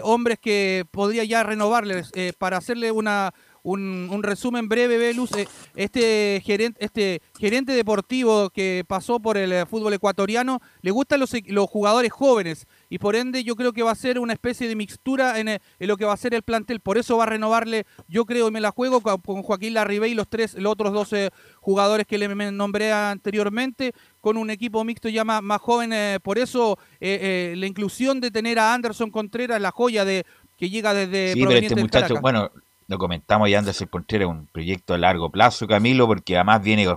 hombres 0.03 0.37
que 0.39 0.85
podría 0.91 1.23
ya 1.23 1.43
renovarles 1.43 2.11
para 2.37 2.57
hacerle 2.57 2.91
una, 2.91 3.33
un, 3.65 4.23
resumen 4.23 4.69
breve, 4.69 4.97
Velus. 4.97 5.31
Eh, 5.33 5.47
este 5.75 6.41
gerente, 6.45 6.85
este 6.85 7.21
gerente 7.39 7.73
deportivo 7.73 8.49
que 8.49 8.83
pasó 8.87 9.19
por 9.19 9.37
el 9.37 9.51
eh, 9.51 9.65
fútbol 9.65 9.93
ecuatoriano, 9.93 10.61
le 10.81 10.91
gustan 10.91 11.19
los, 11.19 11.31
los 11.47 11.69
jugadores 11.69 12.11
jóvenes 12.11 12.67
y 12.89 12.99
por 12.99 13.15
ende 13.15 13.43
yo 13.43 13.55
creo 13.55 13.73
que 13.73 13.83
va 13.83 13.91
a 13.91 13.95
ser 13.95 14.19
una 14.19 14.33
especie 14.33 14.67
de 14.67 14.75
mixtura 14.75 15.39
en, 15.39 15.47
eh, 15.47 15.59
lo 15.79 15.97
que 15.97 16.05
va 16.05 16.13
a 16.13 16.17
ser 16.17 16.33
el 16.33 16.43
plantel. 16.43 16.79
Por 16.79 16.97
eso 16.97 17.17
va 17.17 17.23
a 17.23 17.27
renovarle, 17.27 17.85
yo 18.07 18.25
creo, 18.25 18.47
y 18.47 18.51
me 18.51 18.61
la 18.61 18.71
juego 18.71 19.01
con, 19.01 19.43
Joaquín 19.43 19.73
Larribey 19.73 20.11
y 20.11 20.15
los, 20.15 20.27
tres, 20.27 20.55
los 20.55 20.71
otros 20.71 20.93
12 20.93 21.31
jugadores 21.59 22.05
que 22.07 22.17
le 22.17 22.27
nombré 22.51 22.91
anteriormente, 22.91 23.93
con 24.21 24.37
un 24.37 24.49
equipo 24.49 24.83
mixto 24.83 25.09
ya 25.09 25.23
más, 25.23 25.61
joven. 25.61 26.19
por 26.21 26.37
eso 26.37 26.77
la 26.99 27.65
inclusión 27.65 28.21
de 28.21 28.31
tener 28.31 28.59
a 28.59 28.73
Anderson 28.73 29.11
Contreras, 29.11 29.61
la 29.61 29.71
joya 29.71 30.05
de 30.05 30.25
que 30.57 30.69
llega 30.69 30.93
desde 30.93 31.33
sí, 31.33 31.41
pero 31.41 31.51
este 31.51 31.75
muchacho, 31.75 32.15
bueno, 32.21 32.51
lo 32.87 32.97
comentamos 32.97 33.49
ya 33.49 33.59
antes, 33.59 33.81
el 33.81 33.89
Contreras, 33.89 34.27
un 34.27 34.47
proyecto 34.47 34.93
a 34.93 34.97
largo 34.97 35.29
plazo, 35.29 35.67
Camilo, 35.67 36.07
porque 36.07 36.35
además 36.35 36.61
viene, 36.61 36.87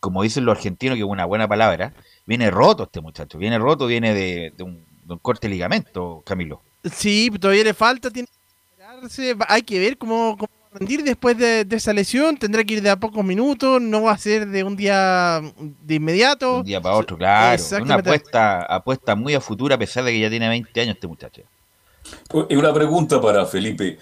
como 0.00 0.22
dicen 0.22 0.44
los 0.44 0.56
argentinos, 0.56 0.96
que 0.96 1.02
es 1.02 1.08
una 1.08 1.24
buena 1.24 1.46
palabra, 1.46 1.92
viene 2.24 2.50
roto 2.50 2.84
este 2.84 3.00
muchacho, 3.00 3.38
viene 3.38 3.58
roto, 3.58 3.86
viene 3.86 4.14
de, 4.14 4.52
un, 4.60 4.84
corte 5.22 5.48
de 5.48 5.54
ligamento, 5.54 6.22
Camilo. 6.24 6.62
Sí, 6.84 7.30
todavía 7.40 7.64
le 7.64 7.74
falta, 7.74 8.10
tiene 8.10 8.28
que 8.28 9.36
hay 9.48 9.62
que 9.62 9.78
ver 9.78 9.98
cómo, 9.98 10.36
cómo 10.36 10.48
rendir 10.72 11.02
después 11.02 11.36
de, 11.38 11.66
esa 11.70 11.92
lesión, 11.92 12.36
tendrá 12.36 12.62
que 12.64 12.74
ir 12.74 12.82
de 12.82 12.90
a 12.90 12.96
pocos 12.96 13.24
minutos, 13.24 13.80
no 13.80 14.02
va 14.02 14.12
a 14.12 14.18
ser 14.18 14.46
de 14.46 14.64
un 14.64 14.76
día 14.76 15.40
de 15.58 15.94
inmediato. 15.94 16.58
un 16.58 16.64
día 16.64 16.80
para 16.80 16.96
otro, 16.96 17.16
claro. 17.16 17.62
Una 17.82 17.94
apuesta, 17.96 18.62
apuesta 18.62 19.14
muy 19.14 19.34
a 19.34 19.40
futuro 19.40 19.74
a 19.74 19.78
pesar 19.78 20.04
de 20.04 20.12
que 20.12 20.20
ya 20.20 20.30
tiene 20.30 20.48
20 20.48 20.80
años 20.80 20.94
este 20.94 21.06
muchacho. 21.06 21.42
Una 22.32 22.72
pregunta 22.72 23.20
para 23.20 23.46
Felipe. 23.46 23.98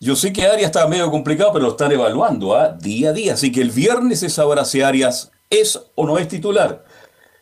Yo 0.00 0.14
sé 0.14 0.32
que 0.32 0.46
Arias 0.46 0.66
está 0.66 0.86
medio 0.86 1.10
complicado, 1.10 1.52
pero 1.52 1.64
lo 1.64 1.70
están 1.72 1.90
evaluando 1.92 2.54
¿ah? 2.54 2.68
día 2.68 3.10
a 3.10 3.12
día. 3.12 3.34
Así 3.34 3.50
que 3.50 3.62
el 3.62 3.70
viernes 3.70 4.20
se 4.20 4.28
sabrá 4.28 4.64
si 4.64 4.82
Arias 4.82 5.32
es 5.50 5.80
o 5.94 6.06
no 6.06 6.18
es 6.18 6.28
titular. 6.28 6.84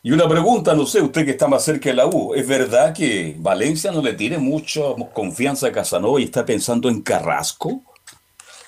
Y 0.05 0.11
una 0.11 0.29
pregunta, 0.29 0.75
no 0.75 0.85
sé, 0.85 1.01
usted 1.01 1.25
que 1.25 1.31
está 1.31 1.47
más 1.47 1.65
cerca 1.65 1.89
de 1.91 1.95
la 1.95 2.07
U, 2.07 2.35
¿es 2.35 2.45
verdad 2.45 2.93
que 2.93 3.37
Valencia 3.39 3.93
no 3.93 4.03
le 4.03 4.15
tiene 4.15 4.37
mucha 4.37 4.81
confianza 5.13 5.69
a 5.69 5.73
Casanova 5.73 6.21
y 6.21 6.25
está 6.25 6.45
pensando 6.45 6.89
en 6.89 7.03
Carrasco? 7.03 7.81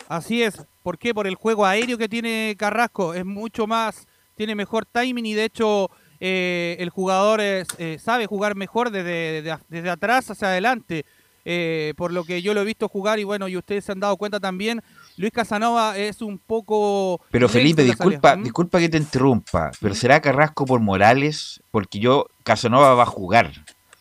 Así 0.09 0.45
es. 0.45 0.62
¿Por 0.85 0.97
qué? 0.97 1.12
Por 1.12 1.26
el 1.26 1.35
juego 1.35 1.66
aéreo 1.66 1.99
que 1.99 2.09
tiene 2.09 2.55
Carrasco. 2.57 3.14
Es 3.14 3.24
mucho 3.24 3.66
más, 3.66 4.07
tiene 4.37 4.55
mejor 4.55 4.87
timing 4.87 5.26
y 5.26 5.35
de 5.35 5.45
hecho 5.45 5.91
eh, 6.20 6.76
el 6.78 6.91
jugador 6.91 7.41
eh, 7.41 7.64
sabe 8.01 8.26
jugar 8.26 8.55
mejor 8.55 8.91
desde, 8.91 9.43
desde 9.68 9.91
atrás 9.91 10.30
hacia 10.30 10.49
adelante. 10.49 11.05
Eh, 11.45 11.95
por 11.97 12.12
lo 12.12 12.24
que 12.24 12.43
yo 12.43 12.55
lo 12.55 12.62
he 12.62 12.64
visto 12.64 12.89
jugar 12.89 13.18
y 13.18 13.24
bueno, 13.24 13.49
y 13.49 13.57
ustedes 13.57 13.85
se 13.85 13.93
han 13.93 14.01
dado 14.01 14.16
cuenta 14.16 14.41
también 14.41 14.82
Luis 15.17 15.33
Casanova 15.33 15.97
es 15.97 16.23
un 16.23 16.39
poco... 16.39 17.21
Pero 17.31 17.49
Felipe, 17.49 17.83
en 17.83 17.89
disculpa. 17.89 18.37
¿Mm? 18.37 18.43
disculpa 18.45 18.79
que 18.81 18.89
te 18.89 18.99
interrumpa, 18.99 19.71
pero 19.81 19.95
¿será 19.95 20.21
Carrasco 20.21 20.65
por 20.65 20.81
Morales? 20.81 21.62
Porque 21.71 22.01
yo, 22.01 22.27
Casanova 22.43 22.95
va 22.95 23.05
a 23.05 23.07
jugar. 23.07 23.53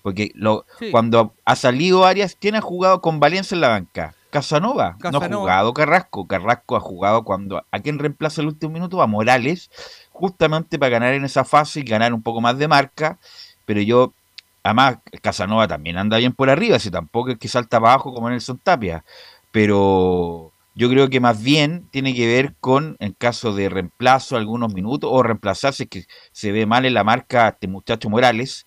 Porque 0.01 0.31
lo, 0.35 0.65
Sí. 0.79 0.91
cuando 0.91 1.33
ha 1.45 1.55
salido 1.55 2.05
Arias, 2.05 2.35
¿quién 2.39 2.55
ha 2.55 2.61
jugado 2.61 3.01
con 3.01 3.19
Valencia 3.19 3.55
en 3.55 3.61
la 3.61 3.69
banca? 3.69 4.15
Casanova. 4.31 4.97
No 5.11 5.19
ha 5.19 5.29
jugado 5.29 5.73
Carrasco. 5.73 6.27
Carrasco 6.27 6.75
ha 6.75 6.79
jugado 6.79 7.23
cuando... 7.23 7.63
¿A 7.71 7.79
quién 7.79 7.99
reemplaza 7.99 8.41
el 8.41 8.47
último 8.47 8.73
minuto? 8.73 9.01
A 9.01 9.07
Morales, 9.07 9.69
justamente 10.11 10.79
para 10.79 10.89
ganar 10.89 11.13
en 11.13 11.23
esa 11.23 11.45
fase 11.45 11.81
y 11.81 11.83
ganar 11.83 12.13
un 12.13 12.23
poco 12.23 12.41
más 12.41 12.57
de 12.57 12.67
marca. 12.67 13.19
Pero 13.65 13.81
yo, 13.81 14.13
además, 14.63 14.97
Casanova 15.21 15.67
también 15.67 15.99
anda 15.99 16.17
bien 16.17 16.33
por 16.33 16.49
arriba, 16.49 16.79
si 16.79 16.89
tampoco 16.89 17.29
es 17.29 17.37
que 17.37 17.47
salta 17.47 17.79
para 17.79 17.93
abajo 17.93 18.11
como 18.11 18.29
Nelson 18.29 18.57
Tapia. 18.57 19.05
Pero 19.51 20.52
yo 20.75 20.89
creo 20.89 21.09
que 21.09 21.19
más 21.19 21.41
bien 21.43 21.87
tiene 21.91 22.13
que 22.13 22.25
ver 22.27 22.55
con, 22.59 22.95
en 22.99 23.13
caso 23.13 23.53
de 23.53 23.69
reemplazo, 23.69 24.37
algunos 24.37 24.73
minutos, 24.73 25.09
o 25.13 25.21
reemplazarse, 25.23 25.87
que 25.87 26.05
se 26.31 26.51
ve 26.51 26.65
mal 26.65 26.85
en 26.85 26.93
la 26.93 27.03
marca 27.03 27.49
este 27.49 27.67
muchacho 27.67 28.09
Morales, 28.09 28.65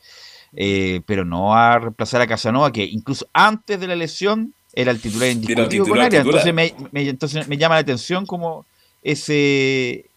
eh, 0.54 1.02
pero 1.06 1.24
no 1.24 1.54
a 1.54 1.78
reemplazar 1.78 2.20
a 2.22 2.26
Casanova, 2.26 2.72
que 2.72 2.84
incluso 2.84 3.26
antes 3.32 3.78
de 3.80 3.86
la 3.86 3.96
lesión 3.96 4.54
era 4.72 4.90
el 4.90 5.00
titular 5.00 5.30
indiscutible 5.30 5.78
con 5.78 5.84
titular. 5.84 6.12
Entonces 6.14 6.54
me, 6.54 6.74
me- 6.92 7.08
entonces 7.08 7.48
me 7.48 7.56
llama 7.56 7.74
la 7.76 7.80
atención 7.80 8.26
como 8.26 8.66
ese 9.02 10.10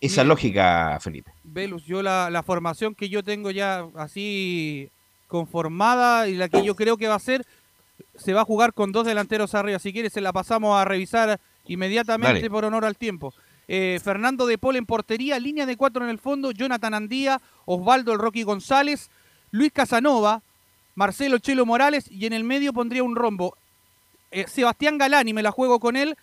esa 0.00 0.24
lógica, 0.24 0.98
Felipe. 1.00 1.30
Velus, 1.44 1.84
yo 1.84 2.02
la, 2.02 2.30
la 2.30 2.42
formación 2.42 2.94
que 2.94 3.08
yo 3.08 3.22
tengo 3.22 3.50
ya 3.50 3.86
así 3.96 4.88
conformada 5.28 6.28
y 6.28 6.34
la 6.34 6.48
que 6.48 6.62
yo 6.62 6.74
creo 6.74 6.96
que 6.96 7.08
va 7.08 7.16
a 7.16 7.20
ser, 7.20 7.44
se 8.16 8.32
va 8.32 8.42
a 8.42 8.44
jugar 8.44 8.72
con 8.72 8.92
dos 8.92 9.06
delanteros 9.06 9.54
arriba. 9.54 9.78
Si 9.78 9.92
quieres, 9.92 10.12
se 10.12 10.20
la 10.20 10.32
pasamos 10.32 10.76
a 10.76 10.84
revisar 10.84 11.40
inmediatamente 11.66 12.40
Dale. 12.40 12.50
por 12.50 12.64
honor 12.64 12.84
al 12.84 12.96
tiempo. 12.96 13.34
Eh, 13.68 13.98
Fernando 14.02 14.46
de 14.46 14.58
Paul 14.58 14.76
en 14.76 14.86
portería, 14.86 15.38
línea 15.38 15.66
de 15.66 15.76
cuatro 15.76 16.04
en 16.04 16.10
el 16.10 16.18
fondo, 16.18 16.52
Jonathan 16.52 16.94
Andía, 16.94 17.40
Osvaldo 17.64 18.12
el 18.12 18.18
Rocky 18.18 18.44
González, 18.44 19.10
Luis 19.50 19.72
Casanova, 19.72 20.42
Marcelo 20.94 21.38
Chelo 21.38 21.66
Morales 21.66 22.10
y 22.10 22.26
en 22.26 22.32
el 22.32 22.44
medio 22.44 22.72
pondría 22.72 23.02
un 23.02 23.16
rombo. 23.16 23.56
Eh, 24.30 24.46
Sebastián 24.48 24.98
Galani, 24.98 25.32
me 25.32 25.42
la 25.42 25.50
juego 25.50 25.80
con 25.80 25.96
él, 25.96 26.16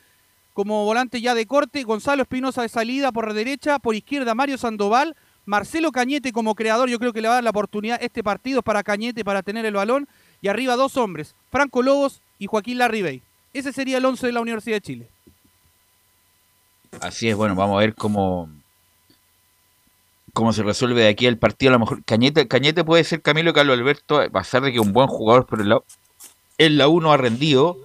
como 0.54 0.86
volante 0.86 1.20
ya 1.20 1.36
de 1.36 1.46
corte, 1.46 1.84
Gonzalo 1.84 2.24
Espinosa 2.24 2.62
de 2.62 2.70
salida 2.70 3.12
por 3.12 3.34
derecha, 3.34 3.80
por 3.80 3.96
izquierda 3.96 4.36
Mario 4.36 4.58
Sandoval, 4.58 5.16
Marcelo 5.46 5.92
Cañete 5.92 6.32
como 6.32 6.56
creador, 6.56 6.90
yo 6.90 7.00
creo 7.00 7.12
que 7.12 7.22
le 7.22 7.28
va 7.28 7.34
a 7.34 7.38
dar 7.38 7.44
la 7.44 7.50
oportunidad 7.50 8.02
este 8.02 8.24
partido 8.24 8.62
para 8.62 8.84
Cañete 8.84 9.26
para 9.26 9.44
tener 9.44 9.66
el 9.66 9.74
balón, 9.74 10.08
y 10.44 10.50
arriba 10.50 10.76
dos 10.76 10.98
hombres, 10.98 11.36
Franco 11.50 11.82
Lobos 11.82 12.22
y 12.38 12.48
Joaquín 12.48 12.78
Larribey. 12.78 13.24
Ese 13.54 13.72
sería 13.72 13.98
el 13.98 14.06
11 14.06 14.28
de 14.28 14.34
la 14.34 14.42
Universidad 14.42 14.76
de 14.76 14.82
Chile. 14.82 15.08
Así 17.00 17.30
es, 17.30 17.36
bueno, 17.38 17.56
vamos 17.56 17.78
a 17.78 17.80
ver 17.80 17.96
cómo, 17.96 18.50
cómo 20.34 20.52
se 20.52 20.64
resuelve 20.64 21.02
de 21.02 21.08
aquí 21.08 21.28
el 21.28 21.38
partido. 21.38 21.70
A 21.70 21.74
lo 21.74 21.80
mejor 21.80 22.04
Cañete, 22.04 22.50
Cañete 22.50 22.84
puede 22.84 23.06
ser 23.06 23.22
Camilo 23.22 23.54
Carlos 23.54 23.78
Alberto, 23.78 24.20
a 24.20 24.28
pesar 24.28 24.64
de 24.64 24.74
que 24.74 24.82
un 24.82 24.92
buen 24.92 25.08
jugador, 25.08 25.48
pero 25.50 25.62
en 25.62 25.70
la, 25.70 25.82
en 26.58 26.78
la 26.78 26.90
1 26.90 27.14
ha 27.14 27.18
rendido 27.18 27.78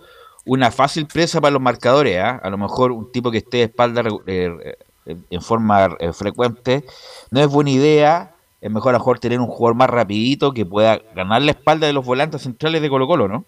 una 0.44 0.72
fácil 0.72 1.06
presa 1.06 1.40
para 1.40 1.52
los 1.52 1.62
marcadores. 1.62 2.18
¿ah? 2.18 2.40
A 2.42 2.50
lo 2.50 2.58
mejor 2.58 2.90
un 2.90 3.12
tipo 3.12 3.30
que 3.30 3.38
esté 3.38 3.58
de 3.58 3.62
espalda 3.64 4.02
eh, 4.26 4.76
eh, 5.06 5.16
en 5.30 5.42
forma 5.42 5.96
eh, 6.00 6.12
frecuente 6.12 6.84
no 7.30 7.40
es 7.40 7.46
buena 7.46 7.70
idea. 7.70 8.34
Es 8.60 8.70
mejor 8.70 8.90
a 8.90 8.92
lo 8.94 8.98
mejor 8.98 9.20
tener 9.20 9.40
un 9.40 9.46
jugador 9.46 9.76
más 9.76 9.90
rapidito 9.90 10.52
que 10.52 10.66
pueda 10.66 11.00
ganar 11.14 11.42
la 11.42 11.52
espalda 11.52 11.86
de 11.86 11.92
los 11.92 12.04
volantes 12.04 12.42
centrales 12.42 12.82
de 12.82 12.88
Colo 12.88 13.06
Colo, 13.06 13.28
¿no? 13.28 13.44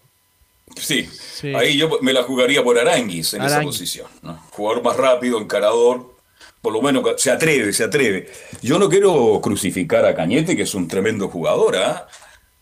Sí, 0.75 1.09
ahí 1.55 1.77
yo 1.77 1.99
me 2.01 2.13
la 2.13 2.23
jugaría 2.23 2.63
por 2.63 2.77
Aranguis 2.77 3.33
en 3.33 3.41
esa 3.41 3.61
posición. 3.61 4.07
¿no? 4.21 4.37
Jugador 4.51 4.83
más 4.83 4.95
rápido, 4.95 5.39
encarador, 5.39 6.15
por 6.61 6.73
lo 6.73 6.81
menos 6.81 7.03
se 7.17 7.31
atreve, 7.31 7.73
se 7.73 7.83
atreve. 7.83 8.29
Yo 8.61 8.79
no 8.79 8.87
quiero 8.87 9.39
crucificar 9.41 10.05
a 10.05 10.15
Cañete, 10.15 10.55
que 10.55 10.63
es 10.63 10.75
un 10.75 10.87
tremendo 10.87 11.27
jugador. 11.27 11.75
¿ah? 11.77 12.07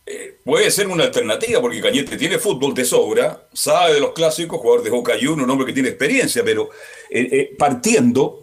Eh, 0.06 0.40
puede 0.44 0.72
ser 0.72 0.88
una 0.88 1.04
alternativa, 1.04 1.62
porque 1.62 1.82
Cañete 1.82 2.18
tiene 2.18 2.40
fútbol 2.40 2.74
de 2.74 2.86
sobra, 2.86 3.48
sabe 3.54 3.96
de 3.96 4.00
los 4.00 4.14
clásicos, 4.14 4.60
jugador 4.60 4.84
de 4.84 4.90
Boca 4.90 5.14
Juniors, 5.14 5.44
un 5.44 5.50
hombre 5.50 5.68
que 5.68 5.74
tiene 5.74 5.90
experiencia, 5.90 6.44
pero 6.44 6.70
eh, 7.12 7.30
eh, 7.32 7.56
partiendo, 7.58 8.42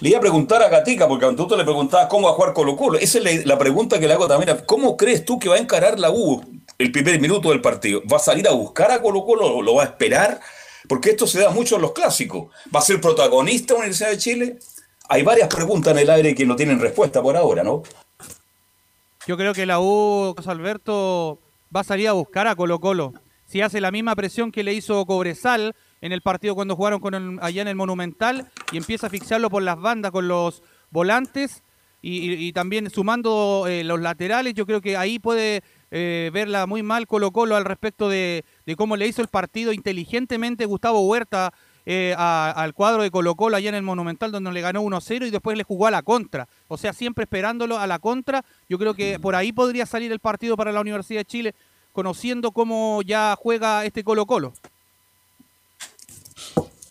le 0.00 0.10
iba 0.10 0.18
a 0.18 0.20
preguntar 0.20 0.62
a 0.62 0.68
Gatica, 0.68 1.08
porque 1.08 1.24
cuando 1.24 1.46
tú 1.46 1.56
le 1.56 1.64
preguntabas 1.64 2.06
cómo 2.06 2.28
va 2.28 2.32
a 2.32 2.36
jugar 2.36 2.52
Colo 2.52 2.76
Colo, 2.76 2.98
esa 2.98 3.18
es 3.18 3.46
la, 3.46 3.58
pregunta 3.58 3.98
que 3.98 4.06
le 4.06 4.14
hago 4.14 4.28
también. 4.28 4.56
¿Cómo 4.66 4.96
crees 4.96 5.24
tú 5.24 5.38
que 5.38 5.48
va 5.48 5.56
a 5.56 5.58
encarar 5.58 5.98
la 5.98 6.10
U 6.10 6.40
el 6.78 6.92
primer 6.92 7.20
minuto 7.20 7.50
del 7.50 7.60
partido? 7.60 8.02
¿Va 8.10 8.18
a 8.18 8.20
salir 8.20 8.46
a 8.46 8.52
buscar 8.52 8.90
a 8.92 9.02
Colo 9.02 9.24
Colo 9.24 9.56
o 9.56 9.62
lo 9.62 9.74
va 9.74 9.82
a 9.82 9.86
esperar? 9.86 10.40
Porque 10.88 11.10
esto 11.10 11.26
se 11.26 11.40
da 11.40 11.50
mucho 11.50 11.76
en 11.76 11.82
los 11.82 11.92
clásicos. 11.92 12.46
¿Va 12.74 12.80
a 12.80 12.82
ser 12.82 13.00
protagonista 13.00 13.74
la 13.74 13.80
Universidad 13.80 14.10
de 14.10 14.18
Chile? 14.18 14.58
Hay 15.08 15.22
varias 15.22 15.48
preguntas 15.48 15.92
en 15.92 15.98
el 15.98 16.10
aire 16.10 16.34
que 16.34 16.46
no 16.46 16.54
tienen 16.54 16.78
respuesta 16.78 17.20
por 17.20 17.36
ahora, 17.36 17.64
¿no? 17.64 17.82
Yo 19.26 19.36
creo 19.36 19.52
que 19.52 19.66
la 19.66 19.80
U, 19.80 20.34
Alberto, 20.46 21.38
va 21.74 21.80
a 21.80 21.84
salir 21.84 22.08
a 22.08 22.12
buscar 22.12 22.46
a 22.46 22.54
Colo 22.54 22.78
Colo. 22.78 23.14
Si 23.46 23.62
hace 23.62 23.80
la 23.80 23.90
misma 23.90 24.14
presión 24.14 24.52
que 24.52 24.62
le 24.62 24.74
hizo 24.74 25.04
Cobresal 25.06 25.74
en 26.00 26.12
el 26.12 26.22
partido 26.22 26.54
cuando 26.54 26.76
jugaron 26.76 27.00
con 27.00 27.14
el- 27.14 27.38
allá 27.40 27.62
en 27.62 27.68
el 27.68 27.76
Monumental 27.76 28.48
y 28.72 28.76
empieza 28.76 29.08
a 29.08 29.10
fixarlo 29.10 29.50
por 29.50 29.62
las 29.62 29.80
bandas 29.80 30.10
con 30.12 30.28
los 30.28 30.62
volantes 30.90 31.62
y, 32.00 32.52
también 32.52 32.88
sumando 32.90 33.66
eh, 33.68 33.82
los 33.82 34.00
laterales, 34.00 34.54
yo 34.54 34.66
creo 34.66 34.80
que 34.80 34.96
ahí 34.96 35.18
puede 35.18 35.62
eh, 35.90 36.30
verla 36.32 36.66
muy 36.66 36.82
mal 36.82 37.06
Colo 37.06 37.32
Colo 37.32 37.56
al 37.56 37.64
respecto 37.64 38.08
de, 38.08 38.44
cómo 38.76 38.96
le 38.96 39.08
hizo 39.08 39.20
el 39.20 39.28
partido 39.28 39.72
inteligentemente 39.72 40.64
Gustavo 40.64 41.00
Huerta 41.00 41.52
eh, 41.86 42.14
al 42.16 42.72
cuadro 42.74 43.02
de 43.02 43.10
Colo 43.10 43.34
Colo 43.34 43.56
allá 43.56 43.70
en 43.70 43.74
el 43.74 43.82
Monumental 43.82 44.30
donde 44.30 44.52
le 44.52 44.60
ganó 44.60 44.82
1-0 44.82 45.26
y 45.26 45.30
después 45.30 45.56
le 45.56 45.64
jugó 45.64 45.86
a 45.86 45.90
la 45.90 46.02
contra. 46.02 46.46
O 46.68 46.76
sea, 46.76 46.92
siempre 46.92 47.24
esperándolo 47.24 47.78
a 47.78 47.86
la 47.86 47.98
contra. 47.98 48.44
Yo 48.68 48.78
creo 48.78 48.94
que 48.94 49.18
por 49.18 49.34
ahí 49.34 49.52
podría 49.52 49.86
salir 49.86 50.12
el 50.12 50.20
partido 50.20 50.56
para 50.56 50.70
la 50.70 50.80
Universidad 50.82 51.20
de 51.20 51.24
Chile, 51.24 51.54
conociendo 51.92 52.52
cómo 52.52 53.00
ya 53.02 53.34
juega 53.36 53.84
este 53.86 54.04
Colo 54.04 54.26
Colo. 54.26 54.52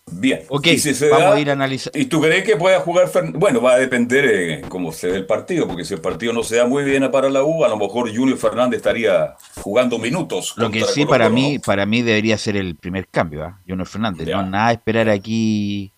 Bien. 0.09 0.41
Ok, 0.49 0.67
Y 0.67 0.77
si 0.79 0.93
se 0.93 1.09
vamos 1.09 1.25
da- 1.25 1.35
a 1.35 1.39
ir 1.39 1.49
a 1.49 1.53
analizar. 1.53 1.91
¿Y 1.95 2.05
tú 2.05 2.21
crees 2.21 2.43
que 2.45 2.55
pueda 2.55 2.79
jugar 2.79 3.07
Fern- 3.09 3.33
Bueno, 3.37 3.61
va 3.61 3.73
a 3.73 3.77
depender 3.77 4.25
eh, 4.25 4.61
cómo 4.69 4.91
se 4.91 5.07
dé 5.09 5.17
el 5.17 5.25
partido, 5.25 5.67
porque 5.67 5.83
si 5.85 5.93
el 5.93 6.01
partido 6.01 6.31
no 6.33 6.43
se 6.43 6.55
da 6.55 6.65
muy 6.65 6.83
bien 6.85 7.09
para 7.11 7.29
la 7.29 7.43
U, 7.43 7.63
a 7.65 7.67
lo 7.67 7.77
mejor 7.77 8.15
Junior 8.15 8.37
Fernández 8.37 8.77
estaría 8.77 9.35
jugando 9.61 9.99
minutos. 9.99 10.53
Lo 10.57 10.71
que 10.71 10.83
sí 10.85 11.01
Colo 11.01 11.09
para 11.09 11.25
Colo, 11.25 11.35
mí, 11.35 11.59
para 11.59 11.85
mí 11.85 12.01
debería 12.01 12.37
ser 12.37 12.55
el 12.55 12.75
primer 12.77 13.07
cambio, 13.09 13.43
¿ah? 13.43 13.59
Junior 13.67 13.87
Fernández. 13.87 14.27
No 14.29 14.43
nada 14.45 14.71
esperar 14.71 15.09
aquí 15.09 15.91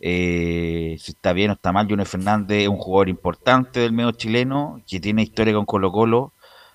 eh, 0.00 0.96
si 1.00 1.12
está 1.12 1.32
bien 1.32 1.50
o 1.50 1.54
está 1.54 1.72
mal. 1.72 1.86
Junior 1.88 2.06
Fernández 2.06 2.62
es 2.62 2.68
un 2.68 2.76
jugador 2.78 3.08
importante 3.08 3.80
del 3.80 3.92
medio 3.92 4.12
chileno 4.12 4.80
que 4.86 5.00
tiene 5.00 5.22
historia 5.22 5.54
con 5.54 5.64
Colo 5.66 5.90
Colo. 5.90 6.32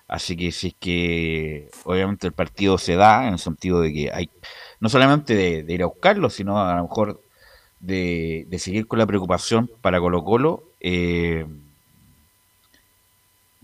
Así 0.08 0.36
que 0.36 0.52
si 0.52 0.68
es 0.68 0.74
que 0.78 1.70
obviamente 1.84 2.26
el 2.26 2.34
partido 2.34 2.76
se 2.76 2.96
da 2.96 3.26
en 3.26 3.32
el 3.34 3.38
sentido 3.38 3.80
de 3.80 3.92
que 3.94 4.10
hay 4.12 4.28
no 4.82 4.88
solamente 4.88 5.36
de, 5.36 5.72
ir 5.72 5.84
a 5.84 5.86
buscarlo, 5.86 6.28
sino 6.28 6.60
a 6.60 6.74
lo 6.74 6.82
mejor 6.82 7.22
de, 7.78 8.46
de 8.48 8.58
seguir 8.58 8.88
con 8.88 8.98
la 8.98 9.06
preocupación 9.06 9.70
para 9.80 10.00
Colo 10.00 10.24
Colo. 10.24 10.64
eh, 10.80 11.46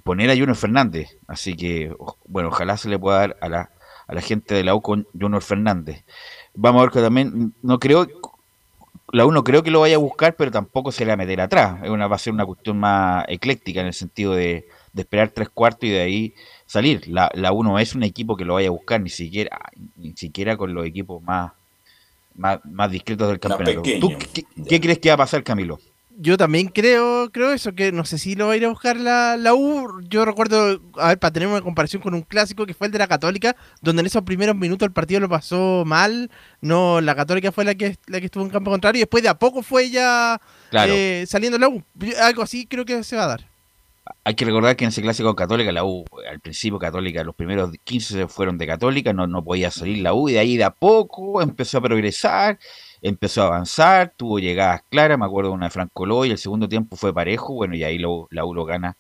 poner 0.05 0.31
a 0.31 0.35
Junior 0.35 0.55
Fernández. 0.55 1.19
Así 1.27 1.57
que, 1.57 1.93
bueno, 2.29 2.51
ojalá 2.51 2.77
se 2.77 2.89
le 2.89 3.01
pueda 3.01 3.19
dar 3.19 3.37
a 3.41 3.49
la, 3.49 3.71
a 4.07 4.15
la 4.15 4.21
gente 4.21 4.55
de 4.55 4.63
la 4.63 4.77
U 4.77 4.81
con 4.81 5.09
Junior 5.21 5.43
Fernández. 5.43 6.05
Vamos 6.55 6.79
a 6.79 6.85
ver 6.85 6.93
que 6.93 7.01
también, 7.01 7.53
no 7.63 7.81
creo, 7.81 8.07
la 9.11 9.27
U 9.27 9.33
no 9.33 9.43
creo 9.43 9.65
que 9.65 9.73
lo 9.73 9.81
vaya 9.81 9.97
a 9.97 9.99
buscar, 9.99 10.37
pero 10.37 10.53
tampoco 10.53 10.93
se 10.93 11.05
le 11.05 11.09
va 11.09 11.15
a 11.15 11.17
meter 11.17 11.41
atrás. 11.41 11.83
Es 11.83 11.91
una, 11.91 12.07
va 12.07 12.15
a 12.15 12.21
ser 12.21 12.33
una 12.33 12.47
cuestión 12.47 12.79
más 12.79 13.25
ecléctica 13.27 13.81
en 13.81 13.89
el 13.89 13.93
sentido 13.93 14.35
de, 14.35 14.69
de 14.93 15.03
esperar 15.03 15.31
tres 15.31 15.49
cuartos 15.49 15.83
y 15.83 15.91
de 15.91 16.01
ahí 16.01 16.35
salir. 16.69 17.09
La, 17.09 17.29
la 17.35 17.53
U 17.53 17.65
no 17.65 17.79
es 17.81 17.97
un 17.97 18.05
equipo 18.05 18.37
que 18.37 18.45
lo 18.45 18.55
vaya 18.55 18.69
a 18.69 18.71
buscar, 18.71 19.01
ni 19.01 19.11
siquiera, 19.11 19.59
ni 19.97 20.13
siquiera 20.15 20.57
con 20.57 20.73
los 20.73 20.87
equipos 20.87 21.21
más, 21.25 21.51
más, 22.37 22.61
más 22.65 22.91
discretos 22.93 23.29
del 23.29 23.41
campeonato. 23.41 23.83
¿Tú 24.01 24.13
qué, 24.33 24.45
qué 24.69 24.81
crees 24.81 24.99
que 25.01 25.09
va 25.09 25.15
a 25.15 25.19
pasar, 25.19 25.43
Camilo? 25.43 25.81
Yo 26.21 26.37
también 26.37 26.67
creo, 26.67 27.31
creo 27.31 27.53
eso, 27.53 27.77
que 27.77 27.93
no 27.93 28.05
sé 28.05 28.19
si 28.19 28.35
lo 28.35 28.49
va 28.49 28.55
a 28.55 28.57
ir 28.57 28.65
a 28.65 28.71
buscar 28.71 28.97
la, 28.97 29.37
la 29.37 29.55
U. 29.55 30.01
Yo 30.09 30.25
recuerdo, 30.25 30.81
a 30.97 31.09
ver, 31.11 31.19
para 31.21 31.33
tener 31.33 31.49
una 31.49 31.61
comparación 31.61 32.03
con 32.03 32.13
un 32.13 32.23
clásico 32.23 32.67
que 32.67 32.75
fue 32.75 32.89
el 32.89 32.93
de 32.93 32.99
la 32.99 33.07
Católica, 33.07 33.55
donde 33.83 34.01
en 34.01 34.07
esos 34.07 34.25
primeros 34.25 34.57
minutos 34.57 34.85
el 34.85 34.93
partido 34.93 35.21
lo 35.21 35.29
pasó 35.29 35.85
mal. 35.87 36.29
No, 36.61 37.01
la 37.01 37.15
Católica 37.15 37.53
fue 37.53 37.65
la 37.65 37.77
que, 37.77 37.97
la 38.09 38.19
que 38.19 38.27
estuvo 38.27 38.43
en 38.43 38.51
campo 38.51 38.69
contrario 38.69 38.99
y 38.99 39.03
después 39.03 39.23
de 39.23 39.29
a 39.29 39.39
poco 39.39 39.63
fue 39.63 39.91
ya 39.91 40.41
Claro. 40.71 40.93
eh, 40.93 41.25
saliendo 41.29 41.57
la 41.57 41.69
U. 41.69 41.85
Algo 42.21 42.43
así 42.43 42.67
creo 42.67 42.85
que 42.85 43.05
se 43.05 43.15
va 43.15 43.23
a 43.23 43.29
dar. 43.29 43.49
Hay 44.25 44.35
que 44.35 44.45
recordar 44.45 44.77
que 44.77 44.85
en 44.85 44.89
ese 44.89 45.03
clásico 45.03 45.35
Católica, 45.35 45.73
la 45.73 45.85
U, 45.85 46.05
al 46.31 46.41
principio 46.41 46.79
Católica, 46.79 47.25
los 47.25 47.35
primeros 47.35 47.71
15 47.85 48.13
se 48.15 48.29
fueron 48.29 48.59
de 48.59 48.67
Católica, 48.67 49.13
no, 49.13 49.27
no 49.27 49.43
podía 49.43 49.71
salir 49.71 49.99
la 49.99 50.15
U, 50.15 50.29
y 50.29 50.33
de 50.35 50.39
ahí 50.39 50.57
de 50.57 50.65
a 50.65 50.71
poco 50.71 51.41
empezó 51.43 51.79
a 51.79 51.81
progresar, 51.81 52.59
empezó 53.03 53.43
a 53.43 53.47
avanzar, 53.47 54.13
tuvo 54.17 54.39
llegadas 54.39 54.83
claras, 54.91 55.19
me 55.19 55.25
acuerdo 55.25 55.51
de 55.51 55.57
una 55.57 55.67
de 55.67 55.71
Franco 55.71 56.07
Loy, 56.07 56.31
el 56.31 56.39
segundo 56.39 56.69
tiempo 56.69 56.97
fue 56.97 57.13
parejo, 57.15 57.55
bueno, 57.55 57.75
y 57.75 57.85
ahí 57.85 57.99
lo- 57.99 58.29
la 58.31 58.45
U 58.45 58.55
lo 58.55 58.65
gana 58.65 58.97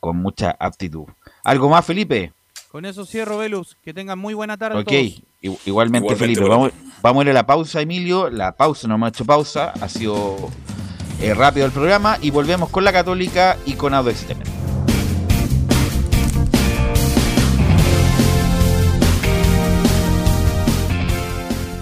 con 0.00 0.16
mucha 0.16 0.56
aptitud. 0.58 1.04
¿Algo 1.44 1.68
más, 1.68 1.84
Felipe? 1.84 2.32
Con 2.70 2.84
eso 2.84 3.06
cierro, 3.06 3.38
Velus. 3.38 3.76
Que 3.82 3.94
tengan 3.94 4.18
muy 4.18 4.34
buena 4.34 4.56
tarde. 4.56 4.78
Ok, 4.78 4.84
todos. 4.86 4.96
igualmente, 5.40 5.68
Igualmente, 5.70 6.16
Felipe. 6.16 6.40
bueno. 6.40 6.54
Vamos, 6.56 6.72
vamos 7.00 7.20
a 7.20 7.24
ir 7.24 7.30
a 7.30 7.34
la 7.34 7.46
pausa, 7.46 7.80
Emilio. 7.80 8.28
La 8.28 8.52
pausa, 8.52 8.86
no 8.86 8.96
hemos 8.96 9.08
hecho 9.08 9.24
pausa. 9.24 9.72
Ha 9.80 9.88
sido 9.88 10.36
eh, 11.20 11.34
rápido 11.34 11.66
el 11.66 11.72
programa. 11.72 12.18
Y 12.20 12.30
volvemos 12.30 12.70
con 12.70 12.84
la 12.84 12.92
Católica 12.92 13.56
y 13.66 13.74
con 13.74 13.94
Audax 13.94 14.22
Italiano. 14.22 14.56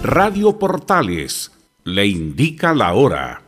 Radio 0.03 0.59
Portales 0.59 1.51
le 1.83 2.05
indica 2.05 2.73
la 2.73 2.93
hora. 2.93 3.41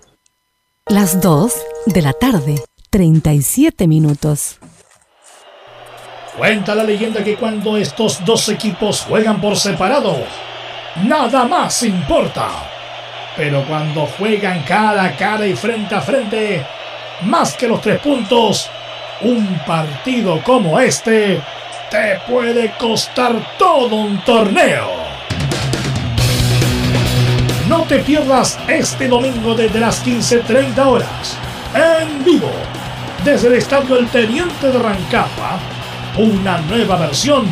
Las 0.88 1.22
2 1.22 1.54
de 1.86 2.02
la 2.02 2.14
tarde, 2.14 2.56
37 2.90 3.88
minutos. 3.88 4.58
Cuenta 6.38 6.76
la 6.76 6.84
leyenda 6.84 7.24
que 7.24 7.36
cuando 7.36 7.78
estos 7.78 8.24
dos 8.26 8.50
equipos 8.50 9.02
juegan 9.02 9.42
por 9.42 9.56
separado, 9.58 10.16
nada 11.04 11.46
más 11.46 11.84
importa. 11.84 12.77
Pero 13.38 13.64
cuando 13.66 14.08
juegan 14.08 14.64
cara 14.64 15.04
a 15.04 15.16
cara 15.16 15.46
y 15.46 15.56
frente 15.56 15.94
a 15.94 16.02
frente, 16.02 16.66
más 17.22 17.54
que 17.54 17.68
los 17.68 17.80
tres 17.82 18.00
puntos, 18.00 18.68
un 19.22 19.60
partido 19.60 20.42
como 20.44 20.80
este 20.80 21.40
te 21.92 22.20
puede 22.28 22.72
costar 22.80 23.56
todo 23.58 23.96
un 23.96 24.20
torneo. 24.22 25.08
No 27.70 27.84
te 27.84 28.00
pierdas 28.00 28.58
este 28.68 29.08
domingo 29.08 29.54
desde 29.54 29.80
las 29.80 30.04
15.30 30.04 30.86
horas, 30.86 31.38
en 31.76 32.24
vivo, 32.24 32.52
desde 33.24 33.50
el 33.50 33.54
Estadio 33.56 34.00
El 34.00 34.08
Teniente 34.08 34.72
de 34.72 34.80
Rancagua, 34.80 35.60
una 36.18 36.58
nueva 36.62 36.98
versión 36.98 37.46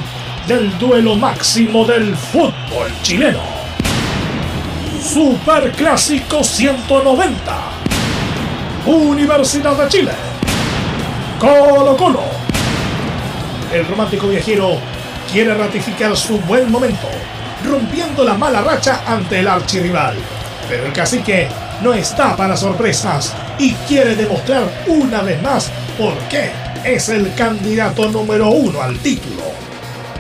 del 0.48 0.76
duelo 0.80 1.16
máximo 1.16 1.86
del 1.86 2.16
fútbol 2.16 2.92
chileno. 3.02 3.65
Superclásico 5.06 6.44
190. 6.44 7.38
Universidad 8.88 9.78
de 9.78 9.88
Chile. 9.88 10.12
Colo 11.40 11.96
Colo. 11.96 12.24
El 13.72 13.86
romántico 13.86 14.28
viajero 14.28 14.80
quiere 15.32 15.54
ratificar 15.54 16.18
su 16.18 16.40
buen 16.40 16.72
momento, 16.72 17.08
rompiendo 17.64 18.24
la 18.24 18.34
mala 18.34 18.62
racha 18.62 19.04
ante 19.06 19.40
el 19.40 19.48
archirrival. 19.48 20.16
Pero 20.68 20.88
el 20.88 20.92
cacique 20.92 21.50
no 21.84 21.94
está 21.94 22.36
para 22.36 22.58
sorpresas 22.58 23.32
y 23.60 23.74
quiere 23.88 24.16
demostrar 24.16 24.68
una 24.88 25.22
vez 25.22 25.40
más 25.44 25.72
por 26.00 26.16
qué 26.30 26.50
es 26.84 27.10
el 27.10 27.32
candidato 27.36 28.10
número 28.10 28.50
uno 28.50 28.82
al 28.82 28.98
título. 28.98 29.44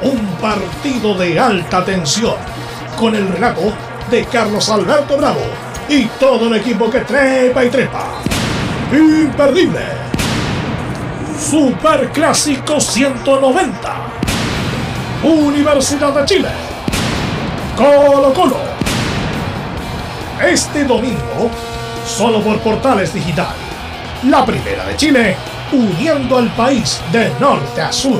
Un 0.03 0.27
partido 0.39 1.15
de 1.15 1.39
alta 1.39 1.83
tensión, 1.83 2.35
con 2.97 3.15
el 3.15 3.27
relato 3.27 3.73
de 4.09 4.25
Carlos 4.25 4.69
Alberto 4.69 5.17
Bravo 5.17 5.41
y 5.89 6.05
todo 6.19 6.47
el 6.47 6.55
equipo 6.55 6.89
que 6.89 7.01
trepa 7.01 7.65
y 7.65 7.69
trepa. 7.69 8.05
Imperdible. 8.91 9.81
Superclásico 11.39 12.79
190. 12.79 13.95
Universidad 15.23 16.13
de 16.13 16.25
Chile. 16.25 16.49
Colo 17.75 18.33
Colo. 18.33 18.57
Este 20.43 20.83
domingo, 20.83 21.49
solo 22.05 22.41
por 22.41 22.59
Portales 22.59 23.13
Digital. 23.13 23.55
La 24.23 24.45
primera 24.45 24.85
de 24.85 24.95
Chile, 24.95 25.35
uniendo 25.71 26.37
al 26.37 26.49
país 26.55 27.01
de 27.11 27.31
norte 27.39 27.81
a 27.81 27.91
sur. 27.91 28.19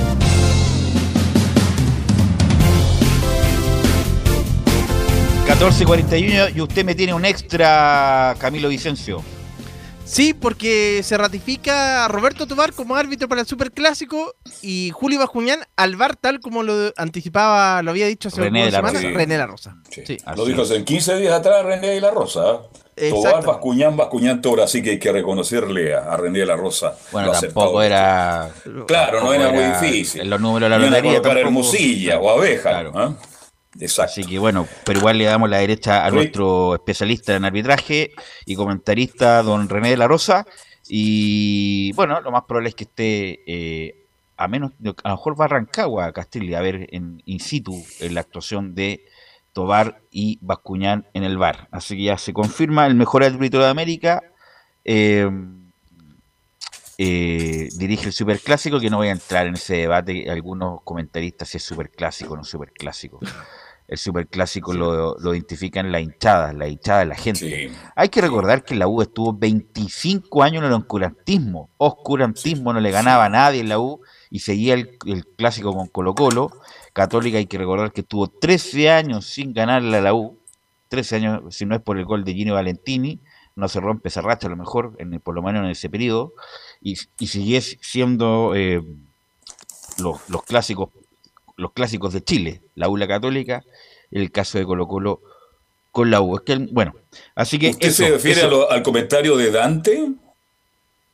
14.41 5.61 6.55
y 6.55 6.61
usted 6.61 6.83
me 6.83 6.95
tiene 6.95 7.13
un 7.13 7.23
extra, 7.23 8.35
Camilo 8.39 8.67
Vicencio. 8.67 9.23
Sí, 10.05 10.33
porque 10.33 11.01
se 11.03 11.15
ratifica 11.19 12.03
a 12.03 12.07
Roberto 12.07 12.47
Tobar 12.47 12.73
como 12.73 12.95
árbitro 12.95 13.29
para 13.29 13.41
el 13.41 13.47
Superclásico 13.47 14.33
y 14.63 14.89
Julio 14.91 15.19
Bajuñán 15.19 15.59
al 15.75 15.97
VAR 15.97 16.15
tal 16.15 16.39
como 16.39 16.63
lo 16.63 16.91
anticipaba, 16.97 17.83
lo 17.83 17.91
había 17.91 18.07
dicho 18.07 18.29
hace 18.29 18.41
René 18.41 18.61
unas 18.61 18.65
de 18.65 18.71
la 18.71 18.77
semanas, 18.79 19.03
Rosa. 19.03 19.17
René 19.19 19.33
de 19.33 19.37
la 19.37 19.45
Rosa. 19.45 19.75
Lo 20.35 20.45
dijo 20.45 20.63
hace 20.63 20.83
15 20.83 21.17
días 21.17 21.33
atrás 21.35 21.63
René 21.63 21.89
de 21.89 22.01
la 22.01 22.09
Rosa. 22.09 22.61
Tobar, 22.95 23.45
Bascuñán, 23.45 23.95
Bascuñán, 23.95 24.41
Toro, 24.41 24.63
así 24.63 24.81
que 24.81 24.89
hay 24.89 24.99
que 24.99 25.11
reconocerle 25.11 25.93
a, 25.93 26.11
a 26.11 26.17
René 26.17 26.39
de 26.39 26.45
la 26.47 26.55
Rosa. 26.55 26.95
Bueno, 27.11 27.33
lo 27.33 27.39
tampoco 27.39 27.83
era. 27.83 28.49
Claro, 28.87 29.21
no 29.21 29.31
era 29.31 29.51
muy 29.51 29.63
difícil. 29.63 30.21
En 30.21 30.29
los 30.31 30.41
números 30.41 30.71
de 30.71 30.77
la 30.79 30.89
lotería. 30.89 31.21
Hermosilla 31.39 32.19
o 32.19 32.31
abeja. 32.31 32.69
Claro. 32.69 32.91
¿ah? 32.95 33.13
Exacto. 33.79 34.11
Así 34.11 34.23
que 34.25 34.37
bueno, 34.39 34.67
pero 34.85 34.99
igual 34.99 35.17
le 35.17 35.25
damos 35.25 35.49
la 35.49 35.57
derecha 35.59 36.05
a 36.05 36.09
Sí. 36.09 36.15
nuestro 36.15 36.75
especialista 36.75 37.35
en 37.35 37.45
arbitraje 37.45 38.11
y 38.45 38.55
comentarista, 38.55 39.41
don 39.43 39.69
René 39.69 39.89
de 39.91 39.97
la 39.97 40.07
Rosa. 40.07 40.45
Y 40.87 41.93
bueno, 41.93 42.19
lo 42.21 42.31
más 42.31 42.43
probable 42.43 42.69
es 42.69 42.75
que 42.75 42.83
esté, 42.83 43.39
eh, 43.45 43.95
a 44.35 44.47
menos, 44.47 44.71
a 45.03 45.09
lo 45.09 45.15
mejor 45.15 45.39
va 45.39 45.45
a 45.45 45.49
Rancagua, 45.49 46.11
Castilla, 46.11 46.59
a 46.59 46.61
ver 46.61 46.87
en 46.91 47.21
in 47.25 47.39
situ 47.39 47.81
en 47.99 48.13
la 48.15 48.21
actuación 48.21 48.75
de 48.75 49.05
Tobar 49.53 50.01
y 50.11 50.37
Bascuñán 50.41 51.07
en 51.13 51.23
el 51.23 51.37
bar. 51.37 51.67
Así 51.71 51.95
que 51.95 52.03
ya 52.03 52.17
se 52.17 52.33
confirma 52.33 52.87
el 52.87 52.95
mejor 52.95 53.23
árbitro 53.23 53.61
de 53.61 53.69
América. 53.69 54.21
eh, 54.83 55.29
eh, 57.03 57.69
dirige 57.77 58.05
el 58.05 58.13
superclásico, 58.13 58.79
que 58.79 58.91
no 58.91 58.97
voy 58.97 59.07
a 59.07 59.11
entrar 59.13 59.47
en 59.47 59.55
ese 59.55 59.75
debate. 59.75 60.29
Algunos 60.29 60.81
comentaristas 60.83 61.49
si 61.49 61.57
es 61.57 61.63
superclásico 61.63 62.35
o 62.35 62.37
no 62.37 62.43
superclásico. 62.43 63.19
El 63.87 63.97
superclásico 63.97 64.71
lo, 64.71 65.17
lo 65.17 65.33
identifican 65.33 65.91
la 65.91 65.99
hinchada, 65.99 66.53
la 66.53 66.67
hinchada 66.67 66.99
de 66.99 67.05
la 67.07 67.15
gente. 67.15 67.71
Hay 67.95 68.09
que 68.09 68.21
recordar 68.21 68.63
que 68.63 68.75
la 68.75 68.87
U 68.87 69.01
estuvo 69.01 69.33
25 69.33 70.43
años 70.43 70.61
en 70.61 70.67
el 70.67 70.73
oscurantismo. 70.73 71.71
Oscurantismo 71.77 72.71
no 72.71 72.79
le 72.79 72.91
ganaba 72.91 73.25
a 73.25 73.29
nadie 73.29 73.61
en 73.61 73.69
la 73.69 73.79
U 73.79 74.01
y 74.29 74.39
seguía 74.39 74.75
el, 74.75 74.99
el 75.07 75.25
clásico 75.25 75.73
con 75.73 75.87
Colo 75.87 76.13
Colo. 76.13 76.51
Católica 76.93 77.39
hay 77.39 77.47
que 77.47 77.57
recordar 77.57 77.91
que 77.91 78.01
estuvo 78.01 78.27
13 78.27 78.91
años 78.91 79.25
sin 79.25 79.53
ganarle 79.53 79.97
a 79.97 80.01
la 80.01 80.13
U. 80.13 80.37
13 80.89 81.15
años, 81.15 81.55
si 81.55 81.65
no 81.65 81.73
es 81.73 81.81
por 81.81 81.97
el 81.97 82.05
gol 82.05 82.23
de 82.23 82.35
Gino 82.35 82.53
Valentini, 82.53 83.21
no 83.55 83.67
se 83.67 83.79
rompe 83.79 84.09
esa 84.09 84.21
racha 84.21 84.47
a 84.47 84.49
lo 84.49 84.55
mejor, 84.57 84.93
en 84.97 85.13
el- 85.13 85.19
por 85.19 85.35
lo 85.35 85.41
menos 85.41 85.63
en 85.65 85.71
ese 85.71 85.89
periodo. 85.89 86.33
Y, 86.81 86.97
y 87.19 87.27
sigue 87.27 87.61
siendo 87.61 88.53
eh, 88.55 88.81
los, 89.99 90.29
los 90.29 90.43
clásicos 90.43 90.89
los 91.57 91.73
clásicos 91.73 92.11
de 92.13 92.23
Chile, 92.23 92.61
la 92.73 92.89
U 92.89 92.97
la 92.97 93.07
Católica, 93.07 93.63
el 94.09 94.31
caso 94.31 94.57
de 94.57 94.65
Colo 94.65 94.87
Colo 94.87 95.21
con 95.91 96.09
la 96.09 96.19
U. 96.21 96.35
Es 96.37 96.41
que, 96.41 96.55
bueno, 96.71 96.95
así 97.35 97.59
que 97.59 97.69
¿Usted 97.69 97.89
eso, 97.89 98.03
se 98.03 98.09
refiere 98.09 98.39
eso- 98.39 98.47
a 98.47 98.49
lo- 98.51 98.71
al 98.71 98.81
comentario 98.81 99.37
de 99.37 99.51
Dante? 99.51 100.11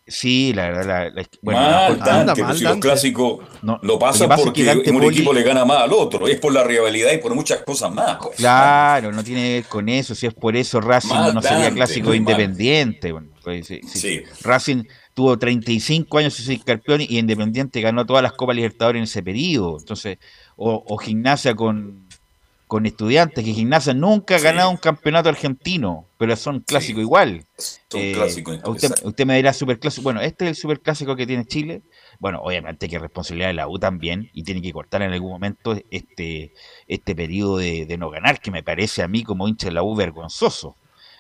Sí, 0.07 0.53
la 0.53 0.69
verdad, 0.69 0.85
la, 0.85 1.09
la- 1.21 1.27
bueno, 1.41 1.59
mal 1.59 1.99
no, 1.99 2.05
Dante, 2.05 2.43
pues 2.43 2.57
si 2.59 2.63
los 2.63 2.77
clásicos 2.77 3.39
lo 3.61 3.77
lo 3.81 3.99
pasan 3.99 4.29
pasa 4.29 4.43
es 4.47 4.51
que 4.53 4.65
porque 4.73 4.89
un 4.91 4.99
Poli- 4.99 5.15
equipo 5.15 5.33
le 5.33 5.43
gana 5.43 5.65
más 5.65 5.81
al 5.83 5.91
otro, 5.91 6.27
es 6.27 6.39
por 6.39 6.53
la 6.53 6.63
rivalidad 6.63 7.11
y 7.11 7.17
por 7.17 7.35
muchas 7.35 7.61
cosas 7.63 7.93
más. 7.93 8.17
pues. 8.21 8.37
Claro, 8.37 9.11
no 9.11 9.21
tiene 9.23 9.41
que 9.43 9.53
ver 9.55 9.63
con 9.65 9.89
eso. 9.89 10.15
Si 10.15 10.25
es 10.25 10.33
por 10.33 10.55
eso, 10.55 10.79
Racing 10.79 11.09
Mal 11.09 11.33
no 11.33 11.41
sería 11.41 11.57
Dante, 11.59 11.75
clásico 11.75 12.13
independiente. 12.13 13.11
Bueno, 13.11 13.27
pues, 13.43 13.67
sí, 13.67 13.81
sí. 13.83 14.23
Racing 14.43 14.83
tuvo 15.13 15.37
35 15.37 16.17
años 16.19 16.35
sin 16.35 16.45
ser 16.45 16.59
campeón 16.63 17.01
y 17.01 17.17
Independiente 17.19 17.81
ganó 17.81 18.05
todas 18.05 18.23
las 18.23 18.31
Copas 18.31 18.55
Libertadores 18.55 18.99
en 18.99 19.03
ese 19.03 19.21
periodo. 19.23 19.77
Entonces, 19.79 20.19
o, 20.55 20.83
o 20.87 20.97
Gimnasia 20.97 21.53
con, 21.53 22.06
con 22.67 22.85
Estudiantes, 22.85 23.45
que 23.45 23.53
Gimnasia 23.53 23.93
nunca 23.93 24.35
ha 24.35 24.39
ganado 24.39 24.69
un 24.69 24.77
campeonato 24.77 25.29
argentino, 25.29 26.05
pero 26.17 26.35
son 26.35 26.59
clásicos 26.59 27.01
igual. 27.01 27.45
Son 27.89 28.01
Eh, 28.01 28.11
clásicos, 28.13 28.59
usted, 28.65 29.25
me 29.25 29.37
dirá 29.37 29.53
superclásico. 29.53 30.03
Bueno, 30.03 30.19
este 30.21 30.45
es 30.45 30.49
el 30.49 30.55
superclásico 30.57 31.15
que 31.15 31.25
tiene 31.25 31.45
Chile. 31.45 31.81
Bueno, 32.19 32.41
obviamente 32.41 32.89
que 32.89 32.97
es 32.97 33.01
responsabilidad 33.01 33.47
de 33.47 33.53
la 33.53 33.69
U 33.69 33.79
también 33.79 34.29
y 34.33 34.43
tiene 34.43 34.61
que 34.61 34.73
cortar 34.73 35.01
en 35.01 35.13
algún 35.13 35.31
momento 35.31 35.77
este, 35.91 36.53
este 36.87 37.15
periodo 37.15 37.57
de, 37.57 37.85
de 37.85 37.97
no 37.97 38.09
ganar, 38.09 38.41
que 38.41 38.51
me 38.51 38.63
parece 38.63 39.01
a 39.01 39.07
mí 39.07 39.23
como 39.23 39.47
hincha 39.47 39.67
de 39.67 39.73
la 39.73 39.83
U 39.83 39.95
vergonzoso. 39.95 40.75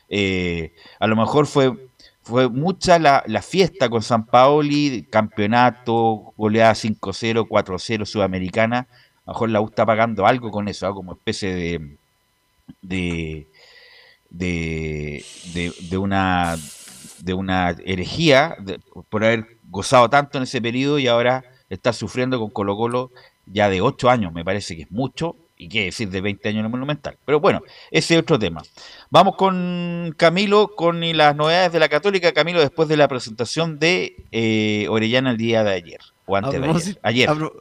Eh, 0.09 0.73
a 0.99 1.07
lo 1.07 1.15
mejor 1.15 1.47
fue, 1.47 1.89
fue 2.23 2.49
mucha 2.49 2.99
la, 2.99 3.23
la 3.25 3.41
fiesta 3.41 3.89
con 3.89 4.01
San 4.01 4.25
Paoli, 4.25 5.07
campeonato, 5.09 6.33
goleada 6.37 6.75
5-0, 6.75 7.47
4-0 7.47 8.05
sudamericana. 8.05 8.87
A 9.27 9.31
lo 9.31 9.33
mejor 9.33 9.49
la 9.49 9.61
U 9.61 9.65
está 9.67 9.85
pagando 9.85 10.25
algo 10.25 10.49
con 10.51 10.67
eso, 10.67 10.87
¿ah? 10.87 10.93
como 10.93 11.11
especie 11.13 11.53
de, 11.53 11.97
de, 12.81 13.47
de, 14.29 15.23
de, 15.53 15.73
de 15.89 15.97
una 15.97 16.57
de 17.19 17.33
una 17.33 17.75
herejía 17.85 18.55
por 19.09 19.23
haber 19.25 19.57
gozado 19.69 20.09
tanto 20.09 20.37
en 20.37 20.43
ese 20.43 20.61
periodo 20.61 20.99
y 20.99 21.07
ahora 21.07 21.43
está 21.69 21.91
sufriendo 21.91 22.39
con 22.39 22.49
Colo 22.51 22.75
Colo 22.77 23.11
ya 23.47 23.69
de 23.69 23.81
8 23.81 24.09
años, 24.09 24.33
me 24.33 24.45
parece 24.45 24.75
que 24.75 24.83
es 24.83 24.91
mucho, 24.91 25.35
y 25.57 25.67
qué 25.69 25.85
decir 25.85 26.09
de 26.09 26.21
20 26.21 26.49
años 26.49 26.59
en 26.59 26.65
el 26.65 26.71
Monumental. 26.71 27.17
Pero 27.25 27.39
bueno, 27.39 27.61
ese 27.91 28.13
es 28.15 28.19
otro 28.21 28.37
tema. 28.37 28.61
Vamos 29.09 29.35
con 29.35 30.13
Camilo, 30.17 30.75
con 30.75 30.99
las 31.17 31.35
novedades 31.35 31.71
de 31.71 31.79
la 31.79 31.89
Católica. 31.89 32.31
Camilo, 32.33 32.59
después 32.59 32.87
de 32.89 32.97
la 32.97 33.07
presentación 33.07 33.79
de 33.79 34.15
eh, 34.31 34.85
Orellana 34.89 35.31
el 35.31 35.37
día 35.37 35.63
de 35.63 35.71
ayer, 35.73 36.01
o 36.27 36.35
antes 36.35 36.51
de 36.61 36.67
ayer. 36.87 36.99
Ayer. 37.01 37.29
a 37.29 37.35
pro- 37.35 37.53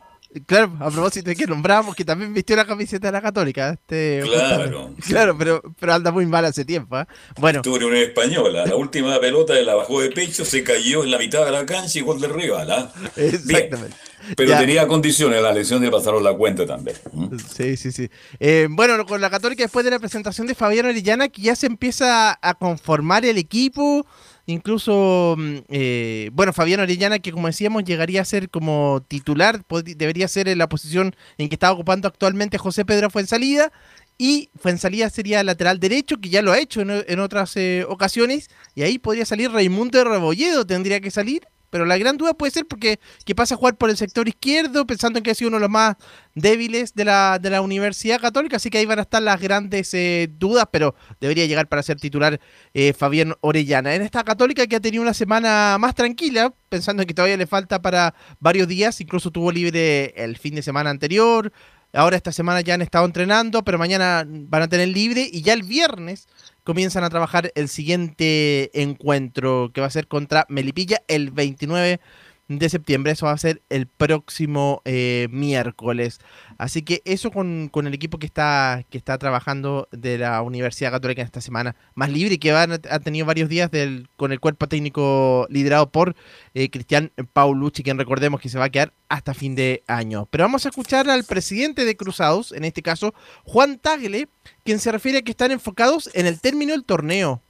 claro, 0.44 0.72
a 0.80 0.90
propósito 0.90 1.30
de 1.30 1.36
que 1.36 1.46
nombramos 1.46 1.94
que 1.94 2.04
también 2.04 2.34
vistió 2.34 2.56
la 2.56 2.64
camiseta 2.66 3.08
de 3.08 3.12
la 3.12 3.22
Católica. 3.22 3.70
Este, 3.70 4.22
Claro. 4.24 4.90
Claro, 5.06 5.36
pero, 5.38 5.62
pero 5.78 5.94
anda 5.94 6.10
muy 6.10 6.26
mal 6.26 6.44
hace 6.44 6.64
tiempo. 6.64 6.96
¿ah? 6.96 7.06
Bueno, 7.38 7.62
en 7.64 7.72
Unión 7.72 7.94
Española. 7.96 8.66
La 8.66 8.76
última 8.76 9.18
pelota 9.20 9.54
de 9.54 9.62
la 9.62 9.74
bajó 9.74 10.00
de 10.00 10.10
pecho, 10.10 10.44
se 10.44 10.62
cayó 10.62 11.04
en 11.04 11.10
la 11.10 11.18
mitad 11.18 11.44
de 11.44 11.52
la 11.52 11.64
cancha 11.64 11.98
y 11.98 12.02
gol 12.02 12.20
del 12.20 12.34
rival. 12.34 12.90
Bien. 13.16 13.34
exactamente. 13.34 13.96
Pero 14.36 14.50
Ya. 14.50 14.58
tenía 14.58 14.86
condiciones 14.88 15.40
la 15.40 15.52
lesión 15.52 15.80
de 15.80 15.90
pasaron 15.90 16.24
la 16.24 16.34
cuenta 16.34 16.66
también. 16.66 16.96
¿Mm? 17.12 17.36
Sí, 17.54 17.76
sí, 17.76 17.92
sí. 17.92 18.10
Eh, 18.40 18.66
bueno, 18.70 19.04
con 19.06 19.20
la 19.20 19.30
Católica 19.30 19.62
después 19.62 19.84
de 19.84 19.90
la 19.90 19.98
presentación 20.00 20.46
de 20.46 20.54
Fabián 20.54 20.86
Orellana, 20.86 21.28
que 21.28 21.42
ya 21.42 21.54
se 21.54 21.66
empieza 21.66 22.36
a 22.40 22.54
conformar 22.54 23.24
el 23.24 23.38
equipo. 23.38 24.04
Incluso, 24.46 25.34
mm, 25.36 25.56
eh, 25.68 26.30
bueno, 26.32 26.52
Fabián 26.52 26.80
Orellana, 26.80 27.18
que 27.18 27.32
como 27.32 27.48
decíamos, 27.48 27.84
llegaría 27.84 28.22
a 28.22 28.24
ser 28.24 28.48
como 28.48 29.04
titular, 29.08 29.64
debería 29.84 30.28
ser 30.28 30.48
en 30.48 30.58
la 30.58 30.68
posición 30.68 31.16
en 31.36 31.48
que 31.48 31.56
está 31.56 31.72
ocupando 31.72 32.06
actualmente 32.06 32.56
José 32.56 32.84
Pedro 32.84 33.10
Fuensalida. 33.10 33.72
Y 34.18 34.48
Fuensalida 34.58 35.10
sería 35.10 35.44
lateral 35.44 35.78
derecho, 35.78 36.18
que 36.18 36.30
ya 36.30 36.40
lo 36.42 36.52
ha 36.52 36.58
hecho 36.58 36.80
en, 36.80 36.90
en 36.90 37.20
otras 37.20 37.56
eh, 37.56 37.84
ocasiones. 37.88 38.48
Y 38.74 38.82
ahí 38.82 38.98
podría 38.98 39.26
salir 39.26 39.50
Raimundo 39.50 39.98
de 39.98 40.04
Rebolledo, 40.04 40.64
tendría 40.64 41.00
que 41.00 41.10
salir. 41.10 41.42
Pero 41.70 41.84
la 41.84 41.98
gran 41.98 42.16
duda 42.16 42.34
puede 42.34 42.52
ser 42.52 42.66
porque 42.66 43.00
que 43.24 43.34
pasa 43.34 43.54
a 43.54 43.58
jugar 43.58 43.76
por 43.76 43.90
el 43.90 43.96
sector 43.96 44.28
izquierdo, 44.28 44.86
pensando 44.86 45.18
en 45.18 45.22
que 45.22 45.30
ha 45.30 45.34
sido 45.34 45.48
uno 45.48 45.56
de 45.56 45.62
los 45.62 45.70
más 45.70 45.96
débiles 46.34 46.94
de 46.94 47.04
la, 47.04 47.38
de 47.40 47.50
la 47.50 47.60
Universidad 47.60 48.20
Católica. 48.20 48.56
Así 48.56 48.70
que 48.70 48.78
ahí 48.78 48.86
van 48.86 48.98
a 48.98 49.02
estar 49.02 49.22
las 49.22 49.40
grandes 49.40 49.92
eh, 49.94 50.28
dudas, 50.30 50.66
pero 50.70 50.94
debería 51.20 51.46
llegar 51.46 51.68
para 51.68 51.82
ser 51.82 51.98
titular 51.98 52.40
eh, 52.74 52.92
Fabián 52.92 53.34
Orellana. 53.40 53.94
En 53.94 54.02
esta 54.02 54.24
Católica 54.24 54.66
que 54.66 54.76
ha 54.76 54.80
tenido 54.80 55.02
una 55.02 55.14
semana 55.14 55.76
más 55.78 55.94
tranquila, 55.94 56.54
pensando 56.68 57.02
en 57.02 57.08
que 57.08 57.14
todavía 57.14 57.36
le 57.36 57.46
falta 57.46 57.82
para 57.82 58.14
varios 58.40 58.68
días, 58.68 59.00
incluso 59.00 59.30
tuvo 59.30 59.52
libre 59.52 60.14
el 60.16 60.36
fin 60.36 60.54
de 60.54 60.62
semana 60.62 60.90
anterior. 60.90 61.52
Ahora 61.92 62.16
esta 62.16 62.32
semana 62.32 62.60
ya 62.60 62.74
han 62.74 62.82
estado 62.82 63.06
entrenando, 63.06 63.64
pero 63.64 63.78
mañana 63.78 64.24
van 64.26 64.62
a 64.62 64.68
tener 64.68 64.88
libre 64.88 65.28
y 65.32 65.42
ya 65.42 65.54
el 65.54 65.62
viernes 65.62 66.28
comienzan 66.66 67.04
a 67.04 67.10
trabajar 67.10 67.52
el 67.54 67.68
siguiente 67.68 68.82
encuentro 68.82 69.70
que 69.72 69.80
va 69.80 69.86
a 69.86 69.90
ser 69.90 70.08
contra 70.08 70.46
Melipilla 70.48 71.00
el 71.06 71.30
29 71.30 72.00
de 72.48 72.68
septiembre. 72.68 73.12
Eso 73.12 73.26
va 73.26 73.32
a 73.32 73.38
ser 73.38 73.62
el 73.68 73.86
próximo 73.86 74.82
eh, 74.84 75.28
miércoles. 75.30 76.20
Así 76.58 76.82
que 76.82 77.02
eso 77.04 77.30
con, 77.30 77.68
con 77.68 77.86
el 77.86 77.94
equipo 77.94 78.18
que 78.18 78.26
está, 78.26 78.84
que 78.90 78.98
está 78.98 79.18
trabajando 79.18 79.88
de 79.92 80.18
la 80.18 80.42
Universidad 80.42 80.90
Católica 80.90 81.22
en 81.22 81.26
esta 81.26 81.40
semana 81.40 81.76
más 81.94 82.10
libre 82.10 82.34
y 82.34 82.38
que 82.38 82.52
van, 82.52 82.72
ha 82.72 82.98
tenido 83.00 83.26
varios 83.26 83.48
días 83.48 83.70
del, 83.70 84.08
con 84.16 84.32
el 84.32 84.40
cuerpo 84.40 84.68
técnico 84.68 85.46
liderado 85.50 85.90
por 85.90 86.14
eh, 86.54 86.70
Cristian 86.70 87.12
Paulucci, 87.32 87.82
quien 87.82 87.98
recordemos 87.98 88.40
que 88.40 88.48
se 88.48 88.58
va 88.58 88.66
a 88.66 88.70
quedar 88.70 88.92
hasta 89.08 89.34
fin 89.34 89.54
de 89.54 89.82
año. 89.86 90.26
Pero 90.30 90.44
vamos 90.44 90.66
a 90.66 90.70
escuchar 90.70 91.08
al 91.10 91.24
presidente 91.24 91.84
de 91.84 91.96
Cruzados, 91.96 92.52
en 92.52 92.64
este 92.64 92.82
caso 92.82 93.14
Juan 93.44 93.78
Tagle, 93.78 94.28
quien 94.64 94.78
se 94.78 94.92
refiere 94.92 95.18
a 95.18 95.22
que 95.22 95.30
están 95.32 95.50
enfocados 95.50 96.10
en 96.14 96.26
el 96.26 96.40
término 96.40 96.72
del 96.72 96.84
torneo. 96.84 97.42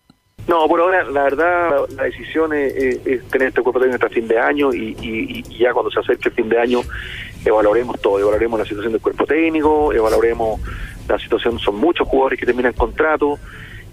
No, 0.48 0.68
por 0.68 0.80
ahora 0.80 1.02
la 1.04 1.24
verdad 1.24 1.86
la 1.96 2.04
decisión 2.04 2.52
es, 2.52 3.02
tener 3.30 3.48
este 3.48 3.62
cuerpo 3.62 3.80
técnico 3.80 3.96
hasta 4.04 4.14
fin 4.14 4.28
de 4.28 4.38
año 4.38 4.72
y, 4.72 4.96
y- 5.00 5.44
y 5.48 5.58
ya 5.58 5.72
cuando 5.72 5.90
se 5.90 5.98
acerque 6.00 6.28
el 6.28 6.34
fin 6.34 6.48
de 6.48 6.58
año 6.60 6.80
evaluaremos 7.44 8.00
todo, 8.00 8.18
evaluaremos 8.20 8.58
la 8.60 8.64
situación 8.64 8.92
del 8.92 9.00
cuerpo 9.02 9.26
técnico, 9.26 9.92
evaluaremos 9.92 10.60
la 11.08 11.18
situación, 11.18 11.58
son 11.58 11.76
muchos 11.76 12.06
jugadores 12.06 12.38
que 12.38 12.46
terminan 12.46 12.72
contrato 12.74 13.38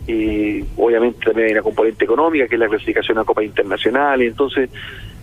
y 0.08 0.64
obviamente 0.78 1.26
también 1.26 1.48
hay 1.48 1.54
una 1.54 1.62
componente 1.64 2.06
económica 2.06 2.48
que 2.48 2.56
es 2.56 2.60
la 2.60 2.68
clasificación 2.68 3.18
a 3.18 3.24
Copas 3.24 3.46
Internacionales, 3.46 4.28
entonces 4.30 4.70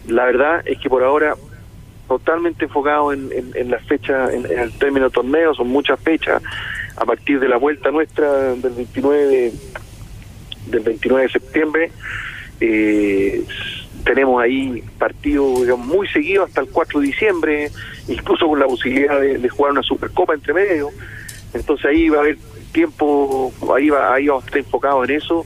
la 0.08 0.24
verdad 0.24 0.62
es 0.64 0.78
que 0.80 0.88
por 0.88 1.02
ahora 1.04 1.34
totalmente 2.08 2.64
enfocado 2.64 3.12
en, 3.12 3.30
en, 3.32 3.52
en 3.54 3.70
las 3.70 3.84
fechas, 3.84 4.32
en, 4.32 4.46
el 4.46 4.72
término 4.78 5.10
torneo, 5.10 5.54
son 5.54 5.68
muchas 5.68 6.00
fechas 6.00 6.42
a 6.96 7.04
partir 7.04 7.38
de 7.38 7.48
la 7.48 7.56
vuelta 7.56 7.92
nuestra 7.92 8.54
del 8.56 8.72
29 8.72 9.26
de, 9.26 9.52
del 10.66 10.80
29 10.80 11.24
de 11.24 11.28
septiembre. 11.30 11.92
Eh, 12.60 13.44
tenemos 14.04 14.42
ahí 14.42 14.82
partidos 14.98 15.62
digamos, 15.62 15.86
muy 15.86 16.08
seguidos 16.08 16.48
hasta 16.48 16.62
el 16.62 16.68
4 16.68 17.00
de 17.00 17.06
diciembre, 17.06 17.70
incluso 18.08 18.46
con 18.46 18.58
la 18.58 18.66
posibilidad 18.66 19.20
de, 19.20 19.38
de 19.38 19.48
jugar 19.48 19.72
una 19.72 19.82
Supercopa 19.82 20.34
entre 20.34 20.54
medio. 20.54 20.90
Entonces 21.52 21.86
ahí 21.86 22.08
va 22.08 22.18
a 22.18 22.20
haber 22.20 22.38
tiempo, 22.72 23.52
ahí, 23.76 23.90
va, 23.90 24.14
ahí 24.14 24.28
vamos 24.28 24.44
a 24.44 24.46
estar 24.46 24.58
enfocados 24.58 25.08
en 25.08 25.16
eso. 25.16 25.44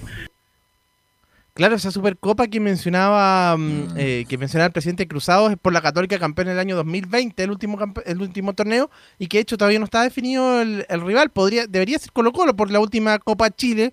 Claro, 1.55 1.77
esa 1.77 1.93
Supercopa 1.93 2.49
que 2.49 2.59
mencionaba 2.59 3.57
mm, 3.57 3.95
eh, 3.97 4.25
que 4.29 4.37
mencionaba 4.39 4.67
el 4.67 4.73
presidente 4.73 5.07
Cruzados 5.07 5.53
es 5.53 5.57
por 5.57 5.73
la 5.73 5.81
Católica 5.81 6.19
campeón 6.19 6.49
en 6.49 6.55
el 6.55 6.59
año 6.59 6.75
2020, 6.77 7.43
el 7.45 7.51
último 7.51 7.79
el 8.05 8.21
último 8.21 8.55
torneo, 8.55 8.91
y 9.19 9.29
que 9.29 9.39
de 9.39 9.43
hecho 9.43 9.57
todavía 9.57 9.79
no 9.79 9.85
está 9.85 10.03
definido 10.03 10.61
el, 10.61 10.85
el 10.89 11.01
rival. 11.01 11.31
Podría, 11.31 11.67
debería 11.69 11.99
ser 11.99 12.11
Colo 12.13 12.33
Colo 12.33 12.57
por 12.57 12.73
la 12.73 12.81
última 12.81 13.21
Copa 13.21 13.51
Chile, 13.51 13.93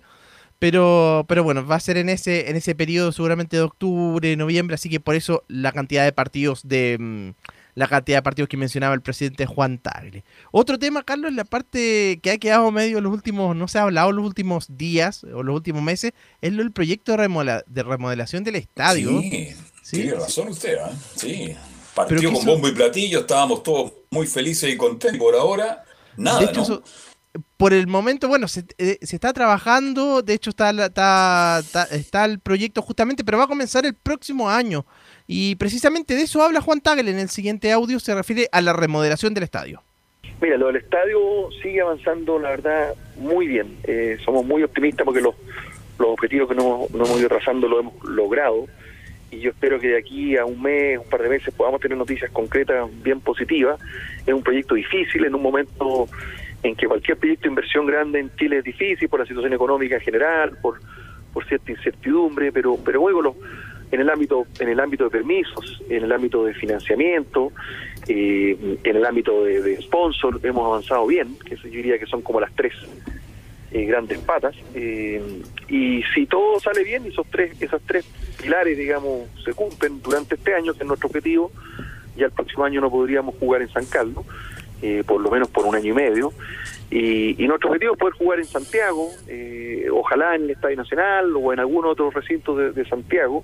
pero, 0.62 1.24
pero 1.26 1.42
bueno, 1.42 1.66
va 1.66 1.74
a 1.74 1.80
ser 1.80 1.96
en 1.96 2.08
ese, 2.08 2.48
en 2.48 2.54
ese 2.54 2.76
periodo 2.76 3.10
seguramente 3.10 3.56
de 3.56 3.62
octubre, 3.64 4.36
noviembre, 4.36 4.76
así 4.76 4.88
que 4.88 5.00
por 5.00 5.16
eso 5.16 5.42
la 5.48 5.72
cantidad 5.72 6.04
de 6.04 6.12
partidos 6.12 6.60
de 6.62 6.98
mm, 7.00 7.30
la 7.74 7.88
cantidad 7.88 8.18
de 8.18 8.22
partidos 8.22 8.48
que 8.48 8.56
mencionaba 8.56 8.94
el 8.94 9.00
presidente 9.00 9.44
Juan 9.44 9.78
Tagle. 9.78 10.22
Otro 10.52 10.78
tema, 10.78 11.02
Carlos, 11.02 11.32
la 11.32 11.42
parte 11.44 12.20
que 12.22 12.30
ha 12.30 12.38
quedado 12.38 12.70
medio 12.70 13.00
los 13.00 13.12
últimos, 13.12 13.56
no 13.56 13.66
se 13.66 13.80
ha 13.80 13.82
hablado 13.82 14.12
los 14.12 14.24
últimos 14.24 14.66
días 14.68 15.24
o 15.24 15.42
los 15.42 15.52
últimos 15.56 15.82
meses, 15.82 16.12
es 16.40 16.52
lo 16.52 16.62
del 16.62 16.70
proyecto 16.70 17.10
de, 17.10 17.18
remodela- 17.26 17.64
de 17.66 17.82
remodelación 17.82 18.44
del 18.44 18.54
estadio. 18.54 19.20
Sí, 19.20 19.56
tiene 19.90 20.14
razón 20.14 20.46
usted, 20.46 20.76
¿ah? 20.80 20.92
Sí. 21.16 21.56
Partió 21.96 22.32
con 22.32 22.46
bombo 22.46 22.68
y 22.68 22.72
platillo, 22.72 23.18
estábamos 23.22 23.64
todos 23.64 23.94
muy 24.12 24.28
felices 24.28 24.72
y 24.72 24.76
contentos. 24.76 25.18
Por 25.18 25.34
ahora, 25.34 25.82
nada, 26.16 26.38
de 26.38 26.44
hecho, 26.44 26.64
¿no? 26.68 26.82
Por 27.56 27.72
el 27.72 27.86
momento, 27.86 28.28
bueno, 28.28 28.48
se, 28.48 28.64
eh, 28.78 28.98
está 29.00 29.32
trabajando, 29.32 30.22
de 30.22 30.34
hecho 30.34 30.50
está, 30.50 30.70
está, 30.70 31.86
está, 31.90 32.24
el 32.24 32.40
proyecto 32.40 32.82
justamente, 32.82 33.24
pero 33.24 33.38
va 33.38 33.44
a 33.44 33.48
comenzar 33.48 33.86
el 33.86 33.94
próximo 33.94 34.50
año. 34.50 34.84
Y 35.26 35.56
precisamente 35.56 36.14
de 36.14 36.22
eso 36.22 36.42
habla 36.42 36.60
Juan 36.60 36.80
Tagle 36.80 37.10
en 37.10 37.18
el 37.18 37.28
siguiente 37.28 37.72
audio, 37.72 38.00
se 38.00 38.14
refiere 38.14 38.48
a 38.52 38.60
la 38.60 38.72
remodelación 38.72 39.32
del 39.32 39.44
estadio. 39.44 39.82
Mira, 40.40 40.56
lo 40.56 40.66
del 40.66 40.76
estadio 40.76 41.18
sigue 41.62 41.80
avanzando, 41.80 42.38
la 42.38 42.50
verdad, 42.50 42.94
muy 43.16 43.46
bien. 43.46 43.78
Eh, 43.84 44.18
somos 44.24 44.44
muy 44.44 44.62
optimistas 44.62 45.04
porque 45.04 45.20
los, 45.20 45.34
objetivos 45.98 46.48
que 46.48 46.56
no 46.56 46.88
hemos 46.92 47.18
ido 47.18 47.28
trazando 47.28 47.68
lo 47.68 47.80
hemos 47.80 48.04
logrado. 48.04 48.66
Y 49.32 49.40
yo 49.40 49.50
espero 49.50 49.80
que 49.80 49.88
de 49.88 49.98
aquí 49.98 50.36
a 50.36 50.44
un 50.44 50.60
mes, 50.60 50.98
un 50.98 51.08
par 51.08 51.22
de 51.22 51.30
meses, 51.30 51.54
podamos 51.54 51.80
tener 51.80 51.96
noticias 51.96 52.30
concretas 52.30 52.90
bien 53.02 53.18
positivas. 53.20 53.80
Es 54.26 54.34
un 54.34 54.42
proyecto 54.42 54.74
difícil 54.74 55.24
en 55.24 55.34
un 55.34 55.42
momento 55.42 56.06
en 56.62 56.76
que 56.76 56.86
cualquier 56.86 57.16
proyecto 57.18 57.42
de 57.42 57.48
inversión 57.48 57.86
grande 57.86 58.20
en 58.20 58.34
Chile 58.36 58.58
es 58.58 58.64
difícil 58.64 59.08
por 59.08 59.20
la 59.20 59.26
situación 59.26 59.52
económica 59.52 59.96
en 59.96 60.00
general, 60.00 60.56
por, 60.62 60.80
por 61.32 61.44
cierta 61.46 61.72
incertidumbre, 61.72 62.52
pero, 62.52 62.78
pero 62.84 63.22
los, 63.22 63.34
en 63.90 64.00
el 64.00 64.08
ámbito 64.08 64.46
en 64.58 64.68
el 64.68 64.80
ámbito 64.80 65.04
de 65.04 65.10
permisos, 65.10 65.82
en 65.88 66.04
el 66.04 66.12
ámbito 66.12 66.44
de 66.44 66.54
financiamiento, 66.54 67.52
eh, 68.08 68.78
en 68.82 68.96
el 68.96 69.04
ámbito 69.04 69.44
de, 69.44 69.80
sponsor 69.82 70.40
hemos 70.42 70.64
avanzado 70.64 71.06
bien, 71.06 71.36
que 71.44 71.56
yo 71.56 71.68
diría 71.68 71.98
que 71.98 72.06
son 72.06 72.22
como 72.22 72.40
las 72.40 72.52
tres 72.54 72.72
eh, 73.70 73.84
grandes 73.84 74.18
patas. 74.18 74.54
eh, 74.74 75.42
y 75.68 76.02
si 76.14 76.26
todo 76.26 76.60
sale 76.60 76.84
bien, 76.84 77.06
esos 77.06 77.26
tres, 77.30 77.60
esas 77.60 77.80
tres 77.86 78.04
pilares, 78.40 78.76
digamos, 78.76 79.28
se 79.44 79.52
cumplen 79.52 80.00
durante 80.02 80.34
este 80.36 80.54
año, 80.54 80.72
que 80.74 80.80
es 80.80 80.86
nuestro 80.86 81.08
objetivo, 81.08 81.50
ya 82.16 82.26
el 82.26 82.32
próximo 82.32 82.64
año 82.64 82.80
no 82.80 82.90
podríamos 82.90 83.34
jugar 83.36 83.62
en 83.62 83.68
San 83.70 83.86
Carlos, 83.86 84.24
eh, 84.82 85.02
por 85.06 85.20
lo 85.20 85.30
menos 85.30 85.48
por 85.48 85.64
un 85.64 85.74
año 85.74 85.90
y 85.90 85.94
medio. 85.94 86.32
Y, 86.90 87.42
y 87.42 87.48
nuestro 87.48 87.70
objetivo 87.70 87.94
es 87.94 87.98
poder 87.98 88.14
jugar 88.14 88.38
en 88.40 88.44
Santiago, 88.44 89.08
eh, 89.26 89.86
ojalá 89.90 90.34
en 90.34 90.42
el 90.42 90.50
Estadio 90.50 90.76
Nacional 90.76 91.34
o 91.34 91.52
en 91.52 91.60
algún 91.60 91.86
otro 91.86 92.10
recinto 92.10 92.54
de, 92.54 92.72
de 92.72 92.86
Santiago. 92.86 93.42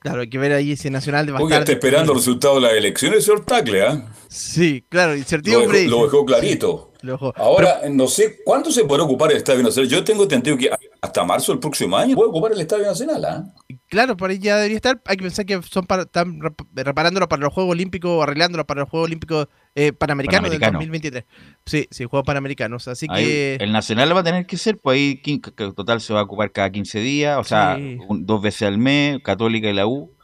Claro, 0.00 0.22
hay 0.22 0.28
que 0.28 0.38
ver 0.38 0.52
ahí 0.52 0.74
si 0.76 0.90
Nacional 0.90 1.32
va 1.32 1.38
a 1.38 1.42
Oiga, 1.42 1.58
estar- 1.58 1.62
está 1.62 1.72
esperando 1.74 2.10
el 2.12 2.18
resultado 2.18 2.56
de 2.56 2.62
las 2.62 2.72
elecciones, 2.72 3.24
señor 3.24 3.44
Tagle, 3.44 3.82
¿ah? 3.82 4.08
Sí, 4.28 4.84
claro, 4.88 5.12
Lo 5.12 5.18
incertidumbre. 5.18 5.78
dejó, 5.78 5.90
lo 5.98 6.02
dejó 6.04 6.24
clarito. 6.26 6.91
Lo 6.91 6.91
Ahora, 7.36 7.80
no 7.90 8.06
sé, 8.06 8.38
¿cuándo 8.44 8.70
se 8.70 8.84
podrá 8.84 9.02
ocupar 9.04 9.30
el 9.30 9.38
Estadio 9.38 9.62
Nacional? 9.62 9.90
Yo 9.90 10.04
tengo 10.04 10.22
entendido 10.22 10.56
que 10.56 10.70
hasta 11.00 11.24
marzo 11.24 11.52
del 11.52 11.58
próximo 11.58 11.96
año 11.96 12.14
puede 12.14 12.28
ocupar 12.30 12.52
el 12.52 12.60
Estadio 12.60 12.84
Nacional, 12.86 13.24
¿ah? 13.24 13.44
Claro, 13.88 14.16
por 14.16 14.30
ahí 14.30 14.38
ya 14.38 14.56
debería 14.56 14.76
estar. 14.76 15.02
Hay 15.06 15.16
que 15.16 15.22
pensar 15.24 15.44
que 15.44 15.60
son 15.62 15.84
para, 15.84 16.02
están 16.02 16.38
rep- 16.40 16.66
reparándolo 16.74 17.28
para 17.28 17.42
los 17.42 17.52
Juegos 17.52 17.72
Olímpicos, 17.72 18.22
arreglándolo 18.22 18.66
para 18.66 18.80
los 18.82 18.88
Juegos 18.88 19.06
Olímpicos 19.08 19.48
eh, 19.74 19.92
Panamericanos 19.92 20.50
del 20.50 20.60
Panamericano. 20.60 20.78
2023. 20.78 21.24
Sí, 21.66 21.88
sí, 21.90 22.04
Juegos 22.04 22.24
Panamericanos. 22.26 22.88
Así 22.88 23.06
Ahí 23.10 23.24
que. 23.24 23.54
el 23.60 23.72
nacional 23.72 24.14
va 24.16 24.20
a 24.20 24.24
tener 24.24 24.46
que 24.46 24.56
ser, 24.56 24.78
pues 24.78 24.96
ahí 24.96 25.20
que 25.20 25.40
que 25.40 25.72
total 25.72 26.00
se 26.00 26.14
va 26.14 26.20
a 26.20 26.22
ocupar 26.22 26.52
cada 26.52 26.70
15 26.70 27.00
días, 27.00 27.38
o 27.38 27.44
sea, 27.44 27.76
Sí. 27.76 27.98
un- 28.08 28.24
dos 28.24 28.40
veces 28.40 28.62
al 28.62 28.78
mes, 28.78 29.20
Católica 29.22 29.68
y 29.68 29.72
la 29.74 29.86
U. 29.86 30.14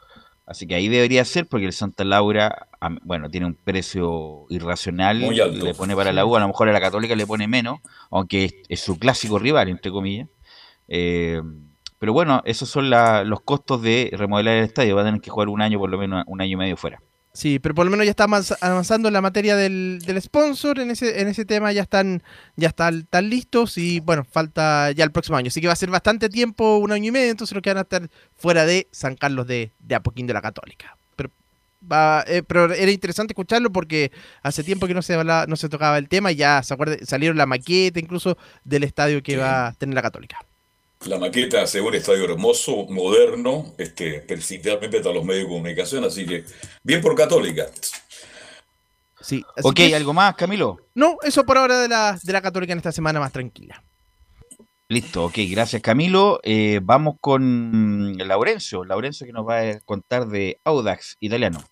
Así 0.49 0.67
que 0.67 0.75
ahí 0.75 0.89
debería 0.89 1.25
ser, 1.27 1.47
porque 1.47 1.67
el 1.67 1.75
Santa 1.75 2.05
Laura, 2.05 2.69
bueno, 3.03 3.29
tiene 3.29 3.47
un 3.47 3.55
precio 3.55 4.47
irracional, 4.49 5.21
Muy 5.21 5.39
alto. 5.39 5.63
le 5.63 5.75
pone 5.75 5.95
para 5.95 6.11
la 6.11 6.25
U, 6.25 6.35
a 6.37 6.41
lo 6.41 6.47
mejor 6.49 6.71
a 6.71 6.73
la 6.73 6.81
Católica 6.81 7.15
le 7.15 7.27
pone 7.27 7.47
menos, 7.47 7.81
aunque 8.11 8.47
es, 8.47 8.55
es 8.71 8.81
su 8.81 8.99
clásico 8.99 9.39
rival, 9.39 9.69
entre 9.69 9.91
comillas. 9.93 10.27
Eh, 10.89 11.43
pero 11.99 12.13
bueno, 12.15 12.41
esos 12.47 12.69
son 12.69 12.89
la- 12.89 13.25
los 13.25 13.43
costos 13.43 13.83
de 13.83 14.11
remodelar 14.17 14.57
el 14.57 14.65
estadio, 14.65 14.97
va 14.97 15.03
a 15.03 15.05
tener 15.05 15.21
que 15.21 15.31
jugar 15.31 15.49
un 15.49 15.61
año, 15.61 15.79
por 15.79 15.91
lo 15.91 15.99
menos 15.99 16.25
un 16.27 16.41
año 16.41 16.53
y 16.53 16.57
medio 16.57 16.77
fuera. 16.79 17.03
Sí, 17.39 17.61
pero 17.61 17.73
por 17.73 17.85
lo 17.85 17.93
menos 17.93 18.05
ya 18.05 18.11
está 18.11 18.25
avanza- 18.25 18.59
avanzando 18.61 19.07
en 19.07 19.15
la 19.15 19.21
materia 19.21 19.55
del, 19.55 20.01
del 20.05 20.21
sponsor, 20.21 20.81
en 20.81 20.91
ese, 20.91 21.21
en 21.21 21.29
ese 21.29 21.45
tema 21.45 21.71
ya 21.71 21.83
están, 21.83 22.21
ya 22.57 22.67
están, 22.67 22.99
están 23.03 23.31
listos 23.31 23.79
y 23.79 24.01
bueno, 24.01 24.25
falta 24.25 24.91
ya 24.91 25.05
el 25.05 25.13
próximo 25.13 25.37
año. 25.37 25.47
Así 25.47 25.61
que 25.61 25.69
va 25.69 25.73
a 25.75 25.77
ser 25.77 25.89
bastante 25.89 26.29
tiempo, 26.31 26.79
un 26.79 26.91
año 26.91 27.07
y 27.07 27.11
medio, 27.13 27.31
entonces 27.31 27.55
los 27.55 27.63
que 27.63 27.71
van 27.71 27.77
a 27.79 27.83
estar 27.83 28.11
fuera 28.37 28.67
de 28.67 28.89
San 28.91 29.15
Carlos 29.15 29.47
de, 29.47 29.71
de 29.79 29.95
Apoquín 29.95 30.27
de 30.27 30.33
la 30.33 30.43
Católica. 30.43 30.97
Pero, 31.15 31.31
va, 31.81 32.25
eh, 32.27 32.43
pero 32.43 32.73
era 32.75 32.91
interesante 32.91 33.35
escucharlo 33.35 33.71
porque 33.71 34.11
hace 34.43 34.65
tiempo 34.65 34.89
que 34.89 34.95
no 34.95 35.03
se 35.03 35.15
hablaba- 35.15 35.47
no 35.47 35.55
se 35.55 35.69
tocaba 35.69 35.97
el 35.99 36.09
tema 36.09 36.33
y 36.33 36.35
ya 36.35 36.61
se 36.65 36.75
acuerda, 36.75 36.97
salieron 37.07 37.37
la 37.39 37.47
maqueta 37.47 38.01
incluso 38.01 38.37
del 38.65 38.83
estadio 38.83 39.23
que 39.23 39.37
va 39.37 39.69
a 39.69 39.73
tener 39.75 39.95
la 39.95 40.03
Católica. 40.03 40.39
La 41.07 41.19
maqueta 41.19 41.63
hace 41.63 41.81
un 41.81 41.95
estadio 41.95 42.25
hermoso, 42.25 42.87
moderno, 42.89 43.73
este, 43.79 44.21
principalmente 44.21 45.01
para 45.01 45.15
los 45.15 45.25
medios 45.25 45.45
de 45.45 45.49
comunicación, 45.55 46.05
así 46.05 46.27
que 46.27 46.45
bien 46.83 47.01
por 47.01 47.15
Católica. 47.15 47.67
Sí, 49.21 49.45
así 49.57 49.69
Ok, 49.69 49.75
que- 49.75 49.95
¿algo 49.95 50.13
más, 50.13 50.35
Camilo? 50.35 50.77
No, 50.95 51.17
eso 51.23 51.45
por 51.45 51.59
ahora 51.59 51.81
de 51.81 51.89
la, 51.89 52.19
de 52.23 52.33
la 52.33 52.43
Católica 52.43 52.73
en 52.73 52.79
esta 52.79 52.93
semana 52.93 53.21
más 53.21 53.33
tranquila. 53.33 53.83
Listo, 54.91 55.25
ok, 55.27 55.35
gracias 55.51 55.83
Camilo. 55.83 56.41
Eh, 56.43 56.81
vamos 56.83 57.17
con 57.21 58.17
Laurencio, 58.17 58.85
Laurencio 58.85 59.27
que 59.27 59.33
nos 59.35 59.47
va 59.47 59.61
a 59.61 59.81
contar 59.81 60.27
de 60.29 60.59
Audax 60.65 61.17
italiano. 61.21 61.63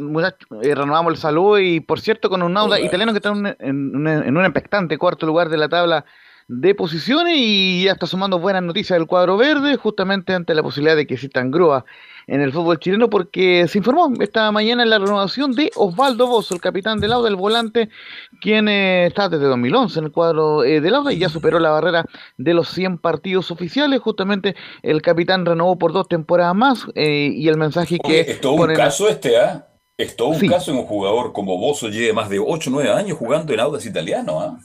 Muchachos, 0.00 0.48
eh, 0.62 0.74
renovamos 0.74 1.12
el 1.12 1.18
saludo 1.18 1.58
y 1.58 1.80
por 1.80 2.00
cierto 2.00 2.28
con 2.28 2.42
un 2.42 2.56
Auda 2.56 2.80
italiano 2.80 3.12
que 3.12 3.18
está 3.18 3.30
en 3.30 3.36
un, 3.36 3.46
en, 3.46 4.06
en 4.06 4.36
un 4.36 4.44
expectante 4.44 4.98
cuarto 4.98 5.26
lugar 5.26 5.48
de 5.48 5.56
la 5.56 5.68
tabla 5.68 6.04
de 6.48 6.74
posiciones 6.74 7.34
y 7.36 7.84
ya 7.84 7.92
está 7.92 8.06
sumando 8.06 8.38
buenas 8.38 8.62
noticias 8.62 8.98
del 8.98 9.06
cuadro 9.06 9.36
verde, 9.36 9.76
justamente 9.76 10.32
ante 10.34 10.54
la 10.54 10.62
posibilidad 10.62 10.96
de 10.96 11.06
que 11.06 11.14
existan 11.14 11.50
grúas 11.50 11.84
en 12.26 12.40
el 12.42 12.52
fútbol 12.52 12.78
chileno, 12.78 13.10
porque 13.10 13.66
se 13.66 13.78
informó 13.78 14.12
esta 14.20 14.52
mañana 14.52 14.84
en 14.84 14.90
la 14.90 14.98
renovación 14.98 15.52
de 15.52 15.70
Osvaldo 15.74 16.28
Bozo, 16.28 16.54
el 16.54 16.60
capitán 16.60 17.00
del 17.00 17.12
Auda, 17.12 17.28
el 17.28 17.34
volante, 17.34 17.88
quien 18.40 18.68
eh, 18.68 19.06
está 19.06 19.28
desde 19.28 19.46
2011 19.46 19.98
en 19.98 20.04
el 20.04 20.12
cuadro 20.12 20.62
eh, 20.62 20.80
del 20.80 20.94
Auda 20.94 21.12
y 21.12 21.18
ya 21.18 21.28
superó 21.28 21.58
la 21.58 21.70
barrera 21.70 22.04
de 22.36 22.54
los 22.54 22.68
100 22.68 22.98
partidos 22.98 23.50
oficiales. 23.50 24.00
Justamente 24.00 24.54
el 24.82 25.02
capitán 25.02 25.44
renovó 25.44 25.76
por 25.76 25.92
dos 25.92 26.06
temporadas 26.08 26.54
más 26.54 26.86
eh, 26.94 27.30
y 27.34 27.48
el 27.48 27.56
mensaje 27.56 27.98
que. 27.98 28.20
Es 28.20 28.40
todo 28.40 28.52
un 28.52 28.74
caso 28.74 29.08
este, 29.08 29.36
¿ah? 29.36 29.66
Es 29.96 30.14
todo 30.14 30.28
un 30.28 30.36
Sí. 30.36 30.48
caso 30.48 30.70
en 30.70 30.78
un 30.78 30.86
jugador 30.86 31.32
como 31.32 31.58
Bozo 31.58 31.88
lleve 31.88 32.12
más 32.12 32.28
de 32.28 32.38
8 32.38 32.70
o 32.70 32.72
9 32.72 32.90
años 32.92 33.18
jugando 33.18 33.52
en 33.52 33.60
Audax 33.60 33.86
italiano, 33.86 34.40
¿ah? 34.40 34.58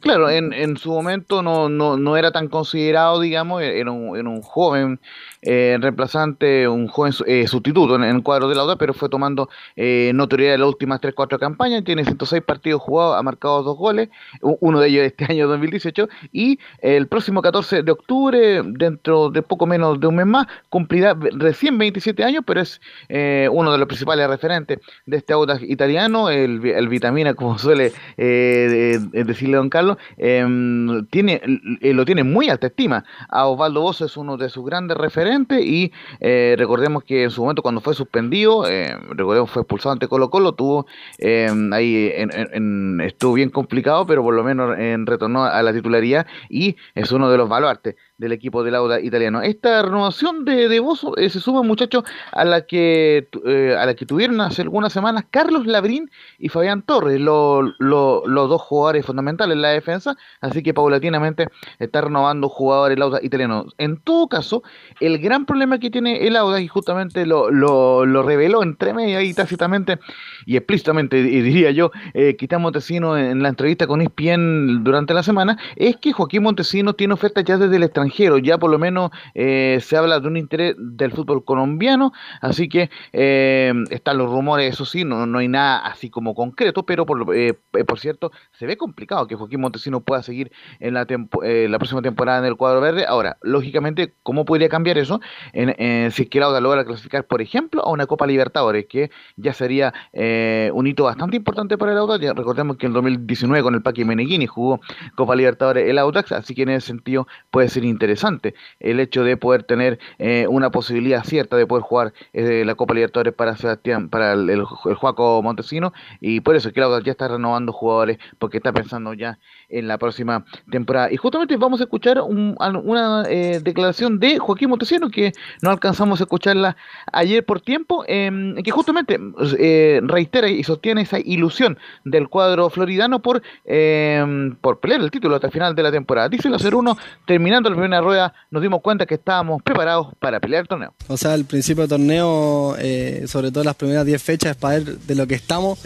Claro, 0.00 0.30
en, 0.30 0.52
en 0.52 0.76
su 0.76 0.90
momento 0.92 1.42
no, 1.42 1.68
no, 1.68 1.96
no 1.96 2.16
era 2.16 2.30
tan 2.30 2.48
considerado, 2.48 3.20
digamos, 3.20 3.62
era 3.62 3.90
un, 3.90 4.16
era 4.16 4.28
un 4.28 4.42
joven 4.42 5.00
eh, 5.42 5.78
reemplazante, 5.80 6.66
un 6.66 6.88
joven 6.88 7.12
eh, 7.26 7.46
sustituto 7.46 7.94
en, 7.94 8.02
el 8.02 8.22
cuadro 8.22 8.48
de 8.48 8.56
la 8.56 8.64
UDA, 8.64 8.76
pero 8.76 8.92
fue 8.92 9.08
tomando 9.08 9.48
eh, 9.76 10.10
notoriedad 10.14 10.54
en 10.54 10.60
las 10.62 10.68
últimas 10.68 11.00
3-4 11.00 11.38
campañas, 11.38 11.84
tiene 11.84 12.04
106 12.04 12.42
partidos 12.42 12.82
jugados, 12.82 13.16
ha 13.16 13.22
marcado 13.22 13.62
dos 13.62 13.76
goles, 13.76 14.08
uno 14.40 14.80
de 14.80 14.88
ellos 14.88 15.04
este 15.04 15.24
año 15.30 15.46
2018, 15.46 16.08
y 16.32 16.58
el 16.80 17.06
próximo 17.06 17.40
14 17.40 17.82
de 17.84 17.92
octubre, 17.92 18.62
dentro 18.64 19.30
de 19.30 19.42
poco 19.42 19.66
menos 19.66 20.00
de 20.00 20.06
un 20.08 20.16
mes 20.16 20.26
más, 20.26 20.46
cumplirá 20.70 21.16
recién 21.32 21.78
27 21.78 22.24
años, 22.24 22.42
pero 22.44 22.60
es 22.60 22.80
eh, 23.08 23.48
uno 23.52 23.70
de 23.70 23.78
los 23.78 23.86
principales 23.86 24.28
referentes 24.28 24.80
de 25.06 25.16
este 25.16 25.32
Audax 25.32 25.62
italiano, 25.62 26.30
el, 26.30 26.64
el 26.66 26.88
vitamina, 26.88 27.34
como 27.34 27.58
suele 27.58 27.92
de- 28.16 28.98
decirle 29.24 29.56
don 29.56 29.70
Carlos, 29.70 29.98
em, 30.16 31.06
tiene, 31.06 31.40
lo 31.80 32.04
tiene 32.04 32.24
muy 32.24 32.48
alta 32.48 32.66
estima. 32.66 33.04
A 33.28 33.46
Osvaldo 33.46 33.82
Bozo 33.82 34.04
es 34.04 34.16
uno 34.16 34.36
de 34.36 34.48
sus 34.48 34.64
grandes 34.64 34.96
referentes 34.96 35.27
y 35.62 35.92
eh, 36.20 36.54
recordemos 36.58 37.04
que 37.04 37.24
en 37.24 37.30
su 37.30 37.42
momento 37.42 37.62
cuando 37.62 37.80
fue 37.80 37.94
suspendido, 37.94 38.66
eh, 38.68 38.96
recordemos 39.10 39.50
fue 39.50 39.62
expulsado 39.62 39.92
ante 39.92 40.08
Colo 40.08 40.30
Colo, 40.30 40.52
tuvo 40.52 40.86
em, 41.18 41.72
ahí 41.72 42.10
en- 42.14 43.00
estuvo 43.00 43.34
bien 43.34 43.50
complicado, 43.50 44.06
pero 44.06 44.22
por 44.22 44.34
lo 44.34 44.42
menos 44.44 44.78
en, 44.78 45.06
retornó 45.06 45.44
a 45.44 45.62
la 45.62 45.72
titularidad 45.72 46.26
y 46.48 46.76
es 46.94 47.12
uno 47.12 47.30
de 47.30 47.38
los 47.38 47.48
baluartes 47.48 47.96
del 48.18 48.32
equipo 48.32 48.62
del 48.64 48.74
Auda 48.74 49.00
italiano. 49.00 49.40
Esta 49.42 49.82
renovación 49.82 50.44
de, 50.44 50.68
de 50.68 50.80
Bozo 50.80 51.16
eh, 51.16 51.30
se 51.30 51.40
suma, 51.40 51.62
muchachos, 51.62 52.04
a 52.32 52.44
la 52.44 52.66
que 52.66 53.28
eh, 53.46 53.76
a 53.78 53.86
la 53.86 53.94
que 53.94 54.04
tuvieron 54.06 54.40
hace 54.40 54.62
algunas 54.62 54.92
semanas 54.92 55.24
Carlos 55.30 55.66
Labrín 55.66 56.10
y 56.38 56.48
Fabián 56.48 56.82
Torres, 56.82 57.20
lo- 57.20 57.62
lo- 57.78 58.24
los 58.26 58.48
dos 58.48 58.60
jugadores 58.62 59.06
fundamentales 59.06 59.54
en 59.54 59.62
la 59.62 59.68
defensa, 59.70 60.16
así 60.40 60.62
que 60.62 60.74
paulatinamente 60.74 61.46
está 61.78 62.00
renovando 62.02 62.48
jugadores 62.48 62.96
el 62.96 63.02
Auda 63.02 63.20
italiano. 63.22 63.66
En 63.78 63.98
todo 64.00 64.28
caso, 64.28 64.62
el 65.00 65.18
gran 65.18 65.46
problema 65.46 65.78
que 65.78 65.90
tiene 65.90 66.26
el 66.26 66.36
Auda, 66.36 66.60
y 66.60 66.66
justamente 66.68 67.24
lo, 67.24 67.50
lo, 67.50 68.04
lo 68.04 68.22
reveló 68.24 68.62
entre 68.62 68.92
medio 68.94 69.20
y 69.20 69.32
tácitamente 69.32 69.98
y 70.44 70.56
explícitamente, 70.56 71.18
y 71.18 71.40
diría 71.40 71.70
yo, 71.70 71.92
eh, 72.14 72.34
Cristian 72.36 72.62
Montesino 72.62 73.16
en 73.16 73.42
la 73.42 73.48
entrevista 73.50 73.86
con 73.86 74.00
ESPN 74.00 74.82
durante 74.82 75.14
la 75.14 75.22
semana, 75.22 75.56
es 75.76 75.96
que 75.98 76.12
Joaquín 76.12 76.42
Montesino 76.42 76.94
tiene 76.94 77.14
ofertas 77.14 77.44
ya 77.44 77.56
desde 77.58 77.76
el 77.76 77.82
extranjero, 77.84 78.07
ya 78.38 78.58
por 78.58 78.70
lo 78.70 78.78
menos 78.78 79.10
eh, 79.34 79.78
se 79.82 79.96
habla 79.96 80.20
de 80.20 80.28
un 80.28 80.36
interés 80.36 80.74
del 80.78 81.12
fútbol 81.12 81.44
colombiano, 81.44 82.12
así 82.40 82.68
que 82.68 82.90
eh, 83.12 83.72
están 83.90 84.18
los 84.18 84.30
rumores, 84.30 84.72
eso 84.72 84.84
sí, 84.84 85.04
no, 85.04 85.26
no 85.26 85.38
hay 85.38 85.48
nada 85.48 85.78
así 85.86 86.10
como 86.10 86.34
concreto, 86.34 86.84
pero 86.84 87.06
por, 87.06 87.34
eh, 87.36 87.58
eh, 87.74 87.84
por 87.84 87.98
cierto, 87.98 88.32
se 88.52 88.66
ve 88.66 88.76
complicado 88.76 89.26
que 89.26 89.34
Joaquín 89.34 89.60
Montesino 89.60 90.00
pueda 90.00 90.22
seguir 90.22 90.50
en 90.80 90.94
la, 90.94 91.06
tempo- 91.06 91.42
eh, 91.44 91.68
la 91.68 91.78
próxima 91.78 92.02
temporada 92.02 92.38
en 92.38 92.44
el 92.46 92.56
cuadro 92.56 92.80
verde. 92.80 93.04
Ahora, 93.06 93.36
lógicamente, 93.42 94.14
¿cómo 94.22 94.44
podría 94.44 94.68
cambiar 94.68 94.98
eso? 94.98 95.20
En, 95.52 95.74
en- 95.78 96.10
si 96.10 96.22
es 96.22 96.28
que 96.28 96.38
el 96.38 96.44
Auda 96.44 96.60
logra 96.60 96.84
clasificar, 96.84 97.26
por 97.26 97.42
ejemplo, 97.42 97.82
a 97.84 97.90
una 97.90 98.06
Copa 98.06 98.26
Libertadores, 98.26 98.86
que 98.86 99.10
ya 99.36 99.52
sería 99.52 99.92
eh, 100.12 100.70
un 100.74 100.86
hito 100.86 101.04
bastante 101.04 101.36
importante 101.36 101.76
para 101.78 101.92
el 101.92 101.98
Audax. 101.98 102.34
Recordemos 102.34 102.76
que 102.76 102.86
en 102.86 102.92
2019 102.92 103.62
con 103.62 103.74
el 103.74 103.82
Paqui 103.82 104.04
Meneghini 104.04 104.46
jugó 104.46 104.80
Copa 105.16 105.34
Libertadores 105.36 105.88
el 105.88 105.98
Audax, 105.98 106.32
así 106.32 106.54
que 106.54 106.62
en 106.62 106.70
ese 106.70 106.86
sentido 106.88 107.26
puede 107.50 107.68
ser 107.68 107.84
interesante 107.84 107.97
el 107.98 109.00
hecho 109.00 109.24
de 109.24 109.36
poder 109.36 109.62
tener 109.62 109.98
eh, 110.18 110.46
una 110.48 110.70
posibilidad 110.70 111.24
cierta 111.24 111.56
de 111.56 111.66
poder 111.66 111.82
jugar 111.82 112.12
eh, 112.32 112.64
la 112.64 112.74
Copa 112.74 112.94
Libertadores 112.94 113.34
para 113.34 113.56
Sebastián, 113.56 114.08
para 114.08 114.32
el, 114.32 114.48
el, 114.50 114.64
Juaco 114.64 115.42
Montesino, 115.42 115.92
y 116.20 116.40
por 116.40 116.56
eso 116.56 116.70
Audax 116.74 117.04
ya 117.04 117.12
está 117.12 117.28
renovando 117.28 117.72
jugadores 117.72 118.18
porque 118.38 118.58
está 118.58 118.72
pensando 118.72 119.12
ya 119.14 119.38
en 119.68 119.86
la 119.88 119.98
próxima 119.98 120.44
temporada. 120.70 121.12
Y 121.12 121.16
justamente 121.16 121.56
vamos 121.56 121.80
a 121.80 121.84
escuchar 121.84 122.20
un- 122.20 122.56
al- 122.58 122.76
una 122.76 123.24
eh, 123.28 123.60
declaración 123.62 124.18
de 124.18 124.38
Joaquín 124.38 124.70
Montesino 124.70 125.10
que 125.10 125.32
no 125.62 125.70
alcanzamos 125.70 126.20
a 126.20 126.24
escucharla 126.24 126.76
ayer 127.12 127.44
por 127.44 127.60
tiempo, 127.60 128.04
em, 128.08 128.54
que 128.62 128.70
justamente 128.70 129.18
eh, 129.58 130.00
reitera 130.02 130.48
y 130.48 130.62
sostiene 130.64 131.02
esa 131.02 131.18
ilusión 131.18 131.78
del 132.04 132.28
cuadro 132.28 132.70
floridano 132.70 133.20
por, 133.20 133.42
em, 133.64 134.56
por 134.56 134.80
pelear 134.80 135.00
el 135.00 135.10
título 135.10 135.34
hasta 135.34 135.48
el 135.48 135.52
final 135.52 135.74
de 135.74 135.82
la 135.82 135.92
temporada. 135.92 136.28
Dice 136.28 136.48
el 136.48 136.54
0-1, 136.54 136.96
terminando 137.26 137.68
la 137.70 137.76
primera 137.76 138.00
rueda, 138.00 138.32
nos 138.50 138.62
dimos 138.62 138.80
cuenta 138.80 139.06
que 139.06 139.14
estábamos 139.14 139.62
preparados 139.62 140.08
para 140.18 140.40
pelear 140.40 140.62
el 140.62 140.68
torneo. 140.68 140.94
O 141.08 141.16
sea, 141.16 141.34
el 141.34 141.44
principio 141.44 141.82
del 141.82 141.90
torneo, 141.90 142.74
eh, 142.78 143.24
sobre 143.26 143.50
todo 143.50 143.64
las 143.64 143.74
primeras 143.76 144.04
10 144.06 144.22
fechas, 144.22 144.52
es 144.52 144.56
para 144.56 144.74
ver 144.78 144.98
de 144.98 145.14
lo 145.14 145.26
que 145.26 145.34
estamos. 145.34 145.78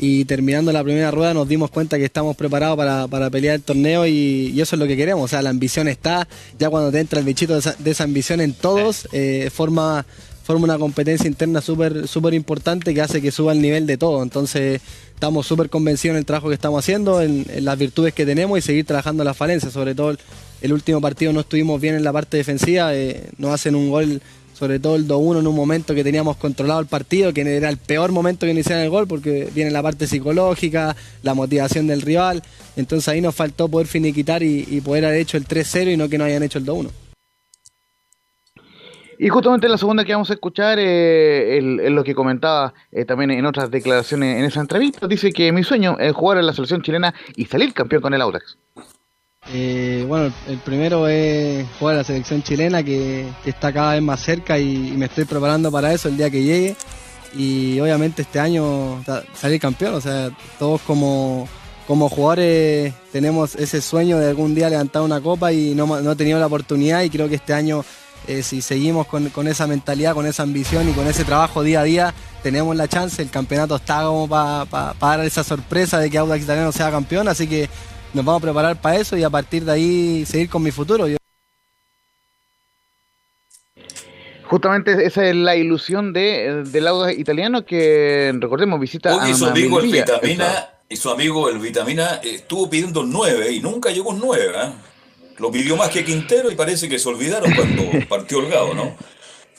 Y 0.00 0.24
terminando 0.26 0.70
la 0.72 0.84
primera 0.84 1.10
rueda 1.10 1.34
nos 1.34 1.48
dimos 1.48 1.70
cuenta 1.70 1.98
que 1.98 2.04
estamos 2.04 2.36
preparados 2.36 2.76
para, 2.76 3.08
para 3.08 3.30
pelear 3.30 3.56
el 3.56 3.62
torneo 3.62 4.06
y, 4.06 4.52
y 4.54 4.60
eso 4.60 4.76
es 4.76 4.80
lo 4.80 4.86
que 4.86 4.96
queremos. 4.96 5.24
O 5.24 5.28
sea, 5.28 5.42
la 5.42 5.50
ambición 5.50 5.88
está, 5.88 6.28
ya 6.58 6.70
cuando 6.70 6.92
te 6.92 7.00
entra 7.00 7.18
el 7.18 7.24
bichito 7.24 7.54
de 7.54 7.58
esa, 7.58 7.74
de 7.76 7.90
esa 7.90 8.04
ambición 8.04 8.40
en 8.40 8.52
todos, 8.52 9.08
eh, 9.12 9.50
forma, 9.52 10.06
forma 10.44 10.64
una 10.64 10.78
competencia 10.78 11.26
interna 11.26 11.60
súper 11.60 12.06
súper 12.06 12.32
importante 12.34 12.94
que 12.94 13.00
hace 13.00 13.20
que 13.20 13.32
suba 13.32 13.52
el 13.52 13.60
nivel 13.60 13.86
de 13.86 13.96
todo. 13.96 14.22
Entonces 14.22 14.80
estamos 15.12 15.46
súper 15.48 15.68
convencidos 15.68 16.14
en 16.14 16.18
el 16.18 16.24
trabajo 16.24 16.46
que 16.48 16.54
estamos 16.54 16.78
haciendo, 16.78 17.20
en, 17.20 17.44
en 17.52 17.64
las 17.64 17.76
virtudes 17.76 18.14
que 18.14 18.24
tenemos 18.24 18.56
y 18.56 18.62
seguir 18.62 18.84
trabajando 18.84 19.24
las 19.24 19.36
falencias. 19.36 19.72
Sobre 19.72 19.96
todo 19.96 20.12
el, 20.12 20.18
el 20.60 20.72
último 20.72 21.00
partido 21.00 21.32
no 21.32 21.40
estuvimos 21.40 21.80
bien 21.80 21.96
en 21.96 22.04
la 22.04 22.12
parte 22.12 22.36
defensiva, 22.36 22.94
eh, 22.94 23.30
nos 23.36 23.52
hacen 23.52 23.74
un 23.74 23.90
gol 23.90 24.22
sobre 24.58 24.80
todo 24.80 24.96
el 24.96 25.06
2-1 25.06 25.40
en 25.40 25.46
un 25.46 25.54
momento 25.54 25.94
que 25.94 26.02
teníamos 26.02 26.36
controlado 26.36 26.80
el 26.80 26.86
partido, 26.86 27.32
que 27.32 27.42
era 27.42 27.68
el 27.68 27.76
peor 27.76 28.10
momento 28.10 28.46
que 28.46 28.52
iniciaran 28.52 28.84
el 28.84 28.90
gol 28.90 29.06
porque 29.06 29.48
viene 29.54 29.70
la 29.70 29.82
parte 29.82 30.06
psicológica, 30.06 30.96
la 31.22 31.34
motivación 31.34 31.86
del 31.86 32.02
rival, 32.02 32.42
entonces 32.76 33.08
ahí 33.08 33.20
nos 33.20 33.34
faltó 33.34 33.68
poder 33.68 33.86
finiquitar 33.86 34.42
y, 34.42 34.66
y 34.68 34.80
poder 34.80 35.04
haber 35.04 35.20
hecho 35.20 35.36
el 35.36 35.46
3-0 35.46 35.92
y 35.92 35.96
no 35.96 36.08
que 36.08 36.18
no 36.18 36.24
hayan 36.24 36.42
hecho 36.42 36.58
el 36.58 36.66
2-1. 36.66 36.90
Y 39.20 39.28
justamente 39.30 39.68
la 39.68 39.78
segunda 39.78 40.04
que 40.04 40.12
vamos 40.12 40.30
a 40.30 40.34
escuchar 40.34 40.78
eh, 40.78 41.58
es 41.58 41.90
lo 41.90 42.04
que 42.04 42.14
comentaba 42.14 42.72
eh, 42.92 43.04
también 43.04 43.32
en 43.32 43.46
otras 43.46 43.68
declaraciones 43.68 44.38
en 44.38 44.44
esa 44.44 44.60
entrevista. 44.60 45.08
Dice 45.08 45.32
que 45.32 45.50
mi 45.50 45.64
sueño 45.64 45.96
es 45.98 46.12
jugar 46.12 46.38
en 46.38 46.46
la 46.46 46.52
selección 46.52 46.82
chilena 46.82 47.12
y 47.34 47.46
salir 47.46 47.74
campeón 47.74 48.00
con 48.00 48.14
el 48.14 48.22
Audax. 48.22 48.56
Eh, 49.52 50.04
bueno, 50.06 50.32
el 50.46 50.58
primero 50.58 51.08
es 51.08 51.66
jugar 51.78 51.94
a 51.94 51.98
la 51.98 52.04
selección 52.04 52.42
chilena 52.42 52.82
que, 52.82 53.26
está 53.46 53.72
cada 53.72 53.94
vez 53.94 54.02
más 54.02 54.20
cerca 54.20 54.58
y, 54.58 54.92
me 54.96 55.06
estoy 55.06 55.24
preparando 55.24 55.70
para 55.72 55.92
eso 55.92 56.08
el 56.08 56.16
día 56.16 56.30
que 56.30 56.42
llegue. 56.42 56.76
Y 57.34 57.78
obviamente 57.80 58.22
este 58.22 58.40
año 58.40 59.02
sa- 59.04 59.22
salir 59.34 59.60
campeón, 59.60 59.94
o 59.94 60.00
sea, 60.00 60.30
todos 60.58 60.80
como, 60.82 61.46
como 61.86 62.08
jugadores 62.08 62.94
tenemos 63.12 63.54
ese 63.54 63.82
sueño 63.82 64.18
de 64.18 64.28
algún 64.28 64.54
día 64.54 64.70
levantar 64.70 65.02
una 65.02 65.20
copa 65.20 65.52
y 65.52 65.74
no, 65.74 65.86
no 66.00 66.12
he 66.12 66.16
tenido 66.16 66.38
la 66.38 66.46
oportunidad 66.46 67.02
y 67.02 67.10
creo 67.10 67.28
que 67.28 67.34
este 67.34 67.52
año 67.52 67.84
eh, 68.26 68.42
si 68.42 68.60
seguimos 68.60 69.06
con, 69.06 69.28
con 69.30 69.46
esa 69.48 69.66
mentalidad, 69.66 70.14
con 70.14 70.26
esa 70.26 70.42
ambición 70.42 70.88
y 70.88 70.92
con 70.92 71.06
ese 71.06 71.24
trabajo 71.24 71.62
día 71.62 71.80
a 71.80 71.84
día, 71.84 72.14
tenemos 72.42 72.76
la 72.76 72.88
chance, 72.88 73.22
el 73.22 73.30
campeonato 73.30 73.76
está 73.76 74.02
como 74.02 74.28
para 74.28 74.94
dar 75.00 75.20
esa 75.24 75.44
sorpresa 75.44 75.98
de 75.98 76.10
que 76.10 76.18
Audax 76.18 76.42
Italiano 76.42 76.72
sea 76.72 76.90
campeón, 76.90 77.28
así 77.28 77.46
que 77.46 77.70
nos 78.18 78.24
vamos 78.26 78.42
a 78.42 78.46
preparar 78.46 78.80
para 78.80 78.96
eso 78.96 79.16
y 79.16 79.22
a 79.22 79.30
partir 79.30 79.64
de 79.64 79.70
ahí 79.72 80.26
seguir 80.26 80.50
con 80.50 80.60
mi 80.62 80.72
futuro. 80.72 81.06
Yo- 81.06 81.16
Justamente 84.44 85.04
esa 85.06 85.26
es 85.28 85.36
la 85.36 85.54
ilusión 85.56 86.12
de, 86.12 86.64
del 86.66 86.86
Audax 86.88 87.18
italiano 87.18 87.64
que, 87.64 88.32
recordemos, 88.40 88.80
visita 88.80 89.14
Oye, 89.14 89.32
a 89.32 89.34
su 89.34 89.46
amigo 89.46 89.78
el. 89.78 89.90
Vitamina, 89.92 90.70
y 90.88 90.96
su 90.96 91.10
amigo 91.10 91.48
el 91.50 91.58
Vitamina 91.58 92.20
eh, 92.24 92.36
estuvo 92.36 92.68
pidiendo 92.68 93.04
9 93.04 93.52
y 93.52 93.60
nunca 93.60 93.90
llegó 93.90 94.10
un 94.10 94.18
9, 94.20 94.52
¿ah? 94.56 94.72
Lo 95.38 95.52
pidió 95.52 95.76
más 95.76 95.90
que 95.90 96.04
Quintero 96.04 96.50
y 96.50 96.56
parece 96.56 96.88
que 96.88 96.98
se 96.98 97.08
olvidaron 97.08 97.52
cuando 97.54 97.84
partió 98.08 98.38
Holgado, 98.38 98.74
¿no? 98.74 98.96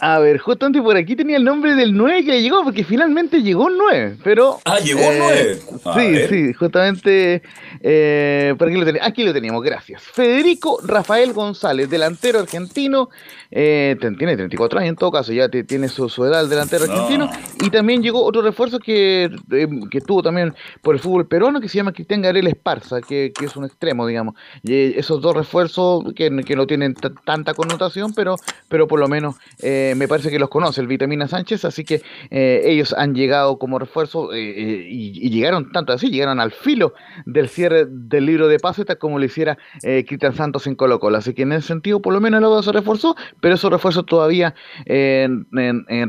A 0.02 0.20
ver, 0.20 0.38
justamente 0.38 0.82
por 0.82 0.96
aquí 0.96 1.16
tenía 1.16 1.36
el 1.38 1.44
nombre 1.44 1.76
del 1.76 1.96
9 1.96 2.24
que 2.24 2.42
llegó, 2.42 2.64
porque 2.64 2.84
finalmente 2.84 3.42
llegó 3.42 3.66
un 3.66 3.78
9, 3.78 4.18
pero... 4.24 4.60
Ah, 4.66 4.80
llegó 4.80 5.02
un 5.08 5.18
9. 5.18 5.60
A 5.86 6.00
Sí, 6.00 6.16
sí, 6.30 6.54
justamente 6.54 7.42
eh, 7.82 8.54
por 8.58 8.68
aquí 8.70 8.78
lo, 8.78 8.86
teníamos, 8.86 9.08
aquí 9.10 9.24
lo 9.24 9.34
teníamos, 9.34 9.62
gracias. 9.64 10.02
Federico 10.02 10.80
Rafael 10.84 11.34
González, 11.34 11.90
delantero 11.90 12.40
argentino, 12.40 13.10
eh, 13.52 13.98
tiene 14.18 14.36
34 14.38 14.80
años 14.80 14.90
en 14.90 14.96
todo 14.96 15.12
caso, 15.12 15.34
ya 15.34 15.50
tiene 15.50 15.90
su, 15.90 16.08
su 16.08 16.24
edad 16.26 16.42
el 16.42 16.50
delantero 16.50 16.86
No. 16.88 16.94
argentino, 16.94 17.30
y 17.62 17.70
también 17.70 18.02
llegó 18.02 18.24
otro 18.24 18.42
refuerzo 18.42 18.80
que, 18.80 19.30
eh, 19.52 19.68
que 19.92 19.98
estuvo 19.98 20.24
también 20.24 20.54
por 20.82 20.96
el 20.96 21.02
fútbol 21.02 21.28
peruano, 21.28 21.60
que 21.60 21.68
se 21.68 21.78
llama 21.78 21.92
Cristian 21.92 22.22
Gabriel 22.22 22.48
Esparza, 22.48 23.02
que, 23.02 23.34
que 23.38 23.46
es 23.46 23.56
un 23.58 23.66
extremo, 23.66 24.08
digamos. 24.08 24.36
Y 24.64 24.74
eh, 24.74 24.94
esos 24.98 25.22
dos 25.22 25.36
refuerzos 25.36 26.04
que, 26.16 26.30
que 26.46 26.56
no 26.56 26.68
tienen 26.68 26.94
ta- 26.94 27.12
tanta 27.26 27.54
connotación, 27.54 28.14
pero, 28.14 28.36
pero 28.70 28.88
por 28.88 29.00
lo 29.00 29.08
menos 29.08 29.36
eh, 29.62 29.89
me 29.96 30.08
parece 30.08 30.30
que 30.30 30.40
los 30.40 30.50
conoce 30.50 30.82
el 30.82 30.88
Vitamina 30.88 31.28
Sánchez, 31.28 31.66
así 31.66 31.84
que 31.84 32.02
eh, 32.30 32.62
ellos 32.66 32.94
han 32.98 33.14
llegado 33.16 33.58
como 33.58 33.80
refuerzo 33.80 34.34
eh, 34.34 34.40
eh, 34.40 34.88
y, 34.90 35.30
llegaron 35.30 35.72
tanto 35.72 35.94
así, 35.94 36.10
llegaron 36.10 36.40
al 36.40 36.52
filo 36.52 36.94
del 37.26 37.50
cierre 37.50 37.86
del 37.88 38.26
libro 38.26 38.48
de 38.48 38.60
pases, 38.60 38.86
como 39.00 39.20
lo 39.20 39.26
hiciera 39.26 39.58
Cristian 39.82 40.36
Santos 40.36 40.68
en 40.68 40.76
Colo 40.76 41.00
Colo. 41.00 41.18
Así 41.18 41.34
que 41.34 41.44
en 41.44 41.54
ese 41.54 41.68
sentido, 41.68 42.02
por 42.02 42.14
lo 42.14 42.22
menos 42.22 42.40
el 42.40 42.46
Audax 42.46 42.66
se 42.66 42.72
reforzó, 42.72 43.16
pero 43.40 43.56
esos 43.56 43.72
refuerzos 43.72 44.06
todavía 44.06 44.56
en, 44.86 45.48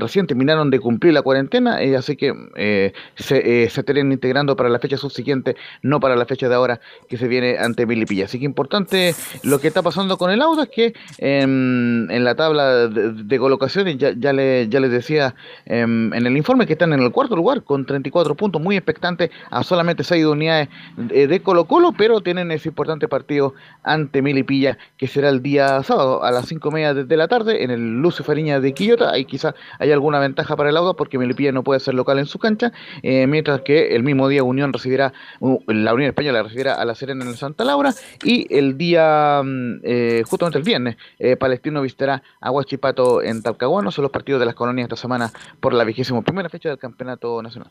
recién 0.01 0.27
terminaron 0.27 0.70
de 0.70 0.81
cumplir 0.81 1.12
la 1.12 1.23
cuarentena, 1.23 1.78
así 1.97 2.16
que 2.16 2.93
se, 3.16 3.69
se 3.69 3.81
estarían 3.81 4.12
integrando 4.12 4.57
para 4.57 4.69
la 4.69 4.78
fecha 4.78 4.97
subsiguiente, 4.97 5.57
no 5.82 6.01
para 6.01 6.16
la 6.16 6.27
fecha 6.27 6.48
de 6.48 6.55
ahora 6.55 6.81
que 7.09 7.16
se 7.16 7.28
viene 7.28 7.59
ante 7.59 7.86
Milipilla. 7.86 8.24
Así 8.24 8.39
que 8.39 8.44
importante 8.44 9.15
lo 9.43 9.61
que 9.61 9.69
está 9.69 9.82
pasando 9.82 10.16
con 10.16 10.31
el 10.31 10.40
Audax, 10.43 10.70
que 10.70 10.94
en, 11.19 12.24
la 12.24 12.35
tabla 12.35 12.89
de, 12.89 13.12
de 13.12 13.39
ya, 13.74 14.12
ya, 14.16 14.32
le, 14.32 14.68
ya 14.68 14.80
les 14.80 14.90
decía 14.90 15.34
em, 15.66 16.12
en 16.12 16.26
el 16.26 16.36
informe 16.36 16.66
que 16.66 16.74
están 16.74 16.92
en 16.92 17.01
el 17.01 17.10
cuarto 17.10 17.36
lugar 17.36 17.62
con 17.62 17.86
34 17.86 18.34
puntos, 18.34 18.60
muy 18.60 18.76
expectante 18.76 19.30
a 19.51 19.62
solamente 19.62 20.05
6 20.05 20.24
unidades 20.26 20.68
de, 20.97 21.26
de 21.26 21.42
Colo 21.42 21.66
Colo, 21.66 21.92
pero 21.97 22.20
tienen 22.20 22.51
ese 22.51 22.68
importante 22.68 23.09
partido 23.09 23.55
ante 23.82 24.22
Milipilla 24.22 24.78
que 24.97 25.06
será 25.06 25.28
el 25.28 25.42
día 25.42 25.82
sábado 25.82 26.22
a 26.22 26.30
las 26.30 26.47
5 26.47 26.70
media 26.70 26.94
de, 26.94 27.16
la 27.16 27.28
tarde 27.28 27.64
en 27.64 27.70
el 27.70 28.01
Lucio 28.01 28.24
Fariña 28.24 28.60
de 28.60 28.72
Quillota. 28.72 29.10
Ahí 29.10 29.24
quizá 29.24 29.55
hay 29.78 29.92
alguna 29.92 30.18
ventaja 30.18 30.56
para 30.56 30.70
el 30.70 30.76
Audax 30.76 30.97
porque 30.97 31.18
Milipilla 31.18 31.52
no 31.52 31.62
puede 31.62 31.80
ser 31.80 31.94
local 31.94 32.18
en 32.18 32.26
su 32.26 32.38
cancha, 32.38 32.72
eh, 33.02 33.26
mientras 33.26 33.60
que 33.62 33.94
el 33.94 34.02
mismo 34.02 34.28
día 34.28 34.42
Unión 34.42 34.72
recibirá, 34.72 35.12
la 35.40 35.94
Unión 35.94 36.09
Española 36.09 36.42
recibirá 36.42 36.74
a 36.74 36.84
la 36.84 36.94
Serena 36.94 37.24
en 37.24 37.30
el 37.30 37.36
Santa 37.36 37.64
Laura 37.64 37.94
y 38.24 38.47
el 38.55 38.76
día, 38.76 39.42
mm, 39.44 39.80
eh, 39.82 40.22
justamente 40.26 40.59
el 40.59 40.64
viernes, 40.64 40.97
eh, 41.18 41.36
Palestino 41.36 41.82
visitará 41.82 42.22
a 42.40 42.51
Huachipato 42.51 43.22
en 43.22 43.42
Talcahuano. 43.61 43.91
Son 43.91 44.03
los 44.03 44.11
partidos 44.11 44.41
de 44.41 44.47
las 44.47 44.55
colonias 44.55 44.87
esta 44.87 44.97
semana 44.97 45.31
por 45.61 45.74
la 45.74 45.85
vigésima 45.85 46.23
primera 46.23 46.49
fecha 46.49 46.70
del 46.70 46.78
Campeonato 46.78 47.43
Nacional. 47.43 47.70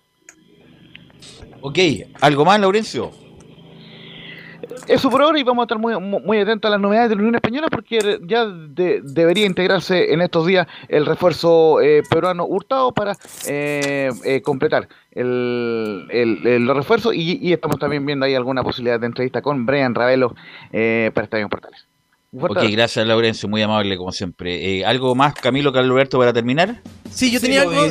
Ok, 1.62 1.78
¿algo 2.22 2.46
más, 2.46 2.60
Laurencio? 2.60 3.12
eso 4.88 5.10
por 5.10 5.22
ahora 5.22 5.40
y 5.40 5.44
vamos 5.44 5.64
a 5.64 5.66
estar 5.66 5.80
muy, 5.80 6.00
muy 6.00 6.40
atentos 6.40 6.68
a 6.68 6.72
las 6.72 6.80
novedades 6.80 7.10
de 7.10 7.16
la 7.16 7.22
Unión 7.22 7.36
Española 7.36 7.68
porque 7.70 8.20
ya 8.24 8.46
debería 8.46 9.46
integrarse 9.46 10.14
en 10.14 10.22
estos 10.22 10.46
días 10.46 10.68
el 10.88 11.06
refuerzo 11.06 11.82
eh, 11.82 12.04
peruano 12.10 12.46
Hurtado 12.46 12.92
para 12.94 13.16
eh, 13.48 14.12
eh, 14.26 14.42
completar 14.42 14.88
el, 15.12 16.08
el, 16.12 16.66
los 16.66 16.78
refuerzos 16.78 17.14
y, 17.16 17.52
estamos 17.52 17.80
también 17.80 18.06
viendo 18.06 18.26
ahí 18.26 18.36
alguna 18.36 18.64
posibilidad 18.64 19.00
de 19.00 19.08
entrevista 19.08 19.42
con 19.42 19.66
Brian 19.66 19.96
Ravelo 19.96 20.36
para 20.72 21.24
Estadio 21.24 21.50
Portales. 21.50 21.89
Ok, 22.32 22.60
gracias 22.72 23.08
Laurencio, 23.08 23.50
muy 23.50 23.62
amable 23.62 23.98
como 23.98 24.12
siempre. 24.12 24.86
¿Algo 24.86 25.16
más, 25.16 25.34
Camilo, 25.34 25.74
Carlos 25.74 25.92
Alberto, 25.92 26.20
para 26.20 26.32
terminar? 26.32 26.82
Sí, 27.12 27.32
yo 27.32 27.40
tenía 27.40 27.64
algo... 27.64 27.82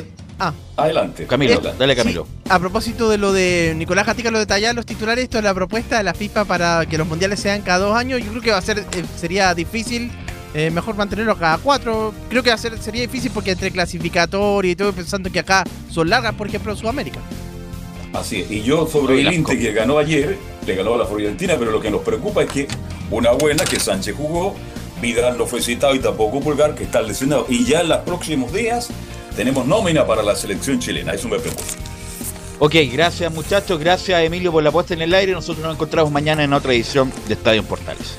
Ah. 0.40 0.52
Adelante. 0.76 1.26
Camilo, 1.26 1.60
dale 1.60 1.96
Camilo. 1.96 2.24
a 2.48 2.60
propósito 2.60 3.10
de 3.10 3.18
lo 3.18 3.32
de 3.32 3.74
Nicolás 3.76 4.06
Gatica, 4.06 4.30
lo 4.30 4.38
detallaba 4.38 4.72
los 4.74 4.86
titulares, 4.86 5.24
esto 5.24 5.38
es 5.38 5.44
la 5.44 5.52
propuesta 5.52 5.98
de 5.98 6.04
la 6.04 6.14
FIFA 6.14 6.44
para 6.44 6.86
que 6.86 6.96
los 6.96 7.08
mundiales 7.08 7.40
sean 7.40 7.62
cada 7.62 7.78
dos 7.86 7.96
años. 7.96 8.22
Yo 8.22 8.30
creo 8.30 8.42
que 8.42 8.50
va 8.52 8.58
a 8.58 8.62
ser, 8.62 8.78
eh, 8.78 9.04
sería 9.16 9.52
difícil, 9.54 10.12
eh, 10.54 10.70
mejor 10.70 10.94
mantenerlos 10.94 11.38
cada 11.38 11.58
cuatro. 11.58 12.14
Creo 12.28 12.44
que 12.44 12.50
va 12.50 12.54
a 12.54 12.58
ser, 12.58 12.78
sería 12.78 13.02
difícil 13.02 13.32
porque 13.34 13.50
entre 13.50 13.72
clasificatorio 13.72 14.70
y 14.70 14.76
todo, 14.76 14.92
pensando 14.92 15.32
que 15.32 15.40
acá 15.40 15.64
son 15.90 16.08
largas, 16.08 16.34
por 16.34 16.46
ejemplo, 16.46 16.70
en 16.70 16.78
Sudamérica. 16.78 17.18
Así 18.12 18.40
es. 18.40 18.50
Y 18.50 18.62
yo 18.62 18.86
sobre 18.86 19.20
el 19.20 19.32
Inter 19.32 19.58
que 19.58 19.72
ganó 19.72 19.98
ayer, 19.98 20.38
le 20.66 20.74
ganó 20.74 20.94
a 20.94 20.98
la 20.98 21.06
Florentina, 21.06 21.56
pero 21.58 21.70
lo 21.70 21.80
que 21.80 21.90
nos 21.90 22.02
preocupa 22.02 22.42
es 22.42 22.50
que 22.50 22.68
una 23.10 23.32
buena 23.32 23.64
que 23.64 23.78
Sánchez 23.78 24.14
jugó, 24.16 24.54
Vidal 25.00 25.38
no 25.38 25.46
fue 25.46 25.62
citado 25.62 25.94
y 25.94 26.00
tampoco 26.00 26.40
Pulgar, 26.40 26.74
que 26.74 26.84
está 26.84 27.02
lesionado. 27.02 27.46
Y 27.48 27.64
ya 27.64 27.80
en 27.80 27.88
los 27.88 27.98
próximos 27.98 28.52
días 28.52 28.88
tenemos 29.36 29.66
nómina 29.66 30.06
para 30.06 30.22
la 30.22 30.34
selección 30.34 30.78
chilena. 30.78 31.12
Eso 31.12 31.28
me 31.28 31.38
preocupa. 31.38 31.64
Ok, 32.60 32.74
gracias 32.92 33.32
muchachos, 33.32 33.78
gracias 33.78 34.20
Emilio 34.20 34.50
por 34.50 34.64
la 34.64 34.72
puesta 34.72 34.94
en 34.94 35.02
el 35.02 35.14
aire. 35.14 35.32
Nosotros 35.32 35.64
nos 35.64 35.74
encontramos 35.74 36.10
mañana 36.10 36.42
en 36.42 36.52
otra 36.52 36.72
edición 36.72 37.12
de 37.28 37.34
Estadio 37.34 37.62
Portales. 37.62 38.18